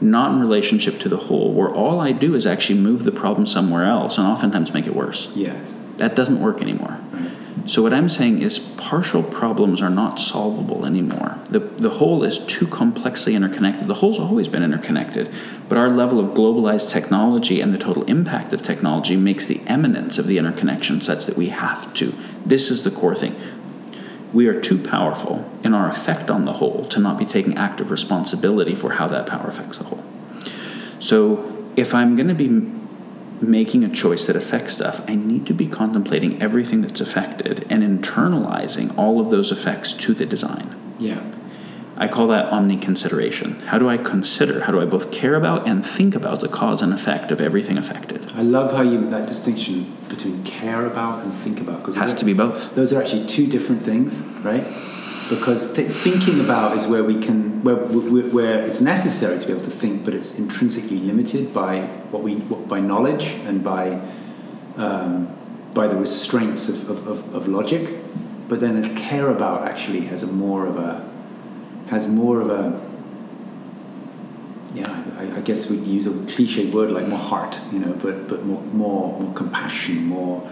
not 0.02 0.32
in 0.32 0.40
relationship 0.40 1.00
to 1.02 1.10
the 1.10 1.18
whole, 1.18 1.54
where 1.54 1.70
all 1.70 2.00
I 2.00 2.12
do 2.12 2.36
is 2.36 2.46
actually 2.46 2.80
move 2.80 3.04
the 3.04 3.12
problem 3.12 3.46
somewhere 3.46 3.86
else 3.86 4.18
and 4.18 4.28
oftentimes 4.28 4.74
make 4.74 4.88
it 4.88 4.96
worse. 4.96 5.32
Yes. 5.36 5.78
That 5.98 6.16
doesn't 6.16 6.40
work 6.40 6.62
anymore. 6.62 7.00
So 7.68 7.82
what 7.82 7.94
I'm 7.94 8.08
saying 8.08 8.42
is 8.42 8.60
partial 8.60 9.22
problems 9.22 9.82
are 9.82 9.90
not 9.90 10.22
solvable 10.22 10.86
anymore. 10.86 11.38
The 11.50 11.60
the 11.60 11.90
whole 11.90 12.24
is 12.24 12.40
too 12.40 12.66
complexly 12.66 13.36
interconnected. 13.36 13.88
The 13.88 13.96
whole's 13.96 14.20
always 14.20 14.48
been 14.48 14.64
interconnected, 14.64 15.30
but 15.68 15.78
our 15.78 15.90
level 15.90 16.18
of 16.18 16.28
globalized 16.28 16.90
technology 16.90 17.60
and 17.60 17.74
the 17.74 17.78
total 17.78 18.04
impact 18.04 18.54
of 18.54 18.62
technology 18.62 19.18
makes 19.18 19.48
the 19.48 19.60
eminence 19.68 20.18
of 20.18 20.28
the 20.28 20.38
interconnection 20.38 21.02
such 21.02 21.26
that 21.26 21.36
we 21.36 21.50
have 21.50 21.94
to. 21.96 22.14
This 22.46 22.72
is 22.72 22.84
the 22.84 22.92
core 22.92 23.16
thing. 23.16 23.36
We 24.32 24.48
are 24.48 24.60
too 24.60 24.78
powerful 24.78 25.50
in 25.62 25.74
our 25.74 25.90
effect 25.90 26.30
on 26.30 26.46
the 26.46 26.54
whole 26.54 26.86
to 26.88 27.00
not 27.00 27.18
be 27.18 27.26
taking 27.26 27.58
active 27.58 27.92
responsibility 27.92 28.76
for 28.76 28.94
how 28.94 29.10
that 29.10 29.28
power 29.28 29.48
affects 29.48 29.78
the 29.78 29.86
whole. 29.86 30.04
So 31.00 31.72
if 31.76 31.94
I'm 31.94 32.16
going 32.16 32.30
to 32.30 32.34
be 32.34 32.77
making 33.42 33.84
a 33.84 33.90
choice 33.90 34.26
that 34.26 34.36
affects 34.36 34.74
stuff, 34.74 35.02
I 35.08 35.16
need 35.16 35.46
to 35.48 35.54
be 35.54 35.68
contemplating 35.68 36.42
everything 36.42 36.82
that's 36.82 37.02
affected 37.02 37.66
and 37.70 37.84
internalizing 37.84 38.98
all 38.98 39.20
of 39.20 39.30
those 39.30 39.52
effects 39.52 39.94
to 39.94 40.14
the 40.14 40.26
design. 40.26 40.76
Yeah. 41.00 41.24
I 42.00 42.08
call 42.08 42.28
that 42.28 42.46
omni 42.46 42.78
consideration. 42.78 43.60
How 43.62 43.80
do 43.80 43.90
I 43.90 43.98
consider? 43.98 44.62
How 44.62 44.72
do 44.72 44.80
I 44.80 44.86
both 44.86 45.12
care 45.12 45.34
about 45.34 45.68
and 45.68 45.84
think 45.84 46.14
about 46.14 46.42
the 46.42 46.48
cause 46.48 46.84
and 46.84 46.94
effect 46.94 47.32
of 47.32 47.42
everything 47.42 47.76
affected? 47.78 48.32
I 48.36 48.44
love 48.44 48.72
how 48.72 48.84
you 48.84 49.10
that 49.10 49.28
distinction 49.28 49.98
between 50.08 50.44
care 50.44 50.86
about 50.86 51.24
and 51.24 51.34
think 51.34 51.60
about 51.60 51.80
because 51.80 51.98
It 51.98 52.00
has 52.02 52.14
to 52.16 52.26
be 52.26 52.34
both. 52.34 52.76
those 52.76 52.94
are 52.94 53.02
actually 53.02 53.26
two 53.26 53.48
different 53.48 53.82
things, 53.82 54.22
right? 54.44 54.64
Because 55.30 55.74
th- 55.74 55.92
thinking 55.92 56.40
about 56.40 56.78
is 56.78 56.88
where 56.88 57.04
we 57.04 57.20
can, 57.20 57.64
where, 57.64 57.76
where, 57.76 58.62
it's 58.62 58.82
necessary 58.82 59.40
to 59.40 59.46
be 59.46 59.54
able 59.54 59.64
to 59.66 59.72
think, 59.72 60.06
but 60.06 60.14
it's 60.14 60.40
intrinsically 60.40 60.98
limited 60.98 61.54
by 61.54 61.82
what 62.12 62.24
we, 62.24 62.36
by 62.36 62.80
knowledge 62.80 63.26
and 63.46 63.64
by, 63.64 64.00
um, 64.78 65.36
by 65.74 65.88
the 65.88 65.98
restraints 65.98 66.70
of, 66.70 66.90
of, 66.90 67.08
of, 67.08 67.36
of 67.36 67.48
logic. 67.48 67.98
But 68.48 68.62
then 68.62 68.82
the 68.82 68.90
care 69.00 69.30
about 69.30 69.68
actually 69.68 70.02
has 70.02 70.24
a 70.24 70.28
more 70.28 70.66
of 70.66 70.78
a, 70.78 71.10
has 71.90 72.08
more 72.08 72.40
of 72.40 72.50
a, 72.50 72.88
yeah, 74.74 75.04
I, 75.18 75.38
I 75.38 75.42
guess 75.42 75.70
we'd 75.70 75.86
use 75.86 76.08
a 76.08 76.12
cliche 76.28 76.70
word 76.70 76.92
like 76.92 77.08
more 77.08 77.20
heart, 77.20 77.60
you 77.72 77.80
know, 77.80 77.94
but 77.94 78.28
but 78.28 78.46
more 78.46 78.62
more 78.62 79.20
more 79.20 79.34
compassion, 79.34 80.06
more 80.06 80.50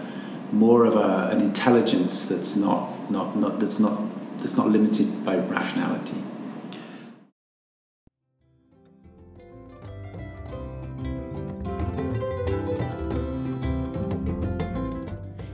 more 0.52 0.84
of 0.84 0.96
a, 0.96 1.28
an 1.30 1.40
intelligence 1.40 2.24
that's 2.28 2.56
not 2.56 3.10
not 3.10 3.36
not 3.36 3.60
that's 3.60 3.78
not 3.78 4.00
that's 4.38 4.56
not 4.56 4.68
limited 4.68 5.24
by 5.24 5.36
rationality. 5.36 6.16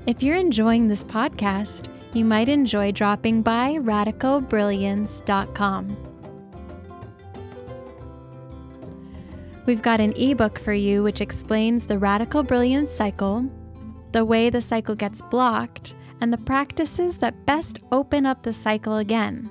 If 0.05 0.21
you're 0.23 0.37
enjoying 0.37 0.89
this 0.89 1.05
podcast, 1.05 1.87
you 2.13 2.25
might 2.25 2.49
enjoy 2.49 2.91
dropping 2.93 3.43
by 3.43 3.77
radicalbrilliance.com. 3.77 5.97
We've 9.65 9.81
got 9.81 10.01
an 10.01 10.13
ebook 10.15 10.59
for 10.59 10.75
you 10.75 11.05
which 11.05 11.21
explains 11.21 11.87
the 11.87 11.99
radical 11.99 12.43
brilliance 12.43 12.91
cycle, 12.91 13.49
the 14.11 14.25
way 14.25 14.51
the 14.51 14.61
cycle 14.61 14.97
gets 14.97 15.23
blocked, 15.23 15.95
and 16.23 16.33
the 16.33 16.39
practices 16.39 17.19
that 17.19 17.45
best 17.47 17.81
open 17.91 18.25
up 18.25 18.45
the 18.45 18.53
cycle 18.53 18.99
again. 18.99 19.51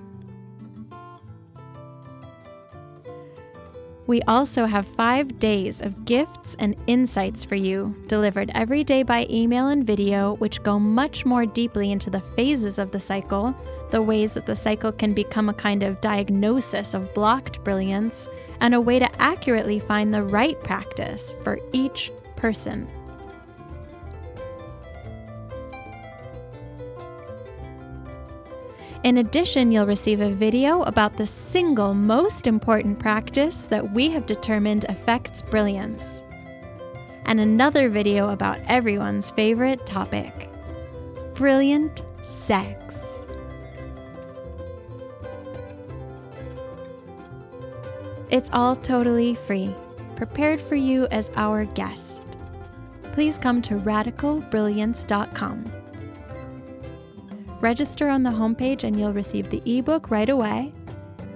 We 4.08 4.22
also 4.24 4.66
have 4.66 4.88
five 4.88 5.38
days 5.38 5.82
of 5.82 6.06
gifts 6.06 6.56
and 6.60 6.76
insights 6.88 7.44
for 7.44 7.56
you, 7.56 7.96
delivered 8.08 8.52
every 8.56 8.86
day 8.86 9.04
by 9.04 9.28
email 9.30 9.68
and 9.68 9.86
video, 9.86 10.36
which 10.36 10.64
go 10.64 10.80
much 10.80 11.26
more 11.26 11.46
deeply 11.46 11.92
into 11.92 12.10
the 12.10 12.22
phases 12.22 12.80
of 12.80 12.92
the 12.92 13.00
cycle, 13.00 13.54
the 13.90 14.02
ways 14.02 14.34
that 14.34 14.46
the 14.46 14.56
cycle 14.56 14.94
can 14.94 15.14
become 15.14 15.50
a 15.50 15.54
kind 15.54 15.84
of 15.84 16.00
diagnosis 16.00 16.94
of 16.94 17.14
blocked 17.14 17.62
brilliance, 17.66 18.30
and 18.62 18.74
a 18.74 18.82
way 18.82 18.98
to 18.98 19.22
accurately 19.22 19.80
find 19.80 20.14
the 20.14 20.24
right 20.24 20.60
practice 20.62 21.34
for 21.44 21.60
each 21.74 22.12
person. 22.38 22.88
In 29.04 29.18
addition, 29.18 29.72
you'll 29.72 29.88
receive 29.88 30.22
a 30.22 30.30
video 30.30 30.84
about 30.84 31.18
the 31.18 31.26
single 31.26 31.96
most 31.96 32.46
important 32.46 33.00
practice 33.00 33.66
that 33.66 33.94
we 33.94 34.12
have 34.12 34.28
determined 34.28 34.86
affects 34.90 35.42
brilliance, 35.42 36.22
and 37.26 37.40
another 37.40 37.90
video 37.90 38.30
about 38.30 38.60
everyone's 38.68 39.32
favorite 39.32 39.84
topic 39.88 40.50
brilliant 41.34 42.04
sex. 42.24 43.24
It's 48.30 48.52
all 48.54 48.76
totally 48.76 49.34
free, 49.34 49.74
prepared 50.16 50.62
for 50.62 50.76
you 50.76 51.08
as 51.08 51.32
our 51.36 51.66
guest. 51.66 52.38
Please 53.14 53.40
come 53.40 53.64
to 53.64 53.78
radicalbrilliance.com. 53.78 55.81
Register 57.62 58.10
on 58.10 58.24
the 58.24 58.32
homepage 58.32 58.84
and 58.84 59.00
you'll 59.00 59.14
receive 59.14 59.52
the 59.52 59.62
ebook 59.66 60.10
right 60.10 60.30
away. 60.30 60.74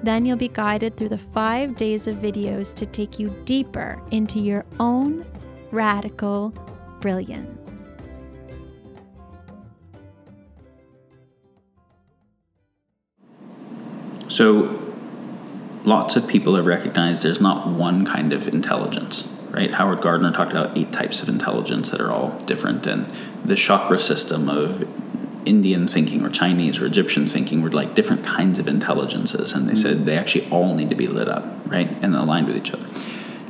Then 0.02 0.26
you'll 0.26 0.38
be 0.38 0.48
guided 0.48 0.98
through 0.98 1.10
the 1.10 1.20
five 1.20 1.78
days 1.78 2.08
of 2.08 2.16
videos 2.16 2.74
to 2.76 2.88
take 2.88 3.20
you 3.20 3.30
deeper 3.46 4.02
into 4.10 4.40
your 4.40 4.66
own 4.80 5.24
radical 5.70 6.50
brilliance. 7.00 7.94
So, 14.28 14.82
lots 15.84 16.16
of 16.16 16.28
people 16.28 16.56
have 16.56 16.66
recognized 16.66 17.22
there's 17.22 17.40
not 17.40 17.68
one 17.68 18.04
kind 18.04 18.34
of 18.34 18.48
intelligence, 18.48 19.30
right? 19.52 19.74
Howard 19.76 20.02
Gardner 20.02 20.32
talked 20.32 20.52
about 20.52 20.76
eight 20.76 20.92
types 20.92 21.22
of 21.22 21.30
intelligence 21.30 21.92
that 21.92 22.02
are 22.02 22.12
all 22.12 22.32
different, 22.46 22.88
and 22.88 23.06
the 23.46 23.56
chakra 23.56 24.00
system 24.00 24.50
of 24.50 24.88
Indian 25.46 25.88
thinking 25.88 26.24
or 26.24 26.30
Chinese 26.30 26.80
or 26.80 26.86
Egyptian 26.86 27.28
thinking 27.28 27.62
were 27.62 27.72
like 27.72 27.96
different 27.96 28.26
kinds 28.26 28.60
of 28.60 28.68
intelligences, 28.68 29.54
and 29.54 29.68
they 29.68 29.74
mm-hmm. 29.74 29.82
said 29.82 30.06
they 30.06 30.18
actually 30.18 30.50
all 30.50 30.76
need 30.76 30.90
to 30.90 30.96
be 30.96 31.08
lit 31.08 31.28
up, 31.28 31.46
right, 31.68 31.90
and 32.02 32.16
aligned 32.16 32.48
with 32.48 32.58
each 32.58 32.72
other. 32.72 32.86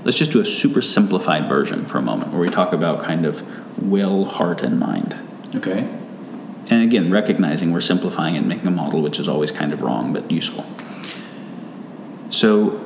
Let's 0.03 0.17
just 0.17 0.31
do 0.31 0.39
a 0.39 0.45
super 0.45 0.81
simplified 0.81 1.49
version 1.49 1.85
for 1.85 1.97
a 1.97 2.01
moment 2.01 2.31
where 2.31 2.39
we 2.39 2.49
talk 2.49 2.73
about 2.73 3.01
kind 3.03 3.25
of 3.25 3.41
will, 3.81 4.25
heart, 4.25 4.61
and 4.61 4.79
mind. 4.79 5.15
Okay. 5.55 5.89
And 6.67 6.83
again, 6.83 7.11
recognizing 7.11 7.71
we're 7.71 7.81
simplifying 7.81 8.35
and 8.37 8.47
making 8.47 8.67
a 8.67 8.71
model 8.71 9.01
which 9.01 9.19
is 9.19 9.27
always 9.27 9.51
kind 9.51 9.73
of 9.73 9.81
wrong 9.81 10.13
but 10.13 10.29
useful. 10.29 10.65
So, 12.29 12.84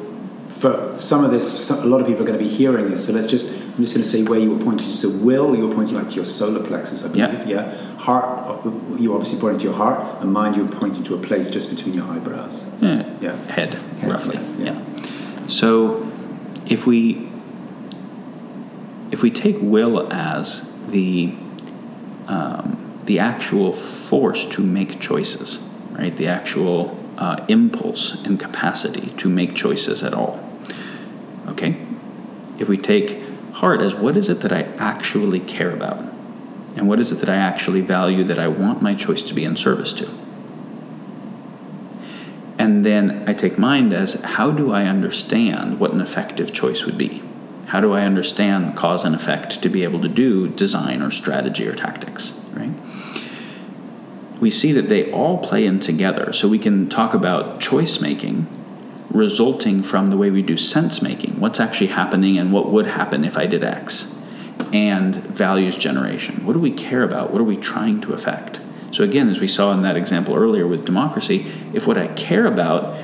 for 0.60 0.94
some 1.00 1.24
of 1.24 1.32
this, 1.32 1.66
some, 1.66 1.80
a 1.80 1.86
lot 1.86 2.02
of 2.02 2.08
people 2.08 2.24
are 2.24 2.26
going 2.26 2.38
to 2.38 2.44
be 2.44 2.54
hearing 2.54 2.90
this. 2.90 3.06
So 3.06 3.14
let's 3.14 3.28
just, 3.28 3.50
I'm 3.54 3.78
just 3.78 3.94
going 3.94 4.04
to 4.04 4.10
say 4.10 4.24
where 4.24 4.40
you 4.40 4.54
were 4.54 4.62
pointing. 4.62 4.92
So 4.92 5.10
will, 5.10 5.56
you 5.56 5.66
were 5.66 5.74
pointing 5.74 5.96
like 5.96 6.10
to 6.10 6.16
your 6.16 6.26
solar 6.26 6.62
plexus, 6.68 7.04
I 7.04 7.08
believe. 7.08 7.48
Yeah. 7.48 7.72
yeah. 7.72 7.96
Heart, 7.96 8.66
you 9.00 9.14
obviously 9.14 9.40
pointing 9.40 9.60
to 9.60 9.66
your 9.66 9.74
heart, 9.74 10.22
and 10.22 10.34
mind, 10.34 10.58
you 10.58 10.66
were 10.66 10.72
pointing 10.72 11.04
to 11.06 11.16
a 11.16 11.18
place 11.18 11.50
just 11.50 11.70
between 11.70 11.96
your 11.96 12.06
eyebrows. 12.08 12.68
Yeah. 12.82 13.10
Yeah. 13.22 13.36
Head, 13.46 13.74
Head 13.74 14.12
roughly. 14.12 14.36
Yeah. 14.64 14.74
yeah. 14.74 15.48
So, 15.48 16.12
if 16.68 16.86
we 16.86 17.30
if 19.12 19.24
we 19.24 19.32
take 19.32 19.58
will 19.60 20.12
as 20.12 20.72
the 20.90 21.34
um, 22.28 23.00
the 23.06 23.20
actual 23.20 23.72
force 23.72 24.46
to 24.48 24.62
make 24.62 25.00
choices, 25.00 25.60
right? 25.92 26.16
The 26.16 26.28
actual 26.28 27.00
uh, 27.18 27.46
impulse 27.48 28.24
and 28.26 28.40
capacity 28.40 29.12
to 29.18 29.30
make 29.30 29.56
choices 29.56 30.04
at 30.04 30.14
all. 30.14 30.49
Okay? 31.60 31.76
If 32.58 32.70
we 32.70 32.78
take 32.78 33.22
heart 33.52 33.82
as 33.82 33.94
what 33.94 34.16
is 34.16 34.30
it 34.30 34.40
that 34.42 34.54
I 34.54 34.64
actually 34.78 35.42
care 35.42 35.72
about? 35.72 35.98
And 36.78 36.88
what 36.88 37.02
is 37.02 37.12
it 37.12 37.16
that 37.16 37.28
I 37.28 37.36
actually 37.36 37.82
value 37.82 38.24
that 38.24 38.40
I 38.40 38.48
want 38.48 38.82
my 38.82 38.96
choice 38.96 39.22
to 39.24 39.34
be 39.34 39.44
in 39.44 39.58
service 39.58 39.92
to? 39.94 40.10
And 42.58 42.86
then 42.86 43.28
I 43.28 43.34
take 43.34 43.58
mind 43.58 43.94
as 43.94 44.22
how 44.22 44.52
do 44.52 44.72
I 44.72 44.86
understand 44.86 45.80
what 45.80 45.92
an 45.92 46.00
effective 46.00 46.54
choice 46.54 46.86
would 46.86 46.98
be? 46.98 47.22
How 47.68 47.82
do 47.82 47.94
I 47.94 48.04
understand 48.04 48.78
cause 48.78 49.04
and 49.04 49.14
effect 49.14 49.62
to 49.62 49.70
be 49.70 49.84
able 49.84 50.00
to 50.02 50.08
do 50.08 50.48
design 50.48 51.02
or 51.02 51.12
strategy 51.12 51.68
or 51.68 51.76
tactics, 51.76 52.32
right? 52.54 52.72
we 54.40 54.50
see 54.50 54.72
that 54.72 54.88
they 54.90 55.12
all 55.12 55.38
play 55.38 55.66
in 55.66 55.80
together. 55.80 56.32
So 56.34 56.48
we 56.48 56.60
can 56.60 56.90
talk 56.90 57.14
about 57.14 57.60
choice 57.60 58.00
making 58.00 58.48
resulting 59.12 59.82
from 59.82 60.08
the 60.08 60.18
way 60.18 60.30
we 60.30 60.42
do 60.42 60.58
sense 60.58 61.02
making 61.02 61.40
what's 61.40 61.60
actually 61.60 61.88
happening 61.88 62.38
and 62.38 62.54
what 62.54 62.72
would 62.72 62.86
happen 62.86 63.24
if 63.24 63.38
I 63.38 63.48
did 63.48 63.64
X, 63.64 64.22
and 64.72 65.16
values 65.16 65.78
generation. 65.78 66.46
What 66.46 66.54
do 66.54 66.60
we 66.60 66.72
care 66.72 67.04
about? 67.04 67.32
What 67.32 67.42
are 67.42 67.46
we 67.46 67.58
trying 67.58 68.02
to 68.02 68.14
affect? 68.14 68.60
So, 68.92 69.04
again, 69.04 69.30
as 69.30 69.40
we 69.40 69.48
saw 69.48 69.72
in 69.72 69.82
that 69.84 69.96
example 69.96 70.36
earlier 70.36 70.68
with 70.68 70.86
democracy, 70.86 71.52
if 71.74 71.88
what 71.88 71.98
I 71.98 72.08
care 72.08 72.46
about 72.46 72.98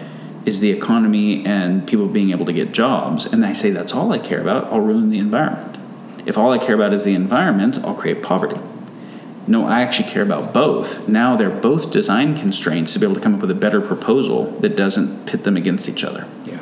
is 0.45 0.59
the 0.59 0.71
economy 0.71 1.45
and 1.45 1.87
people 1.87 2.07
being 2.07 2.31
able 2.31 2.45
to 2.45 2.53
get 2.53 2.71
jobs, 2.71 3.25
and 3.25 3.45
I 3.45 3.53
say 3.53 3.71
that's 3.71 3.93
all 3.93 4.11
I 4.11 4.19
care 4.19 4.41
about, 4.41 4.65
I'll 4.65 4.79
ruin 4.79 5.09
the 5.09 5.17
environment. 5.17 5.77
If 6.27 6.37
all 6.37 6.51
I 6.51 6.57
care 6.57 6.75
about 6.75 6.93
is 6.93 7.03
the 7.03 7.13
environment, 7.15 7.79
I'll 7.83 7.95
create 7.95 8.21
poverty 8.21 8.59
no, 9.47 9.65
I 9.65 9.81
actually 9.81 10.09
care 10.09 10.23
about 10.23 10.53
both. 10.53 11.07
Now 11.07 11.35
they're 11.35 11.49
both 11.49 11.91
design 11.91 12.35
constraints 12.35 12.93
to 12.93 12.99
be 12.99 13.05
able 13.05 13.15
to 13.15 13.21
come 13.21 13.35
up 13.35 13.41
with 13.41 13.51
a 13.51 13.55
better 13.55 13.79
proposal 13.79 14.51
that 14.61 14.75
doesn't 14.75 15.25
pit 15.27 15.43
them 15.43 15.55
against 15.55 15.87
each 15.87 16.03
other. 16.03 16.27
Yeah. 16.45 16.61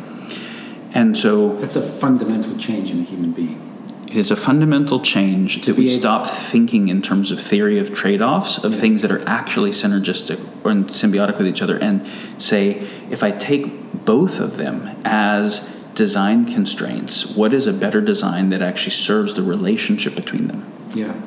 And 0.93 1.17
so 1.17 1.55
that's 1.55 1.75
a 1.75 1.81
fundamental 1.81 2.57
change 2.57 2.91
in 2.91 2.99
a 2.99 3.03
human 3.03 3.31
being. 3.31 3.69
It 4.07 4.17
is 4.17 4.29
a 4.29 4.35
fundamental 4.35 4.99
change 4.99 5.65
that 5.65 5.75
we 5.75 5.89
stop 5.89 6.29
thinking 6.29 6.89
in 6.89 7.01
terms 7.01 7.31
of 7.31 7.41
theory 7.41 7.79
of 7.79 7.95
trade-offs 7.95 8.63
of 8.63 8.73
yes. 8.73 8.81
things 8.81 9.01
that 9.01 9.11
are 9.11 9.27
actually 9.27 9.71
synergistic 9.71 10.39
or 10.63 10.71
symbiotic 10.91 11.39
with 11.39 11.47
each 11.47 11.63
other 11.63 11.79
and 11.79 12.07
say 12.37 12.87
if 13.09 13.23
I 13.23 13.31
take 13.31 14.05
both 14.05 14.39
of 14.39 14.57
them 14.57 15.01
as 15.03 15.67
design 15.95 16.45
constraints, 16.45 17.35
what 17.35 17.55
is 17.55 17.65
a 17.65 17.73
better 17.73 18.01
design 18.01 18.49
that 18.49 18.61
actually 18.61 18.91
serves 18.91 19.33
the 19.33 19.41
relationship 19.41 20.13
between 20.13 20.45
them? 20.45 20.71
Yeah. 20.93 21.19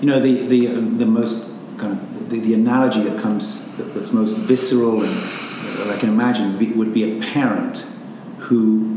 You 0.00 0.06
know, 0.06 0.20
the, 0.20 0.46
the, 0.46 0.68
um, 0.68 0.98
the 0.98 1.06
most 1.06 1.52
kind 1.78 1.92
of 1.92 2.30
the, 2.30 2.40
the 2.40 2.54
analogy 2.54 3.02
that 3.02 3.20
comes 3.20 3.76
that, 3.76 3.94
that's 3.94 4.12
most 4.12 4.36
visceral 4.36 5.02
and 5.02 5.14
that 5.78 5.88
I 5.88 5.98
can 5.98 6.08
imagine 6.08 6.50
would 6.50 6.58
be, 6.58 6.72
would 6.72 6.94
be 6.94 7.18
a 7.18 7.20
parent 7.20 7.78
who 8.38 8.94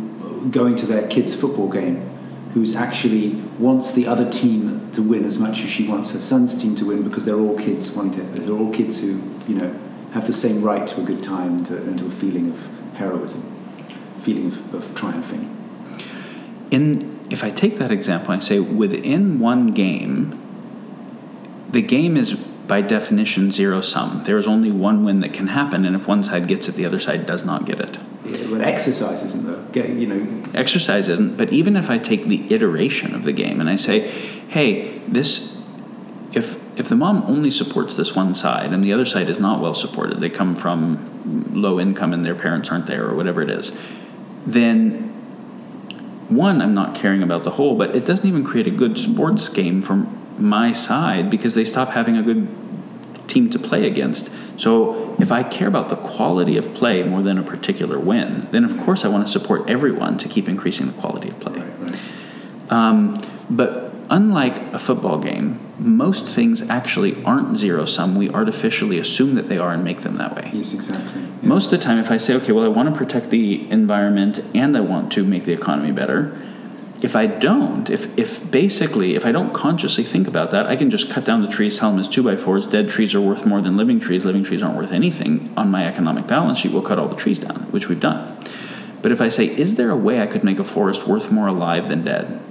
going 0.52 0.76
to 0.76 0.86
their 0.86 1.08
kid's 1.08 1.34
football 1.34 1.70
game 1.70 2.08
who's 2.54 2.76
actually 2.76 3.34
wants 3.60 3.91
the 3.94 4.08
other 4.08 4.30
team 4.30 4.90
to 4.91 5.02
win 5.02 5.26
as 5.26 5.38
much 5.38 5.64
as 5.64 5.70
she 5.70 5.88
wants 5.88 6.12
her 6.12 6.20
son's 6.20 6.60
team 6.60 6.76
to 6.76 6.86
win 6.86 7.04
because 7.04 7.26
they're 7.26 7.40
all 7.40 7.58
kids 7.58 7.91
wanting 7.95 8.34
to, 8.34 8.41
they're 8.41 8.58
all 8.58 8.74
kids 8.74 8.99
who 8.99 9.22
you 9.48 9.56
know 9.56 9.80
have 10.12 10.26
the 10.26 10.34
same 10.34 10.64
right 10.64 10.88
to 10.88 11.02
a 11.02 11.04
good 11.04 11.22
time 11.22 11.64
to, 11.64 11.76
and 11.78 11.99
to 11.99 12.06
a 12.08 12.12
feeling 12.12 12.49
of 12.52 12.95
heroism, 12.95 13.44
feeling 14.20 14.48
of, 14.48 14.74
of 14.74 14.95
triumphing. 14.95 15.54
In 16.72 17.18
if 17.30 17.44
I 17.44 17.52
take 17.52 17.78
that 17.78 17.91
example, 17.91 18.32
and 18.32 18.44
say 18.44 18.60
within 18.60 19.40
one 19.40 19.68
game, 19.68 20.47
the 21.69 21.81
game 21.81 22.18
is 22.18 22.34
by 22.34 22.81
definition 22.81 23.52
zero 23.52 23.81
sum. 23.81 24.23
There 24.26 24.38
is 24.38 24.45
only 24.45 24.72
one 24.72 25.06
win 25.06 25.22
that 25.22 25.34
can 25.34 25.48
happen, 25.48 25.85
and 25.85 25.95
if 25.95 26.07
one 26.07 26.22
side 26.22 26.48
gets 26.48 26.68
it, 26.68 26.76
the 26.76 26.85
other 26.85 26.99
side 26.99 27.26
does 27.26 27.45
not 27.45 27.65
get 27.65 27.80
it. 27.80 27.98
Yeah, 28.26 28.48
but 28.49 28.61
exercise 28.61 29.23
isn't 29.23 29.45
though. 29.45 29.81
You 29.81 30.07
know, 30.07 30.44
exercise 30.53 31.07
isn't. 31.07 31.38
But 31.38 31.53
even 31.53 31.77
if 31.77 31.89
I 31.89 31.98
take 31.98 32.26
the 32.26 32.53
iteration 32.53 33.15
of 33.15 33.23
the 33.23 33.31
game 33.31 33.61
and 33.61 33.69
I 33.69 33.77
say, 33.77 34.02
"Hey, 34.49 34.99
this," 35.07 35.61
if 36.34 36.60
if 36.77 36.89
the 36.89 36.95
mom 36.95 37.23
only 37.27 37.49
supports 37.49 37.95
this 37.95 38.15
one 38.15 38.35
side 38.35 38.72
and 38.72 38.84
the 38.84 38.94
other 38.94 39.06
side 39.06 39.30
is 39.30 39.39
not 39.39 39.61
well 39.61 39.73
supported, 39.73 40.19
they 40.19 40.30
come 40.30 40.56
from 40.56 41.52
low 41.53 41.80
income 41.80 42.14
and 42.14 42.23
their 42.23 42.35
parents 42.35 42.69
aren't 42.69 42.85
there 42.85 43.07
or 43.07 43.15
whatever 43.15 43.41
it 43.41 43.49
is, 43.49 43.72
then 44.45 45.07
one, 46.30 46.61
I'm 46.61 46.73
not 46.73 46.94
caring 46.94 47.23
about 47.23 47.45
the 47.45 47.52
whole, 47.52 47.76
but 47.77 47.95
it 47.95 48.06
doesn't 48.06 48.27
even 48.27 48.44
create 48.44 48.68
a 48.68 48.72
good 48.72 48.98
sports 48.98 49.48
game 49.49 49.81
from 49.81 50.27
my 50.39 50.72
side 50.72 51.30
because 51.30 51.55
they 51.55 51.64
stop 51.64 51.89
having 51.89 52.18
a 52.18 52.23
good 52.23 52.47
team 53.27 53.49
to 53.49 53.59
play 53.59 53.88
against. 53.88 54.30
So 54.57 55.15
if 55.19 55.31
I 55.31 55.43
care 55.43 55.68
about 55.68 55.89
the 55.89 55.95
quality 55.95 56.57
of 56.57 56.73
play 56.73 57.03
more 57.03 57.22
than 57.22 57.38
a 57.38 57.43
particular 57.43 57.99
win, 57.99 58.47
then 58.51 58.64
of 58.64 58.77
course 58.80 59.05
I 59.05 59.09
want 59.09 59.26
to 59.26 59.31
support 59.31 59.69
everyone 59.69 60.18
to 60.19 60.30
keep 60.30 60.47
increasing 60.47 60.88
the 60.88 60.93
quality 60.93 61.30
of 61.30 61.39
play. 61.39 61.59
Right, 61.59 61.80
right. 61.80 62.72
Um, 62.72 63.22
but 63.49 63.93
unlike 64.09 64.57
a 64.73 64.80
football 64.80 65.19
game, 65.19 65.59
most 65.80 66.26
things 66.26 66.68
actually 66.69 67.23
aren't 67.23 67.57
zero 67.57 67.85
sum. 67.85 68.15
We 68.15 68.30
artificially 68.30 68.97
assume 68.97 69.35
that 69.35 69.47
they 69.47 69.57
are 69.57 69.72
and 69.72 69.84
make 69.84 70.01
them 70.01 70.18
that 70.18 70.35
way. 70.35 70.49
Yes, 70.53 70.73
exactly. 70.73 71.22
Yeah. 71.22 71.27
Most 71.43 71.72
of 71.72 71.80
the 71.80 71.85
time, 71.85 71.99
if 71.99 72.09
I 72.09 72.18
say, 72.18 72.34
okay, 72.35 72.51
well, 72.51 72.65
I 72.65 72.69
want 72.69 72.91
to 72.91 72.95
protect 72.97 73.30
the 73.30 73.69
environment 73.69 74.39
and 74.55 74.76
I 74.76 74.80
want 74.81 75.11
to 75.14 75.23
make 75.23 75.45
the 75.45 75.53
economy 75.53 75.91
better, 75.91 76.35
if 77.02 77.15
I 77.15 77.28
don't, 77.28 77.90
if, 77.90 78.18
if 78.18 78.49
basically, 78.49 79.15
if 79.15 79.26
I 79.26 79.32
don't 79.32 79.53
consciously 79.53 80.03
think 80.03 80.28
about 80.28 80.49
that, 80.52 80.65
I 80.65 80.76
can 80.76 80.90
just 80.90 81.11
cut 81.11 81.26
down 81.26 81.44
the 81.44 81.48
trees, 81.48 81.78
sell 81.78 81.91
them 81.91 81.99
as 81.99 82.07
two 82.07 82.24
by 82.24 82.38
fours. 82.38 82.65
Dead 82.65 82.90
trees 82.90 83.14
are 83.14 83.22
worth 83.22 83.45
more 83.45 83.61
than 83.61 83.78
living 83.78 83.99
trees. 83.99 84.26
Living 84.26 84.44
trees 84.44 84.64
aren't 84.64 84.78
worth 84.78 84.91
anything. 84.91 85.53
On 85.56 85.69
my 85.69 85.86
economic 85.86 86.26
balance 86.26 86.60
sheet, 86.60 86.72
we'll 86.72 86.82
cut 86.82 86.98
all 86.98 87.07
the 87.07 87.15
trees 87.15 87.38
down, 87.38 87.68
which 87.72 87.88
we've 87.88 87.99
done. 87.99 88.44
But 89.03 89.11
if 89.11 89.22
I 89.22 89.30
say, 89.30 89.45
is 89.45 89.76
there 89.76 89.91
a 89.91 89.95
way 89.95 90.22
I 90.22 90.28
could 90.28 90.44
make 90.44 90.57
a 90.57 90.64
forest 90.64 91.07
worth 91.07 91.32
more 91.32 91.48
alive 91.48 91.88
than 91.88 92.03
dead? 92.03 92.41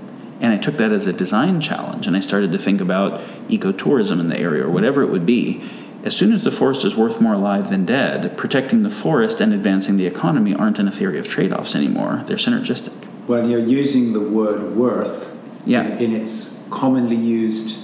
And 0.40 0.52
I 0.52 0.58
took 0.58 0.76
that 0.76 0.92
as 0.92 1.06
a 1.06 1.12
design 1.12 1.60
challenge 1.60 2.06
and 2.06 2.16
I 2.16 2.20
started 2.20 2.52
to 2.52 2.58
think 2.58 2.80
about 2.80 3.20
ecotourism 3.48 4.20
in 4.20 4.28
the 4.28 4.38
area 4.38 4.64
or 4.64 4.70
whatever 4.70 5.02
it 5.02 5.10
would 5.10 5.26
be. 5.26 5.62
As 6.04 6.16
soon 6.16 6.32
as 6.32 6.44
the 6.44 6.52
forest 6.52 6.84
is 6.84 6.94
worth 6.94 7.20
more 7.20 7.32
alive 7.32 7.68
than 7.68 7.84
dead, 7.84 8.36
protecting 8.36 8.84
the 8.84 8.90
forest 8.90 9.40
and 9.40 9.52
advancing 9.52 9.96
the 9.96 10.06
economy 10.06 10.54
aren't 10.54 10.78
in 10.78 10.86
a 10.86 10.92
theory 10.92 11.18
of 11.18 11.26
trade 11.26 11.52
offs 11.52 11.74
anymore. 11.74 12.22
They're 12.26 12.36
synergistic. 12.36 12.92
Well, 13.26 13.48
you're 13.48 13.58
using 13.58 14.12
the 14.12 14.20
word 14.20 14.76
worth 14.76 15.36
yeah. 15.64 15.86
in, 15.96 16.14
in 16.14 16.20
its 16.20 16.66
commonly 16.70 17.16
used 17.16 17.78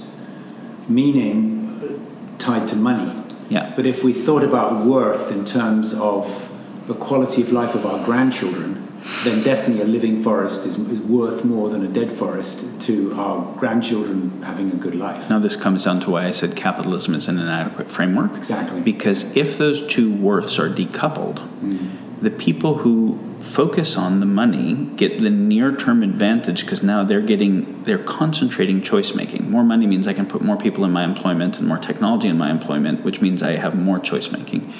meaning 0.87 1.59
uh, 1.81 2.37
tied 2.37 2.67
to 2.69 2.75
money. 2.75 3.23
Yeah. 3.49 3.73
But 3.75 3.85
if 3.85 4.03
we 4.03 4.13
thought 4.13 4.43
about 4.43 4.85
worth 4.85 5.31
in 5.31 5.45
terms 5.45 5.93
of 5.93 6.49
the 6.87 6.93
quality 6.93 7.41
of 7.41 7.51
life 7.51 7.75
of 7.75 7.85
our 7.85 8.03
grandchildren, 8.05 8.79
then 9.23 9.43
definitely 9.43 9.83
a 9.83 9.87
living 9.87 10.23
forest 10.23 10.65
is, 10.65 10.77
is 10.77 10.99
worth 10.99 11.43
more 11.43 11.69
than 11.69 11.83
a 11.83 11.87
dead 11.87 12.11
forest 12.11 12.65
to 12.81 13.13
our 13.15 13.53
grandchildren 13.57 14.41
having 14.43 14.71
a 14.71 14.75
good 14.75 14.95
life. 14.95 15.29
Now, 15.29 15.39
this 15.39 15.55
comes 15.55 15.83
down 15.83 15.99
to 16.01 16.11
why 16.11 16.25
I 16.25 16.31
said 16.31 16.55
capitalism 16.55 17.13
is 17.15 17.27
an 17.27 17.37
inadequate 17.37 17.89
framework. 17.89 18.35
Exactly. 18.35 18.81
Because 18.81 19.35
if 19.35 19.57
those 19.57 19.85
two 19.87 20.13
worths 20.13 20.57
are 20.57 20.69
decoupled, 20.69 21.45
mm. 21.59 21.89
The 22.23 22.31
people 22.31 22.79
who 22.79 23.19
focus 23.39 23.97
on 23.97 24.19
the 24.19 24.25
money 24.25 24.73
get 24.95 25.19
the 25.19 25.29
near 25.29 25.75
term 25.75 26.01
advantage 26.01 26.61
because 26.61 26.81
now 26.81 27.03
they're 27.03 27.21
getting, 27.21 27.83
they're 27.83 28.03
concentrating 28.03 28.81
choice 28.81 29.13
making. 29.13 29.51
More 29.51 29.63
money 29.63 29.85
means 29.85 30.07
I 30.07 30.13
can 30.13 30.25
put 30.25 30.41
more 30.41 30.57
people 30.57 30.85
in 30.85 30.91
my 30.91 31.03
employment 31.03 31.59
and 31.59 31.67
more 31.67 31.77
technology 31.77 32.29
in 32.29 32.37
my 32.37 32.49
employment, 32.49 33.03
which 33.03 33.21
means 33.21 33.43
I 33.43 33.57
have 33.57 33.75
more 33.75 33.99
choice 33.99 34.31
making. 34.31 34.73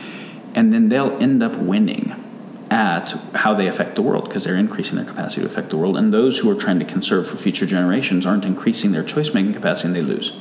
And 0.56 0.72
then 0.72 0.90
they'll 0.90 1.16
end 1.22 1.44
up 1.44 1.56
winning 1.58 2.16
at 2.72 3.10
how 3.36 3.54
they 3.54 3.68
affect 3.68 3.96
the 3.96 4.02
world 4.02 4.24
because 4.24 4.46
they're 4.46 4.56
increasing 4.56 4.96
their 4.96 5.06
capacity 5.06 5.42
to 5.42 5.48
affect 5.48 5.70
the 5.70 5.78
world. 5.78 5.98
And 5.98 6.14
those 6.14 6.40
who 6.40 6.50
are 6.50 6.56
trying 6.56 6.80
to 6.80 6.86
conserve 6.86 7.28
for 7.28 7.38
future 7.38 7.66
generations 7.66 8.26
aren't 8.26 8.46
increasing 8.46 8.94
their 8.94 9.04
choice 9.04 9.34
making 9.34 9.54
capacity 9.54 9.88
and 9.88 9.96
they 9.96 10.02
lose. 10.02 10.32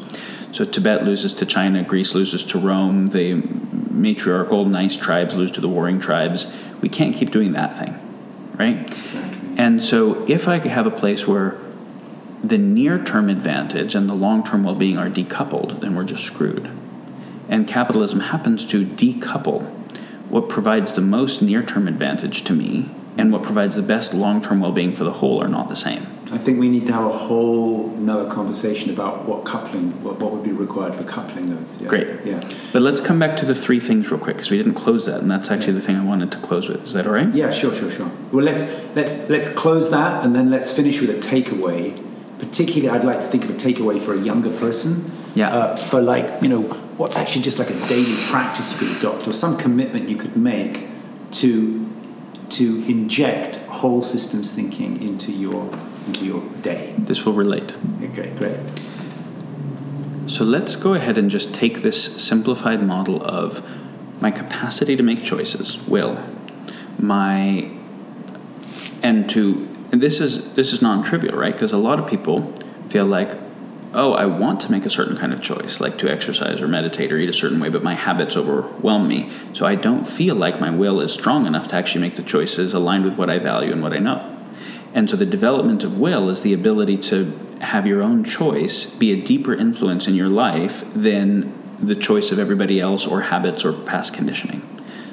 So 0.53 0.67
Tibet 0.67 1.03
loses 1.03 1.33
to 1.35 1.47
China, 1.47 1.83
Greece 1.83 2.15
loses 2.15 2.45
to 2.45 2.59
Rome, 2.59 3.07
the 3.07 3.35
matriarchal 3.91 4.67
nice 4.67 4.95
tribes 4.97 5.35
lose 5.35 5.51
to 5.53 5.61
the 5.61 5.69
warring 5.69 5.99
tribes. 5.99 6.55
We 6.81 6.89
can't 6.89 7.15
keep 7.15 7.31
doing 7.31 7.53
that 7.53 7.79
thing, 7.79 7.99
right? 8.57 8.81
Exactly. 8.81 9.57
And 9.57 9.83
so 9.83 10.27
if 10.29 10.49
I 10.49 10.59
could 10.59 10.71
have 10.71 10.87
a 10.87 10.91
place 10.91 11.27
where 11.27 11.57
the 12.45 12.59
near 12.59 13.03
term 13.03 13.31
advantage 13.31 13.95
and 13.95 14.09
the 14.09 14.15
long 14.15 14.45
term 14.45 14.65
well 14.65 14.75
being 14.75 14.99
are 14.99 15.09
decoupled, 15.09 15.81
then 15.81 15.95
we're 15.95 16.05
just 16.05 16.25
screwed. 16.25 16.71
And 17.49 17.67
capitalism 17.67 18.21
happens 18.21 18.67
to 18.67 18.85
decouple 18.85 19.71
what 20.29 20.49
provides 20.49 20.93
the 20.93 21.01
most 21.01 21.43
near 21.43 21.63
term 21.63 21.89
advantage 21.89 22.43
to 22.45 22.53
me 22.53 22.91
and 23.17 23.33
what 23.33 23.43
provides 23.43 23.77
the 23.77 23.83
best 23.83 24.15
long 24.15 24.43
term 24.43 24.61
well 24.61 24.73
being 24.73 24.95
for 24.95 25.05
the 25.05 25.13
whole 25.13 25.43
are 25.43 25.49
not 25.49 25.69
the 25.69 25.77
same. 25.77 26.07
I 26.33 26.39
think 26.39 26.59
we 26.59 26.71
need 26.71 26.87
to 26.87 26.93
have 26.95 27.05
a 27.05 27.13
whole 27.13 27.91
another 27.91 28.31
conversation 28.31 28.89
about 28.91 29.27
what 29.27 29.45
coupling, 29.45 29.91
what, 30.03 30.19
what 30.19 30.33
would 30.33 30.43
be 30.43 30.51
required 30.51 30.95
for 30.95 31.05
coupling 31.05 31.55
those. 31.55 31.79
Yeah. 31.81 31.89
Great. 31.89 32.25
Yeah. 32.25 32.43
But 32.73 32.81
let's 32.81 33.03
come 33.03 33.19
back 33.19 33.37
to 33.39 33.45
the 33.47 33.55
three 33.55 33.81
things 33.81 34.11
real 34.11 34.19
quick 34.19 34.37
because 34.37 34.51
we 34.51 34.57
didn't 34.57 34.75
close 34.75 35.05
that, 35.07 35.21
and 35.21 35.31
that's 35.31 35.51
actually 35.51 35.75
the 35.75 35.83
thing 35.83 35.97
I 35.97 36.05
wanted 36.05 36.33
to 36.33 36.39
close 36.39 36.71
with. 36.71 36.85
Is 36.85 36.95
that 36.95 37.07
all 37.07 37.13
right? 37.13 37.33
Yeah, 37.35 37.51
sure, 37.51 37.75
sure, 37.75 37.91
sure. 37.91 38.11
Well, 38.33 38.45
let's 38.45 38.65
let's 38.95 39.29
let's 39.29 39.51
close 39.51 39.91
that, 39.91 40.25
and 40.25 40.35
then 40.35 40.51
let's 40.51 40.73
finish 40.73 41.01
with 41.03 41.11
a 41.11 41.19
takeaway. 41.19 42.03
Particularly, 42.39 42.89
I'd 42.89 43.05
like 43.05 43.21
to 43.21 43.27
think 43.27 43.45
of 43.45 43.51
a 43.51 43.55
takeaway 43.55 44.03
for 44.03 44.15
a 44.15 44.21
younger 44.21 44.51
person. 44.59 45.11
Yeah. 45.35 45.51
Uh, 45.55 45.77
for 45.77 46.01
like 46.01 46.43
you 46.43 46.49
know, 46.49 46.63
what's 46.97 47.17
actually 47.19 47.43
just 47.43 47.59
like 47.59 47.69
a 47.69 47.87
daily 47.89 48.17
practice 48.31 48.73
you 48.73 48.79
could 48.79 48.97
adopt, 48.97 49.29
or 49.29 49.35
some 49.35 49.59
commitment 49.59 50.09
you 50.09 50.17
could 50.17 50.35
make 50.35 50.87
to 51.33 51.92
to 52.53 52.85
inject 52.87 53.57
whole 53.57 54.03
systems 54.03 54.53
thinking 54.53 55.03
into 55.03 55.33
your 55.33 55.71
into 56.07 56.25
your 56.25 56.43
day. 56.63 56.95
This 56.99 57.25
will 57.25 57.33
relate. 57.33 57.75
Okay, 58.03 58.31
great. 58.37 58.59
So 60.27 60.45
let's 60.45 60.77
go 60.77 60.95
ahead 60.95 61.19
and 61.19 61.31
just 61.31 61.55
take 61.55 61.83
this 61.83 62.23
simplified 62.23 62.83
model 62.83 63.23
of 63.25 63.65
my 64.21 64.31
capacity 64.31 64.97
to 64.97 65.03
make 65.03 65.23
choices, 65.23 65.83
will, 65.87 66.17
my, 66.99 67.69
and 69.03 69.29
to, 69.31 69.69
and 69.91 70.01
this 70.01 70.21
is 70.21 70.55
this 70.55 70.73
is 70.73 70.81
non-trivial, 70.81 71.37
right? 71.37 71.53
Because 71.53 71.73
a 71.73 71.79
lot 71.79 71.99
of 71.99 72.07
people 72.07 72.53
feel 72.89 73.05
like, 73.05 73.37
oh, 73.95 74.13
I 74.13 74.27
want 74.27 74.61
to 74.63 74.71
make 74.71 74.87
a 74.87 74.91
certain 74.91 75.17
kind 75.17 75.33
of 75.33 75.43
choice, 75.43 75.81
like 75.81 75.99
to 75.99 76.11
exercise 76.11 76.61
or 76.61 76.69
meditate 76.69 77.13
or 77.13 77.19
eat 77.19 77.29
a 77.29 77.33
certain 77.33 77.61
way, 77.61 77.69
but 77.69 77.83
my 77.83 77.95
habits 77.95 78.37
overwhelm 78.37 79.07
me, 79.07 79.31
so 79.53 79.67
I 79.67 79.75
don't 79.75 80.07
feel 80.07 80.35
like 80.35 80.61
my 80.61 80.71
will 80.71 81.01
is 81.01 81.13
strong 81.13 81.47
enough 81.47 81.69
to 81.69 81.77
actually 81.77 82.01
make 82.01 82.17
the 82.17 82.23
choices 82.23 82.73
aligned 82.73 83.05
with 83.05 83.17
what 83.17 83.31
I 83.31 83.39
value 83.39 83.73
and 83.73 83.83
what 83.83 83.93
I 83.93 83.99
know. 83.99 84.29
And 84.95 85.09
so 85.09 85.17
the 85.17 85.27
development 85.27 85.85
of 85.85 85.99
will 85.99 86.29
is 86.29 86.43
the 86.43 86.53
ability 86.53 86.99
to 86.99 87.39
have 87.61 87.87
your 87.87 88.03
own 88.03 88.25
choice 88.25 88.85
be 88.85 89.13
a 89.13 89.23
deeper 89.23 89.55
influence 89.55 90.07
in 90.07 90.15
your 90.15 90.29
life 90.29 90.85
than 90.95 91.53
the 91.81 91.95
choice 91.95 92.31
of 92.31 92.39
everybody 92.39 92.81
else 92.81 93.07
or 93.07 93.23
habits 93.23 93.65
or 93.65 93.73
past 93.73 94.15
conditioning. 94.15 94.69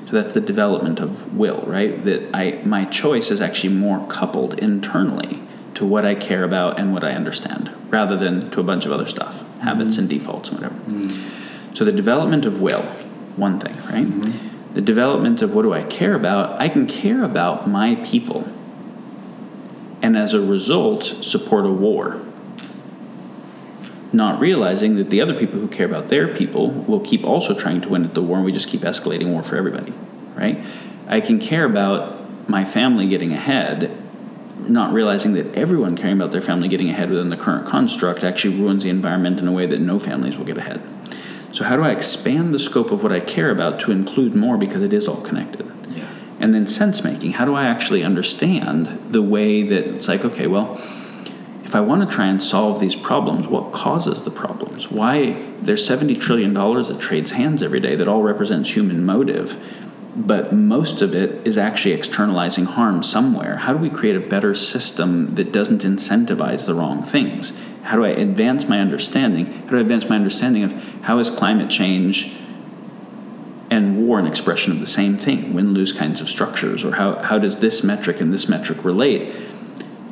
So 0.08 0.14
that's 0.14 0.34
the 0.34 0.42
development 0.42 1.00
of 1.00 1.36
will, 1.36 1.62
right? 1.68 2.04
That 2.04 2.36
I 2.36 2.62
my 2.66 2.86
choice 2.86 3.30
is 3.30 3.42
actually 3.42 3.76
more 3.76 4.06
coupled 4.08 4.58
internally 4.58 5.40
to 5.80 5.86
what 5.86 6.04
I 6.04 6.14
care 6.14 6.44
about 6.44 6.78
and 6.78 6.92
what 6.92 7.06
I 7.06 7.12
understand, 7.12 7.72
rather 7.90 8.18
than 8.18 8.52
to 8.52 8.60
a 8.60 8.64
bunch 8.64 8.86
of 8.86 8.92
other 8.92 9.06
stuff, 9.06 9.36
mm-hmm. 9.36 9.62
habits 9.62 9.98
and 9.98 10.10
defaults 10.10 10.50
and 10.50 10.58
whatever. 10.60 10.76
Mm-hmm. 10.76 11.74
So 11.74 11.86
the 11.86 11.94
development 11.94 12.46
of 12.46 12.60
will, 12.60 12.82
one 13.38 13.62
thing, 13.62 13.78
right? 13.86 14.06
Mm-hmm. 14.06 14.74
The 14.74 14.82
development 14.82 15.42
of 15.42 15.54
what 15.54 15.62
do 15.62 15.74
I 15.74 15.84
care 15.84 16.16
about? 16.16 16.60
I 16.60 16.68
can 16.68 16.86
care 16.86 17.24
about 17.24 17.70
my 17.70 17.96
people 17.96 18.46
and 20.02 20.18
as 20.18 20.34
a 20.34 20.42
result 20.42 21.06
support 21.22 21.66
a 21.66 21.72
war. 21.72 22.26
Not 24.12 24.42
realizing 24.42 24.98
that 24.98 25.10
the 25.10 25.22
other 25.22 25.34
people 25.34 25.62
who 25.62 25.70
care 25.70 25.86
about 25.86 26.10
their 26.10 26.36
people 26.36 26.72
will 26.72 27.00
keep 27.00 27.24
also 27.24 27.58
trying 27.58 27.80
to 27.84 27.88
win 27.88 28.04
at 28.04 28.16
the 28.16 28.22
war, 28.22 28.36
and 28.36 28.46
we 28.46 28.52
just 28.52 28.68
keep 28.68 28.82
escalating 28.82 29.32
war 29.32 29.44
for 29.44 29.56
everybody, 29.56 29.94
right? 30.36 30.62
I 31.08 31.22
can 31.22 31.40
care 31.40 31.64
about 31.64 32.50
my 32.50 32.66
family 32.66 33.08
getting 33.08 33.32
ahead, 33.32 33.96
not 34.70 34.94
realizing 34.94 35.34
that 35.34 35.54
everyone 35.56 35.96
caring 35.96 36.16
about 36.16 36.32
their 36.32 36.42
family 36.42 36.68
getting 36.68 36.90
ahead 36.90 37.10
within 37.10 37.30
the 37.30 37.38
current 37.38 37.68
construct 37.68 38.24
actually 38.24 38.56
ruins 38.56 38.84
the 38.84 38.90
environment 38.90 39.40
in 39.40 39.48
a 39.48 39.52
way 39.52 39.66
that 39.66 39.80
no 39.80 40.00
families 40.00 40.38
will 40.38 40.46
get 40.46 40.58
ahead. 40.58 40.82
So, 41.52 41.64
how 41.64 41.76
do 41.76 41.84
I 41.84 41.92
expand 41.92 42.54
the 42.54 42.60
scope 42.60 42.92
of 42.92 43.02
what 43.02 43.12
I 43.12 43.20
care 43.20 43.50
about 43.50 43.80
to 43.82 43.92
include 43.92 44.36
more 44.36 44.58
because 44.58 44.82
it 44.82 44.94
is 44.94 45.08
all 45.08 45.22
connected? 45.22 45.70
Yeah. 45.90 46.08
And 46.40 46.54
then 46.54 46.68
sense 46.68 47.04
making. 47.04 47.34
How 47.34 47.46
do 47.46 47.56
I 47.56 47.66
actually 47.66 48.04
understand 48.04 49.12
the 49.12 49.22
way 49.22 49.64
that 49.64 49.88
it's 49.88 50.08
like, 50.08 50.24
okay, 50.24 50.48
well, 50.48 50.80
if 51.70 51.76
I 51.76 51.82
want 51.82 52.08
to 52.08 52.16
try 52.16 52.26
and 52.28 52.42
solve 52.42 52.80
these 52.80 52.96
problems, 52.96 53.48
what 53.48 53.72
causes 53.72 54.24
the 54.24 54.32
problems? 54.32 54.90
Why 54.90 55.46
there's 55.62 55.88
$70 55.88 56.20
trillion 56.20 56.54
that 56.54 56.98
trades 57.00 57.32
hands 57.32 57.62
every 57.62 57.80
day 57.80 57.96
that 57.96 58.08
all 58.08 58.24
represents 58.24 58.72
human 58.76 59.06
motive, 59.06 59.56
but 60.16 60.52
most 60.52 61.02
of 61.02 61.14
it 61.14 61.46
is 61.48 61.58
actually 61.58 61.94
externalizing 61.94 62.66
harm 62.66 63.04
somewhere. 63.04 63.58
How 63.58 63.74
do 63.74 63.80
we 63.80 63.90
create 63.90 64.16
a 64.16 64.20
better 64.20 64.56
system 64.56 65.36
that 65.36 65.52
doesn't 65.52 65.84
incentivize 65.84 66.66
the 66.66 66.74
wrong 66.74 67.04
things? 67.04 67.58
How 67.84 67.96
do 67.96 68.06
I 68.06 68.10
advance 68.10 68.68
my 68.68 68.80
understanding? 68.80 69.46
How 69.46 69.72
do 69.72 69.78
I 69.78 69.82
advance 69.82 70.10
my 70.10 70.16
understanding 70.16 70.64
of 70.64 70.74
how 71.02 71.20
is 71.20 71.30
climate 71.30 71.70
change 71.70 72.36
and 73.70 74.08
war 74.08 74.20
an 74.20 74.26
expression 74.26 74.72
of 74.72 74.80
the 74.80 74.88
same 74.88 75.16
thing, 75.16 75.54
win 75.54 75.74
lose 75.74 75.94
kinds 75.94 76.22
of 76.22 76.30
structures, 76.30 76.84
or 76.84 76.94
how, 76.94 77.16
how 77.22 77.38
does 77.38 77.60
this 77.60 77.84
metric 77.84 78.20
and 78.20 78.34
this 78.34 78.50
metric 78.50 78.84
relate? 78.84 79.32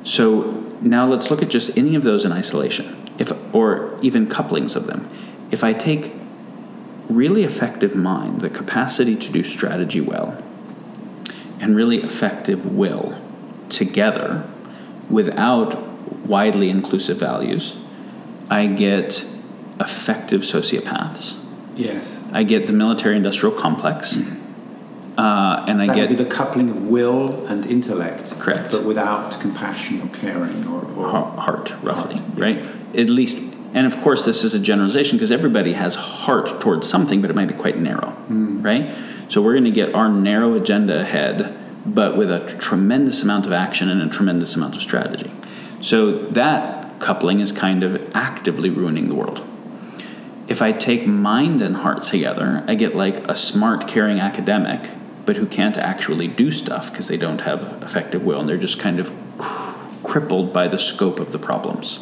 So 0.03 0.63
now 0.81 1.07
let's 1.07 1.31
look 1.31 1.41
at 1.41 1.49
just 1.49 1.75
any 1.77 1.95
of 1.95 2.03
those 2.03 2.23
in 2.23 2.31
isolation, 2.31 2.95
if, 3.17 3.31
or 3.53 3.97
even 4.03 4.27
couplings 4.29 4.75
of 4.75 4.85
them. 4.85 5.09
If 5.49 5.63
I 5.63 5.73
take 5.73 6.13
really 7.09 7.43
effective 7.43 7.95
mind, 7.95 8.41
the 8.41 8.49
capacity 8.49 9.15
to 9.15 9.31
do 9.31 9.43
strategy 9.43 10.01
well, 10.01 10.41
and 11.59 11.75
really 11.75 12.03
effective 12.03 12.65
will 12.65 13.19
together 13.69 14.47
without 15.09 15.81
widely 16.25 16.69
inclusive 16.69 17.17
values, 17.17 17.75
I 18.49 18.67
get 18.67 19.25
effective 19.79 20.41
sociopaths. 20.41 21.35
Yes. 21.75 22.23
I 22.31 22.43
get 22.43 22.67
the 22.67 22.73
military 22.73 23.15
industrial 23.15 23.55
complex. 23.55 24.17
Uh, 25.17 25.65
and 25.67 25.81
I 25.81 25.87
That 25.87 25.95
get 25.95 26.09
would 26.09 26.17
be 26.17 26.23
the 26.23 26.29
coupling 26.29 26.69
of 26.69 26.83
will 26.83 27.47
and 27.47 27.65
intellect. 27.65 28.39
Correct. 28.39 28.71
But 28.71 28.83
without 28.83 29.39
compassion 29.39 30.01
or 30.01 30.07
caring 30.09 30.67
or, 30.67 30.85
or 30.95 31.09
ha- 31.09 31.31
heart, 31.31 31.73
roughly, 31.81 32.21
right? 32.35 32.63
At 32.95 33.09
least, 33.09 33.46
and 33.73 33.85
of 33.85 33.99
course, 34.01 34.23
this 34.23 34.43
is 34.43 34.53
a 34.53 34.59
generalization 34.59 35.17
because 35.17 35.31
everybody 35.31 35.73
has 35.73 35.95
heart 35.95 36.61
towards 36.61 36.87
something, 36.87 37.21
but 37.21 37.29
it 37.29 37.35
might 37.35 37.47
be 37.47 37.53
quite 37.53 37.77
narrow, 37.77 38.15
mm. 38.29 38.63
right? 38.63 38.95
So 39.29 39.41
we're 39.41 39.53
going 39.53 39.65
to 39.65 39.71
get 39.71 39.93
our 39.93 40.09
narrow 40.09 40.53
agenda 40.55 40.99
ahead, 40.99 41.55
but 41.85 42.17
with 42.17 42.31
a 42.31 42.55
tremendous 42.59 43.23
amount 43.23 43.45
of 43.45 43.51
action 43.51 43.89
and 43.89 44.01
a 44.01 44.07
tremendous 44.07 44.55
amount 44.55 44.75
of 44.75 44.81
strategy. 44.81 45.31
So 45.81 46.27
that 46.29 46.99
coupling 46.99 47.39
is 47.39 47.51
kind 47.51 47.83
of 47.83 48.11
actively 48.15 48.69
ruining 48.69 49.09
the 49.09 49.15
world. 49.15 49.45
If 50.47 50.61
I 50.61 50.71
take 50.71 51.05
mind 51.05 51.61
and 51.61 51.75
heart 51.75 52.07
together, 52.07 52.63
I 52.67 52.75
get 52.75 52.95
like 52.95 53.27
a 53.27 53.35
smart, 53.35 53.87
caring 53.87 54.19
academic, 54.19 54.89
but 55.25 55.35
who 55.35 55.45
can't 55.45 55.77
actually 55.77 56.29
do 56.29 56.51
stuff 56.51 56.89
because 56.89 57.09
they 57.09 57.17
don't 57.17 57.41
have 57.41 57.83
effective 57.83 58.23
will 58.23 58.39
and 58.39 58.47
they're 58.47 58.57
just 58.57 58.79
kind 58.79 58.99
of 58.99 59.11
crippled 60.03 60.53
by 60.53 60.69
the 60.69 60.79
scope 60.79 61.19
of 61.19 61.33
the 61.33 61.39
problems. 61.39 61.99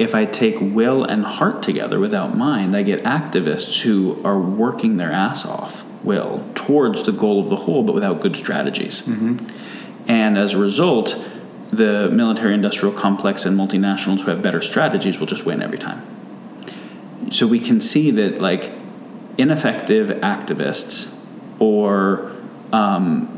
If 0.00 0.14
I 0.14 0.24
take 0.24 0.56
will 0.58 1.04
and 1.04 1.22
heart 1.26 1.62
together 1.62 2.00
without 2.00 2.34
mind, 2.34 2.74
I 2.74 2.82
get 2.82 3.04
activists 3.04 3.82
who 3.82 4.18
are 4.24 4.40
working 4.40 4.96
their 4.96 5.12
ass 5.12 5.44
off, 5.44 5.84
will, 6.02 6.42
towards 6.54 7.04
the 7.04 7.12
goal 7.12 7.38
of 7.38 7.50
the 7.50 7.56
whole, 7.56 7.82
but 7.82 7.94
without 7.94 8.22
good 8.22 8.34
strategies. 8.34 9.02
And 10.08 10.38
as 10.38 10.54
a 10.54 10.58
result, 10.58 11.18
the 11.68 12.08
military 12.08 12.54
industrial 12.54 12.94
complex 12.94 13.44
and 13.44 13.58
multinationals 13.58 14.20
who 14.20 14.30
have 14.30 14.40
better 14.40 14.62
strategies 14.62 15.18
will 15.20 15.26
just 15.26 15.44
win 15.44 15.60
every 15.62 15.76
time. 15.78 16.02
So 17.30 17.46
we 17.46 17.60
can 17.60 17.82
see 17.82 18.10
that, 18.12 18.40
like, 18.40 18.72
ineffective 19.36 20.08
activists 20.22 21.22
or 21.58 22.34
um, 22.72 23.28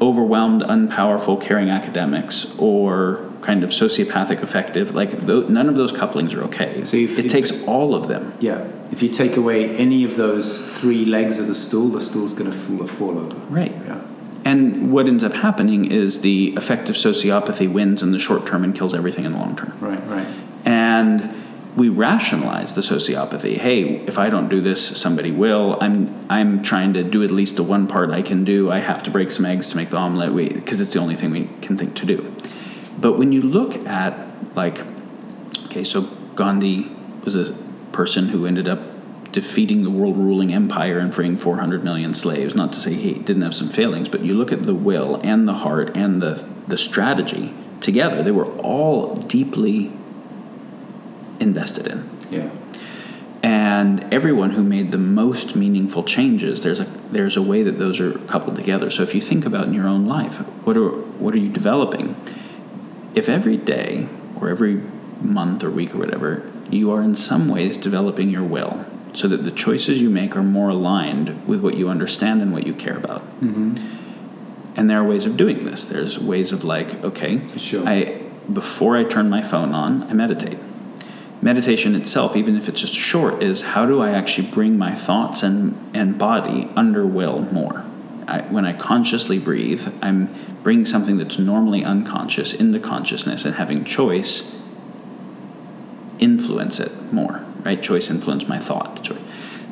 overwhelmed, 0.00 0.62
unpowerful, 0.62 1.40
caring 1.40 1.70
academics 1.70 2.56
or 2.56 3.27
kind 3.40 3.62
of 3.64 3.70
sociopathic 3.70 4.42
effective. 4.42 4.94
Like 4.94 5.10
th- 5.26 5.48
none 5.48 5.68
of 5.68 5.74
those 5.74 5.92
couplings 5.92 6.34
are 6.34 6.42
okay. 6.44 6.84
So 6.84 6.96
if- 6.96 7.18
it 7.18 7.26
if- 7.26 7.32
takes 7.32 7.50
all 7.66 7.94
of 7.94 8.08
them. 8.08 8.32
Yeah. 8.40 8.66
If 8.90 9.02
you 9.02 9.10
take 9.10 9.36
away 9.36 9.76
any 9.76 10.04
of 10.04 10.16
those 10.16 10.58
three 10.78 11.04
legs 11.04 11.38
of 11.38 11.46
the 11.46 11.54
stool, 11.54 11.88
the 11.88 12.00
stool's 12.00 12.32
going 12.32 12.50
to 12.50 12.56
fall, 12.56 12.86
fall 12.86 13.18
over. 13.18 13.36
Right. 13.50 13.74
Yeah. 13.86 14.00
And 14.44 14.90
what 14.92 15.08
ends 15.08 15.22
up 15.22 15.34
happening 15.34 15.90
is 15.90 16.22
the 16.22 16.54
effective 16.56 16.96
sociopathy 16.96 17.70
wins 17.70 18.02
in 18.02 18.12
the 18.12 18.18
short 18.18 18.46
term 18.46 18.64
and 18.64 18.74
kills 18.74 18.94
everything 18.94 19.24
in 19.26 19.32
the 19.32 19.38
long 19.38 19.56
term. 19.56 19.76
Right. 19.80 20.02
Right. 20.08 20.26
And 20.64 21.34
we 21.76 21.88
rationalize 21.90 22.72
the 22.72 22.80
sociopathy. 22.80 23.56
Hey, 23.58 23.96
if 24.06 24.18
I 24.18 24.30
don't 24.30 24.48
do 24.48 24.60
this, 24.60 24.84
somebody 24.98 25.30
will. 25.30 25.76
I'm 25.80 26.26
I'm 26.30 26.62
trying 26.62 26.94
to 26.94 27.04
do 27.04 27.22
at 27.22 27.30
least 27.30 27.56
the 27.56 27.62
one 27.62 27.86
part 27.86 28.10
I 28.10 28.22
can 28.22 28.44
do. 28.44 28.70
I 28.70 28.78
have 28.80 29.02
to 29.04 29.10
break 29.10 29.30
some 29.30 29.44
eggs 29.44 29.68
to 29.70 29.76
make 29.76 29.90
the 29.90 29.96
omelet 29.98 30.34
because 30.54 30.80
it's 30.80 30.92
the 30.94 30.98
only 30.98 31.14
thing 31.14 31.30
we 31.30 31.48
can 31.60 31.76
think 31.76 31.94
to 31.96 32.06
do. 32.06 32.34
But 33.00 33.18
when 33.18 33.32
you 33.32 33.42
look 33.42 33.74
at 33.86 34.56
like, 34.56 34.80
okay, 35.66 35.84
so 35.84 36.02
Gandhi 36.34 36.90
was 37.24 37.34
a 37.36 37.52
person 37.92 38.28
who 38.28 38.46
ended 38.46 38.68
up 38.68 38.80
defeating 39.32 39.82
the 39.82 39.90
world 39.90 40.16
ruling 40.16 40.52
empire 40.52 40.98
and 40.98 41.14
freeing 41.14 41.36
400 41.36 41.84
million 41.84 42.14
slaves. 42.14 42.54
Not 42.54 42.72
to 42.72 42.80
say 42.80 42.94
he 42.94 43.14
didn't 43.14 43.42
have 43.42 43.54
some 43.54 43.68
failings, 43.68 44.08
but 44.08 44.22
you 44.22 44.34
look 44.34 44.52
at 44.52 44.64
the 44.64 44.74
will 44.74 45.16
and 45.22 45.46
the 45.46 45.54
heart 45.54 45.96
and 45.96 46.22
the, 46.22 46.44
the 46.66 46.78
strategy 46.78 47.54
together, 47.80 48.22
they 48.22 48.30
were 48.30 48.50
all 48.58 49.16
deeply 49.16 49.92
invested 51.40 51.86
in. 51.86 52.08
Yeah. 52.30 52.50
And 53.42 54.12
everyone 54.12 54.50
who 54.50 54.62
made 54.64 54.90
the 54.90 54.98
most 54.98 55.54
meaningful 55.54 56.02
changes, 56.02 56.62
there's 56.62 56.80
a 56.80 56.84
there's 57.12 57.36
a 57.36 57.42
way 57.42 57.62
that 57.62 57.78
those 57.78 58.00
are 58.00 58.12
coupled 58.26 58.56
together. 58.56 58.90
So 58.90 59.02
if 59.04 59.14
you 59.14 59.20
think 59.20 59.46
about 59.46 59.68
in 59.68 59.74
your 59.74 59.86
own 59.86 60.06
life, 60.06 60.36
what 60.66 60.76
are 60.76 60.88
what 60.88 61.34
are 61.34 61.38
you 61.38 61.48
developing? 61.48 62.16
If 63.14 63.28
every 63.28 63.56
day 63.56 64.06
or 64.40 64.48
every 64.48 64.82
month 65.20 65.64
or 65.64 65.70
week 65.70 65.94
or 65.94 65.98
whatever, 65.98 66.50
you 66.70 66.90
are 66.92 67.02
in 67.02 67.14
some 67.14 67.48
ways 67.48 67.76
developing 67.76 68.30
your 68.30 68.44
will 68.44 68.84
so 69.12 69.26
that 69.28 69.44
the 69.44 69.50
choices 69.50 70.00
you 70.00 70.10
make 70.10 70.36
are 70.36 70.42
more 70.42 70.70
aligned 70.70 71.46
with 71.46 71.60
what 71.60 71.74
you 71.74 71.88
understand 71.88 72.42
and 72.42 72.52
what 72.52 72.66
you 72.66 72.74
care 72.74 72.96
about. 72.96 73.22
Mm-hmm. 73.40 73.76
And 74.76 74.88
there 74.88 75.00
are 75.00 75.04
ways 75.04 75.26
of 75.26 75.36
doing 75.36 75.64
this. 75.64 75.84
There's 75.84 76.18
ways 76.18 76.52
of 76.52 76.62
like, 76.62 77.02
okay, 77.02 77.40
sure. 77.56 77.88
I 77.88 78.22
before 78.52 78.96
I 78.96 79.04
turn 79.04 79.28
my 79.28 79.42
phone 79.42 79.74
on, 79.74 80.04
I 80.04 80.12
meditate. 80.14 80.58
Meditation 81.40 81.94
itself, 81.94 82.36
even 82.36 82.56
if 82.56 82.68
it's 82.68 82.80
just 82.80 82.94
short, 82.94 83.42
is 83.42 83.60
how 83.60 83.86
do 83.86 84.00
I 84.02 84.10
actually 84.10 84.48
bring 84.48 84.78
my 84.78 84.94
thoughts 84.94 85.42
and, 85.42 85.94
and 85.94 86.18
body 86.18 86.70
under 86.74 87.06
will 87.06 87.42
more? 87.52 87.84
I, 88.28 88.42
when 88.42 88.66
I 88.66 88.74
consciously 88.74 89.38
breathe, 89.38 89.88
I'm 90.02 90.28
bringing 90.62 90.84
something 90.84 91.16
that's 91.16 91.38
normally 91.38 91.82
unconscious 91.82 92.52
into 92.52 92.78
consciousness 92.78 93.46
and 93.46 93.54
having 93.54 93.84
choice 93.84 94.60
influence 96.18 96.78
it 96.78 97.12
more, 97.12 97.44
right? 97.64 97.82
Choice 97.82 98.10
influence 98.10 98.46
my 98.46 98.58
thought. 98.58 99.08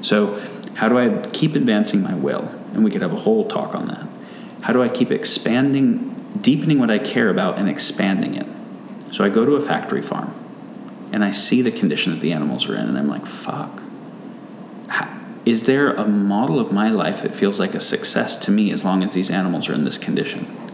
So, 0.01 0.43
how 0.75 0.89
do 0.89 0.99
I 0.99 1.29
keep 1.29 1.55
advancing 1.55 2.03
my 2.03 2.15
will? 2.15 2.49
And 2.73 2.83
we 2.83 2.91
could 2.91 3.03
have 3.03 3.13
a 3.13 3.21
whole 3.21 3.47
talk 3.47 3.75
on 3.75 3.89
that. 3.89 4.07
How 4.63 4.73
do 4.73 4.83
I 4.83 4.89
keep 4.89 5.11
expanding, 5.11 6.39
deepening 6.41 6.79
what 6.79 6.91
I 6.91 6.99
care 6.99 7.29
about 7.29 7.59
and 7.59 7.69
expanding 7.69 8.37
it? 8.37 8.47
So, 9.15 9.23
I 9.23 9.29
go 9.29 9.45
to 9.45 9.57
a 9.57 9.61
factory 9.61 10.03
farm 10.03 10.35
and 11.13 11.23
I 11.23 11.31
see 11.31 11.61
the 11.61 11.73
condition 11.73 12.13
that 12.13 12.21
the 12.21 12.33
animals 12.33 12.67
are 12.69 12.75
in, 12.75 12.89
and 12.89 12.97
I'm 12.97 13.09
like, 13.09 13.27
fuck. 13.27 13.83
Is 15.47 15.63
there 15.63 15.95
a 15.95 16.07
model 16.07 16.61
of 16.61 16.73
my 16.73 16.91
life 16.91 17.23
that 17.23 17.35
feels 17.35 17.59
like 17.59 17.75
a 17.75 17.81
success 17.81 18.37
to 18.37 18.51
me 18.51 18.71
as 18.71 18.85
long 18.85 19.03
as 19.03 19.15
these 19.15 19.31
animals 19.31 19.69
are 19.69 19.75
in 19.75 19.85
this 19.85 19.97
condition? 19.97 20.67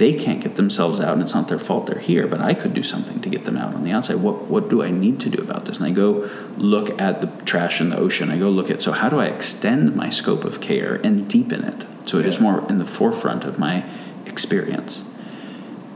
they 0.00 0.14
can't 0.14 0.40
get 0.40 0.56
themselves 0.56 0.98
out 0.98 1.12
and 1.12 1.20
it's 1.20 1.34
not 1.34 1.48
their 1.48 1.58
fault 1.58 1.84
they're 1.84 1.98
here 1.98 2.26
but 2.26 2.40
i 2.40 2.54
could 2.54 2.72
do 2.72 2.82
something 2.82 3.20
to 3.20 3.28
get 3.28 3.44
them 3.44 3.58
out 3.58 3.74
on 3.74 3.82
the 3.84 3.90
outside. 3.90 4.16
What, 4.16 4.46
what 4.46 4.70
do 4.70 4.82
i 4.82 4.90
need 4.90 5.20
to 5.20 5.28
do 5.28 5.42
about 5.42 5.66
this? 5.66 5.76
And 5.76 5.86
i 5.86 5.90
go 5.90 6.26
look 6.56 6.98
at 6.98 7.20
the 7.20 7.26
trash 7.44 7.82
in 7.82 7.90
the 7.90 7.98
ocean. 7.98 8.30
I 8.30 8.38
go 8.38 8.48
look 8.48 8.70
at 8.70 8.80
so 8.80 8.92
how 8.92 9.10
do 9.10 9.20
i 9.20 9.26
extend 9.26 9.94
my 9.94 10.08
scope 10.08 10.44
of 10.44 10.62
care 10.62 10.94
and 11.04 11.28
deepen 11.28 11.62
it 11.64 11.86
so 12.06 12.18
it 12.18 12.24
is 12.24 12.40
more 12.40 12.66
in 12.70 12.78
the 12.78 12.86
forefront 12.86 13.44
of 13.44 13.58
my 13.58 13.84
experience? 14.24 15.04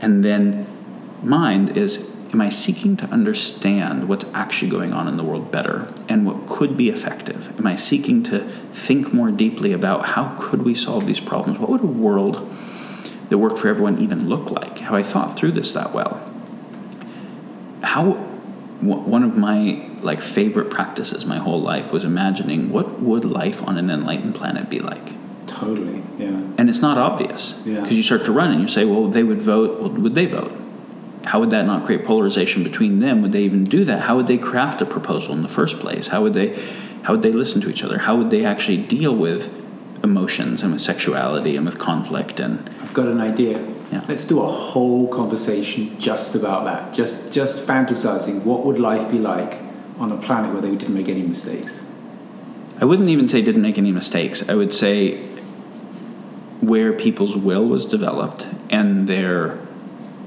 And 0.01 0.23
then 0.23 0.67
mind 1.23 1.75
is 1.75 2.14
am 2.35 2.41
i 2.41 2.49
seeking 2.49 2.97
to 2.97 3.05
understand 3.05 4.07
what's 4.09 4.25
actually 4.33 4.69
going 4.69 4.91
on 4.93 5.07
in 5.07 5.15
the 5.17 5.23
world 5.23 5.51
better 5.51 5.93
and 6.09 6.25
what 6.25 6.45
could 6.47 6.75
be 6.75 6.89
effective 6.89 7.57
am 7.57 7.65
i 7.65 7.75
seeking 7.75 8.21
to 8.21 8.39
think 8.87 9.13
more 9.13 9.31
deeply 9.31 9.71
about 9.71 10.05
how 10.05 10.35
could 10.39 10.61
we 10.63 10.75
solve 10.75 11.05
these 11.05 11.19
problems 11.31 11.57
what 11.59 11.69
would 11.69 11.81
a 11.81 11.85
world 11.85 12.37
that 13.29 13.37
worked 13.37 13.57
for 13.59 13.67
everyone 13.69 13.99
even 14.01 14.29
look 14.29 14.51
like? 14.51 14.79
Have 14.79 14.93
I 14.93 15.03
thought 15.03 15.35
through 15.35 15.53
this 15.53 15.73
that 15.73 15.93
well? 15.93 16.21
How 17.81 18.03
w- 18.81 19.01
one 19.09 19.23
of 19.23 19.35
my 19.35 19.89
like 20.01 20.21
favorite 20.21 20.69
practices 20.69 21.25
my 21.25 21.37
whole 21.37 21.61
life 21.61 21.91
was 21.91 22.03
imagining 22.03 22.71
what 22.71 23.01
would 23.01 23.25
life 23.25 23.67
on 23.67 23.77
an 23.77 23.89
enlightened 23.89 24.35
planet 24.35 24.69
be 24.69 24.79
like. 24.79 25.13
Totally. 25.47 26.03
Yeah. 26.17 26.39
And 26.57 26.69
it's 26.69 26.81
not 26.81 26.97
obvious 26.97 27.59
Yeah. 27.65 27.81
because 27.81 27.95
you 27.97 28.03
start 28.03 28.25
to 28.25 28.31
run 28.31 28.51
and 28.51 28.61
you 28.61 28.67
say, 28.67 28.85
well, 28.85 29.07
they 29.07 29.23
would 29.23 29.41
vote. 29.41 29.79
Well, 29.79 29.89
would 29.89 30.13
they 30.15 30.25
vote? 30.27 30.51
How 31.25 31.39
would 31.39 31.49
that 31.51 31.65
not 31.65 31.85
create 31.85 32.05
polarization 32.05 32.63
between 32.63 32.99
them? 32.99 33.21
Would 33.21 33.31
they 33.31 33.43
even 33.43 33.63
do 33.63 33.83
that? 33.85 34.01
How 34.01 34.15
would 34.15 34.27
they 34.27 34.37
craft 34.37 34.81
a 34.81 34.85
proposal 34.85 35.33
in 35.33 35.41
the 35.41 35.47
first 35.47 35.79
place? 35.79 36.07
How 36.07 36.21
would 36.21 36.33
they, 36.33 36.57
how 37.03 37.13
would 37.13 37.21
they 37.23 37.31
listen 37.31 37.61
to 37.61 37.69
each 37.69 37.83
other? 37.83 37.97
How 37.97 38.15
would 38.15 38.29
they 38.29 38.45
actually 38.45 38.77
deal 38.77 39.15
with 39.15 39.51
emotions 40.05 40.63
and 40.63 40.71
with 40.71 40.81
sexuality 40.81 41.57
and 41.57 41.65
with 41.65 41.77
conflict 41.77 42.39
and 42.39 42.69
I've 42.81 42.93
got 42.93 43.07
an 43.07 43.19
idea. 43.19 43.59
Yeah. 43.91 44.03
Let's 44.07 44.25
do 44.25 44.41
a 44.41 44.47
whole 44.47 45.07
conversation 45.09 45.99
just 45.99 46.35
about 46.35 46.63
that. 46.65 46.93
Just 46.93 47.33
just 47.33 47.67
fantasizing 47.67 48.43
what 48.43 48.65
would 48.65 48.79
life 48.79 49.11
be 49.11 49.19
like 49.19 49.59
on 49.97 50.11
a 50.11 50.17
planet 50.17 50.53
where 50.53 50.61
they 50.61 50.73
didn't 50.75 50.93
make 50.93 51.09
any 51.09 51.23
mistakes. 51.23 51.91
I 52.79 52.85
wouldn't 52.85 53.09
even 53.09 53.27
say 53.27 53.41
didn't 53.41 53.61
make 53.61 53.77
any 53.77 53.91
mistakes. 53.91 54.47
I 54.49 54.55
would 54.55 54.73
say 54.73 55.17
where 56.61 56.93
people's 56.93 57.35
will 57.37 57.65
was 57.67 57.85
developed 57.85 58.47
and 58.69 59.07
their 59.07 59.59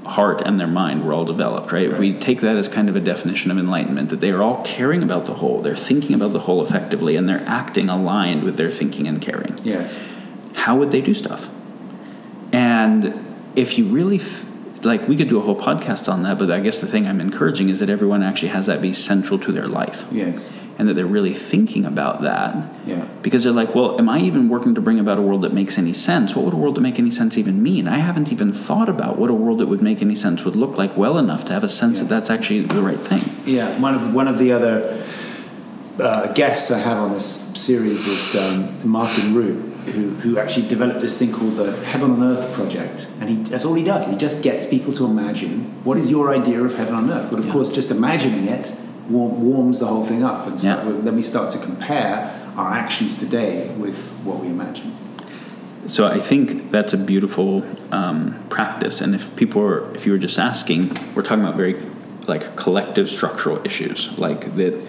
heart 0.09 0.41
and 0.41 0.59
their 0.59 0.67
mind 0.67 1.05
were 1.05 1.13
all 1.13 1.25
developed, 1.25 1.71
right? 1.71 1.89
If 1.89 1.99
we 1.99 2.13
take 2.13 2.41
that 2.41 2.55
as 2.55 2.67
kind 2.67 2.89
of 2.89 2.95
a 2.95 2.99
definition 2.99 3.51
of 3.51 3.57
enlightenment, 3.57 4.09
that 4.09 4.19
they 4.19 4.31
are 4.31 4.41
all 4.41 4.63
caring 4.63 5.03
about 5.03 5.25
the 5.25 5.35
whole, 5.35 5.61
they're 5.61 5.75
thinking 5.75 6.15
about 6.15 6.33
the 6.33 6.39
whole 6.39 6.63
effectively, 6.65 7.15
and 7.15 7.29
they're 7.29 7.43
acting 7.45 7.89
aligned 7.89 8.43
with 8.43 8.57
their 8.57 8.71
thinking 8.71 9.07
and 9.07 9.21
caring. 9.21 9.57
Yeah. 9.63 9.91
How 10.53 10.77
would 10.77 10.91
they 10.91 11.01
do 11.01 11.13
stuff? 11.13 11.47
And 12.51 13.25
if 13.55 13.77
you 13.77 13.85
really, 13.85 14.17
th- 14.17 14.45
like, 14.83 15.07
we 15.07 15.15
could 15.15 15.29
do 15.29 15.37
a 15.37 15.41
whole 15.41 15.59
podcast 15.59 16.11
on 16.11 16.23
that, 16.23 16.39
but 16.39 16.49
I 16.51 16.59
guess 16.59 16.79
the 16.79 16.87
thing 16.87 17.07
I'm 17.07 17.21
encouraging 17.21 17.69
is 17.69 17.79
that 17.79 17.89
everyone 17.89 18.23
actually 18.23 18.49
has 18.49 18.65
that 18.65 18.81
be 18.81 18.93
central 18.93 19.39
to 19.39 19.51
their 19.51 19.67
life 19.67 20.05
Yes. 20.11 20.49
And 20.79 20.87
that 20.87 20.93
they're 20.93 21.05
really 21.05 21.33
thinking 21.33 21.83
about 21.83 22.21
that 22.21 22.55
Yeah. 22.87 23.03
because 23.21 23.43
they're 23.43 23.51
like, 23.51 23.75
well, 23.75 23.99
am 23.99 24.07
I 24.07 24.19
even 24.21 24.47
working 24.47 24.75
to 24.75 24.81
bring 24.81 24.97
about 24.97 25.17
a 25.17 25.21
world 25.21 25.41
that 25.41 25.53
makes 25.53 25.77
any 25.77 25.91
sense? 25.91 26.37
What 26.37 26.45
would 26.45 26.53
a 26.53 26.57
world 26.57 26.75
that 26.75 26.81
make 26.81 26.97
any 26.97 27.11
sense 27.11 27.37
even 27.37 27.61
mean? 27.61 27.85
I 27.85 27.97
haven't 27.97 28.31
even 28.31 28.53
thought 28.53 28.87
about 28.87 29.19
what 29.19 29.29
a 29.29 29.33
world 29.33 29.59
that 29.59 29.67
would 29.67 29.81
make 29.81 30.01
any 30.01 30.15
sense 30.15 30.45
would 30.45 30.55
look 30.55 30.77
like 30.77 30.95
well 30.95 31.17
enough 31.17 31.43
to 31.45 31.53
have 31.53 31.65
a 31.65 31.69
sense 31.69 31.97
Yeah. 31.97 32.03
that 32.03 32.09
that's 32.15 32.29
actually 32.29 32.61
the 32.61 32.81
right 32.81 32.97
thing. 32.97 33.23
Yeah, 33.45 33.77
one 33.81 33.93
of 33.93 34.13
one 34.13 34.29
of 34.29 34.39
the 34.39 34.53
other 34.53 35.03
uh, 35.99 36.31
guests 36.31 36.71
I 36.71 36.79
have 36.79 36.97
on 36.97 37.11
this 37.11 37.51
series 37.55 38.07
is 38.07 38.35
um, 38.37 38.69
Martin 38.89 39.33
Rutte, 39.33 39.61
who, 39.91 40.11
who 40.21 40.39
actually 40.39 40.69
developed 40.69 41.01
this 41.01 41.17
thing 41.19 41.33
called 41.33 41.57
the 41.57 41.73
Heaven 41.87 42.11
on 42.11 42.23
Earth 42.23 42.53
Project, 42.53 43.05
and 43.19 43.29
he 43.29 43.35
that's 43.51 43.65
all 43.65 43.73
he 43.73 43.83
does. 43.83 44.07
He 44.07 44.15
just 44.15 44.41
gets 44.43 44.65
people 44.65 44.93
to 44.93 45.03
imagine 45.05 45.65
what 45.83 45.97
is 45.97 46.09
your 46.09 46.33
idea 46.33 46.63
of 46.63 46.73
heaven 46.77 46.95
on 46.95 47.09
earth. 47.11 47.29
But 47.31 47.39
of 47.39 47.47
Yeah. 47.47 47.51
course, 47.51 47.69
just 47.69 47.91
imagining 47.91 48.47
it 48.47 48.71
war- 49.09 49.29
warms 49.29 49.79
the 49.79 49.87
whole 49.87 50.05
thing 50.05 50.23
up, 50.23 50.47
and 50.47 50.59
so 50.59 50.67
Yeah. 50.69 51.01
then 51.03 51.15
we 51.15 51.21
start 51.21 51.51
to 51.51 51.57
compare 51.57 52.31
our 52.57 52.73
actions 52.73 53.15
today 53.17 53.69
with 53.77 53.97
what 54.23 54.39
we 54.41 54.47
imagine. 54.47 54.91
So 55.87 56.05
I 56.05 56.19
think 56.19 56.71
that's 56.71 56.93
a 56.93 56.97
beautiful 56.97 57.63
um, 57.91 58.35
practice. 58.49 59.01
And 59.01 59.15
if 59.15 59.35
people 59.35 59.61
are, 59.61 59.95
if 59.95 60.05
you 60.05 60.11
were 60.11 60.17
just 60.17 60.37
asking, 60.37 60.95
we're 61.15 61.21
talking 61.23 61.43
about 61.43 61.55
very 61.55 61.77
like 62.27 62.55
collective 62.55 63.09
structural 63.09 63.59
issues, 63.65 64.09
like 64.17 64.55
that 64.57 64.79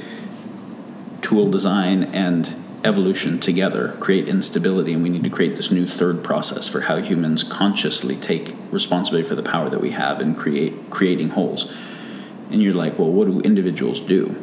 tool 1.22 1.50
design 1.50 2.04
and 2.12 2.54
evolution 2.84 3.38
together 3.38 3.96
create 4.00 4.28
instability, 4.28 4.92
and 4.92 5.02
we 5.02 5.08
need 5.08 5.22
to 5.22 5.30
create 5.30 5.54
this 5.56 5.70
new 5.70 5.86
third 5.86 6.24
process 6.24 6.66
for 6.66 6.82
how 6.82 6.96
humans 6.96 7.44
consciously 7.44 8.16
take 8.16 8.54
responsibility 8.70 9.26
for 9.28 9.34
the 9.34 9.42
power 9.42 9.70
that 9.70 9.80
we 9.80 9.90
have 9.92 10.20
and 10.20 10.36
create 10.36 10.90
creating 10.90 11.30
wholes. 11.30 11.70
And 12.50 12.62
you're 12.62 12.74
like, 12.74 12.98
well, 12.98 13.10
what 13.10 13.26
do 13.26 13.40
individuals 13.40 14.00
do? 14.00 14.36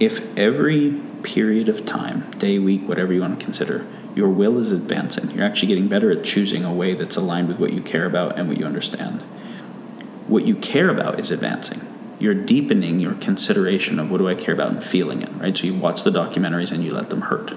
If 0.00 0.36
every 0.36 1.00
period 1.22 1.68
of 1.68 1.86
time, 1.86 2.30
day, 2.38 2.58
week, 2.58 2.88
whatever 2.88 3.12
you 3.12 3.20
want 3.20 3.38
to 3.38 3.44
consider, 3.44 3.86
your 4.14 4.28
will 4.28 4.58
is 4.58 4.70
advancing, 4.70 5.30
you're 5.30 5.44
actually 5.44 5.68
getting 5.68 5.88
better 5.88 6.10
at 6.10 6.24
choosing 6.24 6.64
a 6.64 6.72
way 6.72 6.94
that's 6.94 7.16
aligned 7.16 7.48
with 7.48 7.58
what 7.58 7.72
you 7.72 7.82
care 7.82 8.06
about 8.06 8.38
and 8.38 8.48
what 8.48 8.58
you 8.58 8.64
understand. 8.64 9.20
What 10.26 10.46
you 10.46 10.56
care 10.56 10.88
about 10.88 11.18
is 11.18 11.30
advancing. 11.30 11.80
You're 12.18 12.34
deepening 12.34 13.00
your 13.00 13.14
consideration 13.14 13.98
of 13.98 14.10
what 14.10 14.18
do 14.18 14.28
I 14.28 14.34
care 14.34 14.54
about 14.54 14.70
and 14.70 14.82
feeling 14.82 15.22
it, 15.22 15.30
right? 15.34 15.56
So 15.56 15.64
you 15.64 15.74
watch 15.74 16.04
the 16.04 16.10
documentaries 16.10 16.70
and 16.70 16.84
you 16.84 16.92
let 16.92 17.10
them 17.10 17.22
hurt. 17.22 17.52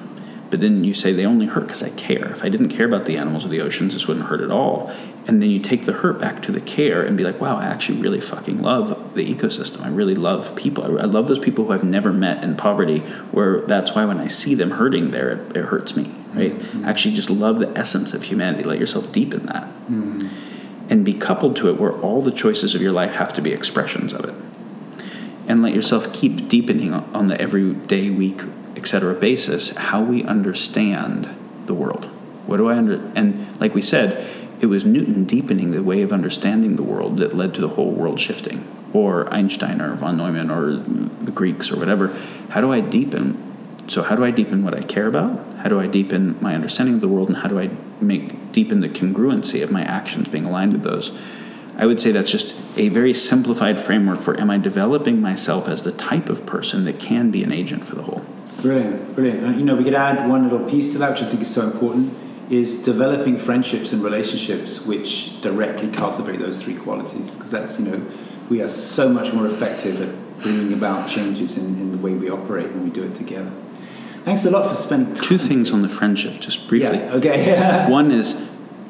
But 0.50 0.62
then 0.62 0.84
you 0.84 0.94
say 0.94 1.12
they 1.12 1.26
only 1.26 1.46
hurt 1.46 1.68
because 1.68 1.84
I 1.84 1.90
care. 1.90 2.32
If 2.32 2.44
I 2.44 2.50
didn't 2.50 2.70
care 2.70 2.86
about 2.86 3.06
the 3.06 3.18
animals 3.18 3.44
or 3.46 3.50
the 3.50 3.60
oceans, 3.62 3.94
this 3.94 4.08
wouldn't 4.08 4.28
hurt 4.28 4.40
at 4.40 4.50
all. 4.50 4.92
And 5.28 5.42
then 5.42 5.50
you 5.50 5.60
take 5.60 5.84
the 5.84 5.92
hurt 5.92 6.22
back 6.22 6.42
to 6.44 6.54
the 6.54 6.62
care 6.62 7.04
and 7.04 7.18
be 7.18 7.26
like, 7.26 7.42
wow, 7.42 7.58
I 7.58 7.66
actually 7.66 8.00
really 8.00 8.22
fucking 8.22 8.62
love 8.62 9.14
the 9.14 9.26
ecosystem. 9.26 9.82
I 9.82 9.90
really 9.90 10.16
love 10.16 10.56
people. 10.56 10.86
I, 10.86 11.02
I 11.02 11.06
love 11.06 11.28
those 11.28 11.40
people 11.40 11.66
who 11.66 11.74
I've 11.74 11.84
never 11.84 12.14
met 12.14 12.46
in 12.46 12.56
poverty, 12.56 13.00
where 13.32 13.62
that's 13.62 13.94
why 13.94 14.06
when 14.06 14.20
I 14.20 14.28
see 14.28 14.56
them 14.56 14.72
hurting 14.72 15.12
there, 15.12 15.32
it, 15.32 15.58
it 15.58 15.66
hurts 15.66 15.98
me, 15.98 16.04
right? 16.34 16.58
Mm-hmm. 16.58 16.86
Actually, 16.86 17.16
just 17.16 17.30
love 17.30 17.60
the 17.60 17.78
essence 17.78 18.14
of 18.14 18.24
humanity. 18.24 18.64
Let 18.64 18.80
yourself 18.80 19.12
deepen 19.12 19.48
that. 19.48 19.64
Mm-hmm. 19.64 20.28
And 20.90 21.04
be 21.04 21.14
coupled 21.14 21.58
to 21.58 21.70
it 21.70 21.78
where 21.78 21.92
all 21.92 22.22
the 22.22 22.32
choices 22.32 22.74
of 22.74 22.82
your 22.82 22.94
life 22.94 23.12
have 23.12 23.34
to 23.34 23.42
be 23.42 23.52
expressions 23.52 24.14
of 24.14 24.24
it. 24.24 24.36
And 25.50 25.62
let 25.62 25.74
yourself 25.74 26.14
keep 26.14 26.48
deepening 26.48 26.94
on 26.94 27.28
the 27.28 27.40
everyday, 27.42 28.10
week, 28.10 28.42
etc. 28.88 29.14
basis 29.16 29.76
how 29.76 30.02
we 30.02 30.24
understand 30.24 31.30
the 31.66 31.74
world. 31.74 32.06
What 32.46 32.56
do 32.56 32.70
I 32.70 32.78
under 32.78 32.96
and 33.16 33.60
like 33.60 33.76
we 33.76 33.82
said, 33.82 34.26
it 34.62 34.68
was 34.68 34.86
Newton 34.86 35.26
deepening 35.26 35.72
the 35.72 35.84
way 35.84 36.02
of 36.04 36.14
understanding 36.14 36.78
the 36.78 36.84
world 36.84 37.18
that 37.18 37.36
led 37.36 37.54
to 37.56 37.62
the 37.62 37.68
whole 37.68 37.92
world 37.92 38.18
shifting, 38.22 38.66
or 38.94 39.32
Einstein 39.34 39.82
or 39.82 39.94
von 39.96 40.16
Neumann 40.16 40.50
or 40.50 40.78
the 41.22 41.34
Greeks 41.34 41.70
or 41.70 41.76
whatever. 41.76 42.18
How 42.48 42.62
do 42.62 42.72
I 42.72 42.80
deepen? 42.80 43.36
So 43.90 44.04
how 44.04 44.16
do 44.16 44.24
I 44.24 44.32
deepen 44.32 44.64
what 44.64 44.74
I 44.74 44.84
care 44.84 45.08
about? 45.08 45.46
How 45.58 45.68
do 45.68 45.82
I 45.82 45.88
deepen 45.88 46.38
my 46.40 46.56
understanding 46.56 46.96
of 46.96 47.02
the 47.02 47.10
world, 47.10 47.28
and 47.28 47.40
how 47.40 47.50
do 47.50 47.60
I 47.60 47.70
make 48.00 48.54
deepen 48.54 48.80
the 48.80 48.88
congruency 48.88 49.62
of 49.64 49.70
my 49.70 49.82
actions 49.82 50.30
being 50.30 50.46
aligned 50.46 50.72
with 50.72 50.84
those? 50.84 51.12
I 51.76 51.86
would 51.86 52.00
say 52.00 52.14
that's 52.14 52.32
just 52.32 52.56
a 52.78 52.88
very 52.88 53.14
simplified 53.14 53.82
framework 53.82 54.20
for 54.20 54.40
am 54.40 54.50
I 54.50 54.58
developing 54.58 55.22
myself 55.22 55.68
as 55.68 55.84
the 55.84 55.92
type 55.92 56.30
of 56.30 56.46
person 56.46 56.86
that 56.86 57.02
can 57.02 57.32
be 57.32 57.44
an 57.44 57.52
agent 57.52 57.84
for 57.84 57.96
the 57.96 58.04
whole? 58.04 58.26
Brilliant, 58.68 59.16
brilliant. 59.16 59.44
And, 59.44 59.60
you 59.60 59.66
know, 59.66 59.76
we 59.78 59.86
could 59.86 59.94
add 59.94 60.28
one 60.28 60.44
little 60.44 60.70
piece 60.70 60.92
to 60.92 60.98
that, 60.98 61.12
which 61.12 61.22
I 61.22 61.26
think 61.26 61.42
is 61.42 61.54
so 61.54 61.62
important, 61.62 62.14
is 62.50 62.84
developing 62.84 63.38
friendships 63.38 63.94
and 63.94 64.04
relationships 64.04 64.86
which 64.86 65.42
directly 65.42 65.90
cultivate 65.90 66.40
those 66.40 66.62
three 66.62 66.76
qualities. 66.76 67.36
Because 67.36 67.50
that's, 67.50 67.80
you 67.80 67.86
know, 67.90 68.06
we 68.50 68.62
are 68.62 68.68
so 68.68 69.08
much 69.08 69.34
more 69.34 69.48
effective 69.48 70.02
at 70.02 70.42
bringing 70.42 70.74
about 70.74 71.10
changes 71.10 71.58
in, 71.58 71.66
in 71.80 71.94
the 71.94 71.98
way 71.98 72.14
we 72.14 72.30
operate 72.30 72.70
when 72.72 72.84
we 72.84 72.90
do 72.90 73.04
it 73.04 73.16
together. 73.16 73.52
Thanks 74.26 74.44
a 74.44 74.52
lot 74.52 74.68
for 74.68 74.76
spending 74.76 75.16
Two 75.16 75.38
things 75.38 75.72
on 75.72 75.82
the 75.82 75.90
friendship, 75.90 76.42
just 76.42 76.68
briefly. 76.68 76.98
Yeah, 76.98 77.14
okay. 77.14 77.86
one 77.90 78.12
is 78.12 78.34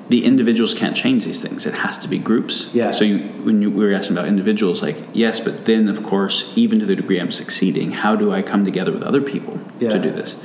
the 0.09 0.23
individuals 0.23 0.73
can't 0.73 0.95
change 0.95 1.25
these 1.25 1.41
things. 1.41 1.65
It 1.65 1.73
has 1.73 1.97
to 1.99 2.07
be 2.07 2.17
groups. 2.17 2.69
Yeah. 2.73 2.91
So 2.91 3.03
you, 3.03 3.19
when 3.43 3.61
you, 3.61 3.69
we 3.69 3.85
were 3.85 3.93
asking 3.93 4.17
about 4.17 4.27
individuals, 4.27 4.81
like 4.81 4.97
yes, 5.13 5.39
but 5.39 5.65
then 5.65 5.89
of 5.89 6.03
course, 6.03 6.53
even 6.55 6.79
to 6.79 6.85
the 6.85 6.95
degree 6.95 7.19
I'm 7.19 7.31
succeeding, 7.31 7.91
how 7.91 8.15
do 8.15 8.31
I 8.31 8.41
come 8.41 8.63
together 8.63 8.91
with 8.91 9.03
other 9.03 9.21
people 9.21 9.59
yeah. 9.79 9.91
to 9.91 9.99
do 9.99 10.11
this? 10.11 10.37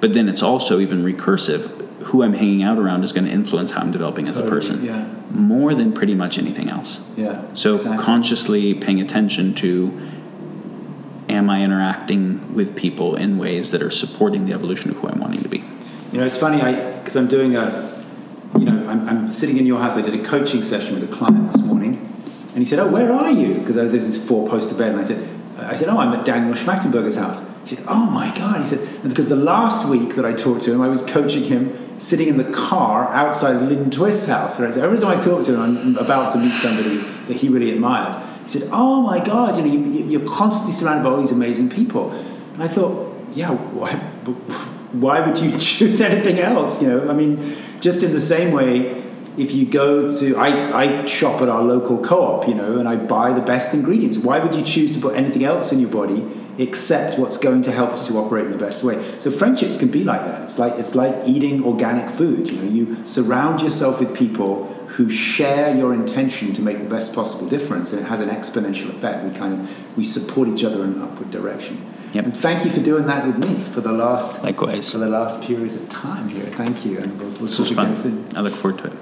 But 0.00 0.14
then 0.14 0.28
it's 0.28 0.42
also 0.42 0.80
even 0.80 1.04
recursive. 1.04 1.82
Who 2.06 2.22
I'm 2.22 2.34
hanging 2.34 2.62
out 2.62 2.78
around 2.78 3.02
is 3.02 3.12
going 3.12 3.24
to 3.24 3.30
influence 3.30 3.70
how 3.70 3.80
I'm 3.80 3.90
developing 3.90 4.26
totally, 4.26 4.44
as 4.44 4.48
a 4.48 4.50
person. 4.50 4.84
Yeah. 4.84 5.08
More 5.30 5.74
than 5.74 5.94
pretty 5.94 6.14
much 6.14 6.36
anything 6.36 6.68
else. 6.68 7.00
Yeah. 7.16 7.42
So 7.54 7.72
exactly. 7.74 8.04
consciously 8.04 8.74
paying 8.74 9.00
attention 9.00 9.54
to 9.56 10.10
am 11.28 11.48
I 11.48 11.62
interacting 11.62 12.54
with 12.54 12.76
people 12.76 13.16
in 13.16 13.38
ways 13.38 13.70
that 13.70 13.80
are 13.80 13.90
supporting 13.90 14.44
the 14.44 14.52
evolution 14.52 14.90
of 14.90 14.98
who 14.98 15.08
I'm 15.08 15.20
wanting 15.20 15.42
to 15.42 15.48
be? 15.48 15.64
You 16.12 16.18
know, 16.18 16.26
it's 16.26 16.36
funny, 16.36 16.60
I 16.60 16.98
because 16.98 17.16
I'm 17.16 17.28
doing 17.28 17.56
a 17.56 17.93
you 18.58 18.64
know, 18.64 18.88
I'm, 18.88 19.08
I'm, 19.08 19.30
sitting 19.30 19.56
in 19.56 19.66
your 19.66 19.80
house. 19.80 19.96
I 19.96 20.02
did 20.02 20.18
a 20.18 20.24
coaching 20.24 20.62
session 20.62 20.94
with 20.94 21.10
a 21.10 21.12
client 21.14 21.50
this 21.50 21.64
morning, 21.66 21.94
and 22.50 22.58
he 22.58 22.64
said, 22.64 22.78
"Oh, 22.78 22.88
where 22.88 23.12
are 23.12 23.30
you?" 23.30 23.54
Because 23.54 23.76
oh, 23.76 23.88
there's 23.88 24.06
this 24.06 24.28
four 24.28 24.48
poster 24.48 24.74
bed, 24.76 24.92
and 24.92 25.00
I 25.00 25.04
said, 25.04 25.28
"I 25.58 25.74
said, 25.74 25.88
oh, 25.88 25.98
I'm 25.98 26.12
at 26.12 26.24
Daniel 26.24 26.54
Schmachtenberger's 26.54 27.16
house." 27.16 27.42
He 27.64 27.76
said, 27.76 27.84
"Oh 27.88 28.06
my 28.06 28.34
God!" 28.36 28.60
He 28.60 28.66
said, 28.66 29.02
because 29.02 29.28
the 29.28 29.36
last 29.36 29.88
week 29.88 30.14
that 30.14 30.24
I 30.24 30.32
talked 30.32 30.62
to 30.64 30.72
him, 30.72 30.80
I 30.80 30.88
was 30.88 31.02
coaching 31.02 31.44
him 31.44 32.00
sitting 32.00 32.28
in 32.28 32.36
the 32.36 32.52
car 32.52 33.08
outside 33.08 33.56
Lynn 33.62 33.90
Twist's 33.90 34.28
house. 34.28 34.60
Right? 34.60 34.72
So 34.72 34.82
every 34.82 34.98
time 34.98 35.18
I 35.18 35.20
talk 35.20 35.44
to 35.46 35.54
him, 35.54 35.60
I'm 35.60 35.96
about 35.96 36.32
to 36.32 36.38
meet 36.38 36.52
somebody 36.52 36.98
that 36.98 37.36
he 37.36 37.48
really 37.48 37.72
admires. 37.72 38.14
He 38.44 38.58
said, 38.58 38.68
"Oh 38.72 39.02
my 39.02 39.24
God! 39.24 39.56
You 39.56 39.64
know, 39.64 39.72
you, 39.72 40.04
you're 40.04 40.28
constantly 40.28 40.74
surrounded 40.74 41.02
by 41.02 41.10
all 41.10 41.20
these 41.20 41.32
amazing 41.32 41.70
people." 41.70 42.10
And 42.12 42.62
I 42.62 42.68
thought, 42.68 43.12
"Yeah, 43.32 43.50
why, 43.50 43.94
why 45.00 45.20
would 45.20 45.38
you 45.38 45.58
choose 45.58 46.00
anything 46.00 46.38
else?" 46.38 46.82
You 46.82 46.88
know, 46.88 47.10
I 47.10 47.12
mean 47.12 47.56
just 47.80 48.02
in 48.02 48.12
the 48.12 48.20
same 48.20 48.52
way, 48.52 49.04
if 49.36 49.52
you 49.52 49.66
go 49.66 50.08
to, 50.20 50.36
I, 50.36 51.02
I 51.02 51.06
shop 51.06 51.42
at 51.42 51.48
our 51.48 51.62
local 51.62 51.98
co-op, 52.02 52.48
you 52.48 52.54
know, 52.54 52.78
and 52.78 52.88
I 52.88 52.96
buy 52.96 53.32
the 53.32 53.40
best 53.40 53.74
ingredients. 53.74 54.16
Why 54.16 54.38
would 54.38 54.54
you 54.54 54.62
choose 54.62 54.94
to 54.94 55.00
put 55.00 55.16
anything 55.16 55.44
else 55.44 55.72
in 55.72 55.80
your 55.80 55.90
body 55.90 56.26
except 56.56 57.18
what's 57.18 57.36
going 57.36 57.62
to 57.62 57.72
help 57.72 57.96
you 57.96 58.06
to 58.06 58.18
operate 58.18 58.46
in 58.46 58.52
the 58.52 58.58
best 58.58 58.84
way? 58.84 59.18
So 59.18 59.30
friendships 59.30 59.76
can 59.76 59.90
be 59.90 60.04
like 60.04 60.24
that. 60.24 60.42
It's 60.42 60.58
like 60.58 60.74
it's 60.74 60.94
like 60.94 61.14
eating 61.26 61.64
organic 61.64 62.08
food. 62.10 62.48
You 62.48 62.56
know, 62.56 62.70
you 62.70 63.04
surround 63.04 63.60
yourself 63.60 63.98
with 63.98 64.14
people 64.14 64.66
who 64.86 65.10
share 65.10 65.76
your 65.76 65.92
intention 65.92 66.52
to 66.54 66.62
make 66.62 66.78
the 66.78 66.88
best 66.88 67.14
possible 67.14 67.48
difference, 67.48 67.92
and 67.92 68.00
it 68.00 68.04
has 68.04 68.20
an 68.20 68.28
exponential 68.28 68.90
effect. 68.90 69.24
We 69.24 69.32
kind 69.32 69.60
of 69.60 69.96
we 69.96 70.04
support 70.04 70.48
each 70.48 70.62
other 70.62 70.84
in 70.84 70.92
an 70.92 71.02
upward 71.02 71.30
direction. 71.30 71.84
Yep. 72.14 72.24
And 72.26 72.36
thank 72.36 72.64
you 72.64 72.70
for 72.70 72.80
doing 72.80 73.06
that 73.06 73.26
with 73.26 73.38
me 73.38 73.54
for 73.72 73.80
the 73.80 73.90
last 73.90 74.44
likewise 74.44 74.92
for 74.92 74.98
the 74.98 75.08
last 75.08 75.42
period 75.42 75.74
of 75.74 75.88
time 75.88 76.28
here. 76.28 76.44
Thank 76.44 76.86
you, 76.86 76.98
and 76.98 77.20
we'll, 77.20 77.30
we'll 77.40 77.48
talk 77.48 77.70
again 77.70 77.96
soon. 77.96 78.28
I 78.36 78.40
look 78.40 78.54
forward 78.54 78.78
to 78.82 78.86
it. 78.86 78.98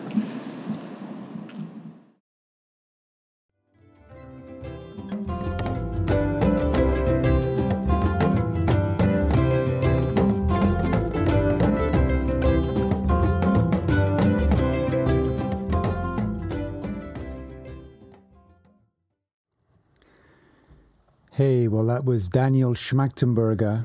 Hey, 21.45 21.67
well, 21.67 21.87
that 21.87 22.05
was 22.05 22.29
Daniel 22.29 22.73
Schmachtenberger. 22.73 23.85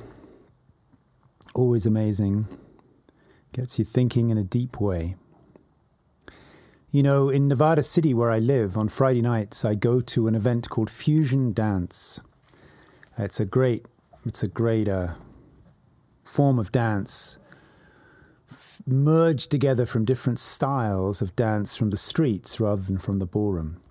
Always 1.56 1.88
amazing. 1.88 2.48
Gets 3.52 3.80
you 3.80 3.84
thinking 3.84 4.30
in 4.30 4.38
a 4.38 4.44
deep 4.44 4.80
way. 4.80 5.16
You 6.92 7.02
know, 7.02 7.30
in 7.30 7.48
Nevada 7.48 7.82
City, 7.82 8.14
where 8.14 8.30
I 8.30 8.38
live, 8.38 8.78
on 8.78 8.90
Friday 8.90 9.24
nights, 9.24 9.66
I 9.66 9.74
go 9.74 10.02
to 10.02 10.28
an 10.28 10.36
event 10.36 10.70
called 10.70 10.92
Fusion 10.92 11.52
Dance. 11.52 12.22
It's 13.18 13.40
a 13.40 13.46
great, 13.46 13.88
it's 14.24 14.44
a 14.44 14.48
great 14.48 14.88
uh, 14.88 15.16
form 16.26 16.60
of 16.60 16.72
dance, 16.72 17.40
f- 18.52 18.84
merged 18.86 19.50
together 19.50 19.88
from 19.88 20.06
different 20.06 20.38
styles 20.38 21.24
of 21.24 21.36
dance 21.36 21.76
from 21.76 21.90
the 21.90 21.98
streets 21.98 22.60
rather 22.60 22.84
than 22.84 23.00
from 23.00 23.18
the 23.18 23.26
ballroom. 23.26 23.82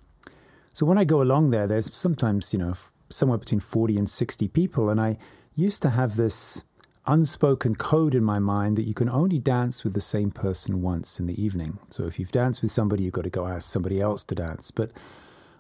So 0.72 0.86
when 0.86 0.98
I 0.98 1.05
go 1.05 1.20
along 1.20 1.51
there, 1.51 1.66
there's 1.66 1.93
sometimes, 1.97 2.52
you 2.52 2.60
know, 2.60 2.76
somewhere 3.10 3.38
between 3.38 3.60
40 3.60 3.96
and 3.96 4.10
60 4.10 4.48
people. 4.48 4.88
And 4.88 5.00
I 5.00 5.18
used 5.54 5.82
to 5.82 5.90
have 5.90 6.16
this 6.16 6.62
unspoken 7.06 7.76
code 7.76 8.14
in 8.14 8.24
my 8.24 8.38
mind 8.38 8.76
that 8.76 8.86
you 8.86 8.94
can 8.94 9.08
only 9.08 9.38
dance 9.38 9.84
with 9.84 9.94
the 9.94 10.00
same 10.00 10.30
person 10.30 10.82
once 10.82 11.20
in 11.20 11.26
the 11.26 11.40
evening. 11.40 11.78
So 11.90 12.04
if 12.04 12.18
you've 12.18 12.32
danced 12.32 12.62
with 12.62 12.72
somebody, 12.72 13.04
you've 13.04 13.12
got 13.12 13.24
to 13.24 13.30
go 13.30 13.46
ask 13.46 13.70
somebody 13.70 14.00
else 14.00 14.24
to 14.24 14.34
dance. 14.34 14.70
But 14.70 14.90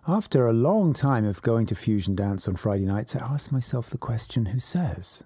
after 0.08 0.46
a 0.46 0.52
long 0.52 0.92
time 0.92 1.24
of 1.24 1.42
going 1.42 1.66
to 1.66 1.74
fusion 1.74 2.14
dance 2.14 2.48
on 2.48 2.56
Friday 2.56 2.84
nights, 2.84 3.14
I 3.14 3.20
asked 3.20 3.52
myself 3.52 3.90
the 3.90 3.98
question 3.98 4.46
who 4.46 4.60
says? 4.60 5.24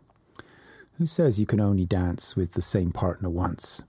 Who 0.99 1.07
says 1.07 1.41
you 1.41 1.47
can 1.47 1.61
only 1.61 1.87
dance 1.87 2.37
with 2.37 2.53
the 2.53 2.63
same 2.63 2.93
partner 2.93 3.31
once? 3.31 3.83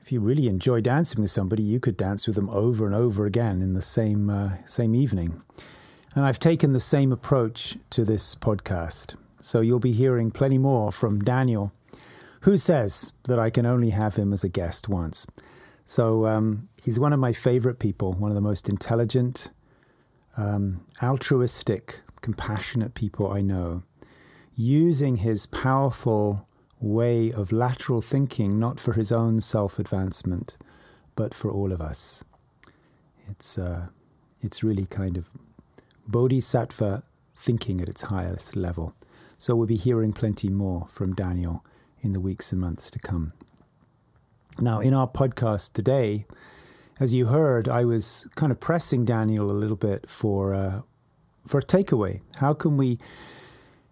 If 0.00 0.12
you 0.12 0.20
really 0.20 0.46
enjoy 0.46 0.82
dancing 0.82 1.20
with 1.20 1.32
somebody, 1.32 1.64
you 1.64 1.80
could 1.80 1.96
dance 1.96 2.26
with 2.26 2.36
them 2.36 2.48
over 2.50 2.86
and 2.86 2.94
over 2.94 3.26
again 3.26 3.60
in 3.60 3.74
the 3.74 3.82
same 3.82 4.30
uh, 4.30 4.50
same 4.64 4.94
evening. 4.94 5.42
And 6.16 6.24
I've 6.24 6.40
taken 6.40 6.72
the 6.72 6.80
same 6.80 7.12
approach 7.12 7.76
to 7.90 8.02
this 8.02 8.34
podcast. 8.34 9.16
So 9.42 9.60
you'll 9.60 9.78
be 9.80 9.92
hearing 9.92 10.30
plenty 10.30 10.56
more 10.56 10.90
from 10.90 11.20
Daniel, 11.20 11.72
who 12.40 12.56
says 12.56 13.12
that 13.24 13.38
I 13.38 13.50
can 13.50 13.66
only 13.66 13.90
have 13.90 14.16
him 14.16 14.32
as 14.32 14.42
a 14.42 14.48
guest 14.48 14.88
once. 14.88 15.26
So 15.84 16.26
um, 16.26 16.70
he's 16.82 16.98
one 16.98 17.12
of 17.12 17.20
my 17.20 17.34
favorite 17.34 17.78
people, 17.78 18.14
one 18.14 18.30
of 18.30 18.34
the 18.34 18.40
most 18.40 18.66
intelligent, 18.66 19.50
um, 20.38 20.86
altruistic, 21.02 22.00
compassionate 22.22 22.94
people 22.94 23.30
I 23.30 23.42
know, 23.42 23.82
using 24.54 25.16
his 25.16 25.44
powerful 25.44 26.48
way 26.80 27.30
of 27.30 27.52
lateral 27.52 28.00
thinking 28.00 28.58
not 28.58 28.80
for 28.80 28.94
his 28.94 29.12
own 29.12 29.42
self 29.42 29.78
advancement, 29.78 30.56
but 31.14 31.34
for 31.34 31.50
all 31.50 31.72
of 31.72 31.82
us. 31.82 32.24
It's, 33.28 33.58
uh, 33.58 33.88
it's 34.40 34.64
really 34.64 34.86
kind 34.86 35.18
of 35.18 35.28
bodhisattva 36.06 37.02
thinking 37.34 37.80
at 37.80 37.88
its 37.88 38.02
highest 38.02 38.56
level. 38.56 38.94
So 39.38 39.54
we'll 39.54 39.66
be 39.66 39.76
hearing 39.76 40.12
plenty 40.12 40.48
more 40.48 40.88
from 40.90 41.14
Daniel 41.14 41.64
in 42.00 42.12
the 42.12 42.20
weeks 42.20 42.52
and 42.52 42.60
months 42.60 42.90
to 42.90 42.98
come. 42.98 43.32
Now, 44.58 44.80
in 44.80 44.94
our 44.94 45.08
podcast 45.08 45.72
today, 45.74 46.26
as 46.98 47.12
you 47.12 47.26
heard, 47.26 47.68
I 47.68 47.84
was 47.84 48.26
kind 48.36 48.50
of 48.50 48.58
pressing 48.58 49.04
Daniel 49.04 49.50
a 49.50 49.52
little 49.52 49.76
bit 49.76 50.08
for 50.08 50.54
uh, 50.54 50.80
for 51.46 51.58
a 51.58 51.62
takeaway. 51.62 52.20
How 52.36 52.54
can 52.54 52.76
we 52.76 52.98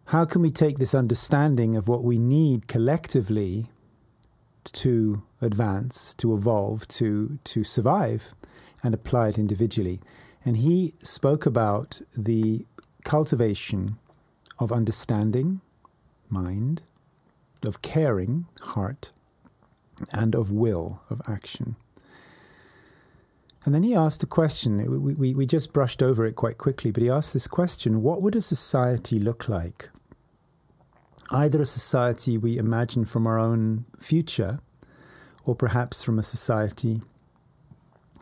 how 0.07 0.25
can 0.25 0.41
we 0.43 0.51
take 0.51 0.79
this 0.79 0.95
understanding 0.95 1.77
of 1.77 1.89
what 1.89 2.03
we 2.03 2.19
need 2.19 2.67
collectively 2.67 3.71
to 4.73 5.23
advance, 5.41 6.15
to 6.15 6.35
evolve, 6.35 6.89
to 6.89 7.39
to 7.45 7.65
survive, 7.65 8.35
and 8.83 8.95
apply 8.95 9.29
it 9.29 9.39
individually. 9.39 10.01
And 10.45 10.59
he 10.59 10.95
spoke 11.03 11.47
about 11.47 12.03
the 12.17 12.67
cultivation 13.05 13.99
of 14.59 14.73
understanding, 14.73 15.61
mind, 16.29 16.83
of 17.63 17.83
caring, 17.83 18.47
heart, 18.61 19.13
and 20.11 20.35
of 20.35 20.51
will, 20.51 21.01
of 21.09 21.23
action. 21.27 21.77
And 23.65 23.75
then 23.75 23.83
he 23.83 23.95
asked 23.95 24.23
a 24.23 24.27
question. 24.27 24.77
We, 25.03 25.15
we, 25.15 25.35
we 25.35 25.47
just 25.47 25.73
brushed 25.73 26.03
over 26.03 26.27
it 26.27 26.37
quite 26.37 26.59
quickly, 26.59 26.91
but 26.91 27.03
he 27.03 27.09
asked 27.09 27.33
this 27.33 27.47
question 27.47 28.03
What 28.03 28.21
would 28.21 28.37
a 28.37 28.41
society 28.41 29.19
look 29.19 29.49
like? 29.49 29.89
Either 31.31 31.63
a 31.63 31.67
society 31.67 32.37
we 32.37 32.59
imagine 32.59 33.07
from 33.07 33.27
our 33.27 33.39
own 33.39 33.87
future, 33.99 34.61
or 35.47 35.55
perhaps 35.55 36.03
from 36.03 36.19
a 36.19 36.23
society 36.23 37.01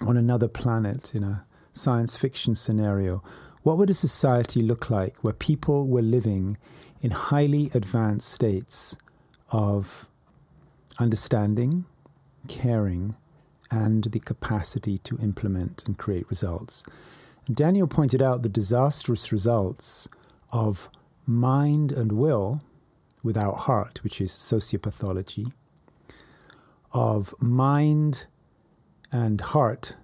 on 0.00 0.16
another 0.16 0.48
planet 0.48 1.14
in 1.14 1.24
a 1.24 1.44
science 1.72 2.16
fiction 2.16 2.54
scenario. 2.54 3.22
What 3.62 3.78
would 3.78 3.90
a 3.90 3.94
society 3.94 4.62
look 4.62 4.90
like 4.90 5.16
where 5.22 5.32
people 5.32 5.86
were 5.86 6.02
living 6.02 6.58
in 7.00 7.10
highly 7.10 7.70
advanced 7.74 8.28
states 8.28 8.96
of 9.50 10.08
understanding, 10.98 11.84
caring, 12.48 13.16
and 13.70 14.04
the 14.04 14.20
capacity 14.20 14.98
to 14.98 15.18
implement 15.18 15.82
and 15.86 15.98
create 15.98 16.28
results. 16.28 16.84
Daniel 17.52 17.86
pointed 17.86 18.20
out 18.20 18.42
the 18.42 18.48
disastrous 18.48 19.32
results 19.32 20.08
of 20.52 20.90
mind 21.26 21.90
and 21.90 22.12
will 22.12 22.60
without 23.22 23.60
heart, 23.60 24.00
which 24.04 24.20
is 24.20 24.30
sociopathology, 24.30 25.52
of 26.92 27.34
mind 27.40 28.26
and 29.10 29.40
heart 29.40 29.94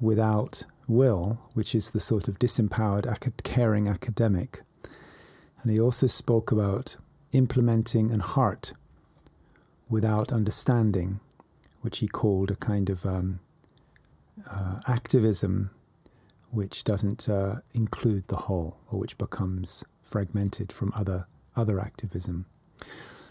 without 0.00 0.64
will, 0.92 1.38
which 1.54 1.74
is 1.74 1.90
the 1.90 2.00
sort 2.00 2.28
of 2.28 2.38
disempowered, 2.38 3.06
caring 3.42 3.88
academic. 3.88 4.62
And 5.62 5.72
he 5.72 5.80
also 5.80 6.06
spoke 6.06 6.52
about 6.52 6.96
implementing 7.32 8.10
and 8.10 8.22
heart 8.22 8.72
without 9.88 10.32
understanding, 10.32 11.20
which 11.80 11.98
he 11.98 12.08
called 12.08 12.50
a 12.50 12.56
kind 12.56 12.90
of 12.90 13.04
um, 13.06 13.40
uh, 14.48 14.80
activism 14.86 15.70
which 16.52 16.84
doesn't 16.84 17.28
uh, 17.28 17.56
include 17.72 18.28
the 18.28 18.36
whole 18.36 18.76
or 18.90 18.98
which 18.98 19.16
becomes 19.18 19.84
fragmented 20.02 20.70
from 20.70 20.92
other 20.94 21.26
other 21.56 21.80
activism. 21.80 22.46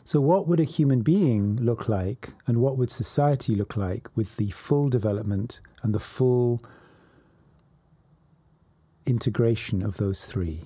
So, 0.03 0.19
what 0.19 0.47
would 0.47 0.59
a 0.59 0.65
human 0.65 1.01
being 1.01 1.55
look 1.57 1.87
like, 1.87 2.33
and 2.47 2.57
what 2.57 2.77
would 2.77 2.89
society 2.89 3.55
look 3.55 3.77
like 3.77 4.09
with 4.15 4.37
the 4.37 4.49
full 4.49 4.89
development 4.89 5.61
and 5.83 5.93
the 5.93 5.99
full 5.99 6.61
integration 9.05 9.81
of 9.81 9.97
those 9.97 10.25
three 10.25 10.61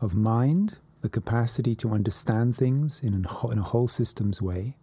of 0.00 0.14
mind, 0.14 0.78
the 1.00 1.08
capacity 1.08 1.74
to 1.74 1.92
understand 1.92 2.56
things 2.56 3.00
in 3.00 3.14
a, 3.14 3.48
in 3.48 3.58
a 3.58 3.62
whole 3.62 3.88
systems 3.88 4.42
way, 4.42 4.76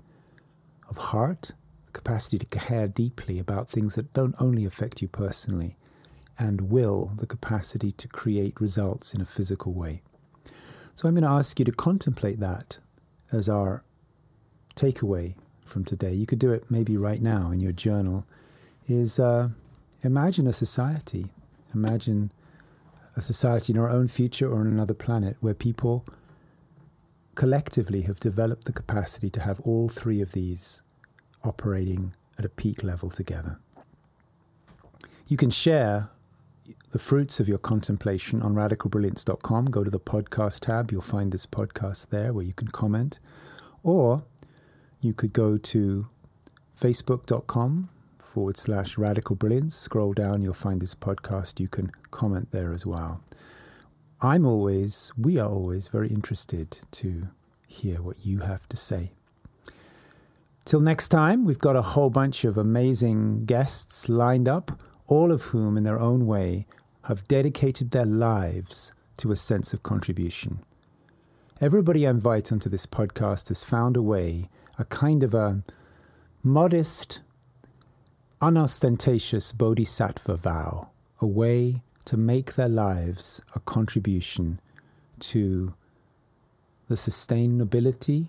of 0.90 0.98
heart, 0.98 1.52
the 1.86 1.92
capacity 1.92 2.38
to 2.40 2.46
care 2.46 2.88
deeply 2.88 3.40
about 3.40 3.70
things 3.70 3.96
that 3.96 4.12
don't 4.14 4.36
only 4.40 4.66
affect 4.66 5.02
you 5.02 5.08
personally, 5.08 5.78
and 6.40 6.62
will, 6.62 7.12
the 7.18 7.28
capacity 7.28 7.92
to 7.92 8.08
create 8.08 8.60
results 8.60 9.14
in 9.14 9.22
a 9.22 9.26
physical 9.26 9.74
way. 9.74 10.02
So 10.96 11.08
I'm 11.08 11.16
going 11.16 11.24
to 11.24 11.30
ask 11.30 11.60
you 11.60 11.66
to 11.66 11.72
contemplate 11.72 12.40
that 12.40 12.78
as 13.32 13.50
our 13.50 13.84
takeaway 14.76 15.36
from 15.66 15.86
today. 15.86 16.14
You 16.14 16.26
could 16.26 16.40
do 16.40 16.52
it 16.52 16.70
maybe 16.70 16.98
right 16.98 17.22
now 17.22 17.52
in 17.52 17.60
your 17.60 17.72
journal. 17.72 18.26
Is 18.88 19.20
uh, 19.20 19.50
imagine 20.04 20.48
a 20.48 20.54
society. 20.54 21.32
Imagine 21.74 22.32
a 23.16 23.22
society 23.22 23.74
in 23.74 23.80
our 23.80 23.90
own 23.90 24.08
future 24.08 24.52
or 24.52 24.62
on 24.62 24.68
another 24.68 24.94
planet 24.94 25.38
where 25.40 25.54
people 25.54 26.06
collectively 27.36 28.02
have 28.04 28.20
developed 28.20 28.66
the 28.66 28.74
capacity 28.74 29.30
to 29.30 29.42
have 29.42 29.60
all 29.62 29.90
three 29.90 30.22
of 30.22 30.32
these 30.32 30.82
operating 31.44 32.14
at 32.38 32.46
a 32.46 32.50
peak 32.50 32.84
level 32.84 33.10
together. 33.10 33.60
You 35.28 35.38
can 35.38 35.50
share 35.50 36.10
the 36.92 37.00
fruits 37.00 37.40
of 37.40 37.48
your 37.48 37.58
contemplation 37.58 38.42
on 38.42 38.54
radicalbrilliance.com. 38.54 39.66
Go 39.66 39.84
to 39.84 39.90
the 39.90 40.00
podcast 40.00 40.60
tab, 40.62 40.92
you'll 40.92 41.02
find 41.02 41.32
this 41.32 41.46
podcast 41.46 42.10
there 42.10 42.34
where 42.34 42.46
you 42.46 42.54
can 42.54 42.68
comment. 42.70 43.20
Or 43.84 44.24
you 45.02 45.14
could 45.14 45.34
go 45.34 45.58
to 45.58 46.08
facebook.com 46.80 47.90
forward 48.34 48.58
slash 48.58 48.98
radical 48.98 49.36
brilliance. 49.36 49.76
Scroll 49.76 50.12
down, 50.12 50.42
you'll 50.42 50.56
find 50.56 50.82
this 50.82 50.96
podcast. 50.96 51.60
You 51.60 51.68
can 51.68 51.92
comment 52.10 52.48
there 52.50 52.74
as 52.74 52.84
well. 52.84 53.22
I'm 54.22 54.44
always, 54.44 55.12
we 55.16 55.38
are 55.38 55.48
always 55.48 55.86
very 55.86 56.10
interested 56.10 56.80
to 56.94 57.28
hear 57.68 58.02
what 58.02 58.26
you 58.26 58.40
have 58.40 58.68
to 58.70 58.76
say. 58.76 59.12
Till 60.66 60.80
next 60.80 61.10
time, 61.10 61.46
we've 61.46 61.60
got 61.60 61.76
a 61.76 61.84
whole 61.94 62.10
bunch 62.10 62.44
of 62.44 62.58
amazing 62.58 63.46
guests 63.46 64.10
lined 64.10 64.48
up, 64.48 64.80
all 65.06 65.32
of 65.32 65.44
whom, 65.44 65.78
in 65.78 65.84
their 65.84 66.00
own 66.00 66.26
way, 66.26 66.66
have 67.04 67.28
dedicated 67.28 67.92
their 67.92 68.06
lives 68.06 68.94
to 69.18 69.32
a 69.32 69.36
sense 69.36 69.74
of 69.74 69.84
contribution. 69.84 70.60
Everybody 71.62 72.08
I 72.08 72.10
invite 72.10 72.52
onto 72.52 72.68
this 72.68 72.88
podcast 72.88 73.50
has 73.50 73.64
found 73.64 73.96
a 73.96 74.02
way, 74.02 74.50
a 74.80 74.86
kind 74.86 75.22
of 75.22 75.36
a 75.36 75.62
modest, 76.42 77.20
unostentatious 78.44 79.54
bodhisattva 79.54 80.36
vow, 80.36 80.90
a 81.22 81.26
way 81.26 81.82
to 82.04 82.18
make 82.18 82.56
their 82.56 82.68
lives 82.68 83.42
a 83.56 83.60
contribution 83.62 84.60
to 85.18 85.74
the 86.90 86.96
sustainability 86.96 88.28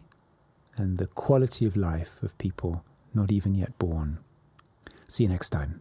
and 0.76 0.98
the 0.98 1.08
quality 1.08 1.66
of 1.66 1.76
life 1.76 2.22
of 2.22 2.38
people 2.38 2.84
not 3.12 3.32
even 3.32 3.56
yet 3.56 3.76
born. 3.80 4.18
See 5.08 5.24
you 5.24 5.30
next 5.30 5.50
time. 5.50 5.80